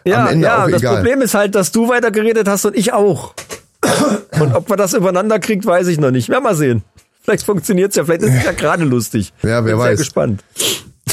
Ja, 0.05 0.23
am 0.25 0.33
Ende 0.33 0.47
ja, 0.47 0.65
auch 0.65 0.71
das 0.71 0.83
egal. 0.83 0.97
Problem 0.97 1.23
ist 1.23 1.35
halt, 1.35 1.55
dass 1.55 1.73
du 1.73 1.89
weiter 1.89 2.11
geredet 2.11 2.49
hast 2.49 2.65
und 2.65 2.77
ich 2.77 2.93
auch. 2.93 3.35
und 4.41 4.55
ob 4.55 4.69
man 4.69 4.79
das 4.79 4.95
übereinander 4.95 5.39
kriegt, 5.39 5.67
weiß 5.67 5.87
ich 5.89 5.99
noch 5.99 6.11
nicht. 6.11 6.29
Werden 6.29 6.45
wir 6.45 6.55
sehen. 6.55 6.83
Vielleicht 7.23 7.45
funktioniert's 7.45 7.97
ja, 7.97 8.05
vielleicht 8.05 8.23
ist 8.23 8.35
es 8.35 8.45
ja 8.45 8.53
gerade 8.53 8.85
lustig. 8.85 9.33
Ja, 9.43 9.65
wer 9.65 9.75
Bin 9.75 9.79
weiß. 9.79 9.87
Sehr 9.87 9.97
gespannt. 9.97 10.43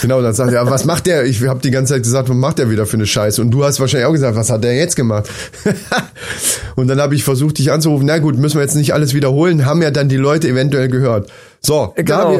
Genau, 0.01 0.21
dann 0.21 0.33
sagt 0.33 0.53
er, 0.53 0.69
was 0.69 0.85
macht 0.85 1.07
der? 1.07 1.25
Ich 1.25 1.45
habe 1.45 1.59
die 1.59 1.71
ganze 1.71 1.93
Zeit 1.93 2.03
gesagt, 2.03 2.29
was 2.29 2.35
macht 2.35 2.59
der 2.59 2.69
wieder 2.69 2.85
für 2.85 2.95
eine 2.95 3.05
Scheiße? 3.05 3.41
Und 3.41 3.51
du 3.51 3.65
hast 3.65 3.79
wahrscheinlich 3.79 4.07
auch 4.07 4.13
gesagt, 4.13 4.35
was 4.35 4.49
hat 4.49 4.63
der 4.63 4.75
jetzt 4.75 4.95
gemacht? 4.95 5.29
und 6.75 6.87
dann 6.87 7.01
habe 7.01 7.15
ich 7.15 7.23
versucht, 7.23 7.57
dich 7.57 7.71
anzurufen. 7.71 8.05
Na 8.05 8.19
gut, 8.19 8.37
müssen 8.37 8.55
wir 8.57 8.61
jetzt 8.61 8.75
nicht 8.75 8.93
alles 8.93 9.13
wiederholen, 9.13 9.65
haben 9.65 9.81
ja 9.81 9.91
dann 9.91 10.07
die 10.07 10.15
Leute 10.15 10.47
eventuell 10.47 10.87
gehört. 10.87 11.29
So, 11.59 11.93
da, 11.97 12.01
Genau. 12.01 12.31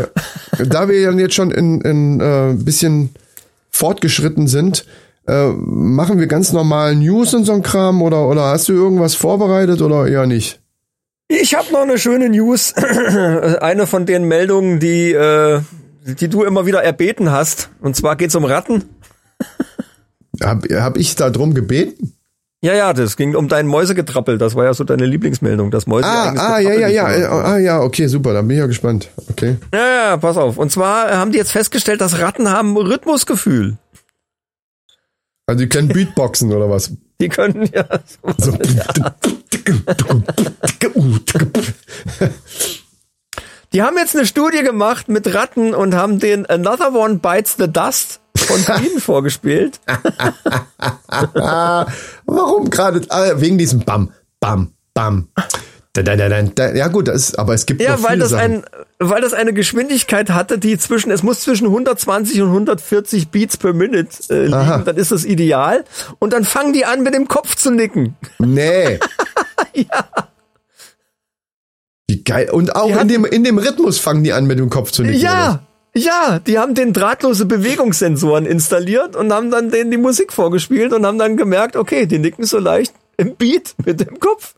wir, 0.58 0.66
da 0.68 0.88
wir 0.88 1.06
dann 1.06 1.20
jetzt 1.20 1.36
schon 1.36 1.52
in 1.52 1.82
ein 1.84 2.22
äh, 2.22 2.54
bisschen 2.64 3.10
fortgeschritten 3.72 4.48
sind, 4.48 4.86
äh, 5.30 5.54
machen 5.56 6.20
wir 6.20 6.28
ganz 6.28 6.52
normal 6.52 6.96
News 6.96 7.34
und 7.34 7.46
so 7.46 7.54
ein 7.54 7.62
Kram 7.62 8.02
oder, 8.02 8.28
oder 8.28 8.46
hast 8.46 8.68
du 8.68 8.74
irgendwas 8.74 9.16
vorbereitet 9.16 9.82
oder 9.82 10.08
eher 10.08 10.26
nicht? 10.26 10.60
Ich 11.28 11.54
habe 11.54 11.72
noch 11.72 11.82
eine 11.82 12.00
schöne 12.00 12.30
News. 12.30 12.74
eine 13.62 13.86
von 13.86 14.06
den 14.08 14.24
Meldungen, 14.24 14.80
die, 14.80 15.12
äh, 15.12 15.62
die 16.04 16.28
du 16.28 16.44
immer 16.44 16.66
wieder 16.66 16.84
erbeten 16.84 17.32
hast. 17.32 17.70
Und 17.82 17.96
zwar 17.96 18.16
geht's 18.16 18.36
um 18.36 18.46
Ratten. 18.46 18.86
Hab, 20.42 20.64
hab 20.72 20.98
ich 20.98 21.16
da 21.16 21.30
drum 21.30 21.54
gebeten? 21.54 22.14
Ja, 22.62 22.74
ja, 22.74 22.92
das 22.92 23.16
ging 23.16 23.36
um 23.36 23.48
dein 23.48 23.68
Mäusegetrappel. 23.68 24.38
Das 24.38 24.56
war 24.56 24.66
ja 24.66 24.74
so 24.74 24.84
deine 24.84 25.06
Lieblingsmeldung, 25.06 25.72
das 25.72 25.88
Mäuse. 25.88 26.08
Ah, 26.08 26.34
ah, 26.36 26.60
ja, 26.60 26.74
ja, 26.74 26.88
ja, 26.88 27.06
ah, 27.06 27.58
ja, 27.58 27.80
okay, 27.80 28.08
super, 28.08 28.34
dann 28.34 28.48
bin 28.48 28.58
ich 28.58 28.62
ja 28.62 28.68
gespannt. 28.68 29.10
Okay. 29.30 29.56
Ja, 29.74 30.10
ja, 30.10 30.18
pass 30.18 30.36
auf. 30.36 30.58
Und 30.58 30.70
zwar 30.70 31.16
haben 31.16 31.32
die 31.32 31.38
jetzt 31.38 31.52
festgestellt, 31.52 32.02
dass 32.02 32.20
Ratten 32.20 32.50
haben 32.50 32.76
Rhythmusgefühl. 32.76 33.78
Also 35.50 35.60
die 35.64 35.70
können 35.70 35.88
Beatboxen 35.94 36.54
oder 36.54 36.70
was? 36.70 36.92
Die 37.20 37.28
können 37.28 37.68
ja 37.74 37.86
so 38.38 38.52
So. 38.52 38.58
Die 43.74 43.82
haben 43.82 43.98
jetzt 43.98 44.16
eine 44.16 44.28
Studie 44.28 44.62
gemacht 44.62 45.10
mit 45.10 45.34
Ratten 45.34 45.74
und 45.74 45.96
haben 45.96 46.20
den 46.20 46.46
Another 46.46 46.94
One 46.94 47.16
Bites 47.16 47.56
the 47.58 47.68
Dust 47.68 48.20
von 48.38 48.64
Queen 48.64 49.00
vorgespielt. 49.00 49.80
Warum 52.26 52.70
gerade? 52.70 53.02
Ah, 53.10 53.32
wegen 53.36 53.58
diesem 53.58 53.80
Bam, 53.80 54.14
Bam, 54.40 54.74
Bam. 54.94 55.30
Ja 56.76 56.88
gut, 56.88 57.08
das 57.08 57.30
ist, 57.30 57.40
aber 57.40 57.54
es 57.54 57.66
gibt 57.66 57.82
Ja, 57.82 58.02
weil 58.04 58.20
das 58.20 58.30
Sachen. 58.32 58.64
ein, 58.64 58.64
weil 59.00 59.22
das 59.22 59.34
eine 59.34 59.54
Geschwindigkeit 59.54 60.30
hatte, 60.32 60.58
die 60.58 60.78
zwischen, 60.78 61.12
es 61.12 61.24
muss 61.24 61.42
zwischen 61.42 61.66
120 61.66 62.42
und 62.42 62.48
140 62.50 63.30
Beats 63.30 63.58
per 63.58 63.74
Minute 63.74 64.10
äh, 64.30 64.44
liegen, 64.44 64.54
Aha. 64.54 64.78
dann 64.80 64.98
ist 64.98 65.12
das 65.12 65.26
ideal. 65.26 65.84
Und 66.20 66.34
dann 66.34 66.44
fangen 66.44 66.74
die 66.74 66.86
an, 66.86 67.04
mit 67.04 67.14
dem 67.14 67.28
Kopf 67.28 67.56
zu 67.56 67.72
nicken. 67.72 68.16
Nee. 68.40 69.00
ja. 69.74 70.06
Wie 72.08 72.24
geil. 72.24 72.50
Und 72.52 72.76
auch 72.76 72.88
Die 72.92 72.94
in 73.00 73.08
dem, 73.08 73.26
in 73.26 73.44
dem 73.44 73.58
Rhythmus 73.58 74.00
fangen 74.00 74.24
die 74.24 74.34
an, 74.34 74.46
mit 74.46 74.58
dem 74.60 74.70
Kopf 74.70 74.92
zu 74.92 75.04
nicken. 75.04 75.20
Ja, 75.22 75.62
ja, 75.96 76.40
die 76.40 76.58
haben 76.60 76.76
den 76.76 76.94
drahtlose 76.94 77.46
Bewegungssensoren 77.46 78.46
installiert 78.46 79.16
und 79.16 79.34
haben 79.34 79.52
dann 79.52 79.72
denen 79.72 79.92
die 79.92 79.98
Musik 79.98 80.32
vorgespielt 80.34 80.94
und 80.94 81.06
haben 81.06 81.18
dann 81.18 81.36
gemerkt, 81.36 81.76
okay, 81.76 82.06
die 82.06 82.20
nicken 82.20 82.46
so 82.46 82.60
leicht 82.60 82.94
im 83.18 83.36
Beat 83.36 83.76
mit 83.86 84.00
dem 84.00 84.20
Kopf. 84.20 84.56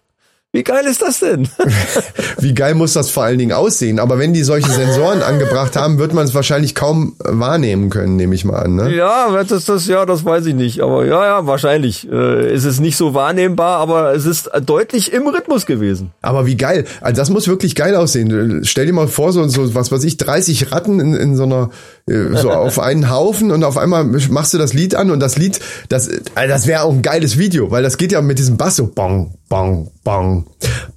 Wie 0.54 0.64
geil 0.64 0.86
ist 0.86 1.02
das 1.02 1.22
denn? 1.22 1.47
Wie 2.39 2.54
geil 2.54 2.76
muss 2.76 2.91
das 2.91 3.10
vor 3.10 3.24
allen 3.24 3.38
Dingen 3.38 3.54
aussehen? 3.54 3.99
Aber 3.99 4.20
wenn 4.20 4.34
die 4.34 4.43
solche 4.43 4.70
Sensoren 4.70 5.22
angebracht 5.22 5.78
haben, 5.78 5.97
wird 5.97 6.14
man 6.14 6.26
es 6.26 6.36
wahrscheinlich 6.36 6.76
kaum 6.76 7.16
äh, 7.24 7.30
wahrnehmen 7.32 7.89
können, 7.89 8.18
nehme 8.18 8.36
ich 8.36 8.43
mal 8.43 8.58
an. 8.58 8.76
Ne? 8.76 8.93
ja, 8.93 9.32
wird 9.32 9.49
das 9.49 9.64
das, 9.64 9.88
ja, 9.88 10.06
das 10.06 10.26
weiß 10.26 10.45
ich 10.47 10.54
nicht. 10.54 10.82
Aber 10.82 11.06
ja, 11.06 11.24
ja, 11.24 11.47
wahrscheinlich 11.47 12.06
äh, 12.12 12.54
ist 12.54 12.66
es 12.66 12.82
nicht 12.82 12.97
so 12.97 13.14
wahrnehmbar, 13.14 13.78
aber 13.78 14.14
es 14.14 14.26
ist 14.26 14.52
deutlich 14.66 15.14
im 15.14 15.26
Rhythmus 15.26 15.66
gewesen. 15.66 16.12
Aber 16.22 16.45
wie 16.45 16.58
geil. 16.58 16.84
Also 16.99 17.16
das 17.22 17.30
muss 17.30 17.47
wirklich 17.47 17.74
geil 17.74 17.95
aussehen. 17.95 18.66
Stell 18.66 18.88
dir 18.88 18.93
mal 18.93 19.08
vor, 19.08 19.32
so, 19.32 19.47
so 19.47 19.74
was 19.74 19.89
weiß 19.93 20.04
ich, 20.04 20.18
30 20.18 20.74
Ratten 20.74 20.99
in, 20.99 21.14
in 21.14 21.38
so 21.38 21.43
einer, 21.43 21.70
äh, 22.08 22.36
so 22.36 22.52
auf 22.52 22.78
einen 22.78 23.10
Haufen 23.10 23.52
und 23.52 23.64
auf 23.64 23.78
einmal 23.78 24.04
machst 24.04 24.54
du 24.54 24.58
das 24.58 24.74
Lied 24.74 24.95
an 24.95 25.12
und 25.12 25.22
das 25.22 25.38
Lied, 25.38 25.62
das, 25.88 26.10
also 26.36 26.49
das 26.49 26.68
wäre 26.68 26.82
auch 26.82 26.91
ein 26.91 27.04
geiles 27.04 27.38
Video, 27.38 27.72
weil 27.72 27.84
das 27.84 27.97
geht 27.97 28.12
ja 28.12 28.22
mit 28.22 28.38
diesem 28.38 28.58
Bass 28.58 28.76
so 28.76 28.88
bong, 28.88 29.36
bong, 29.47 30.40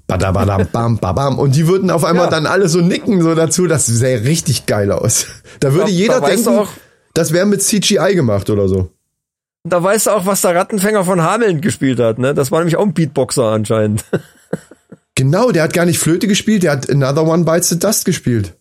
badabadam, 0.06 0.66
bam, 0.72 0.98
babam. 0.98 1.38
Und 1.38 1.54
die 1.56 1.66
würden 1.66 1.90
auf 1.90 2.04
einmal 2.04 2.26
Ja. 2.26 2.30
dann 2.30 2.46
alle 2.46 2.68
so 2.68 2.80
nicken 2.80 3.22
so 3.22 3.34
dazu. 3.34 3.66
Das 3.66 3.86
sähe 3.86 4.24
richtig 4.24 4.66
geil 4.66 4.90
aus. 4.92 5.26
Da 5.60 5.72
würde 5.72 5.86
Da- 5.86 5.90
jeder 5.90 6.20
da 6.20 6.26
denken, 6.28 6.48
auch- 6.58 6.70
das 7.14 7.32
wäre 7.32 7.46
mit 7.46 7.62
CGI 7.62 8.14
gemacht 8.14 8.50
oder 8.50 8.68
so. 8.68 8.90
Da 9.66 9.82
weißt 9.82 10.06
du 10.06 10.10
auch, 10.10 10.26
was 10.26 10.42
der 10.42 10.54
Rattenfänger 10.54 11.04
von 11.04 11.22
Hameln 11.22 11.60
gespielt 11.62 11.98
hat, 11.98 12.18
ne? 12.18 12.34
Das 12.34 12.50
war 12.50 12.58
nämlich 12.58 12.76
auch 12.76 12.82
ein 12.82 12.92
Beatboxer 12.94 13.44
anscheinend. 13.44 14.04
Genau, 15.16 15.52
der 15.52 15.62
hat 15.62 15.72
gar 15.72 15.84
nicht 15.86 16.00
Flöte 16.00 16.26
gespielt, 16.26 16.64
der 16.64 16.72
hat 16.72 16.90
Another 16.90 17.22
One 17.24 17.44
Bites 17.44 17.68
the 17.68 17.78
Dust 17.78 18.04
gespielt. 18.04 18.54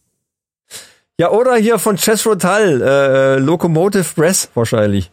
Ja, 1.20 1.32
oder 1.32 1.56
hier 1.56 1.80
von 1.80 1.96
Chess 1.98 2.28
Rotal, 2.28 2.80
äh, 2.80 3.40
Locomotive 3.40 4.06
Breath 4.16 4.50
wahrscheinlich. 4.54 5.10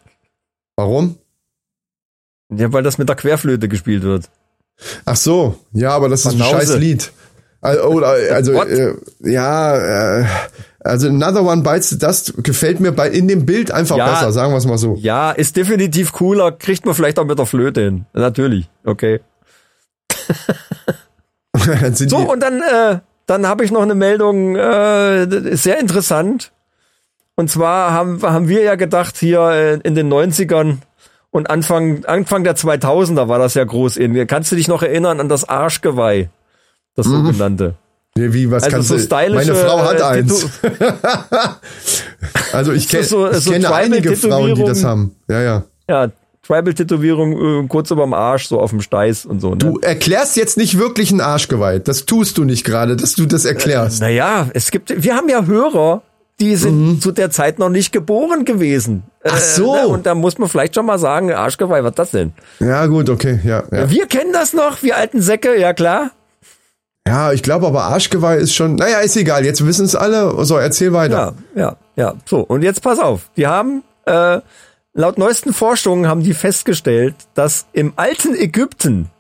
Warum? 0.77 1.17
Ja, 2.55 2.71
weil 2.75 2.83
das 2.83 2.99
mit 2.99 3.09
der 3.09 3.17
Querflöte 3.17 3.69
gespielt 3.69 4.03
wird. 4.03 4.29
Ach 5.05 5.17
so, 5.17 5.57
ja, 5.73 5.91
aber 5.91 6.09
das 6.09 6.21
ist 6.21 6.33
ein 6.33 6.39
Banause. 6.39 6.57
scheiß 6.57 6.77
Lied. 6.79 7.13
Also, 7.61 7.83
oder, 7.85 8.15
also 8.33 8.55
What? 8.55 8.69
äh, 8.69 8.95
ja, 9.21 10.21
äh, 10.21 10.25
also 10.83 11.09
Another 11.09 11.43
One 11.45 11.63
Bites 11.63 11.91
the 11.91 11.99
Dust 11.99 12.33
gefällt 12.43 12.81
mir 12.81 12.93
bei 12.93 13.09
in 13.11 13.29
dem 13.29 13.45
Bild 13.45 13.71
einfach 13.71 13.99
Ja. 13.99 14.09
besser, 14.11 14.33
sagen 14.33 14.53
wir 14.53 14.57
es 14.57 14.65
mal 14.67 14.79
so. 14.79 14.97
Ja, 14.99 15.31
ist 15.33 15.57
definitiv 15.57 16.13
cooler, 16.13 16.53
kriegt 16.53 16.87
man 16.87 16.95
vielleicht 16.95 17.19
auch 17.19 17.27
mit 17.27 17.39
der 17.39 17.45
Flöte 17.47 17.83
hin. 17.83 18.07
Natürlich, 18.15 18.69
okay. 18.85 19.21
So, 21.93 22.17
und 22.19 22.41
dann, 22.41 22.61
äh, 22.63 23.01
dann 23.27 23.47
habe 23.47 23.65
ich 23.65 23.71
noch 23.71 23.83
eine 23.83 23.95
Meldung, 23.95 24.57
äh, 24.57 25.27
sehr 25.57 25.79
interessant. 25.79 26.53
Und 27.35 27.51
zwar 27.51 27.93
haben, 27.93 28.23
haben 28.23 28.49
wir 28.49 28.63
ja 28.63 28.77
gedacht, 28.77 29.17
hier 29.19 29.41
äh, 29.51 29.75
in 29.83 29.95
den 29.95 30.09
90ern 30.13 30.79
und 31.31 31.49
Anfang, 31.51 32.05
Anfang 32.07 32.45
der 32.45 32.57
2000er 32.57 33.29
war 33.29 33.39
das 33.39 33.55
ja 33.55 33.65
groß 33.65 33.97
in. 33.97 34.27
Kannst 34.27 34.51
du 34.53 34.57
dich 34.57 34.69
noch 34.69 34.83
erinnern 34.83 35.21
an 35.21 35.29
das 35.29 35.49
Arschgeweih? 35.49 36.29
Das 36.97 37.07
sogenannte. 37.07 37.75
nee, 38.17 38.33
wie 38.33 38.51
was 38.51 38.65
Also 38.65 38.77
kannst 38.77 38.89
so 38.89 38.99
stylische, 38.99 39.53
Meine 39.53 39.55
Frau 39.55 39.79
hat 39.83 40.01
äh, 40.01 40.03
eins. 40.03 40.49
also 42.53 42.73
ich 42.73 42.89
kenne 42.89 43.05
so- 43.05 43.31
ich 43.31 43.37
so 43.39 43.53
kenne 43.53 43.73
einige 43.73 44.17
Frauen, 44.17 44.55
die 44.55 44.65
das 44.65 44.85
haben. 44.85 45.15
Ja, 45.29 45.41
ja. 45.41 45.65
Ja, 45.89 46.09
Tribal-Tätowierung 46.47 47.65
äh, 47.65 47.69
kurz 47.69 47.91
überm 47.91 48.13
Arsch, 48.15 48.49
so 48.49 48.61
auf 48.61 48.71
dem 48.71 48.81
Steiß 48.81 49.27
und 49.27 49.41
so. 49.41 49.51
Ne? 49.51 49.57
Du 49.59 49.79
erklärst 49.79 50.37
jetzt 50.37 50.57
nicht 50.57 50.79
wirklich 50.79 51.11
ein 51.13 51.21
Arschgeweih. 51.21 51.79
Das 51.79 52.07
tust 52.07 52.39
du 52.39 52.45
nicht 52.45 52.65
gerade, 52.65 52.97
dass 52.97 53.15
du 53.15 53.27
das 53.27 53.45
erklärst. 53.45 54.01
Naja, 54.01 54.49
es 54.55 54.71
gibt, 54.71 55.03
wir 55.03 55.15
haben 55.15 55.29
ja 55.29 55.45
Hörer, 55.45 56.03
die 56.41 56.57
sind 56.57 57.03
zu 57.03 57.13
der 57.13 57.31
Zeit 57.31 57.59
noch 57.59 57.69
nicht 57.69 57.93
geboren 57.93 58.45
gewesen. 58.45 59.05
Ach 59.23 59.39
so. 59.39 59.75
ne, 59.75 59.87
und 59.87 60.07
da 60.07 60.15
muss 60.15 60.39
man 60.39 60.49
vielleicht 60.49 60.75
schon 60.75 60.87
mal 60.87 60.99
sagen, 60.99 61.33
Arschgeweih, 61.33 61.85
was 61.85 61.95
das 61.95 62.11
denn? 62.13 62.33
Ja, 62.59 62.87
gut, 62.87 63.11
okay, 63.11 63.39
ja. 63.45 63.63
Ja, 63.71 63.91
Wir 63.91 64.07
kennen 64.07 64.33
das 64.33 64.53
noch, 64.55 64.83
wir 64.83 64.97
alten 64.97 65.21
Säcke, 65.21 65.59
ja 65.61 65.75
klar. 65.75 66.11
ja 67.07 67.33
ich 67.33 67.43
glaube 67.43 67.67
aber 67.67 67.83
Arschgeweih 67.85 68.37
ist 68.39 68.55
schon. 68.55 68.77
Naja, 68.77 68.99
ist 69.01 69.17
egal, 69.17 69.45
jetzt 69.45 69.65
wissen 69.67 69.85
es 69.85 69.95
alle. 69.95 70.45
So, 70.45 70.57
erzähl 70.57 70.93
weiter. 70.93 71.35
Ja, 71.55 71.61
ja, 71.63 71.77
ja. 71.97 72.15
So, 72.25 72.41
und 72.41 72.63
jetzt 72.63 72.83
pass 72.83 72.99
auf. 72.99 73.31
Die 73.37 73.47
haben, 73.47 73.83
äh, 74.07 74.41
laut 74.95 75.19
neuesten 75.19 75.53
Forschungen 75.53 76.09
haben 76.09 76.23
die 76.23 76.35
festgestellt, 76.35 77.15
dass 77.35 77.67
im 77.73 77.93
alten 77.97 78.35
Ägypten, 78.35 79.11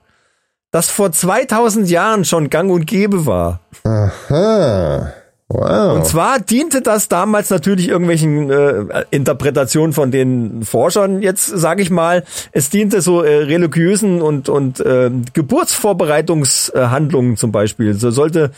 das 0.72 0.88
vor 0.88 1.12
2000 1.12 1.90
Jahren 1.90 2.24
schon 2.24 2.48
gang 2.48 2.70
und 2.70 2.86
gäbe 2.86 3.26
war, 3.26 3.60
Aha. 3.84 5.12
Wow. 5.52 5.96
Und 5.96 6.06
zwar 6.06 6.38
diente 6.38 6.80
das 6.80 7.08
damals 7.08 7.50
natürlich 7.50 7.88
irgendwelchen 7.88 8.50
äh, 8.50 9.04
Interpretationen 9.10 9.92
von 9.92 10.12
den 10.12 10.62
Forschern. 10.62 11.22
Jetzt 11.22 11.46
sage 11.46 11.82
ich 11.82 11.90
mal, 11.90 12.22
es 12.52 12.70
diente 12.70 13.00
so 13.00 13.22
äh, 13.22 13.42
religiösen 13.42 14.22
und 14.22 14.48
und 14.48 14.78
äh, 14.78 15.10
Geburtsvorbereitungshandlungen 15.32 17.36
zum 17.36 17.50
Beispiel. 17.50 17.94
So 17.94 18.12
sollte 18.12 18.52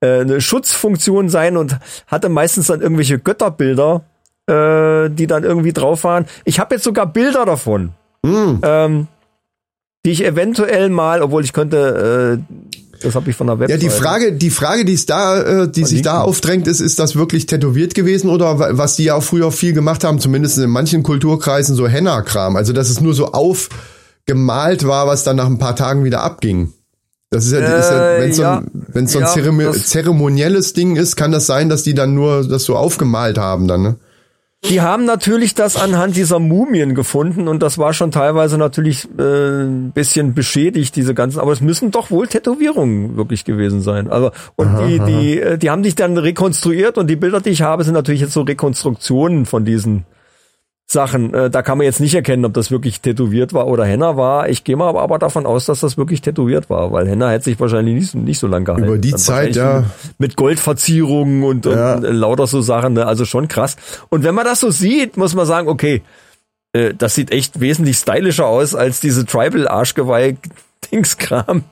äh, 0.00 0.22
eine 0.22 0.40
Schutzfunktion 0.40 1.28
sein 1.28 1.56
und 1.56 1.78
hatte 2.08 2.28
meistens 2.28 2.66
dann 2.66 2.80
irgendwelche 2.80 3.20
Götterbilder, 3.20 4.02
äh, 4.48 5.10
die 5.10 5.28
dann 5.28 5.44
irgendwie 5.44 5.72
drauf 5.72 6.02
waren. 6.02 6.26
Ich 6.44 6.58
habe 6.58 6.74
jetzt 6.74 6.82
sogar 6.82 7.06
Bilder 7.06 7.46
davon. 7.46 7.92
Ähm, 8.64 9.06
die 10.04 10.10
ich 10.10 10.24
eventuell 10.24 10.88
mal, 10.88 11.22
obwohl 11.22 11.44
ich 11.44 11.52
könnte, 11.52 12.40
äh, 12.40 12.91
das 13.02 13.14
habe 13.14 13.30
ich 13.30 13.36
von 13.36 13.46
der 13.46 13.56
Ja, 13.56 13.60
Webseite. 13.60 13.80
die 13.80 13.90
Frage, 13.90 14.32
die 14.32 14.50
Frage, 14.50 14.84
die 14.84 14.94
es 14.94 15.06
da, 15.06 15.40
äh, 15.62 15.68
die 15.70 15.84
sich 15.84 16.02
da 16.02 16.20
aufdrängt, 16.20 16.66
ist, 16.66 16.80
ist 16.80 16.98
das 16.98 17.16
wirklich 17.16 17.46
tätowiert 17.46 17.94
gewesen 17.94 18.30
oder 18.30 18.58
wa- 18.58 18.70
was 18.72 18.96
die 18.96 19.04
ja 19.04 19.14
auch 19.14 19.22
früher 19.22 19.50
viel 19.52 19.72
gemacht 19.72 20.04
haben, 20.04 20.18
zumindest 20.18 20.58
in 20.58 20.70
manchen 20.70 21.02
Kulturkreisen 21.02 21.74
so 21.76 21.86
Henna-Kram, 21.88 22.56
also 22.56 22.72
dass 22.72 22.90
es 22.90 23.00
nur 23.00 23.14
so 23.14 23.32
aufgemalt 24.26 24.86
war, 24.86 25.06
was 25.06 25.24
dann 25.24 25.36
nach 25.36 25.46
ein 25.46 25.58
paar 25.58 25.76
Tagen 25.76 26.04
wieder 26.04 26.22
abging. 26.22 26.72
Das 27.30 27.46
ist 27.46 27.52
ja, 27.52 27.60
ist 27.60 27.90
ja 27.90 28.18
wenn 28.20 28.30
es 28.30 28.36
so 28.36 28.42
ja. 28.42 28.58
ein, 28.58 28.70
wenn's 28.92 29.12
so 29.12 29.18
ein 29.18 29.24
Ja, 29.24 29.72
zeremonielles 29.74 30.74
Ding 30.74 30.96
ist, 30.96 31.16
kann 31.16 31.32
das 31.32 31.46
sein, 31.46 31.68
dass 31.70 31.82
die 31.82 31.94
dann 31.94 32.14
nur 32.14 32.46
das 32.46 32.64
so 32.64 32.76
aufgemalt 32.76 33.38
haben 33.38 33.68
dann, 33.68 33.82
ne? 33.82 33.96
Die 34.64 34.80
haben 34.80 35.04
natürlich 35.04 35.54
das 35.54 35.76
anhand 35.76 36.16
dieser 36.16 36.38
Mumien 36.38 36.94
gefunden 36.94 37.48
und 37.48 37.62
das 37.62 37.78
war 37.78 37.92
schon 37.92 38.12
teilweise 38.12 38.58
natürlich 38.58 39.08
äh, 39.18 39.64
ein 39.64 39.90
bisschen 39.90 40.34
beschädigt, 40.34 40.94
diese 40.94 41.14
ganzen, 41.14 41.40
aber 41.40 41.50
es 41.50 41.60
müssen 41.60 41.90
doch 41.90 42.12
wohl 42.12 42.28
Tätowierungen 42.28 43.16
wirklich 43.16 43.44
gewesen 43.44 43.80
sein. 43.80 44.08
Also 44.08 44.30
und 44.54 44.78
die, 44.78 45.00
die, 45.00 45.40
äh, 45.40 45.58
die 45.58 45.68
haben 45.68 45.82
dich 45.82 45.96
dann 45.96 46.16
rekonstruiert 46.16 46.96
und 46.96 47.10
die 47.10 47.16
Bilder, 47.16 47.40
die 47.40 47.50
ich 47.50 47.62
habe, 47.62 47.82
sind 47.82 47.94
natürlich 47.94 48.20
jetzt 48.20 48.34
so 48.34 48.42
Rekonstruktionen 48.42 49.46
von 49.46 49.64
diesen 49.64 50.04
Sachen. 50.92 51.34
Äh, 51.34 51.50
da 51.50 51.62
kann 51.62 51.78
man 51.78 51.84
jetzt 51.84 52.00
nicht 52.00 52.14
erkennen, 52.14 52.44
ob 52.44 52.54
das 52.54 52.70
wirklich 52.70 53.00
tätowiert 53.00 53.52
war 53.52 53.66
oder 53.66 53.84
Henna 53.84 54.16
war. 54.16 54.48
Ich 54.48 54.62
gehe 54.64 54.76
mal 54.76 54.88
aber, 54.88 55.02
aber 55.02 55.18
davon 55.18 55.46
aus, 55.46 55.66
dass 55.66 55.80
das 55.80 55.96
wirklich 55.96 56.20
tätowiert 56.20 56.70
war, 56.70 56.92
weil 56.92 57.08
Henna 57.08 57.30
hätte 57.30 57.44
sich 57.44 57.58
wahrscheinlich 57.58 57.94
nicht, 57.94 58.14
nicht 58.14 58.38
so 58.38 58.46
lange 58.46 58.64
gehalten. 58.64 58.86
Über 58.86 58.98
die 58.98 59.10
Dann 59.10 59.18
Zeit, 59.18 59.56
ja. 59.56 59.84
Mit 60.18 60.36
Goldverzierungen 60.36 61.42
und, 61.42 61.66
Ja. 61.66 61.94
und 61.94 62.04
äh, 62.04 62.10
lauter 62.10 62.46
so 62.46 62.60
Sachen, 62.60 62.92
ne? 62.92 63.06
also 63.06 63.24
schon 63.24 63.48
krass. 63.48 63.76
Und 64.10 64.24
wenn 64.24 64.34
man 64.34 64.44
das 64.44 64.60
so 64.60 64.70
sieht, 64.70 65.16
muss 65.16 65.34
man 65.34 65.46
sagen, 65.46 65.68
okay, 65.68 66.02
äh, 66.72 66.94
das 66.94 67.14
sieht 67.14 67.32
echt 67.32 67.60
wesentlich 67.60 67.96
stylischer 67.96 68.46
aus 68.46 68.74
als 68.74 69.00
diese 69.00 69.26
Tribal-Arschgeweih-Dingskram, 69.26 71.64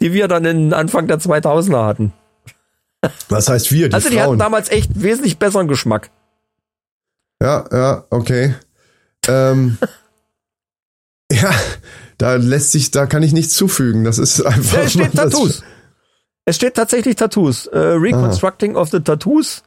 die 0.00 0.12
wir 0.12 0.28
dann 0.28 0.44
in 0.44 0.72
Anfang 0.72 1.06
der 1.06 1.18
2000er 1.18 1.86
hatten. 1.86 2.12
Was 3.28 3.48
heißt 3.48 3.70
wir, 3.72 3.88
die 3.88 3.94
also 3.94 4.08
die 4.08 4.18
hatten 4.18 4.28
Frauen? 4.28 4.38
damals 4.38 4.70
echt 4.70 4.90
wesentlich 4.94 5.38
besseren 5.38 5.68
Geschmack. 5.68 6.10
Ja, 7.44 7.66
ja, 7.70 8.04
okay. 8.08 8.54
Ähm, 9.28 9.76
ja, 11.30 11.52
da 12.16 12.36
lässt 12.36 12.72
sich, 12.72 12.90
da 12.90 13.04
kann 13.04 13.22
ich 13.22 13.34
nichts 13.34 13.54
zufügen. 13.54 14.04
Das 14.04 14.18
ist 14.18 14.40
einfach. 14.40 14.78
Ja, 14.78 14.82
es 14.84 14.92
steht 14.92 15.14
Tattoos. 15.14 15.62
Es 16.46 16.56
steht 16.56 16.74
tatsächlich 16.74 17.16
Tattoos. 17.16 17.66
Äh, 17.66 17.78
Reconstructing 17.78 18.76
of 18.76 18.90
the 18.90 19.00
Tattoos 19.00 19.62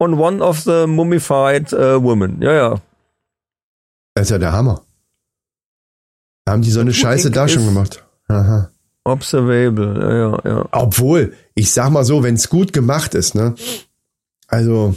on 0.00 0.14
one 0.14 0.42
of 0.42 0.60
the 0.60 0.86
mummified 0.88 1.72
äh, 1.72 2.02
women. 2.02 2.42
Ja, 2.42 2.52
ja. 2.52 2.80
Das 4.14 4.26
ist 4.26 4.30
ja 4.30 4.38
der 4.38 4.52
Hammer. 4.52 4.82
Da 6.44 6.52
haben 6.52 6.62
die 6.62 6.70
so 6.72 6.80
eine 6.80 6.90
Tattoo 6.90 7.02
Scheiße 7.02 7.28
Ink 7.28 7.34
da 7.36 7.46
schon 7.46 7.66
gemacht. 7.66 8.04
Aha. 8.26 8.70
Observable. 9.04 10.00
Ja, 10.00 10.14
ja, 10.16 10.56
ja. 10.56 10.68
Obwohl, 10.72 11.34
ich 11.54 11.72
sag 11.72 11.90
mal 11.90 12.04
so, 12.04 12.24
wenn 12.24 12.34
es 12.34 12.48
gut 12.48 12.72
gemacht 12.72 13.14
ist, 13.14 13.36
ne? 13.36 13.54
Also, 14.48 14.96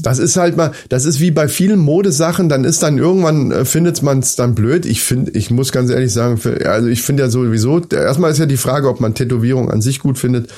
Das 0.00 0.20
ist 0.20 0.36
halt 0.36 0.56
mal, 0.56 0.70
das 0.88 1.04
ist 1.04 1.18
wie 1.18 1.32
bei 1.32 1.48
vielen 1.48 1.80
Modesachen, 1.80 2.48
dann 2.48 2.64
ist 2.64 2.84
dann 2.84 2.98
irgendwann, 2.98 3.50
äh, 3.50 3.64
findet 3.64 4.00
man 4.02 4.20
es 4.20 4.36
dann 4.36 4.54
blöd. 4.54 4.86
Ich 4.86 5.02
finde, 5.02 5.32
ich 5.32 5.50
muss 5.50 5.72
ganz 5.72 5.90
ehrlich 5.90 6.12
sagen, 6.12 6.40
also 6.64 6.86
ich 6.86 7.02
finde 7.02 7.24
ja 7.24 7.28
sowieso, 7.28 7.80
erstmal 7.80 8.30
ist 8.30 8.38
ja 8.38 8.46
die 8.46 8.56
Frage, 8.56 8.88
ob 8.88 9.00
man 9.00 9.14
Tätowierung 9.14 9.70
an 9.70 9.82
sich 9.82 9.98
gut 9.98 10.16
findet. 10.16 10.50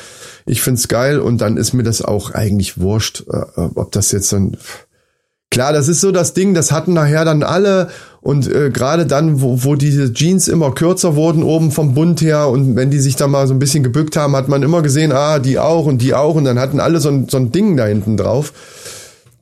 Ich 0.44 0.60
find's 0.60 0.88
geil 0.88 1.20
und 1.20 1.40
dann 1.40 1.56
ist 1.56 1.72
mir 1.72 1.82
das 1.82 2.02
auch 2.02 2.32
eigentlich 2.32 2.78
wurscht, 2.78 3.24
äh, 3.30 3.60
ob 3.74 3.92
das 3.92 4.12
jetzt 4.12 4.32
dann. 4.32 4.58
Klar, 5.52 5.72
das 5.72 5.88
ist 5.88 6.00
so 6.00 6.12
das 6.12 6.32
Ding, 6.32 6.54
das 6.54 6.70
hatten 6.70 6.92
nachher 6.92 7.24
dann 7.24 7.42
alle 7.42 7.88
und 8.20 8.46
äh, 8.46 8.70
gerade 8.70 9.04
dann, 9.06 9.40
wo, 9.40 9.64
wo 9.64 9.74
diese 9.74 10.12
Jeans 10.12 10.46
immer 10.46 10.72
kürzer 10.72 11.16
wurden 11.16 11.42
oben 11.42 11.72
vom 11.72 11.94
Bund 11.94 12.20
her 12.20 12.46
und 12.48 12.76
wenn 12.76 12.90
die 12.90 13.00
sich 13.00 13.16
da 13.16 13.26
mal 13.26 13.48
so 13.48 13.54
ein 13.54 13.58
bisschen 13.58 13.82
gebückt 13.82 14.16
haben, 14.16 14.36
hat 14.36 14.48
man 14.48 14.62
immer 14.62 14.82
gesehen, 14.82 15.10
ah, 15.10 15.40
die 15.40 15.58
auch 15.58 15.86
und 15.86 16.02
die 16.02 16.14
auch 16.14 16.36
und 16.36 16.44
dann 16.44 16.60
hatten 16.60 16.78
alle 16.78 17.00
so 17.00 17.08
ein, 17.08 17.28
so 17.28 17.38
ein 17.38 17.50
Ding 17.50 17.76
da 17.76 17.86
hinten 17.86 18.16
drauf. 18.16 18.52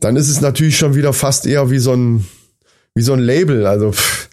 Dann 0.00 0.16
ist 0.16 0.28
es 0.28 0.40
natürlich 0.40 0.76
schon 0.76 0.94
wieder 0.94 1.12
fast 1.12 1.46
eher 1.46 1.70
wie 1.70 1.78
so 1.78 1.92
ein, 1.92 2.26
wie 2.94 3.02
so 3.02 3.12
ein 3.12 3.20
Label, 3.20 3.66
also 3.66 3.92
pff. 3.92 4.28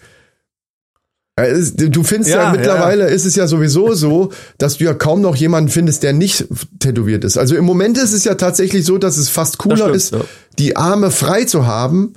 Ja, 1.38 1.44
Du 1.88 2.02
findest 2.02 2.30
ja, 2.30 2.44
Ja, 2.44 2.52
mittlerweile 2.52 3.08
ist 3.08 3.26
es 3.26 3.36
ja 3.36 3.46
sowieso 3.46 3.92
so, 3.92 4.32
dass 4.56 4.78
du 4.78 4.84
ja 4.84 4.94
kaum 4.94 5.20
noch 5.20 5.36
jemanden 5.36 5.68
findest, 5.68 6.02
der 6.02 6.14
nicht 6.14 6.46
tätowiert 6.78 7.24
ist. 7.24 7.36
Also 7.36 7.56
im 7.56 7.64
Moment 7.66 7.98
ist 7.98 8.12
es 8.12 8.24
ja 8.24 8.36
tatsächlich 8.36 8.86
so, 8.86 8.96
dass 8.96 9.18
es 9.18 9.28
fast 9.28 9.58
cooler 9.58 9.76
stimmt, 9.76 9.96
ist, 9.96 10.12
ja. 10.14 10.20
die 10.58 10.76
Arme 10.76 11.10
frei 11.10 11.44
zu 11.44 11.66
haben, 11.66 12.14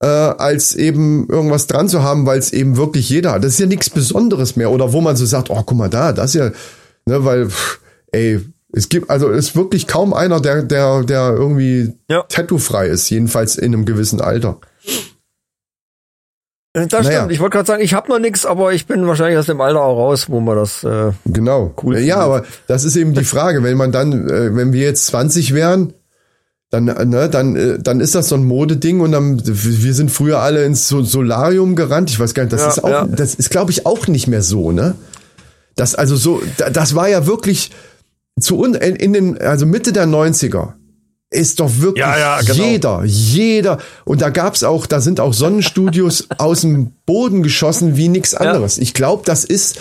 äh, 0.00 0.06
als 0.06 0.74
eben 0.74 1.28
irgendwas 1.28 1.68
dran 1.68 1.88
zu 1.88 2.02
haben, 2.02 2.26
weil 2.26 2.40
es 2.40 2.52
eben 2.52 2.76
wirklich 2.76 3.08
jeder 3.08 3.32
hat. 3.32 3.44
Das 3.44 3.52
ist 3.52 3.60
ja 3.60 3.66
nichts 3.66 3.90
Besonderes 3.90 4.56
mehr. 4.56 4.72
Oder 4.72 4.92
wo 4.92 5.00
man 5.00 5.16
so 5.16 5.24
sagt, 5.24 5.50
oh, 5.50 5.62
guck 5.64 5.78
mal 5.78 5.88
da, 5.88 6.12
das 6.12 6.34
ist 6.34 6.40
ja, 6.40 6.50
ne, 7.06 7.24
weil, 7.24 7.48
pff, 7.48 7.80
ey, 8.10 8.40
es 8.72 8.88
gibt, 8.88 9.08
also 9.10 9.30
es 9.30 9.48
ist 9.48 9.56
wirklich 9.56 9.86
kaum 9.86 10.12
einer, 10.12 10.40
der, 10.40 10.62
der, 10.62 11.02
der 11.02 11.30
irgendwie 11.32 11.94
Ja. 12.10 12.22
tattoo-frei 12.28 12.88
ist, 12.88 13.08
jedenfalls 13.10 13.56
in 13.56 13.72
einem 13.74 13.84
gewissen 13.86 14.20
Alter. 14.20 14.58
Äh, 16.74 16.86
Das 16.86 17.06
Naja. 17.06 17.20
stimmt. 17.20 17.32
Ich 17.32 17.40
wollte 17.40 17.54
gerade 17.56 17.66
sagen, 17.66 17.82
ich 17.82 17.94
habe 17.94 18.08
noch 18.10 18.18
nichts, 18.18 18.44
aber 18.44 18.72
ich 18.72 18.86
bin 18.86 19.06
wahrscheinlich 19.06 19.38
aus 19.38 19.46
dem 19.46 19.60
Alter 19.60 19.80
auch 19.82 19.96
raus, 19.96 20.26
wo 20.28 20.40
man 20.40 20.56
das. 20.56 20.84
Äh, 20.84 21.12
Genau. 21.26 21.72
Cool 21.82 21.94
ja, 21.98 22.00
findet. 22.00 22.16
aber 22.18 22.44
das 22.66 22.84
ist 22.84 22.96
eben 22.96 23.14
die 23.14 23.24
Frage, 23.34 23.62
wenn 23.62 23.76
man 23.76 23.92
dann, 23.92 24.28
äh, 24.28 24.54
wenn 24.54 24.72
wir 24.72 24.82
jetzt 24.82 25.06
20 25.06 25.54
wären, 25.54 25.94
dann, 26.70 26.88
äh, 26.88 27.04
ne, 27.06 27.30
dann, 27.30 27.56
äh, 27.56 27.78
dann 27.78 28.00
ist 28.00 28.14
das 28.14 28.28
so 28.28 28.34
ein 28.34 28.44
Modeding 28.44 29.00
und 29.00 29.12
dann, 29.12 29.40
wir 29.46 29.94
sind 29.94 30.10
früher 30.10 30.40
alle 30.40 30.64
ins 30.64 30.86
so 30.88 31.02
Solarium 31.02 31.74
gerannt. 31.74 32.10
Ich 32.10 32.20
weiß 32.20 32.34
gar 32.34 32.42
nicht, 32.42 32.52
das 32.52 32.60
Ja, 32.60 32.68
ist 32.68 32.84
auch, 32.84 32.90
ja. 32.90 33.06
das 33.06 33.34
ist, 33.34 33.48
glaube 33.48 33.70
ich, 33.70 33.86
auch 33.86 34.06
nicht 34.06 34.26
mehr 34.28 34.42
so, 34.42 34.70
ne? 34.70 34.94
Das, 35.76 35.94
also 35.94 36.16
so, 36.16 36.42
da- 36.58 36.68
das 36.70 36.94
war 36.94 37.08
ja 37.08 37.26
wirklich 37.26 37.70
zu 38.40 38.58
un, 38.58 38.74
in, 38.74 38.96
in 38.96 39.12
den, 39.12 39.38
also 39.38 39.66
Mitte 39.66 39.92
der 39.92 40.06
90er 40.06 40.74
ist 41.30 41.60
doch 41.60 41.70
wirklich 41.78 42.04
Ja, 42.04 42.18
ja, 42.18 42.40
genau. 42.40 42.64
jeder, 42.64 43.02
jeder. 43.04 43.78
Und 44.04 44.22
da 44.22 44.30
gab's 44.30 44.64
auch, 44.64 44.86
da 44.86 45.00
sind 45.00 45.20
auch 45.20 45.34
Sonnenstudios 45.34 46.28
aus 46.38 46.62
dem 46.62 46.92
Boden 47.04 47.42
geschossen 47.42 47.96
wie 47.96 48.08
nix 48.08 48.34
anderes. 48.34 48.78
Ich 48.78 48.94
glaube, 48.94 49.24
das 49.26 49.44
ist, 49.44 49.78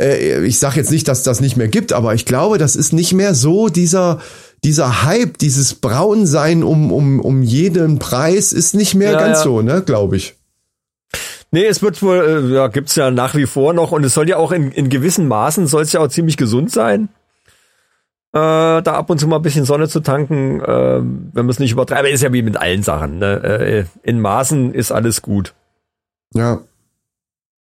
äh, 0.00 0.44
ich 0.44 0.58
sage 0.58 0.76
jetzt 0.76 0.90
nicht, 0.90 1.06
dass 1.06 1.22
das 1.22 1.40
nicht 1.40 1.56
mehr 1.56 1.68
gibt, 1.68 1.92
aber 1.92 2.14
ich 2.14 2.24
glaube, 2.24 2.58
das 2.58 2.74
ist 2.74 2.92
nicht 2.92 3.12
mehr 3.12 3.34
so 3.34 3.68
dieser 3.68 4.20
dieser 4.64 5.04
Hype, 5.04 5.38
dieses 5.38 5.74
Braunsein 5.74 6.64
um 6.64 6.90
um 6.90 7.20
um 7.20 7.42
jeden 7.44 8.00
Preis 8.00 8.52
ist 8.52 8.74
nicht 8.74 8.96
mehr 8.96 9.12
Ja, 9.12 9.18
ganz 9.20 9.38
ja. 9.38 9.44
so, 9.44 9.62
ne, 9.62 9.82
glaube 9.86 10.16
ich. 10.16 10.34
nee, 11.52 11.64
es 11.64 11.80
wird 11.80 12.02
wohl, 12.02 12.16
äh, 12.50 12.54
ja, 12.54 12.66
gibt's 12.66 12.96
ja 12.96 13.12
nach 13.12 13.36
wie 13.36 13.46
vor 13.46 13.72
noch 13.72 13.92
und 13.92 14.04
es 14.04 14.14
soll 14.14 14.28
ja 14.28 14.36
auch 14.36 14.50
in, 14.50 14.72
in 14.72 14.88
gewissen 14.88 15.28
Maßen 15.28 15.68
soll 15.68 15.82
es 15.82 15.92
ja 15.92 16.00
auch 16.00 16.08
ziemlich 16.08 16.36
gesund 16.36 16.72
sein. 16.72 17.08
Äh, 18.32 18.82
da 18.82 18.82
ab 18.82 19.08
und 19.08 19.18
zu 19.18 19.26
mal 19.26 19.36
ein 19.36 19.42
bisschen 19.42 19.64
Sonne 19.64 19.88
zu 19.88 20.00
tanken, 20.00 20.60
äh, 20.60 21.00
wenn 21.00 21.46
man 21.46 21.48
es 21.48 21.58
nicht 21.58 21.72
übertreibt. 21.72 22.00
Aber 22.00 22.10
ist 22.10 22.22
ja 22.22 22.32
wie 22.32 22.42
mit 22.42 22.58
allen 22.58 22.82
Sachen. 22.82 23.18
Ne? 23.18 23.42
Äh, 23.42 23.84
in 24.02 24.20
Maßen 24.20 24.74
ist 24.74 24.92
alles 24.92 25.22
gut. 25.22 25.54
Ja. 26.34 26.60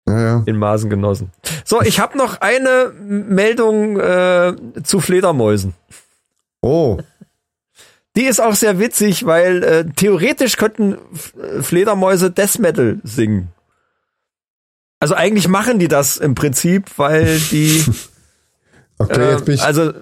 Ja, 0.06 0.20
ja. 0.20 0.42
In 0.46 0.56
Maßen 0.56 0.88
genossen. 0.88 1.32
So, 1.64 1.82
ich 1.82 2.00
habe 2.00 2.16
noch 2.16 2.40
eine 2.40 2.92
Meldung 2.98 3.98
äh, 3.98 4.54
zu 4.82 5.00
Fledermäusen. 5.00 5.74
Oh, 6.62 6.98
Die 8.16 8.24
ist 8.24 8.40
auch 8.40 8.54
sehr 8.54 8.78
witzig, 8.78 9.26
weil 9.26 9.62
äh, 9.62 9.84
theoretisch 9.84 10.56
könnten 10.56 10.96
Fledermäuse 11.60 12.30
Death 12.30 12.58
Metal 12.58 13.00
singen. 13.02 13.48
Also 14.98 15.14
eigentlich 15.14 15.48
machen 15.48 15.78
die 15.78 15.88
das 15.88 16.16
im 16.16 16.34
Prinzip, 16.34 16.90
weil 16.96 17.38
die, 17.50 17.84
okay, 18.98 19.20
äh, 19.20 19.32
jetzt 19.32 19.44
bin 19.44 19.54
ich 19.56 19.62
also 19.62 19.92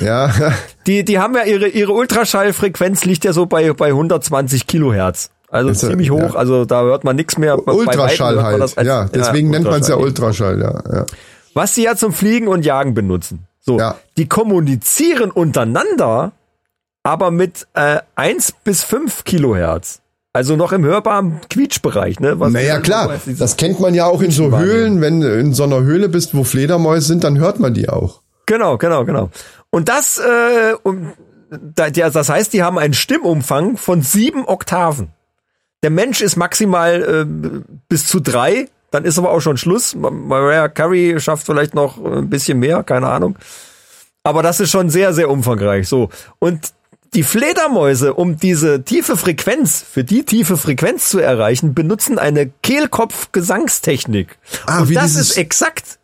ja, 0.00 0.30
die, 0.86 1.04
die 1.04 1.18
haben 1.18 1.34
ja 1.34 1.44
ihre 1.44 1.68
ihre 1.68 1.92
Ultraschallfrequenz 1.92 3.04
liegt 3.04 3.24
ja 3.24 3.32
so 3.32 3.46
bei 3.46 3.72
bei 3.72 3.88
120 3.88 4.66
Kilohertz. 4.66 5.30
Also 5.48 5.70
Ist 5.70 5.82
ja- 5.82 5.90
ziemlich 5.90 6.10
hoch. 6.10 6.18
ja. 6.20 6.34
Also 6.34 6.64
da 6.64 6.82
hört 6.82 7.04
man 7.04 7.14
nichts 7.16 7.38
mehr. 7.38 7.66
Ultraschall 7.68 8.42
halt. 8.42 8.60
das 8.60 8.76
als- 8.76 8.86
ja, 8.86 9.04
deswegen 9.04 9.50
nennt 9.50 9.64
man 9.66 9.80
es 9.80 9.88
ja 9.88 9.96
Ultraschall. 9.96 10.60
Ja, 10.60 10.82
ja. 10.98 11.06
Was 11.54 11.74
sie 11.76 11.84
ja 11.84 11.94
zum 11.94 12.12
Fliegen 12.12 12.48
und 12.48 12.64
Jagen 12.64 12.94
benutzen. 12.94 13.46
So, 13.60 13.78
Ja. 13.78 13.94
die 14.16 14.26
kommunizieren 14.26 15.30
untereinander, 15.30 16.32
aber 17.04 17.30
mit 17.30 17.66
äh, 17.74 18.00
1 18.16 18.52
bis 18.64 18.82
5 18.82 19.24
Kilohertz. 19.24 20.00
Also 20.32 20.56
noch 20.56 20.72
im 20.72 20.84
hörbaren 20.84 21.40
Quietschbereich, 21.48 22.18
ne? 22.18 22.40
Was 22.40 22.52
Naja, 22.52 22.80
klar, 22.80 23.08
was 23.08 23.24
diese- 23.24 23.38
das 23.38 23.56
kennt 23.56 23.78
man 23.78 23.94
ja 23.94 24.06
auch 24.06 24.20
in 24.20 24.32
so 24.32 24.58
Höhlen. 24.58 25.00
Wenn 25.00 25.20
du 25.20 25.32
in 25.38 25.54
so 25.54 25.62
einer 25.62 25.80
Höhle 25.82 26.08
bist, 26.08 26.34
wo 26.34 26.42
Fledermäuse 26.42 27.06
sind, 27.06 27.22
dann 27.22 27.38
hört 27.38 27.60
man 27.60 27.72
die 27.72 27.88
auch. 27.88 28.20
Genau, 28.46 28.76
genau, 28.76 29.04
genau. 29.04 29.30
Und 29.74 29.88
das, 29.88 30.18
äh, 30.18 30.74
das 31.50 32.28
heißt, 32.28 32.52
die 32.52 32.62
haben 32.62 32.78
einen 32.78 32.94
Stimmumfang 32.94 33.76
von 33.76 34.02
sieben 34.02 34.46
Oktaven. 34.46 35.08
Der 35.82 35.90
Mensch 35.90 36.20
ist 36.20 36.36
maximal 36.36 37.02
äh, 37.02 37.64
bis 37.88 38.06
zu 38.06 38.20
drei, 38.20 38.68
dann 38.92 39.04
ist 39.04 39.18
aber 39.18 39.32
auch 39.32 39.40
schon 39.40 39.56
Schluss. 39.56 39.96
Ma- 39.96 40.10
Mariah 40.10 40.68
Carey 40.68 41.18
schafft 41.20 41.44
vielleicht 41.46 41.74
noch 41.74 41.98
ein 42.02 42.30
bisschen 42.30 42.60
mehr, 42.60 42.84
keine 42.84 43.08
Ahnung. 43.08 43.36
Aber 44.22 44.44
das 44.44 44.60
ist 44.60 44.70
schon 44.70 44.90
sehr, 44.90 45.12
sehr 45.12 45.28
umfangreich. 45.28 45.88
So. 45.88 46.08
Und 46.38 46.72
die 47.12 47.24
Fledermäuse, 47.24 48.14
um 48.14 48.36
diese 48.36 48.84
tiefe 48.84 49.16
Frequenz, 49.16 49.82
für 49.88 50.04
die 50.04 50.24
tiefe 50.24 50.56
Frequenz 50.56 51.08
zu 51.10 51.18
erreichen, 51.18 51.74
benutzen 51.74 52.18
eine 52.18 52.50
Kehlkopf-Gesangstechnik. 52.62 54.38
Ah, 54.66 54.80
Und 54.82 54.88
wie 54.88 54.94
das 54.94 55.06
dieses- 55.12 55.30
ist 55.30 55.36
exakt, 55.38 55.98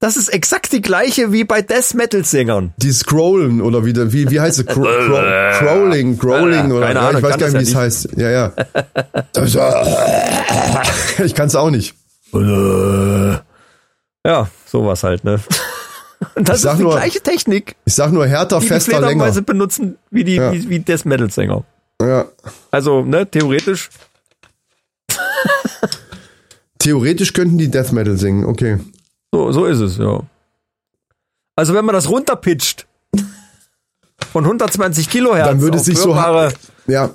das 0.00 0.16
ist 0.16 0.28
exakt 0.28 0.72
die 0.72 0.82
gleiche 0.82 1.32
wie 1.32 1.44
bei 1.44 1.62
Death 1.62 1.94
Metal 1.94 2.24
Sängern. 2.24 2.74
Die 2.76 2.92
Scrollen 2.92 3.60
oder 3.62 3.84
wie, 3.86 3.94
wie, 4.12 4.30
wie 4.30 4.40
heißt 4.40 4.58
es? 4.58 4.66
Cro 4.66 4.82
Cro 5.06 5.22
Crawling, 5.58 6.18
Crawling 6.18 6.72
oder 6.72 6.86
Keine 6.88 7.00
ja, 7.00 7.08
Ahnung, 7.08 7.22
ich 7.22 7.26
weiß 7.26 7.38
gar 7.38 7.46
nicht, 7.48 7.58
wie 7.58 7.62
es 7.62 7.72
ja 7.72 7.78
heißt. 7.80 8.08
Ja, 8.16 8.30
ja. 8.30 8.52
Äh, 11.18 11.24
ich 11.24 11.34
kann 11.34 11.46
es 11.48 11.54
auch 11.56 11.70
nicht. 11.70 11.94
Ja, 14.26 14.48
sowas 14.66 15.02
halt, 15.04 15.24
ne? 15.24 15.40
Und 16.34 16.48
das 16.48 16.64
ist 16.64 16.72
die 16.78 16.82
nur- 16.82 16.92
gleiche 16.92 17.20
Technik, 17.20 17.76
Ich 17.84 17.94
sag 17.94 18.10
nur 18.12 18.26
härter, 18.26 18.58
die 18.58 18.62
die 18.66 18.68
fester, 18.68 18.92
länger. 18.92 19.06
Fledermäuse 19.08 19.42
benutzen, 19.42 19.98
wie 20.10 20.24
die, 20.24 20.36
Ja. 20.36 20.52
wie, 20.52 20.68
wie 20.68 20.78
Death 20.80 21.04
Metal 21.04 21.30
Sänger. 21.30 21.64
Ja. 22.00 22.26
Also, 22.70 23.02
ne, 23.02 23.30
theoretisch. 23.30 23.90
Theoretisch 26.78 27.32
könnten 27.32 27.56
die 27.58 27.70
Death 27.70 27.92
Metal 27.92 28.16
singen, 28.16 28.44
okay. 28.44 28.78
So, 29.34 29.50
so 29.50 29.64
ist 29.66 29.80
es, 29.80 29.98
ja. 29.98 30.20
Also, 31.56 31.74
wenn 31.74 31.84
man 31.84 31.92
das 31.92 32.08
runterpitcht, 32.08 32.86
von 34.30 34.44
120 34.44 35.10
Kilohertz, 35.10 35.48
Dann 35.48 35.60
würde 35.60 35.78
es 35.78 35.86
sich 35.86 35.98
so 35.98 36.14
Ja, 36.86 37.10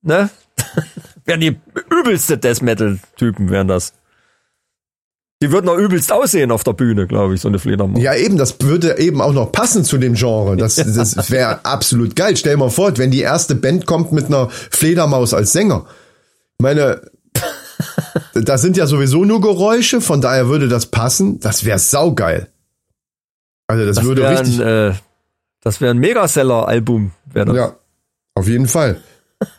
ne? 0.00 0.30
wären 1.26 1.40
die 1.40 1.60
übelste 1.90 2.38
Death 2.38 2.62
Metal 2.62 2.98
Typen, 3.16 3.50
wären 3.50 3.68
das. 3.68 3.92
Die 5.42 5.52
würden 5.52 5.68
auch 5.68 5.76
übelst 5.76 6.10
aussehen 6.10 6.50
auf 6.52 6.64
der 6.64 6.72
Bühne, 6.72 7.06
glaube 7.06 7.34
ich, 7.34 7.42
so 7.42 7.48
eine 7.48 7.58
Fledermaus. 7.58 8.02
Ja, 8.02 8.14
eben, 8.14 8.38
das 8.38 8.58
würde 8.62 8.96
eben 8.98 9.20
auch 9.20 9.34
noch 9.34 9.52
passen 9.52 9.84
zu 9.84 9.98
dem 9.98 10.14
Genre. 10.14 10.56
Das, 10.56 10.76
das 10.76 11.30
wäre 11.30 11.66
absolut 11.66 12.16
geil. 12.16 12.34
Stell 12.38 12.54
dir 12.54 12.60
mal 12.60 12.70
vor, 12.70 12.96
wenn 12.96 13.10
die 13.10 13.20
erste 13.20 13.54
Band 13.56 13.84
kommt 13.84 14.12
mit 14.12 14.28
einer 14.28 14.48
Fledermaus 14.48 15.34
als 15.34 15.52
Sänger. 15.52 15.84
Ich 16.58 16.62
meine, 16.62 17.02
da 18.34 18.58
sind 18.58 18.76
ja 18.76 18.86
sowieso 18.86 19.24
nur 19.24 19.40
Geräusche, 19.40 20.00
von 20.00 20.20
daher 20.20 20.48
würde 20.48 20.68
das 20.68 20.86
passen. 20.86 21.40
Das 21.40 21.64
wäre 21.64 21.78
saugeil. 21.78 22.48
Also 23.66 23.86
das, 23.86 23.96
Das 23.96 24.04
würde 24.04 24.22
wäre 24.22 24.40
richtig. 24.40 24.60
ein, 24.60 24.66
äh, 24.90 24.94
das 25.62 25.80
wäre 25.80 25.92
ein 25.94 25.98
Megaseller-Album, 25.98 27.12
wäre 27.32 27.46
das. 27.46 27.56
ja, 27.56 27.74
auf 28.34 28.48
jeden 28.48 28.68
Fall. 28.68 29.00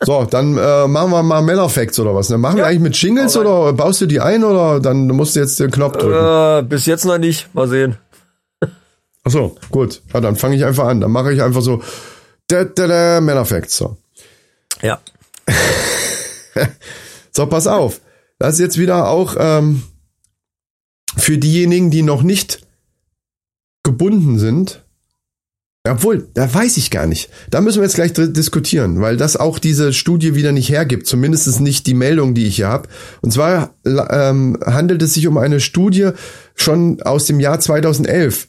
So, 0.02 0.24
dann 0.24 0.58
äh, 0.58 0.88
machen 0.88 1.12
wir 1.12 1.24
mal 1.24 1.42
Meller 1.42 1.68
Facts 1.68 2.00
oder 2.00 2.16
was. 2.16 2.30
Ne? 2.30 2.38
Machen 2.38 2.56
wir 2.56 2.64
Ja. 2.64 2.68
eigentlich 2.70 2.80
mit 2.82 2.96
Jingles 3.02 3.36
oder 3.36 3.74
baust 3.74 4.00
du 4.02 4.06
die 4.06 4.22
ein 4.22 4.44
oder 4.44 4.80
dann 4.80 5.08
musst 5.08 5.36
du 5.36 5.42
jetzt 5.42 5.60
den 5.60 5.72
Knopf 5.72 5.98
drücken? 5.98 6.66
Äh, 6.66 6.68
bis 6.68 6.86
jetzt 6.86 7.04
noch 7.06 7.18
nicht. 7.18 7.54
Mal 7.54 7.68
sehen. 7.68 7.98
Ach 9.26 9.32
so, 9.32 9.56
gut. 9.72 10.02
Ja, 10.14 10.22
dann 10.22 10.36
fange 10.38 10.56
ich 10.56 10.64
einfach 10.64 10.86
an. 10.88 11.02
Dann 11.02 11.12
mache 11.12 11.34
ich 11.34 11.42
einfach 11.42 11.62
so 11.62 11.82
da, 12.48 12.64
da, 12.66 12.88
da, 12.88 13.22
Meller 13.22 13.46
Facts. 13.46 13.78
So. 13.78 13.98
Ja. 14.82 15.00
So, 17.36 17.48
pass 17.48 17.66
auf. 17.66 18.00
Das 18.40 18.56
ist 18.56 18.60
jetzt 18.60 18.78
wieder 18.78 19.08
auch 19.08 19.36
ähm, 19.38 19.84
für 21.16 21.38
diejenigen, 21.38 21.92
die 21.92 22.02
noch 22.02 22.24
nicht 22.24 22.66
gebunden 23.84 24.40
sind. 24.40 24.84
Obwohl, 25.86 26.30
da 26.34 26.52
weiß 26.52 26.78
ich 26.78 26.92
gar 26.92 27.08
nicht. 27.08 27.30
Da 27.50 27.60
müssen 27.60 27.80
wir 27.80 27.84
jetzt 27.84 27.96
gleich 27.96 28.14
diskutieren, 28.14 29.02
weil 29.02 29.18
das 29.18 29.36
auch 29.36 29.60
diese 29.60 29.92
Studie 29.92 30.34
wieder 30.34 30.54
nicht 30.54 30.70
hergibt. 30.70 31.08
Zumindest 31.08 31.60
nicht 31.60 31.88
die 31.88 31.94
Meldung, 31.94 32.34
die 32.34 32.46
ich 32.46 32.56
hier 32.56 32.70
habe. 32.70 32.88
Und 33.22 33.34
zwar 33.34 33.76
ähm, 33.86 34.58
handelt 34.66 35.02
es 35.02 35.14
sich 35.14 35.28
um 35.28 35.38
eine 35.38 35.60
Studie 35.60 36.12
schon 36.56 37.02
aus 37.02 37.26
dem 37.26 37.42
Jahr 37.42 37.60
2011, 37.60 38.48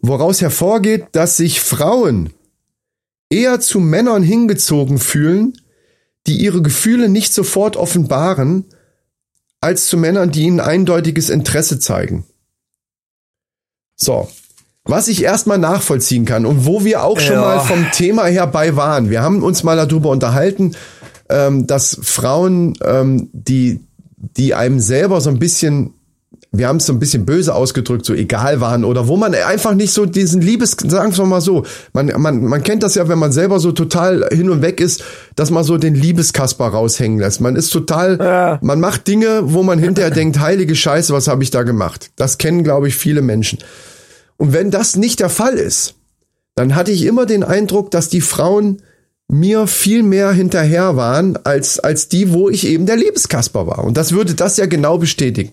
woraus 0.00 0.40
hervorgeht, 0.40 1.06
dass 1.10 1.36
sich 1.36 1.60
Frauen 1.60 2.30
eher 3.30 3.58
zu 3.58 3.80
Männern 3.80 4.22
hingezogen 4.22 4.98
fühlen, 4.98 5.54
die 6.28 6.36
ihre 6.36 6.62
Gefühle 6.62 7.08
nicht 7.08 7.34
sofort 7.34 7.76
offenbaren, 7.76 8.66
als 9.60 9.86
zu 9.88 9.96
Männern, 9.96 10.30
die 10.30 10.42
ihnen 10.44 10.60
eindeutiges 10.60 11.30
Interesse 11.30 11.78
zeigen. 11.78 12.24
So. 13.96 14.28
Was 14.84 15.08
ich 15.08 15.22
erstmal 15.22 15.58
nachvollziehen 15.58 16.24
kann 16.24 16.46
und 16.46 16.64
wo 16.64 16.84
wir 16.84 17.04
auch 17.04 17.20
schon 17.20 17.34
Ja. 17.34 17.40
mal 17.42 17.60
vom 17.60 17.90
Thema 17.92 18.24
her 18.24 18.46
bei 18.46 18.74
waren. 18.76 19.10
Wir 19.10 19.22
haben 19.22 19.42
uns 19.42 19.62
mal 19.62 19.76
darüber 19.76 20.08
unterhalten, 20.08 20.74
ähm, 21.28 21.66
dass 21.66 21.98
Frauen, 22.02 22.78
ähm, 22.82 23.28
die, 23.32 23.80
die 24.16 24.54
einem 24.54 24.80
selber 24.80 25.20
so 25.20 25.28
ein 25.30 25.38
bisschen, 25.38 25.92
wir 26.52 26.66
haben 26.66 26.78
es 26.78 26.86
so 26.86 26.92
ein 26.92 26.98
bisschen 26.98 27.24
böse 27.26 27.54
ausgedrückt, 27.54 28.04
so 28.04 28.12
egal 28.12 28.60
waren 28.60 28.84
oder 28.84 29.06
wo 29.06 29.16
man 29.16 29.34
einfach 29.34 29.74
nicht 29.74 29.92
so 29.92 30.04
diesen 30.04 30.40
Liebes, 30.40 30.76
sagen 30.84 31.16
wir 31.16 31.24
mal 31.24 31.40
so, 31.40 31.64
man, 31.92 32.12
man, 32.18 32.44
man 32.44 32.62
kennt 32.64 32.82
das 32.82 32.96
ja, 32.96 33.08
wenn 33.08 33.20
man 33.20 33.30
selber 33.30 33.60
so 33.60 33.70
total 33.70 34.28
hin 34.32 34.50
und 34.50 34.60
weg 34.60 34.80
ist, 34.80 35.04
dass 35.36 35.50
man 35.50 35.62
so 35.62 35.78
den 35.78 35.94
Liebeskasper 35.94 36.66
raushängen 36.66 37.20
lässt. 37.20 37.40
Man 37.40 37.54
ist 37.54 37.70
total, 37.70 38.18
Ja. 38.20 38.58
man 38.62 38.80
macht 38.80 39.06
Dinge, 39.06 39.42
wo 39.44 39.62
man 39.62 39.78
hinterher 39.78 40.10
denkt, 40.10 40.40
heilige 40.40 40.74
Scheiße, 40.74 41.12
was 41.14 41.28
habe 41.28 41.44
ich 41.44 41.50
da 41.50 41.62
gemacht? 41.62 42.10
Das 42.16 42.38
kennen, 42.38 42.64
glaube 42.64 42.88
ich, 42.88 42.96
viele 42.96 43.22
Menschen. 43.22 43.60
Und 44.36 44.52
wenn 44.52 44.72
das 44.72 44.96
nicht 44.96 45.20
der 45.20 45.28
Fall 45.28 45.54
ist, 45.54 45.94
dann 46.56 46.74
hatte 46.74 46.90
ich 46.90 47.06
immer 47.06 47.26
den 47.26 47.44
Eindruck, 47.44 47.92
dass 47.92 48.08
die 48.08 48.20
Frauen 48.20 48.82
mir 49.28 49.68
viel 49.68 50.02
mehr 50.02 50.32
hinterher 50.32 50.96
waren, 50.96 51.38
als, 51.44 51.78
als 51.78 52.08
die, 52.08 52.32
wo 52.32 52.48
ich 52.48 52.66
eben 52.66 52.86
der 52.86 52.96
Liebeskasper 52.96 53.68
war. 53.68 53.84
Und 53.84 53.96
das 53.96 54.10
würde 54.10 54.34
das 54.34 54.56
ja 54.56 54.66
genau 54.66 54.98
bestätigen. 54.98 55.52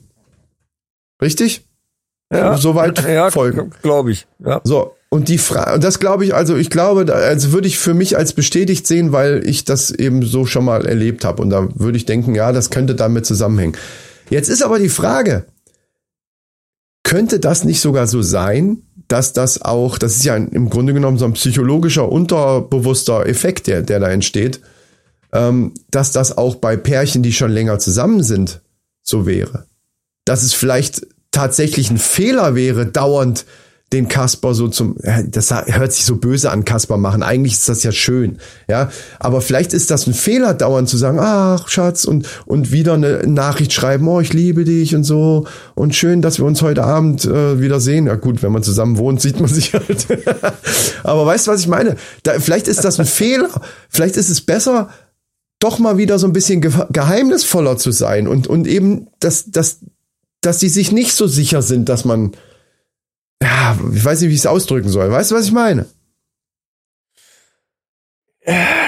Richtig? 1.22 1.66
Ja, 2.32 2.58
Soweit 2.58 3.02
ja, 3.08 3.32
folgen. 3.32 3.72
glaube 3.82 4.12
ich. 4.12 4.28
Ja. 4.40 4.62
So, 4.64 4.96
und 5.10 5.30
die 5.30 5.38
Frage, 5.38 5.80
das 5.80 6.00
glaube 6.00 6.26
ich, 6.26 6.36
also 6.36 6.58
ich 6.58 6.70
glaube, 6.70 7.14
also 7.14 7.54
würde 7.54 7.68
ich 7.68 7.78
für 7.78 7.94
mich 7.94 8.18
als 8.18 8.34
bestätigt 8.34 8.86
sehen, 8.86 9.14
weil 9.14 9.48
ich 9.48 9.64
das 9.64 9.92
eben 9.92 10.24
so 10.24 10.46
schon 10.46 10.66
mal 10.66 10.86
erlebt 10.86 11.24
habe. 11.24 11.42
Und 11.42 11.50
da 11.50 11.70
würde 11.76 11.98
ich 11.98 12.06
denken, 12.06 12.36
ja, 12.36 12.52
das 12.52 12.70
könnte 12.70 12.96
damit 12.96 13.26
zusammenhängen. 13.26 13.78
Jetzt 14.30 14.50
ist 14.50 14.62
aber 14.62 14.80
die 14.80 14.90
Frage, 14.90 15.46
könnte 17.04 17.40
das 17.40 17.64
nicht 17.64 17.80
sogar 17.80 18.06
so 18.08 18.22
sein, 18.22 18.82
dass 19.08 19.32
das 19.32 19.62
auch, 19.62 19.98
das 19.98 20.18
ist 20.18 20.26
ja 20.26 20.36
im 20.36 20.70
Grunde 20.70 20.94
genommen 20.94 21.18
so 21.18 21.24
ein 21.24 21.34
psychologischer, 21.34 22.12
unterbewusster 22.12 23.26
Effekt, 23.26 23.68
der, 23.68 23.84
der 23.84 24.02
da 24.02 24.10
entsteht, 24.10 24.60
ähm, 25.32 25.74
dass 25.90 26.12
das 26.12 26.38
auch 26.38 26.56
bei 26.56 26.76
Pärchen, 26.76 27.24
die 27.24 27.32
schon 27.32 27.52
länger 27.52 27.80
zusammen 27.80 28.24
sind, 28.24 28.62
so 29.04 29.26
wäre. 29.26 29.67
Dass 30.28 30.44
es 30.44 30.54
vielleicht 30.54 31.08
tatsächlich 31.32 31.90
ein 31.90 31.98
Fehler 31.98 32.56
wäre, 32.56 32.86
dauernd 32.86 33.46
den 33.94 34.10
Kasper 34.10 34.54
so 34.54 34.68
zum, 34.68 34.98
das 35.28 35.52
hört 35.52 35.94
sich 35.94 36.04
so 36.04 36.18
böse 36.18 36.52
an, 36.52 36.66
Kasper 36.66 36.98
machen. 36.98 37.24
Eigentlich 37.24 37.54
ist 37.54 37.70
das 37.70 37.84
ja 37.84 37.94
schön, 37.94 38.38
ja. 38.68 38.92
Aber 39.18 39.40
vielleicht 39.40 39.74
ist 39.74 39.90
das 39.92 40.08
ein 40.08 40.14
Fehler, 40.14 40.54
dauernd 40.54 40.90
zu 40.90 40.98
sagen, 40.98 41.20
ach, 41.22 41.70
Schatz, 41.70 42.04
und, 42.04 42.28
und 42.46 42.74
wieder 42.74 42.96
eine 42.96 43.26
Nachricht 43.26 43.72
schreiben, 43.72 44.06
oh, 44.10 44.20
ich 44.20 44.34
liebe 44.34 44.66
dich 44.66 44.94
und 44.94 45.06
so. 45.06 45.46
Und 45.74 45.96
schön, 45.96 46.22
dass 46.22 46.38
wir 46.38 46.46
uns 46.46 46.62
heute 46.62 46.84
Abend 46.84 47.24
äh, 47.24 47.62
wieder 47.62 47.80
sehen. 47.80 48.08
Ja 48.08 48.16
gut, 48.16 48.44
wenn 48.44 48.52
man 48.52 48.62
zusammen 48.62 48.98
wohnt, 48.98 49.22
sieht 49.22 49.40
man 49.40 49.50
sich 49.50 49.74
halt. 49.74 50.06
Aber 51.04 51.26
weißt 51.26 51.48
du, 51.48 51.52
was 51.52 51.62
ich 51.62 51.68
meine? 51.70 51.96
Da, 52.24 52.42
vielleicht 52.42 52.68
ist 52.68 52.84
das 52.84 53.00
ein 53.00 53.06
Fehler. 53.06 53.50
Vielleicht 53.88 54.18
ist 54.18 54.30
es 54.30 54.42
besser, 54.42 54.90
doch 55.60 55.80
mal 55.80 55.98
wieder 55.98 56.20
so 56.20 56.28
ein 56.28 56.34
bisschen 56.34 56.60
ge 56.60 56.72
geheimnisvoller 56.92 57.78
zu 57.78 57.92
sein 57.92 58.28
und, 58.28 58.48
und 58.48 58.68
eben, 58.68 59.08
dass, 59.22 59.50
dass, 59.50 59.80
dass 60.42 60.60
die 60.60 60.70
sich 60.70 60.92
nicht 60.92 61.14
so 61.14 61.28
sicher 61.28 61.62
sind, 61.62 61.90
dass 61.90 62.06
man, 62.06 62.32
ja, 63.42 63.78
ich 63.94 64.04
weiß 64.04 64.22
nicht, 64.22 64.30
wie 64.30 64.34
ich 64.34 64.40
es 64.40 64.46
ausdrücken 64.46 64.90
soll. 64.90 65.12
Weißt 65.12 65.32
du, 65.32 65.36
was 65.36 65.46
ich 65.46 65.52
meine? 65.52 65.86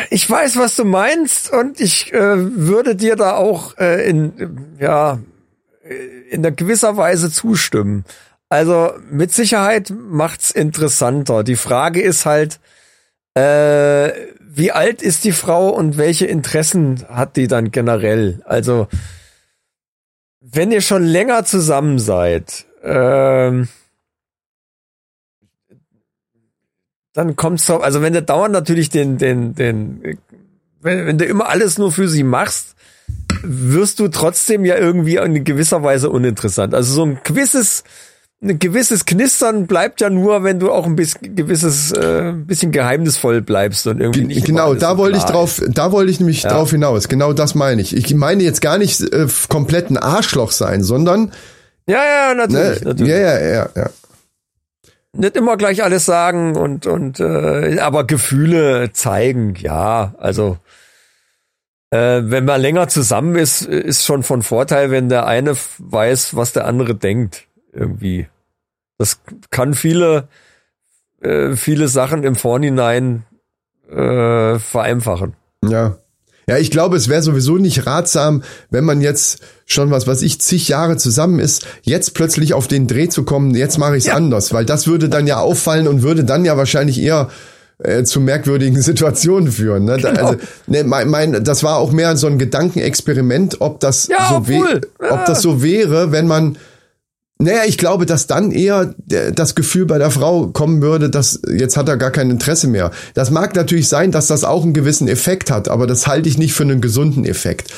Ich 0.09 0.29
weiß, 0.29 0.57
was 0.57 0.75
du 0.75 0.85
meinst 0.85 1.51
und 1.51 1.81
ich 1.81 2.13
äh, 2.13 2.55
würde 2.57 2.95
dir 2.95 3.15
da 3.15 3.35
auch 3.35 3.77
äh, 3.77 4.09
in 4.09 4.77
ja 4.79 5.19
äh, 5.83 5.93
in 6.29 6.45
einer 6.45 6.51
gewisser 6.51 6.95
Weise 6.95 7.29
zustimmen. 7.29 8.05
Also 8.47 8.91
mit 9.11 9.33
Sicherheit 9.33 9.93
macht's 9.95 10.49
interessanter. 10.49 11.43
Die 11.43 11.57
Frage 11.57 12.01
ist 12.01 12.25
halt, 12.25 12.59
äh, 13.35 14.11
wie 14.39 14.71
alt 14.71 15.01
ist 15.01 15.23
die 15.25 15.31
Frau 15.31 15.69
und 15.69 15.97
welche 15.97 16.25
Interessen 16.25 17.05
hat 17.09 17.35
die 17.35 17.47
dann 17.47 17.69
generell? 17.71 18.41
Also 18.45 18.87
wenn 20.41 20.71
ihr 20.71 20.81
schon 20.81 21.03
länger 21.03 21.45
zusammen 21.45 21.99
seid, 21.99 22.65
ähm, 22.83 23.67
dann 27.13 27.35
kommt's 27.35 27.65
drauf, 27.65 27.83
also 27.83 28.01
wenn 28.01 28.13
du 28.13 28.21
dauernd 28.21 28.53
natürlich 28.53 28.89
den, 28.89 29.17
den, 29.17 29.55
den, 29.55 30.19
wenn, 30.81 31.05
wenn 31.05 31.17
du 31.17 31.25
immer 31.25 31.49
alles 31.49 31.77
nur 31.77 31.91
für 31.91 32.07
sie 32.07 32.23
machst, 32.23 32.75
wirst 33.41 33.99
du 33.99 34.07
trotzdem 34.07 34.65
ja 34.65 34.77
irgendwie 34.77 35.17
in 35.17 35.43
gewisser 35.43 35.83
Weise 35.83 36.09
uninteressant. 36.09 36.73
Also 36.73 36.93
so 36.93 37.05
ein 37.05 37.19
gewisses, 37.23 37.83
ein 38.41 38.57
gewisses 38.57 39.03
Knistern 39.05 39.67
bleibt 39.67 39.99
ja 39.99 40.09
nur, 40.09 40.43
wenn 40.43 40.59
du 40.59 40.71
auch 40.71 40.85
ein 40.85 40.95
bisschen 40.95 41.35
gewisses, 41.35 41.91
äh, 41.91 42.31
bisschen 42.33 42.71
geheimnisvoll 42.71 43.41
bleibst 43.41 43.85
und 43.87 43.99
irgendwie 43.99 44.23
nicht. 44.23 44.45
Genau, 44.45 44.75
da 44.75 44.97
wollte 44.97 45.17
ich 45.17 45.25
drauf, 45.25 45.61
da 45.67 45.91
wollte 45.91 46.09
ich 46.09 46.19
nämlich 46.19 46.43
Ja. 46.43 46.51
drauf 46.51 46.71
hinaus. 46.71 47.09
Genau 47.09 47.33
das 47.33 47.53
meine 47.53 47.81
ich. 47.81 47.93
Ich 47.95 48.13
meine 48.15 48.41
jetzt 48.43 48.61
gar 48.61 48.77
nicht 48.77 49.01
äh, 49.01 49.27
komplett 49.49 49.89
ein 49.89 49.97
Arschloch 49.97 50.51
sein, 50.51 50.83
sondern 50.83 51.33
Ja, 51.85 51.97
ja, 52.05 52.33
ne, 52.33 52.47
natürlich. 52.47 52.81
natürlich. 52.83 53.11
ja, 53.11 53.17
ja, 53.17 53.39
ja, 53.39 53.69
ja. 53.75 53.89
Nicht 55.17 55.35
immer 55.35 55.57
gleich 55.57 55.83
alles 55.83 56.05
sagen 56.05 56.55
und, 56.55 56.85
und 56.85 57.19
äh, 57.19 57.79
aber 57.79 58.05
Gefühle 58.05 58.91
zeigen, 58.93 59.55
ja. 59.55 60.13
Also 60.17 60.57
äh, 61.91 62.21
wenn 62.23 62.45
man 62.45 62.61
länger 62.61 62.87
zusammen 62.87 63.35
ist, 63.35 63.63
ist 63.63 64.05
schon 64.05 64.23
von 64.23 64.43
Vorteil, 64.43 64.91
wenn 64.91 65.09
der 65.09 65.25
eine 65.25 65.55
weiß, 65.79 66.35
was 66.37 66.53
der 66.53 66.65
andere 66.67 66.95
denkt. 66.95 67.47
Irgendwie. 67.73 68.27
Das 68.97 69.19
kann 69.49 69.73
viele, 69.73 70.27
äh, 71.21 71.55
viele 71.55 71.87
Sachen 71.87 72.23
im 72.23 72.35
Vorhinein 72.35 73.23
äh, 73.89 74.59
vereinfachen. 74.59 75.33
Ja. 75.67 75.97
Ja, 76.47 76.57
ich 76.57 76.71
glaube, 76.71 76.97
es 76.97 77.09
wäre 77.09 77.21
sowieso 77.21 77.57
nicht 77.57 77.85
ratsam, 77.85 78.41
wenn 78.71 78.83
man 78.83 79.01
jetzt 79.01 79.39
schon 79.67 79.91
was, 79.91 80.07
was 80.07 80.23
ich 80.23 80.41
zig 80.41 80.67
Jahre 80.67 80.97
zusammen 80.97 81.39
ist, 81.39 81.67
jetzt 81.83 82.15
plötzlich 82.15 82.55
auf 82.55 82.67
den 82.67 82.87
Dreh 82.87 83.07
zu 83.07 83.23
kommen, 83.23 83.53
jetzt 83.53 83.77
mache 83.77 83.95
ich 83.97 84.05
es 84.05 84.07
Ja. 84.07 84.15
anders, 84.15 84.51
weil 84.51 84.65
das 84.65 84.87
würde 84.87 85.09
dann 85.09 85.27
ja 85.27 85.37
auffallen 85.39 85.87
und 85.87 86.01
würde 86.01 86.23
dann 86.23 86.45
ja 86.45 86.57
wahrscheinlich 86.57 86.99
eher 86.99 87.29
äh, 87.77 88.03
zu 88.03 88.19
merkwürdigen 88.19 88.81
Situationen 88.81 89.51
führen. 89.51 89.85
Ne? 89.85 89.97
Genau. 89.97 90.25
Also, 90.25 90.39
ne, 90.65 90.83
mein, 90.85 91.07
mein, 91.09 91.43
das 91.43 91.61
war 91.61 91.77
auch 91.77 91.91
mehr 91.91 92.17
so 92.17 92.25
ein 92.25 92.39
Gedankenexperiment, 92.39 93.61
ob 93.61 93.79
das 93.79 94.07
Ja, 94.07 94.27
so 94.29 94.35
obwohl, 94.37 94.81
ob 95.07 95.25
das 95.25 95.43
so 95.43 95.61
wäre, 95.61 96.11
wenn 96.11 96.25
man 96.25 96.57
naja, 97.41 97.61
ich 97.65 97.77
glaube, 97.77 98.05
dass 98.05 98.27
dann 98.27 98.51
eher 98.51 98.93
der- 98.97 99.31
das 99.31 99.55
Gefühl 99.55 99.85
bei 99.85 99.97
der 99.97 100.11
Frau 100.11 100.47
kommen 100.47 100.81
würde, 100.81 101.09
dass 101.09 101.39
jetzt 101.49 101.77
hat 101.77 101.87
er 101.87 101.95
gar 101.95 102.11
kein 102.11 102.29
Interesse 102.29 102.67
mehr. 102.67 102.91
Das 103.13 103.31
mag 103.31 103.55
natürlich 103.55 103.87
sein, 103.87 104.11
dass 104.11 104.27
das 104.27 104.43
auch 104.43 104.63
einen 104.63 104.73
gewissen 104.73 105.07
Effekt 105.07 105.49
hat, 105.49 105.69
aber 105.69 105.87
das 105.87 106.05
halte 106.05 106.27
ich 106.27 106.37
nicht 106.37 106.53
für 106.53 106.63
einen 106.63 106.81
gesunden 106.81 107.23
Effekt. 107.25 107.71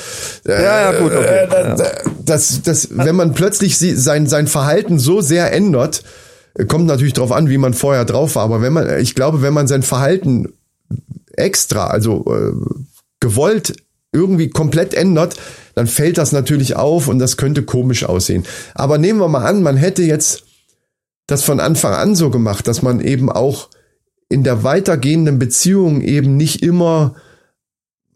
Ja, 0.46 0.60
ja, 0.92 0.98
gut, 1.00 1.12
okay. 1.14 1.46
Ja. 1.50 1.76
Das, 2.24 2.62
das, 2.62 2.88
wenn 2.90 3.14
man 3.14 3.34
plötzlich 3.34 3.78
sein, 3.78 4.26
sein 4.26 4.48
Verhalten 4.48 4.98
so 4.98 5.20
sehr 5.20 5.52
ändert, 5.52 6.02
kommt 6.66 6.86
natürlich 6.86 7.14
drauf 7.14 7.30
an, 7.32 7.48
wie 7.48 7.58
man 7.58 7.72
vorher 7.72 8.04
drauf 8.04 8.34
war, 8.34 8.42
aber 8.42 8.62
wenn 8.62 8.72
man, 8.72 8.98
ich 8.98 9.14
glaube, 9.14 9.42
wenn 9.42 9.54
man 9.54 9.68
sein 9.68 9.82
Verhalten 9.82 10.52
extra, 11.36 11.86
also 11.86 12.24
äh, 12.26 12.52
gewollt 13.20 13.74
irgendwie 14.12 14.50
komplett 14.50 14.94
ändert, 14.94 15.36
dann 15.74 15.86
fällt 15.86 16.18
das 16.18 16.32
natürlich 16.32 16.76
auf 16.76 17.08
und 17.08 17.18
das 17.18 17.36
könnte 17.36 17.62
komisch 17.62 18.04
aussehen. 18.04 18.44
Aber 18.74 18.98
nehmen 18.98 19.20
wir 19.20 19.28
mal 19.28 19.46
an, 19.46 19.62
man 19.62 19.76
hätte 19.76 20.02
jetzt 20.02 20.44
das 21.26 21.42
von 21.42 21.60
Anfang 21.60 21.94
an 21.94 22.14
so 22.14 22.30
gemacht, 22.30 22.68
dass 22.68 22.82
man 22.82 23.00
eben 23.00 23.30
auch 23.30 23.68
in 24.28 24.44
der 24.44 24.64
weitergehenden 24.64 25.38
Beziehung 25.38 26.02
eben 26.02 26.36
nicht 26.36 26.62
immer 26.62 27.14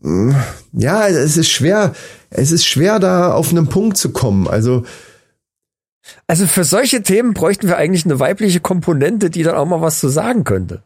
mm, 0.01 0.33
ja, 0.73 1.09
es 1.09 1.37
ist 1.37 1.49
schwer, 1.49 1.95
es 2.31 2.53
ist 2.53 2.67
schwer 2.67 2.99
da 2.99 3.33
auf 3.33 3.51
einen 3.51 3.69
Punkt 3.69 3.97
zu 3.97 4.11
kommen. 4.11 4.49
Also 4.49 4.85
Also 6.27 6.47
für 6.47 6.65
solche 6.65 7.03
Themen 7.03 7.35
bräuchten 7.35 7.69
wir 7.69 7.77
eigentlich 7.77 8.05
eine 8.05 8.21
weibliche 8.21 8.61
Komponente, 8.61 9.31
die 9.31 9.43
dann 9.43 9.57
auch 9.57 9.67
mal 9.67 9.81
was 9.81 9.99
zu 10.01 10.09
sagen 10.09 10.45
könnte. 10.45 10.83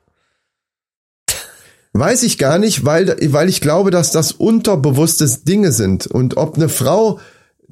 Weiß 1.92 2.22
ich 2.22 2.38
gar 2.38 2.58
nicht, 2.58 2.84
weil, 2.84 3.16
weil 3.32 3.48
ich 3.48 3.60
glaube, 3.60 3.90
dass 3.90 4.12
das 4.12 4.32
unterbewusste 4.32 5.28
Dinge 5.46 5.72
sind. 5.72 6.06
Und 6.06 6.36
ob 6.36 6.56
eine 6.56 6.68
Frau 6.68 7.18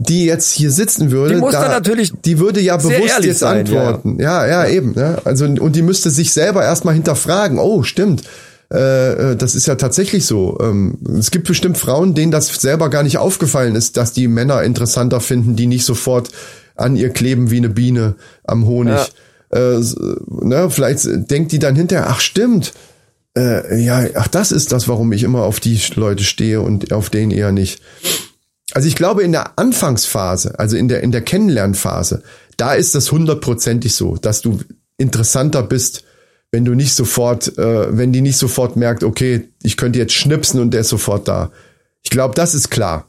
die 0.00 0.26
jetzt 0.26 0.52
hier 0.52 0.70
sitzen 0.70 1.10
würde, 1.10 1.34
Die 1.34 1.40
muss 1.40 1.52
da, 1.52 1.68
natürlich 1.68 2.12
die 2.24 2.38
würde 2.38 2.60
ja 2.60 2.76
bewusst 2.76 3.24
jetzt 3.24 3.40
sein, 3.40 3.66
ja, 3.66 3.72
ja. 3.72 3.80
antworten. 3.80 4.20
Ja, 4.20 4.46
ja, 4.46 4.66
eben. 4.68 4.94
Ja. 4.96 5.18
Also 5.24 5.44
und 5.44 5.74
die 5.74 5.82
müsste 5.82 6.10
sich 6.10 6.32
selber 6.32 6.62
erstmal 6.62 6.94
hinterfragen. 6.94 7.58
Oh, 7.58 7.82
stimmt. 7.82 8.22
Äh, 8.72 9.32
äh, 9.32 9.36
das 9.36 9.56
ist 9.56 9.66
ja 9.66 9.74
tatsächlich 9.74 10.24
so. 10.24 10.56
Ähm, 10.62 10.98
es 11.18 11.32
gibt 11.32 11.48
bestimmt 11.48 11.78
Frauen, 11.78 12.14
denen 12.14 12.30
das 12.30 12.46
selber 12.46 12.90
gar 12.90 13.02
nicht 13.02 13.18
aufgefallen 13.18 13.74
ist, 13.74 13.96
dass 13.96 14.12
die 14.12 14.28
Männer 14.28 14.62
interessanter 14.62 15.20
finden, 15.20 15.56
die 15.56 15.66
nicht 15.66 15.84
sofort 15.84 16.28
an 16.76 16.94
ihr 16.94 17.10
kleben 17.10 17.50
wie 17.50 17.56
eine 17.56 17.68
Biene 17.70 18.14
am 18.44 18.66
Honig. 18.66 19.00
Äh, 19.50 19.58
s- 19.80 19.96
ne, 20.28 20.70
vielleicht 20.70 21.08
denkt 21.28 21.50
die 21.50 21.58
dann 21.58 21.74
hinterher, 21.74 22.06
ach 22.08 22.20
stimmt, 22.20 22.72
äh, 23.36 23.80
ja, 23.80 24.06
ach 24.14 24.28
das 24.28 24.52
ist 24.52 24.72
das, 24.72 24.88
warum 24.88 25.12
ich 25.12 25.22
immer 25.22 25.42
auf 25.42 25.60
die 25.60 25.80
Leute 25.94 26.24
stehe 26.24 26.60
und 26.60 26.92
auf 26.92 27.10
den 27.10 27.30
eher 27.30 27.52
nicht. 27.52 27.82
Also 28.72 28.86
ich 28.88 28.96
glaube 28.96 29.22
in 29.22 29.32
der 29.32 29.58
Anfangsphase, 29.58 30.58
also 30.58 30.76
in 30.76 30.88
der 30.88 31.02
in 31.02 31.12
der 31.12 31.22
Kennenlernphase, 31.22 32.22
da 32.56 32.74
ist 32.74 32.94
das 32.94 33.12
hundertprozentig 33.12 33.94
so, 33.94 34.16
dass 34.16 34.42
du 34.42 34.60
interessanter 34.98 35.62
bist, 35.62 36.04
wenn 36.50 36.64
du 36.64 36.74
nicht 36.74 36.94
sofort, 36.94 37.56
äh, 37.58 37.96
wenn 37.96 38.12
die 38.12 38.20
nicht 38.20 38.36
sofort 38.36 38.76
merkt, 38.76 39.04
okay, 39.04 39.48
ich 39.62 39.76
könnte 39.76 39.98
jetzt 39.98 40.14
schnipsen 40.14 40.60
und 40.60 40.72
der 40.72 40.80
ist 40.80 40.88
sofort 40.88 41.28
da. 41.28 41.50
Ich 42.02 42.10
glaube, 42.10 42.34
das 42.34 42.54
ist 42.54 42.70
klar, 42.70 43.06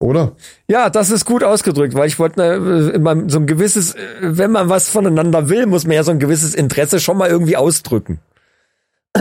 oder? 0.00 0.32
Ja, 0.68 0.90
das 0.90 1.10
ist 1.10 1.24
gut 1.24 1.42
ausgedrückt, 1.42 1.94
weil 1.94 2.06
ich 2.06 2.18
wollte 2.18 2.92
immer 2.94 3.28
so 3.28 3.38
ein 3.38 3.46
gewisses, 3.46 3.94
äh, 3.94 3.98
wenn 4.20 4.52
man 4.52 4.68
was 4.68 4.88
voneinander 4.88 5.48
will, 5.48 5.66
muss 5.66 5.86
man 5.86 5.96
ja 5.96 6.04
so 6.04 6.12
ein 6.12 6.20
gewisses 6.20 6.54
Interesse 6.54 7.00
schon 7.00 7.18
mal 7.18 7.28
irgendwie 7.28 7.56
ausdrücken. 7.56 8.20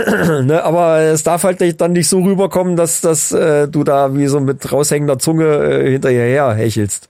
ne, 0.44 0.64
aber 0.64 0.99
es 1.02 1.24
darf 1.24 1.44
halt 1.44 1.60
nicht, 1.60 1.80
dann 1.82 1.94
nicht 1.94 2.07
so 2.07 2.22
rüberkommen, 2.22 2.76
dass, 2.76 3.02
dass 3.02 3.32
äh, 3.32 3.68
du 3.68 3.84
da 3.84 4.15
wie 4.15 4.28
so 4.28 4.40
mit 4.40 4.72
raushängender 4.72 5.19
Zunge 5.19 5.45
äh, 5.45 5.91
hinterher 5.91 6.53
hechelst. 6.53 7.10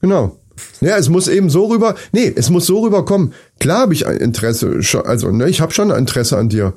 Genau. 0.00 0.36
Ja, 0.80 0.96
es 0.96 1.08
muss 1.08 1.28
eben 1.28 1.50
so 1.50 1.66
rüber. 1.66 1.94
Nee, 2.12 2.32
es 2.34 2.50
muss 2.50 2.66
so 2.66 2.80
rüberkommen. 2.80 3.32
Klar 3.58 3.80
habe 3.80 3.94
ich 3.94 4.06
ein 4.06 4.18
Interesse, 4.18 4.80
also 5.04 5.30
ne, 5.30 5.48
ich 5.48 5.60
habe 5.60 5.72
schon 5.72 5.90
ein 5.90 5.98
Interesse 5.98 6.36
an 6.36 6.48
dir. 6.48 6.74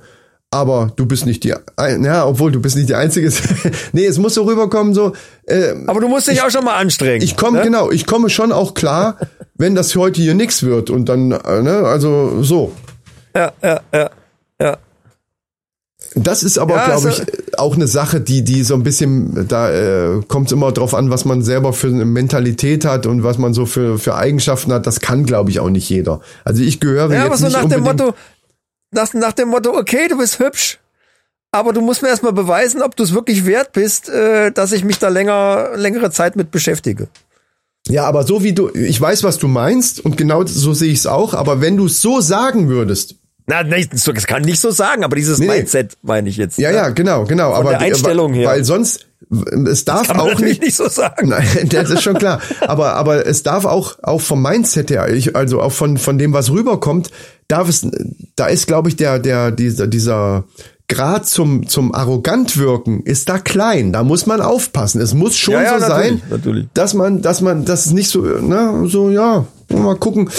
Aber 0.49 0.93
du 0.95 1.05
bist 1.05 1.25
nicht 1.25 1.43
die, 1.43 1.49
ja, 1.49 2.25
obwohl 2.25 2.53
du 2.53 2.61
bist 2.61 2.77
nicht 2.77 2.87
die 2.87 2.95
Einzige. 2.95 3.31
nee, 3.91 4.05
es 4.05 4.17
muss 4.17 4.33
so 4.33 4.43
rüberkommen, 4.43 4.93
so. 4.93 5.11
Äh, 5.45 5.73
Aber 5.87 5.99
du 5.99 6.07
musst 6.07 6.29
dich 6.29 6.41
auch 6.41 6.49
schon 6.49 6.63
mal 6.63 6.75
anstrengen. 6.75 7.21
ich 7.21 7.35
komme 7.35 7.57
ne? 7.57 7.63
genau, 7.65 7.91
ich 7.91 8.05
komme 8.05 8.29
schon 8.29 8.53
auch 8.53 8.73
klar, 8.73 9.17
wenn 9.55 9.75
das 9.75 9.93
heute 9.95 10.21
hier 10.21 10.35
nix 10.35 10.63
wird 10.63 10.89
und 10.89 11.09
dann, 11.09 11.31
äh, 11.31 11.61
ne, 11.61 11.83
also 11.85 12.41
so. 12.43 12.71
Ja, 13.35 13.51
ja, 13.61 13.81
ja, 13.93 14.09
ja. 14.61 14.77
Das 16.23 16.43
ist 16.43 16.57
aber, 16.57 16.75
Ja, 16.75 16.85
glaube 16.85 17.07
also- 17.07 17.23
ich, 17.23 17.59
auch 17.59 17.75
eine 17.75 17.87
Sache, 17.87 18.21
die, 18.21 18.43
die 18.43 18.63
so 18.63 18.73
ein 18.75 18.83
bisschen, 18.83 19.47
da 19.47 19.71
äh, 19.71 20.21
kommt 20.27 20.47
es 20.47 20.51
immer 20.51 20.71
drauf 20.71 20.93
an, 20.93 21.09
was 21.09 21.25
man 21.25 21.41
selber 21.41 21.73
für 21.73 21.87
eine 21.87 22.05
Mentalität 22.05 22.85
hat 22.85 23.05
und 23.05 23.23
was 23.23 23.37
man 23.37 23.53
so 23.53 23.65
für, 23.65 23.97
für 23.99 24.15
Eigenschaften 24.15 24.71
hat. 24.73 24.85
Das 24.87 24.99
kann, 24.99 25.25
glaube 25.25 25.49
ich, 25.49 25.59
auch 25.59 25.69
nicht 25.69 25.89
jeder. 25.89 26.21
Also 26.43 26.63
ich 26.63 26.79
gehöre 26.79 27.09
Ja, 27.11 27.23
jetzt 27.23 27.25
aber 27.25 27.37
so 27.37 27.45
nicht 27.45 27.53
nach 27.61 27.69
dem. 27.69 27.83
Motto, 27.83 28.13
nach, 28.91 29.13
nach 29.13 29.33
dem 29.33 29.49
Motto, 29.49 29.75
okay, 29.77 30.07
du 30.07 30.17
bist 30.17 30.39
hübsch, 30.39 30.79
aber 31.51 31.73
du 31.73 31.81
musst 31.81 32.01
mir 32.01 32.09
erstmal 32.09 32.33
beweisen, 32.33 32.81
ob 32.81 32.95
du 32.95 33.03
es 33.03 33.13
wirklich 33.13 33.45
wert 33.45 33.71
bist, 33.73 34.09
äh, 34.09 34.51
dass 34.51 34.71
ich 34.71 34.83
mich 34.83 34.99
da 34.99 35.09
länger, 35.09 35.71
längere 35.75 36.11
Zeit 36.11 36.35
mit 36.35 36.51
beschäftige. 36.51 37.07
Ja, 37.89 38.05
aber 38.05 38.23
so 38.23 38.43
wie 38.43 38.53
du, 38.53 38.69
ich 38.73 38.99
weiß, 38.99 39.23
was 39.23 39.37
du 39.37 39.47
meinst 39.47 40.03
und 40.03 40.17
genau 40.17 40.45
so 40.45 40.73
sehe 40.73 40.91
ich 40.91 40.99
es 40.99 41.07
auch. 41.07 41.33
Aber 41.33 41.61
wenn 41.61 41.77
du 41.77 41.85
es 41.85 42.01
so 42.01 42.19
sagen 42.21 42.67
würdest, 42.67 43.15
Na, 43.49 43.63
nicht, 43.63 43.93
das 43.93 44.27
kann 44.27 44.41
nicht 44.41 44.59
so 44.59 44.71
sagen, 44.71 45.05
aber 45.05 45.15
dieses 45.15 45.39
Nee. 45.39 45.47
Mindset 45.47 45.97
meine 46.01 46.27
ich 46.27 46.35
jetzt. 46.35 46.57
ja, 46.59 46.69
ne? 46.69 46.75
ja, 46.75 46.89
genau, 46.89 47.23
genau. 47.23 47.53
aber 47.53 47.71
der 47.71 47.79
Einstellung 47.79 48.33
weil, 48.33 48.39
her. 48.39 48.49
weil 48.49 48.63
sonst 48.65 49.07
es 49.69 49.85
darf 49.85 50.09
auch 50.09 50.39
nicht 50.39 50.61
nicht 50.61 50.75
so 50.75 50.87
sagen. 50.89 51.29
Nein, 51.29 51.47
das 51.69 51.89
ist 51.89 52.03
schon 52.03 52.15
klar. 52.15 52.41
Aber, 52.61 52.93
aber 52.93 53.25
es 53.25 53.43
darf 53.43 53.65
auch, 53.65 53.95
auch 54.03 54.21
vom 54.21 54.41
Mindset 54.41 54.91
her, 54.91 55.09
ich, 55.09 55.35
also 55.35 55.61
auch 55.61 55.71
von, 55.71 55.97
von 55.97 56.17
dem, 56.17 56.33
was 56.33 56.51
rüberkommt, 56.51 57.09
darf 57.47 57.69
es, 57.69 57.87
da 58.35 58.47
ist, 58.47 58.67
glaube 58.67 58.89
ich, 58.89 58.95
der, 58.95 59.19
der, 59.19 59.51
dieser, 59.51 59.87
dieser 59.87 60.43
Grad 60.89 61.25
zum, 61.25 61.67
zum 61.67 61.93
arrogant 61.93 62.57
wirken 62.57 63.01
ist 63.03 63.27
da 63.27 63.39
klein. 63.39 63.91
Da 63.91 64.03
muss 64.03 64.25
man 64.25 64.39
aufpassen. 64.39 65.01
Es 65.01 65.13
muss 65.13 65.37
schon 65.37 65.55
Ja, 65.55 65.63
ja, 65.63 65.79
so 65.79 65.87
natürlich, 65.87 66.19
sein, 66.19 66.29
natürlich. 66.29 66.67
dass 66.73 66.93
man, 66.93 67.21
dass 67.21 67.41
man, 67.41 67.65
dass 67.65 67.85
es 67.87 67.91
nicht 67.93 68.09
so, 68.09 68.21
ne, 68.21 68.83
so, 68.87 69.09
ja, 69.09 69.45
mal 69.69 69.95
gucken, 69.97 70.29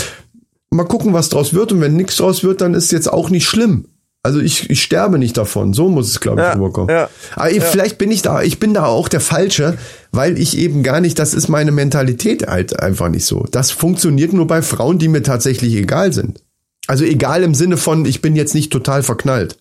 mal 0.70 0.84
gucken, 0.84 1.12
was 1.14 1.28
draus 1.28 1.54
wird. 1.54 1.72
Und 1.72 1.80
wenn 1.80 1.96
nichts 1.96 2.16
draus 2.16 2.42
wird, 2.44 2.60
dann 2.60 2.74
ist 2.74 2.92
jetzt 2.92 3.12
auch 3.12 3.30
nicht 3.30 3.46
schlimm. 3.46 3.86
Also 4.22 4.40
ich, 4.40 4.68
ich 4.68 4.82
sterbe 4.82 5.18
nicht 5.18 5.36
davon. 5.36 5.72
So 5.72 5.88
muss 5.88 6.08
es, 6.10 6.20
glaube 6.20 6.40
ich, 6.40 6.46
Ja, 6.46 6.52
rüberkommen. 6.54 6.94
ja, 6.94 7.08
Aber 7.36 7.50
ich, 7.50 7.62
vielleicht 7.62 7.98
bin 7.98 8.10
ich 8.10 8.20
da, 8.22 8.42
ich 8.42 8.58
bin 8.58 8.74
da 8.74 8.84
auch 8.86 9.08
der 9.08 9.20
Falsche, 9.20 9.78
weil 10.10 10.38
ich 10.38 10.58
eben 10.58 10.82
gar 10.82 11.00
nicht, 11.00 11.18
das 11.18 11.34
ist 11.34 11.48
meine 11.48 11.70
Mentalität 11.70 12.46
halt 12.46 12.80
einfach 12.80 13.08
nicht 13.08 13.24
so. 13.24 13.46
Das 13.50 13.70
funktioniert 13.70 14.32
nur 14.32 14.46
bei 14.46 14.60
Frauen, 14.60 14.98
die 14.98 15.08
mir 15.08 15.22
tatsächlich 15.22 15.74
egal 15.74 16.12
sind. 16.12 16.42
Also 16.88 17.04
egal 17.04 17.42
im 17.42 17.54
Sinne 17.54 17.76
von, 17.76 18.04
ich 18.06 18.20
bin 18.20 18.34
jetzt 18.34 18.54
nicht 18.54 18.72
total 18.72 19.02
verknallt. 19.02 19.56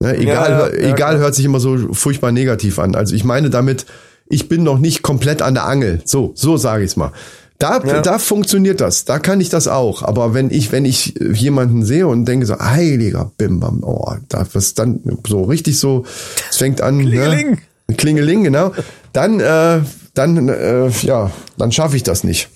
Ne, 0.00 0.16
egal, 0.18 0.50
Ja, 0.50 0.58
ja, 0.58 0.66
ja, 0.66 0.72
egal 0.94 0.94
klar. 1.12 1.18
hört 1.18 1.34
sich 1.34 1.44
immer 1.44 1.60
so 1.60 1.78
furchtbar 1.94 2.32
negativ 2.32 2.78
an. 2.78 2.94
Also 2.94 3.14
ich 3.14 3.24
meine 3.24 3.48
damit, 3.48 3.86
ich 4.28 4.48
bin 4.48 4.64
noch 4.64 4.78
nicht 4.78 5.02
komplett 5.02 5.40
an 5.40 5.54
der 5.54 5.66
Angel. 5.66 6.02
So, 6.04 6.32
so 6.34 6.56
sage 6.56 6.84
ich's 6.84 6.96
mal. 6.96 7.12
Da, 7.58 7.80
Ja. 7.84 8.02
da 8.02 8.18
funktioniert 8.18 8.80
das. 8.80 9.04
Da 9.06 9.18
kann 9.18 9.40
ich 9.40 9.48
das 9.48 9.66
auch. 9.66 10.02
Aber 10.02 10.34
wenn 10.34 10.50
ich, 10.50 10.72
wenn 10.72 10.84
ich 10.84 11.14
jemanden 11.32 11.84
sehe 11.84 12.06
und 12.06 12.26
denke 12.26 12.44
so, 12.46 12.58
heiliger 12.58 13.30
Bimbam, 13.38 13.82
oh, 13.82 14.12
da 14.28 14.46
was 14.52 14.74
dann 14.74 15.00
so 15.26 15.44
richtig 15.44 15.78
so, 15.78 16.04
es 16.50 16.56
fängt 16.58 16.80
an, 16.82 16.98
Klingeling. 17.00 17.58
Ne? 17.88 17.94
Klingeling, 17.96 18.44
genau. 18.44 18.72
Dann, 19.12 19.40
äh, 19.40 19.80
dann, 20.14 20.48
äh, 20.48 20.88
ja, 21.02 21.30
dann 21.56 21.72
schaffe 21.72 21.96
ich 21.96 22.02
das 22.02 22.24
nicht. 22.24 22.50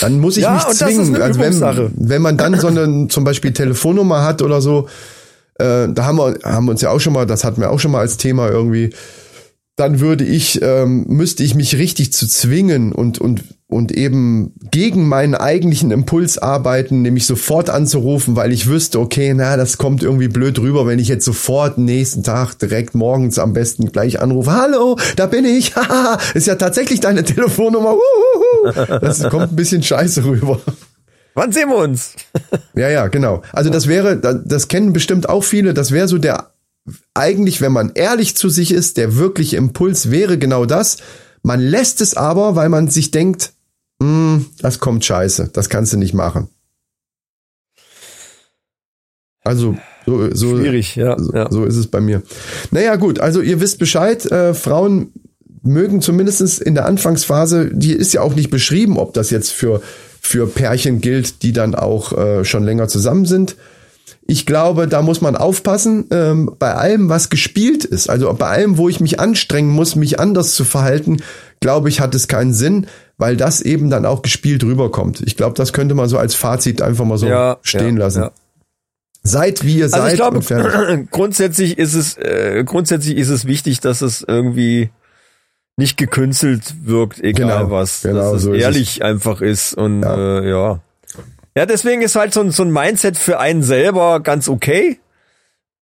Dann 0.00 0.20
muss 0.20 0.36
ich 0.36 0.44
Ja, 0.44 0.52
mich 0.54 0.76
zwingen. 0.76 1.20
Also 1.20 1.40
wenn, 1.40 1.92
wenn 1.96 2.22
man 2.22 2.36
dann 2.36 2.60
so 2.60 2.68
eine 2.68 3.08
zum 3.08 3.24
Beispiel 3.24 3.52
Telefonnummer 3.52 4.22
hat 4.24 4.42
oder 4.42 4.60
so, 4.60 4.88
äh, 5.58 5.88
da 5.88 6.04
haben 6.04 6.18
wir, 6.18 6.36
haben 6.44 6.66
wir 6.66 6.70
uns 6.72 6.82
ja 6.82 6.90
auch 6.90 7.00
schon 7.00 7.12
mal, 7.14 7.26
das 7.26 7.42
hatten 7.42 7.60
wir 7.60 7.70
auch 7.70 7.80
schon 7.80 7.90
mal 7.90 8.00
als 8.00 8.16
Thema 8.16 8.48
irgendwie, 8.48 8.90
dann 9.78 10.00
würde 10.00 10.24
ich, 10.24 10.60
ähm, 10.60 11.04
müsste 11.08 11.42
ich 11.44 11.54
mich 11.54 11.76
richtig 11.76 12.12
zu 12.12 12.26
zwingen 12.26 12.92
und, 12.92 13.18
und, 13.20 13.44
und 13.68 13.92
eben 13.92 14.52
gegen 14.70 15.06
meinen 15.08 15.34
eigentlichen 15.34 15.90
Impuls 15.92 16.36
arbeiten, 16.36 17.02
nämlich 17.02 17.26
sofort 17.26 17.70
anzurufen, 17.70 18.34
weil 18.34 18.52
ich 18.52 18.66
wüsste, 18.66 18.98
okay, 18.98 19.32
na, 19.34 19.56
das 19.56 19.78
kommt 19.78 20.02
irgendwie 20.02 20.28
blöd 20.28 20.58
rüber, 20.58 20.86
wenn 20.86 20.98
ich 20.98 21.06
jetzt 21.08 21.24
sofort 21.24 21.78
nächsten 21.78 22.22
Tag 22.24 22.54
direkt 22.58 22.94
morgens 22.96 23.38
am 23.38 23.52
besten 23.52 23.92
gleich 23.92 24.20
anrufe. 24.20 24.50
Hallo, 24.52 24.98
da 25.16 25.26
bin 25.26 25.44
ich. 25.44 25.76
Haha, 25.76 26.18
ist 26.34 26.48
ja 26.48 26.56
tatsächlich 26.56 26.98
deine 27.00 27.22
Telefonnummer. 27.22 27.94
Uhuhu. 27.94 28.98
Das 29.00 29.22
kommt 29.30 29.52
ein 29.52 29.56
bisschen 29.56 29.82
scheiße 29.82 30.24
rüber. 30.24 30.60
Wann 31.34 31.52
sehen 31.52 31.68
wir 31.68 31.76
uns? 31.76 32.14
Ja, 32.74 32.88
ja, 32.90 33.06
genau. 33.06 33.42
Also 33.52 33.70
das 33.70 33.86
wäre, 33.86 34.16
das- 34.18 34.38
das 34.44 34.66
kennen 34.66 34.92
bestimmt 34.92 35.28
auch 35.28 35.44
viele, 35.44 35.72
das 35.72 35.92
wäre 35.92 36.08
so 36.08 36.18
der, 36.18 36.48
eigentlich, 37.14 37.60
wenn 37.60 37.72
man 37.72 37.92
ehrlich 37.94 38.36
zu 38.36 38.48
sich 38.48 38.72
ist, 38.72 38.96
der 38.96 39.16
wirkliche 39.16 39.56
Impuls 39.56 40.10
wäre 40.10 40.38
genau 40.38 40.64
das. 40.64 40.98
Man 41.42 41.60
lässt 41.60 42.00
es 42.00 42.16
aber, 42.16 42.56
weil 42.56 42.68
man 42.68 42.88
sich 42.88 43.10
denkt, 43.10 43.52
"Hm, 44.02 44.46
das 44.60 44.78
kommt 44.78 45.04
scheiße, 45.04 45.50
das 45.52 45.68
kannst 45.68 45.92
du 45.92 45.96
nicht 45.96 46.14
machen. 46.14 46.48
Also, 49.44 49.78
so, 50.04 50.34
so, 50.34 50.58
Schwierig, 50.58 50.96
ja, 50.96 51.18
so, 51.18 51.32
ja. 51.32 51.50
so 51.50 51.64
ist 51.64 51.76
es 51.76 51.86
bei 51.86 52.00
mir. 52.00 52.22
Naja, 52.70 52.96
gut, 52.96 53.18
also 53.18 53.40
ihr 53.40 53.60
wisst 53.60 53.78
Bescheid, 53.78 54.24
äh, 54.30 54.52
Frauen 54.52 55.12
mögen 55.62 56.02
zumindestens 56.02 56.58
in 56.58 56.74
der 56.74 56.86
Anfangsphase, 56.86 57.70
die 57.72 57.92
ist 57.92 58.12
ja 58.12 58.20
auch 58.20 58.34
nicht 58.34 58.50
beschrieben, 58.50 58.98
ob 58.98 59.14
das 59.14 59.30
jetzt 59.30 59.52
für, 59.52 59.80
für 60.20 60.46
Pärchen 60.46 61.00
gilt, 61.00 61.42
die 61.42 61.52
dann 61.52 61.74
auch 61.74 62.12
äh, 62.16 62.44
schon 62.44 62.64
länger 62.64 62.88
zusammen 62.88 63.24
sind. 63.24 63.56
Ich 64.30 64.44
glaube, 64.44 64.86
da 64.88 65.00
muss 65.00 65.22
man 65.22 65.36
aufpassen, 65.36 66.04
ähm, 66.10 66.54
bei 66.58 66.74
allem, 66.74 67.08
was 67.08 67.30
gespielt 67.30 67.86
ist, 67.86 68.10
also 68.10 68.30
bei 68.34 68.46
allem, 68.46 68.76
wo 68.76 68.90
ich 68.90 69.00
mich 69.00 69.18
anstrengen 69.20 69.70
muss, 69.70 69.96
mich 69.96 70.20
anders 70.20 70.52
zu 70.54 70.64
verhalten, 70.64 71.22
glaube 71.60 71.88
ich, 71.88 72.00
hat 72.00 72.14
es 72.14 72.28
keinen 72.28 72.52
Sinn, 72.52 72.86
weil 73.16 73.38
das 73.38 73.62
eben 73.62 73.88
dann 73.88 74.04
auch 74.04 74.20
gespielt 74.20 74.62
rüberkommt. 74.64 75.22
Ich 75.24 75.36
glaube, 75.38 75.54
das 75.54 75.72
könnte 75.72 75.94
man 75.94 76.10
so 76.10 76.18
als 76.18 76.34
Fazit 76.34 76.82
einfach 76.82 77.06
mal 77.06 77.16
so 77.16 77.26
Ja, 77.26 77.56
stehen 77.62 77.96
ja, 77.96 78.04
lassen. 78.04 78.20
ja. 78.24 78.30
Seid 79.22 79.64
wie 79.64 79.78
ihr 79.78 79.84
Also 79.84 79.96
seid 79.96 80.12
ich 80.12 80.16
glaube, 80.20 81.06
grundsätzlich 81.10 81.78
ist 81.78 81.94
es, 81.94 82.18
äh, 82.18 82.64
grundsätzlich 82.66 83.16
ist 83.16 83.30
es 83.30 83.46
wichtig, 83.46 83.80
dass 83.80 84.02
es 84.02 84.22
irgendwie 84.28 84.90
nicht 85.78 85.96
gekünstelt 85.96 86.74
wirkt, 86.84 87.20
egal 87.20 87.60
Genau, 87.64 87.70
was. 87.70 88.02
genau, 88.02 88.32
dass 88.32 88.32
es 88.34 88.42
so 88.42 88.52
ehrlich 88.52 89.02
einfach 89.02 89.40
ist 89.40 89.72
und 89.74 90.02
Ja. 90.02 90.38
Äh, 90.40 90.50
ja. 90.50 90.80
Ja, 91.58 91.66
deswegen 91.66 92.02
ist 92.02 92.14
halt 92.14 92.32
so 92.32 92.40
ein, 92.40 92.52
so 92.52 92.62
ein 92.62 92.70
Mindset 92.70 93.18
für 93.18 93.40
einen 93.40 93.64
selber 93.64 94.20
ganz 94.20 94.48
okay. 94.48 95.00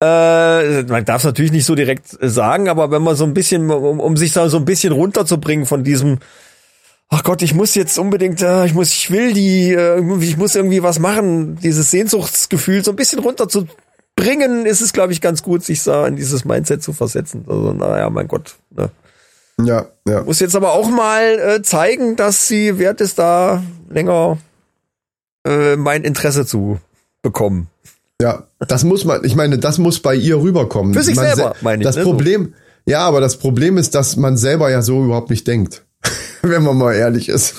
Äh, 0.02 0.82
man 0.84 1.04
darf 1.04 1.18
es 1.18 1.24
natürlich 1.24 1.52
nicht 1.52 1.66
so 1.66 1.74
direkt 1.74 2.16
sagen, 2.18 2.70
aber 2.70 2.90
wenn 2.90 3.02
man 3.02 3.14
so 3.14 3.24
ein 3.24 3.34
bisschen, 3.34 3.70
um, 3.70 4.00
um 4.00 4.16
sich 4.16 4.32
da 4.32 4.48
so 4.48 4.56
ein 4.56 4.64
bisschen 4.64 4.94
runterzubringen 4.94 5.66
von 5.66 5.84
diesem, 5.84 6.20
ach 7.10 7.22
Gott, 7.24 7.42
ich 7.42 7.52
muss 7.52 7.74
jetzt 7.74 7.98
unbedingt, 7.98 8.40
äh, 8.40 8.64
ich 8.64 8.72
muss, 8.72 8.90
ich 8.90 9.10
will 9.10 9.34
die, 9.34 9.74
äh, 9.74 10.00
ich 10.22 10.38
muss 10.38 10.54
irgendwie 10.54 10.82
was 10.82 10.98
machen, 10.98 11.56
dieses 11.56 11.90
Sehnsuchtsgefühl 11.90 12.82
so 12.82 12.92
ein 12.92 12.96
bisschen 12.96 13.18
runterzubringen, 13.18 14.64
ist 14.64 14.80
es, 14.80 14.94
glaube 14.94 15.12
ich, 15.12 15.20
ganz 15.20 15.42
gut, 15.42 15.62
sich 15.62 15.84
da 15.84 16.06
in 16.06 16.16
dieses 16.16 16.46
Mindset 16.46 16.82
zu 16.82 16.94
versetzen. 16.94 17.44
Also, 17.46 17.74
naja, 17.74 18.08
mein 18.08 18.28
Gott. 18.28 18.56
Ne? 18.70 18.88
Ja, 19.62 19.88
ja. 20.08 20.22
Muss 20.22 20.40
jetzt 20.40 20.56
aber 20.56 20.72
auch 20.72 20.88
mal 20.88 21.38
äh, 21.38 21.62
zeigen, 21.62 22.16
dass 22.16 22.48
sie 22.48 22.78
wert 22.78 23.02
ist, 23.02 23.18
da 23.18 23.62
länger 23.90 24.38
äh, 25.46 25.76
mein 25.76 26.02
Interesse 26.04 26.44
zu 26.46 26.78
bekommen. 27.22 27.68
Ja, 28.20 28.44
das 28.58 28.84
muss 28.84 29.04
man, 29.04 29.24
ich 29.24 29.36
meine, 29.36 29.58
das 29.58 29.78
muss 29.78 30.00
bei 30.00 30.14
ihr 30.14 30.36
rüberkommen. 30.40 30.94
Für 30.94 31.02
sich 31.02 31.16
man 31.16 31.26
selber, 31.26 31.54
se- 31.58 31.64
meine 31.64 31.82
ich, 31.82 31.86
Das 31.86 31.96
ne. 31.96 32.02
Problem, 32.02 32.54
ja, 32.86 33.00
aber 33.00 33.20
das 33.20 33.36
Problem 33.38 33.76
ist, 33.78 33.94
dass 33.94 34.16
man 34.16 34.36
selber 34.36 34.70
ja 34.70 34.80
so 34.82 35.04
überhaupt 35.04 35.30
nicht 35.30 35.46
denkt. 35.46 35.84
Wenn 36.42 36.62
man 36.62 36.76
mal 36.78 36.94
ehrlich 36.94 37.28
ist. 37.28 37.54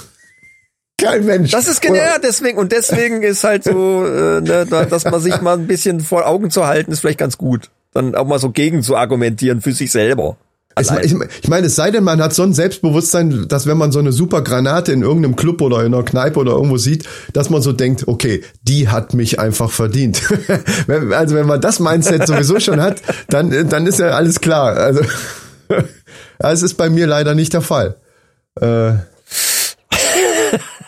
Kein 1.00 1.26
Mensch. 1.26 1.52
Das 1.52 1.68
ist 1.68 1.82
genau 1.82 2.00
deswegen 2.24 2.58
und 2.58 2.72
deswegen 2.72 3.22
ist 3.22 3.44
halt 3.44 3.64
so, 3.66 4.04
äh, 4.06 4.42
ne, 4.42 4.66
da- 4.68 4.86
dass 4.86 5.04
man 5.06 5.22
sich 5.22 5.42
mal 5.42 5.54
ein 5.58 5.68
bisschen 5.68 6.00
vor 6.00 6.26
Augen 6.26 6.50
zu 6.50 6.66
halten, 6.66 6.92
ist 6.92 7.02
vielleicht 7.02 7.20
ganz 7.20 7.38
gut. 7.38 7.70
Dann 7.94 8.16
auch 8.16 8.26
mal 8.26 8.40
so 8.40 8.50
gegen 8.50 8.82
zu 8.82 8.96
argumentieren 8.96 9.62
für 9.62 9.74
sich 9.74 9.92
selber. 9.92 10.38
Allein. 10.78 11.06
ich, 11.06 11.16
ich 11.44 11.50
meine, 11.50 11.68
es 11.68 11.76
sei 11.76 11.92
denn, 11.92 12.04
man 12.04 12.22
hat 12.22 12.34
so 12.34 12.44
ein 12.44 12.54
Selbstbewusstsein, 12.54 13.48
dass 13.48 13.68
wenn 13.68 13.78
man 13.78 13.92
so 13.92 14.00
eine 14.00 14.12
super 14.12 14.42
Granate 14.42 14.92
in 14.92 15.02
irgendeinem 15.02 15.36
Club 15.36 15.62
oder 15.62 15.84
in 15.84 15.94
einer 15.94 16.04
Kneipe 16.04 16.40
oder 16.40 16.54
irgendwo 16.54 16.78
sieht, 16.78 17.06
dass 17.34 17.50
man 17.50 17.62
so 17.62 17.74
denkt, 17.74 18.08
okay, 18.08 18.44
die 18.64 18.90
hat 18.90 19.14
mich 19.14 19.40
einfach 19.40 19.72
verdient. 19.72 20.22
Also 21.12 21.36
wenn 21.36 21.48
man 21.48 21.62
das 21.62 21.80
Mindset 21.80 22.28
sowieso 22.28 22.60
schon 22.60 22.82
hat, 22.82 23.02
dann, 23.30 23.70
dann 23.70 23.86
ist 23.88 24.00
ja 24.00 24.10
alles 24.10 24.40
klar. 24.42 24.76
Also 24.76 25.02
es 26.40 26.64
ist 26.64 26.76
bei 26.76 26.90
mir 26.90 27.08
leider 27.08 27.36
nicht 27.36 27.54
der 27.54 27.62
Fall. 27.62 27.98
Äh, 28.60 28.94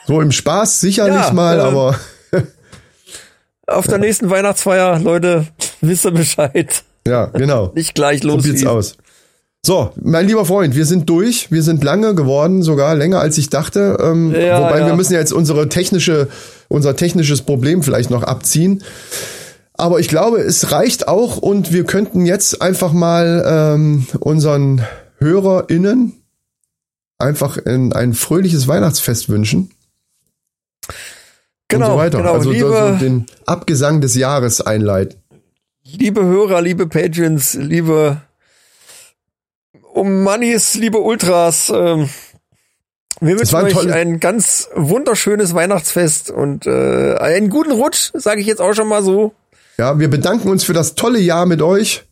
so 0.08 0.22
im 0.22 0.32
Spaß 0.32 0.80
sicherlich 0.82 1.28
Ja, 1.28 1.34
mal, 1.34 1.60
äh, 1.60 1.62
aber 1.62 2.00
Auf 3.68 3.88
der 3.88 4.00
nächsten 4.00 4.30
Weihnachtsfeier, 4.30 5.00
Leute, 5.00 5.48
wisst 5.82 6.06
ihr 6.06 6.12
Bescheid. 6.12 6.84
ja, 7.06 7.26
genau. 7.26 7.72
Nicht 7.76 7.96
gleich 7.96 8.24
los. 8.24 8.38
Probiert's 8.38 8.66
aus. 8.66 8.98
So, 9.66 9.92
mein 10.02 10.26
lieber 10.26 10.46
Freund, 10.46 10.76
wir 10.76 10.86
sind 10.86 11.10
durch. 11.10 11.52
Wir 11.52 11.64
sind 11.64 11.84
lange 11.84 12.16
geworden, 12.16 12.64
sogar 12.64 12.96
länger 12.96 13.20
als 13.20 13.38
ich 13.38 13.50
dachte. 13.50 13.98
Ähm, 14.02 14.34
Ja, 14.34 14.62
wobei 14.62 14.80
ja. 14.80 14.88
wir 14.88 14.96
müssen 14.96 15.14
ja 15.14 15.20
jetzt 15.20 15.34
unsere 15.34 15.68
technische, 15.70 16.30
unser 16.70 16.96
technisches 16.96 17.42
Problem 17.42 17.84
vielleicht 17.84 18.10
noch 18.10 18.24
abziehen. 18.24 18.84
Aber 19.74 20.00
ich 20.00 20.08
glaube, 20.08 20.40
es 20.40 20.72
reicht 20.72 21.08
auch 21.08 21.38
und 21.38 21.72
wir 21.72 21.84
könnten 21.84 22.26
jetzt 22.26 22.62
einfach 22.62 22.94
mal 22.94 23.44
ähm, 23.46 24.08
unseren 24.20 24.82
HörerInnen 25.20 26.14
einfach 27.18 27.58
in 27.58 27.94
ein 27.94 28.14
fröhliches 28.14 28.68
Weihnachtsfest 28.68 29.30
wünschen. 29.30 29.72
Genau, 31.68 31.86
und 31.86 31.92
so 31.92 31.98
weiter. 31.98 32.18
genau. 32.18 32.34
also 32.34 32.52
liebe, 32.52 32.98
den 33.00 33.26
Abgesang 33.46 34.02
des 34.02 34.16
Jahres 34.16 34.62
einleiten. 34.62 35.20
liebe 35.84 36.24
Hörer, 36.24 36.62
liebe 36.62 36.88
Patrons, 36.88 37.54
liebe 37.54 38.22
um 39.94 40.24
Mannis, 40.24 40.76
liebe 40.76 41.00
Ultras, 41.00 41.72
ähm, 41.74 42.10
wir 43.22 43.38
wünschen 43.38 43.56
euch 43.56 43.92
ein 43.92 44.20
ganz 44.20 44.70
wunderschönes 44.76 45.54
Weihnachtsfest 45.54 46.32
und 46.32 46.66
äh, 46.66 47.16
einen 47.16 47.50
guten 47.50 47.72
Rutsch, 47.72 48.12
sage 48.14 48.40
ich 48.40 48.48
jetzt 48.48 48.62
auch 48.62 48.74
schon 48.74 48.88
mal 48.88 49.04
so. 49.04 49.34
Ja, 49.78 50.00
wir 50.00 50.10
bedanken 50.10 50.50
uns 50.50 50.64
für 50.64 50.74
das 50.74 50.96
tolle 50.96 51.20
Jahr 51.20 51.46
mit 51.46 51.62
euch. 51.62 52.04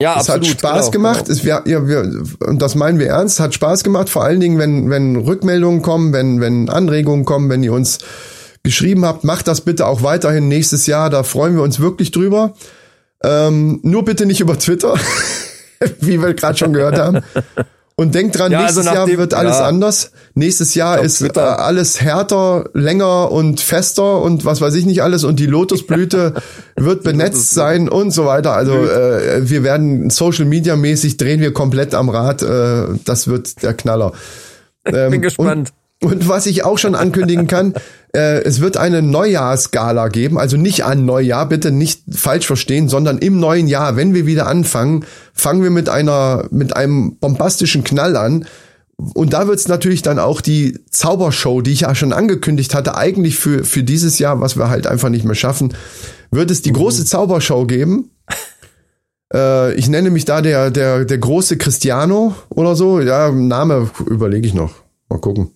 Ja, 0.00 0.20
Es 0.20 0.28
hat 0.28 0.44
Spaß 0.44 0.90
genau, 0.90 0.90
gemacht. 0.90 1.24
Genau. 1.26 1.38
Es, 1.38 1.44
wir, 1.44 1.62
ja, 1.66 1.86
wir, 1.88 2.22
und 2.46 2.60
das 2.60 2.74
meinen 2.74 2.98
wir 2.98 3.08
ernst. 3.08 3.40
Hat 3.40 3.54
Spaß 3.54 3.82
gemacht. 3.82 4.10
Vor 4.10 4.24
allen 4.24 4.40
Dingen, 4.40 4.58
wenn, 4.58 4.90
wenn 4.90 5.16
Rückmeldungen 5.16 5.80
kommen, 5.80 6.12
wenn, 6.12 6.40
wenn 6.40 6.68
Anregungen 6.68 7.24
kommen, 7.24 7.48
wenn 7.48 7.62
ihr 7.62 7.72
uns 7.72 7.98
geschrieben 8.62 9.06
habt, 9.06 9.24
macht 9.24 9.48
das 9.48 9.62
bitte 9.62 9.86
auch 9.86 10.02
weiterhin 10.02 10.48
nächstes 10.48 10.86
Jahr. 10.86 11.08
Da 11.08 11.22
freuen 11.22 11.54
wir 11.54 11.62
uns 11.62 11.80
wirklich 11.80 12.10
drüber. 12.10 12.52
Ähm, 13.22 13.80
nur 13.82 14.04
bitte 14.04 14.26
nicht 14.26 14.40
über 14.40 14.58
Twitter, 14.58 14.94
wie 16.00 16.20
wir 16.20 16.34
gerade 16.34 16.56
schon 16.58 16.72
gehört 16.72 16.98
haben. 16.98 17.20
Und 17.98 18.14
denkt 18.14 18.38
dran, 18.38 18.52
Ja, 18.52 18.60
nächstes 18.60 18.86
also 18.86 18.90
Jahr 18.90 19.04
nachdem- 19.06 19.18
wird 19.18 19.32
alles 19.32 19.56
ja. 19.56 19.64
anders. 19.66 20.10
Nächstes 20.34 20.74
Jahr 20.74 20.98
Auf 20.98 21.04
ist 21.06 21.22
äh, 21.22 21.40
alles 21.40 22.02
härter, 22.02 22.68
länger 22.74 23.32
und 23.32 23.60
fester 23.60 24.20
und 24.20 24.44
was 24.44 24.60
weiß 24.60 24.74
ich 24.74 24.84
nicht 24.84 25.02
alles. 25.02 25.24
Und 25.24 25.40
die 25.40 25.46
Lotusblüte 25.46 26.34
wird 26.76 27.04
benetzt 27.04 27.54
sein 27.54 27.88
und 27.88 28.10
so 28.10 28.26
weiter. 28.26 28.52
Also 28.52 28.74
äh, 28.74 29.48
wir 29.48 29.62
werden 29.64 30.10
Social 30.10 30.44
Media 30.44 30.76
mäßig 30.76 31.16
drehen 31.16 31.40
wir 31.40 31.54
komplett 31.54 31.94
am 31.94 32.10
Rad. 32.10 32.42
Äh, 32.42 32.98
das 33.06 33.28
wird 33.28 33.62
der 33.62 33.74
Knaller. 33.74 34.12
Ähm, 34.88 35.10
bin 35.10 35.20
gespannt. 35.22 35.72
Und, 36.02 36.28
was 36.28 36.46
ich 36.46 36.64
auch 36.64 36.78
schon 36.78 36.94
ankündigen 36.94 37.46
kann, 37.46 37.72
äh, 38.14 38.42
es 38.42 38.60
wird 38.60 38.76
eine 38.76 39.00
Neujahrsgala 39.00 40.08
geben, 40.08 40.38
also 40.38 40.56
nicht 40.56 40.84
an 40.84 41.06
Neujahr, 41.06 41.48
bitte 41.48 41.70
nicht 41.70 42.02
falsch 42.10 42.46
verstehen, 42.46 42.88
sondern 42.88 43.18
im 43.18 43.40
neuen 43.40 43.66
Jahr, 43.66 43.96
wenn 43.96 44.12
wir 44.12 44.26
wieder 44.26 44.46
anfangen, 44.46 45.04
fangen 45.32 45.62
wir 45.62 45.70
mit 45.70 45.88
einer 45.88 46.46
mit 46.50 46.76
einem 46.76 47.16
bombastischen 47.18 47.82
Knall 47.82 48.16
an. 48.16 48.46
Und 49.14 49.32
da 49.32 49.46
wird's 49.46 49.68
natürlich 49.68 50.00
dann 50.02 50.18
auch 50.18 50.40
die 50.40 50.78
Zaubershow, 50.90 51.60
die 51.60 51.72
ich 51.72 51.80
ja 51.82 51.94
schon 51.94 52.12
angekündigt 52.12 52.74
hatte, 52.74 52.96
eigentlich 52.96 53.36
für 53.36 53.64
für 53.64 53.82
dieses 53.82 54.18
Jahr, 54.18 54.40
was 54.40 54.56
wir 54.56 54.68
halt 54.68 54.86
einfach 54.86 55.08
nicht 55.08 55.24
mehr 55.24 55.34
schaffen, 55.34 55.74
wird 56.30 56.50
es 56.50 56.62
die 56.62 56.72
große 56.72 57.04
Zaubershow 57.06 57.66
geben. 57.66 58.10
Äh, 59.34 59.74
ich 59.74 59.88
nenne 59.88 60.10
mich 60.10 60.24
da 60.24 60.40
der 60.40 60.70
der 60.70 61.04
der 61.04 61.18
große 61.18 61.56
Cristiano 61.56 62.34
oder 62.48 62.76
so. 62.76 63.00
Ja, 63.00 63.32
Name 63.32 63.90
überlege 64.06 64.46
ich 64.46 64.54
noch. 64.54 64.74
Mal 65.08 65.20
gucken. 65.20 65.55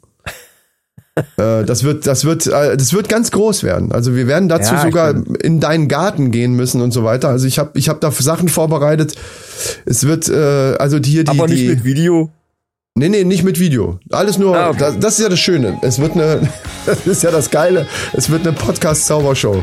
Äh, 1.36 1.64
das 1.64 1.84
wird, 1.84 2.06
das 2.06 2.24
wird, 2.24 2.46
äh, 2.46 2.76
das 2.76 2.92
wird 2.92 3.08
ganz 3.08 3.30
groß 3.30 3.62
werden. 3.62 3.92
Also 3.92 4.14
wir 4.16 4.26
werden 4.26 4.48
dazu 4.48 4.74
Ja, 4.74 4.82
sogar 4.82 5.14
in 5.42 5.60
deinen 5.60 5.88
Garten 5.88 6.30
gehen 6.30 6.54
müssen 6.54 6.80
und 6.80 6.92
so 6.92 7.04
weiter. 7.04 7.28
Also 7.28 7.46
ich 7.46 7.58
habe, 7.58 7.70
ich 7.74 7.88
habe 7.88 7.98
da 8.00 8.10
Sachen 8.12 8.48
vorbereitet. 8.48 9.14
Es 9.86 10.04
wird, 10.06 10.28
äh, 10.28 10.76
also 10.78 10.98
die 10.98 11.10
hier 11.10 11.24
die, 11.24 11.30
Aber 11.30 11.46
nicht 11.48 11.60
die, 11.60 11.68
mit 11.68 11.84
Video. 11.84 12.30
nee, 12.94 13.08
nee, 13.08 13.24
nicht 13.24 13.44
mit 13.44 13.58
Video. 13.58 13.98
Alles 14.10 14.38
nur, 14.38 14.56
Ah, 14.56 14.68
okay. 14.70 14.78
das, 14.78 14.98
das 14.98 15.14
ist 15.18 15.22
ja 15.22 15.28
das 15.28 15.40
Schöne. 15.40 15.78
Es 15.82 15.98
wird 15.98 16.12
eine, 16.12 16.48
das 16.86 17.06
ist 17.06 17.22
ja 17.22 17.30
das 17.30 17.50
Geile. 17.50 17.86
Es 18.12 18.30
wird 18.30 18.46
eine 18.46 18.56
Podcast-Zaubershow. 18.56 19.62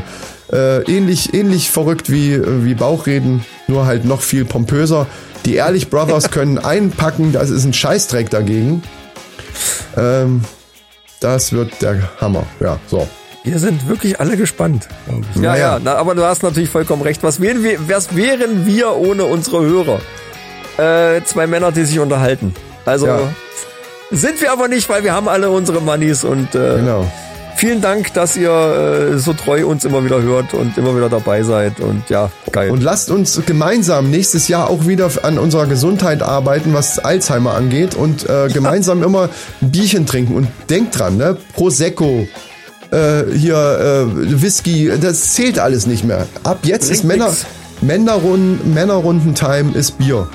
Äh, 0.52 0.82
ähnlich, 0.90 1.34
ähnlich 1.34 1.70
verrückt 1.70 2.10
wie, 2.10 2.40
wie 2.64 2.74
Bauchreden, 2.74 3.44
nur 3.66 3.84
halt 3.86 4.04
noch 4.06 4.22
viel 4.22 4.44
pompöser. 4.46 5.06
Die 5.44 5.54
Ehrlich 5.56 5.90
Brothers 5.90 6.30
können 6.30 6.58
einpacken, 6.58 7.32
das 7.32 7.50
ist 7.50 7.64
ein 7.64 7.74
Scheißdreck 7.74 8.30
dagegen. 8.30 8.82
Ähm, 9.96 10.42
das 11.20 11.52
wird 11.52 11.80
der 11.82 12.08
Hammer. 12.20 12.44
Ja, 12.60 12.78
so. 12.86 13.06
Wir 13.44 13.58
sind 13.58 13.88
wirklich 13.88 14.20
alle 14.20 14.36
gespannt. 14.36 14.88
Ja, 15.34 15.40
Naja. 15.40 15.56
ja, 15.56 15.80
na, 15.82 15.94
aber 15.94 16.14
du 16.14 16.22
hast 16.24 16.42
natürlich 16.42 16.68
vollkommen 16.68 17.02
recht. 17.02 17.22
Was 17.22 17.40
wären 17.40 17.62
wir, 17.62 17.78
was 17.88 18.14
wären 18.14 18.66
wir 18.66 18.94
ohne 18.96 19.24
unsere 19.24 19.60
Hörer? 19.62 20.00
Äh, 20.76 21.22
zwei 21.24 21.46
Männer, 21.46 21.72
die 21.72 21.84
sich 21.84 21.98
unterhalten. 21.98 22.54
Also 22.84 23.06
Ja. 23.06 23.20
sind 24.10 24.40
wir 24.40 24.52
aber 24.52 24.68
nicht, 24.68 24.88
weil 24.88 25.02
wir 25.04 25.12
haben 25.14 25.28
alle 25.28 25.50
unsere 25.50 25.80
Moneys 25.80 26.24
und 26.24 26.54
äh, 26.54 26.76
Genau. 26.76 27.10
Vielen 27.58 27.80
Dank, 27.80 28.14
dass 28.14 28.36
ihr 28.36 28.50
äh, 28.50 29.18
so 29.18 29.32
treu 29.32 29.66
uns 29.66 29.84
immer 29.84 30.04
wieder 30.04 30.22
hört 30.22 30.54
und 30.54 30.78
immer 30.78 30.96
wieder 30.96 31.08
dabei 31.08 31.42
seid 31.42 31.80
und 31.80 32.08
ja, 32.08 32.30
geil. 32.52 32.70
Und 32.70 32.82
lasst 32.82 33.10
uns 33.10 33.42
gemeinsam 33.44 34.10
nächstes 34.10 34.48
Jahr 34.48 34.70
auch 34.70 34.86
wieder 34.86 35.10
an 35.22 35.38
unserer 35.38 35.66
Gesundheit 35.66 36.22
arbeiten, 36.22 36.72
was 36.72 36.98
Alzheimer 36.98 37.54
angeht 37.54 37.94
und 37.94 38.28
äh, 38.28 38.48
gemeinsam 38.52 39.02
immer 39.02 39.28
ein 39.60 39.70
Bierchen 39.70 40.06
trinken. 40.06 40.34
Und 40.34 40.48
denkt 40.70 40.98
dran, 40.98 41.16
ne? 41.16 41.36
Prosecco, 41.54 42.26
äh, 42.90 43.24
hier 43.34 44.06
äh, 44.06 44.40
Whisky, 44.40 44.90
das 45.00 45.32
zählt 45.34 45.58
alles 45.58 45.86
nicht 45.86 46.04
mehr. 46.04 46.26
Ab 46.44 46.60
jetzt 46.62 46.86
Bringt 46.86 46.94
ist 46.94 47.04
Männer. 47.04 47.30
Männerrunden, 47.80 48.74
Männerrunden-Time 48.74 49.72
ist 49.74 49.98
Bier. 49.98 50.28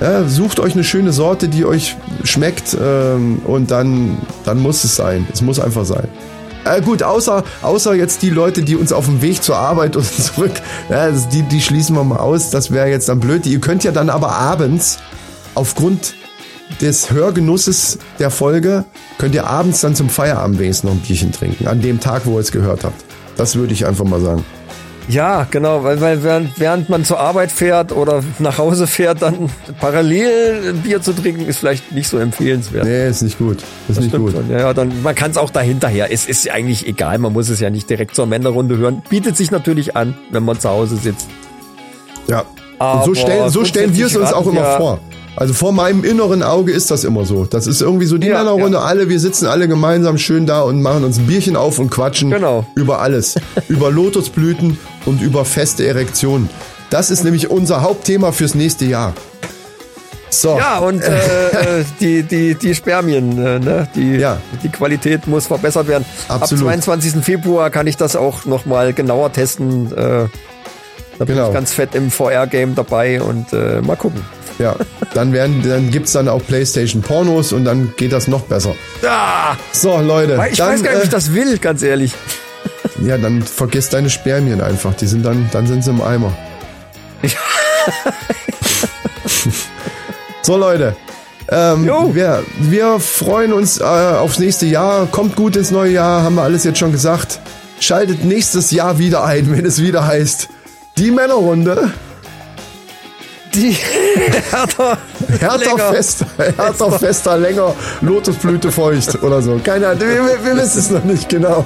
Ja, 0.00 0.26
sucht 0.28 0.58
euch 0.58 0.74
eine 0.74 0.84
schöne 0.84 1.12
Sorte, 1.12 1.48
die 1.48 1.64
euch 1.64 1.96
schmeckt 2.24 2.76
ähm, 2.80 3.40
und 3.44 3.70
dann, 3.70 4.18
dann 4.44 4.58
muss 4.58 4.82
es 4.82 4.96
sein. 4.96 5.26
Es 5.32 5.40
muss 5.40 5.60
einfach 5.60 5.84
sein. 5.84 6.08
Äh, 6.64 6.80
gut, 6.80 7.02
außer, 7.02 7.44
außer 7.62 7.94
jetzt 7.94 8.22
die 8.22 8.30
Leute, 8.30 8.62
die 8.62 8.76
uns 8.76 8.92
auf 8.92 9.06
dem 9.06 9.20
Weg 9.22 9.42
zur 9.42 9.56
Arbeit 9.56 9.96
und 9.96 10.04
zurück, 10.04 10.52
ja, 10.88 11.10
die, 11.10 11.42
die 11.42 11.60
schließen 11.60 11.94
wir 11.94 12.04
mal 12.04 12.18
aus. 12.18 12.50
Das 12.50 12.70
wäre 12.70 12.88
jetzt 12.88 13.08
dann 13.08 13.20
blöd. 13.20 13.46
Ihr 13.46 13.60
könnt 13.60 13.84
ja 13.84 13.92
dann 13.92 14.10
aber 14.10 14.32
abends, 14.32 14.98
aufgrund 15.54 16.14
des 16.80 17.10
Hörgenusses 17.10 17.98
der 18.18 18.30
Folge, 18.30 18.84
könnt 19.18 19.34
ihr 19.34 19.46
abends 19.46 19.80
dann 19.80 19.94
zum 19.94 20.08
Feierabend 20.08 20.58
wenigstens 20.58 20.84
noch 20.90 20.96
ein 20.96 21.00
Bierchen 21.00 21.32
trinken. 21.32 21.66
An 21.66 21.82
dem 21.82 22.00
Tag, 22.00 22.22
wo 22.24 22.34
ihr 22.34 22.40
es 22.40 22.52
gehört 22.52 22.84
habt. 22.84 23.04
Das 23.36 23.56
würde 23.56 23.72
ich 23.72 23.86
einfach 23.86 24.04
mal 24.04 24.20
sagen. 24.20 24.44
Ja, 25.06 25.46
genau, 25.50 25.84
weil, 25.84 26.00
weil 26.00 26.22
während, 26.22 26.58
während 26.58 26.88
man 26.88 27.04
zur 27.04 27.20
Arbeit 27.20 27.52
fährt 27.52 27.92
oder 27.92 28.22
nach 28.38 28.56
Hause 28.56 28.86
fährt, 28.86 29.20
dann 29.20 29.50
parallel 29.78 30.72
Bier 30.82 31.02
zu 31.02 31.12
trinken, 31.12 31.46
ist 31.46 31.58
vielleicht 31.58 31.92
nicht 31.92 32.08
so 32.08 32.18
empfehlenswert. 32.18 32.84
Nee, 32.84 33.08
ist 33.08 33.20
nicht 33.22 33.36
gut. 33.38 33.58
Ist 33.88 33.98
nicht 34.00 34.08
Stimmt 34.08 34.24
gut. 34.26 34.32
schon. 34.34 34.50
Ja, 34.50 34.58
ja, 34.60 34.74
dann, 34.74 35.02
man 35.02 35.14
kann 35.14 35.30
es 35.30 35.36
auch 35.36 35.50
dahinterher. 35.50 36.10
Es 36.10 36.24
ist 36.26 36.44
ja 36.44 36.54
eigentlich 36.54 36.86
egal, 36.88 37.18
man 37.18 37.34
muss 37.34 37.50
es 37.50 37.60
ja 37.60 37.68
nicht 37.68 37.90
direkt 37.90 38.14
zur 38.14 38.26
Männerrunde 38.26 38.78
hören. 38.78 39.02
Bietet 39.10 39.36
sich 39.36 39.50
natürlich 39.50 39.94
an, 39.94 40.14
wenn 40.30 40.42
man 40.42 40.58
zu 40.58 40.70
Hause 40.70 40.96
sitzt. 40.96 41.28
Ja. 42.26 42.40
Und 42.40 42.46
Aber 42.78 43.04
so 43.04 43.14
stellen, 43.14 43.50
so 43.50 43.64
stellen 43.66 43.94
wir 43.94 44.06
es 44.06 44.16
uns 44.16 44.32
auch 44.32 44.46
immer 44.46 44.62
wir- 44.62 44.76
vor. 44.78 45.00
Also 45.36 45.52
vor 45.52 45.72
meinem 45.72 46.04
inneren 46.04 46.42
Auge 46.42 46.72
ist 46.72 46.90
das 46.90 47.02
immer 47.04 47.24
so. 47.24 47.44
Das 47.44 47.66
ist 47.66 47.80
irgendwie 47.82 48.06
so 48.06 48.18
die 48.18 48.28
Ja, 48.28 48.38
Männerrunde, 48.38 48.80
alle, 48.80 49.08
wir 49.08 49.18
sitzen 49.18 49.46
alle 49.46 49.66
gemeinsam 49.66 50.16
schön 50.18 50.46
da 50.46 50.62
und 50.62 50.80
machen 50.80 51.02
uns 51.04 51.18
ein 51.18 51.26
Bierchen 51.26 51.56
auf 51.56 51.78
und 51.80 51.90
quatschen 51.90 52.30
Genau. 52.30 52.64
über 52.76 53.00
alles. 53.00 53.34
über 53.68 53.90
Lotusblüten 53.90 54.78
und 55.06 55.20
über 55.20 55.44
feste 55.44 55.86
Erektionen. 55.86 56.48
Das 56.90 57.10
ist 57.10 57.24
nämlich 57.24 57.50
unser 57.50 57.82
Hauptthema 57.82 58.30
fürs 58.30 58.54
nächste 58.54 58.84
Jahr. 58.84 59.12
So. 60.30 60.56
Ja, 60.58 60.78
und 60.78 61.00
äh, 61.02 61.48
äh, 61.80 61.84
die, 62.00 62.22
die, 62.22 62.54
die 62.54 62.74
Spermien, 62.74 63.32
äh, 63.44 63.58
ne? 63.58 63.88
die, 63.94 64.16
Ja. 64.16 64.38
die 64.62 64.68
Qualität 64.68 65.26
muss 65.26 65.46
verbessert 65.48 65.88
werden. 65.88 66.04
Absolut. 66.28 66.64
Ab 66.64 66.68
22. 66.82 67.24
Februar 67.24 67.70
kann 67.70 67.86
ich 67.86 67.96
das 67.96 68.14
auch 68.16 68.44
nochmal 68.44 68.92
genauer 68.92 69.32
testen. 69.32 69.90
Äh, 69.92 69.96
da 71.18 71.24
bin 71.24 71.36
Genau. 71.36 71.48
ich 71.48 71.54
ganz 71.54 71.72
fett 71.72 71.94
im 71.94 72.10
VR-Game 72.10 72.74
dabei 72.74 73.20
und 73.22 73.52
äh, 73.52 73.80
mal 73.80 73.96
gucken. 73.96 74.20
Ja, 74.58 74.76
dann 75.14 75.32
werden, 75.32 75.62
dann 75.68 75.90
gibt's 75.90 76.12
dann 76.12 76.28
auch 76.28 76.40
PlayStation 76.46 77.02
Pornos 77.02 77.52
und 77.52 77.64
dann 77.64 77.92
geht 77.96 78.12
das 78.12 78.28
noch 78.28 78.42
besser. 78.42 78.74
Ah, 79.06 79.56
So, 79.72 80.00
Leute. 80.00 80.40
ich 80.50 80.58
dann, 80.58 80.72
weiß 80.74 80.82
gar 80.82 80.90
nicht, 80.92 80.98
ob 80.98 81.02
äh, 81.02 81.04
ich 81.04 81.10
das 81.10 81.34
will, 81.34 81.58
ganz 81.58 81.82
ehrlich. 81.82 82.12
Ja, 83.04 83.18
dann 83.18 83.42
vergiss 83.42 83.88
deine 83.88 84.10
Spermien 84.10 84.60
einfach. 84.60 84.94
Die 84.94 85.06
sind 85.06 85.24
dann, 85.24 85.48
dann 85.52 85.66
sind 85.66 85.82
sie 85.82 85.90
im 85.90 86.00
Eimer. 86.00 86.32
so, 90.42 90.56
Leute. 90.56 90.96
Ähm, 91.48 91.84
wir, 92.14 92.42
wir 92.60 93.00
freuen 93.00 93.52
uns 93.52 93.78
äh, 93.80 93.84
aufs 93.84 94.38
nächste 94.38 94.66
Jahr. 94.66 95.06
Kommt 95.06 95.36
gut 95.36 95.56
ins 95.56 95.70
neue 95.70 95.92
Jahr, 95.92 96.22
haben 96.22 96.36
wir 96.36 96.42
alles 96.42 96.64
jetzt 96.64 96.78
schon 96.78 96.92
gesagt. 96.92 97.40
Schaltet 97.80 98.24
nächstes 98.24 98.70
Jahr 98.70 98.98
wieder 98.98 99.24
ein, 99.24 99.50
wenn 99.56 99.66
es 99.66 99.82
wieder 99.82 100.06
heißt. 100.06 100.48
Die 100.96 101.10
Männerrunde. 101.10 101.90
Die 103.54 103.70
Hertha, 104.50 104.98
Hertha 105.38 105.56
länger. 105.56 105.92
fester, 105.92 106.26
Hertha 106.36 106.90
fester, 106.90 107.36
länger, 107.36 107.74
Lotusblüte 108.00 108.72
feucht 108.72 109.22
oder 109.22 109.40
so. 109.40 109.60
Keine 109.62 109.88
Ahnung, 109.88 110.00
wir, 110.00 110.44
wir, 110.44 110.56
wissen 110.56 110.78
es 110.78 110.90
noch 110.90 111.04
nicht 111.04 111.28
genau. 111.28 111.64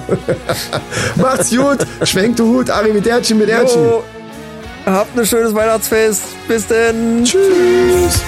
Macht's 1.16 1.50
gut, 1.50 1.78
schwenkt 2.02 2.38
den 2.38 2.46
Hut, 2.46 2.70
Arrivederci 2.70 3.34
mit 3.34 3.48
Erci. 3.48 3.78
Habt 4.84 5.18
ein 5.18 5.26
schönes 5.26 5.54
Weihnachtsfest. 5.54 6.22
Bis 6.46 6.66
denn. 6.66 7.24
Tschüss. 7.24 8.22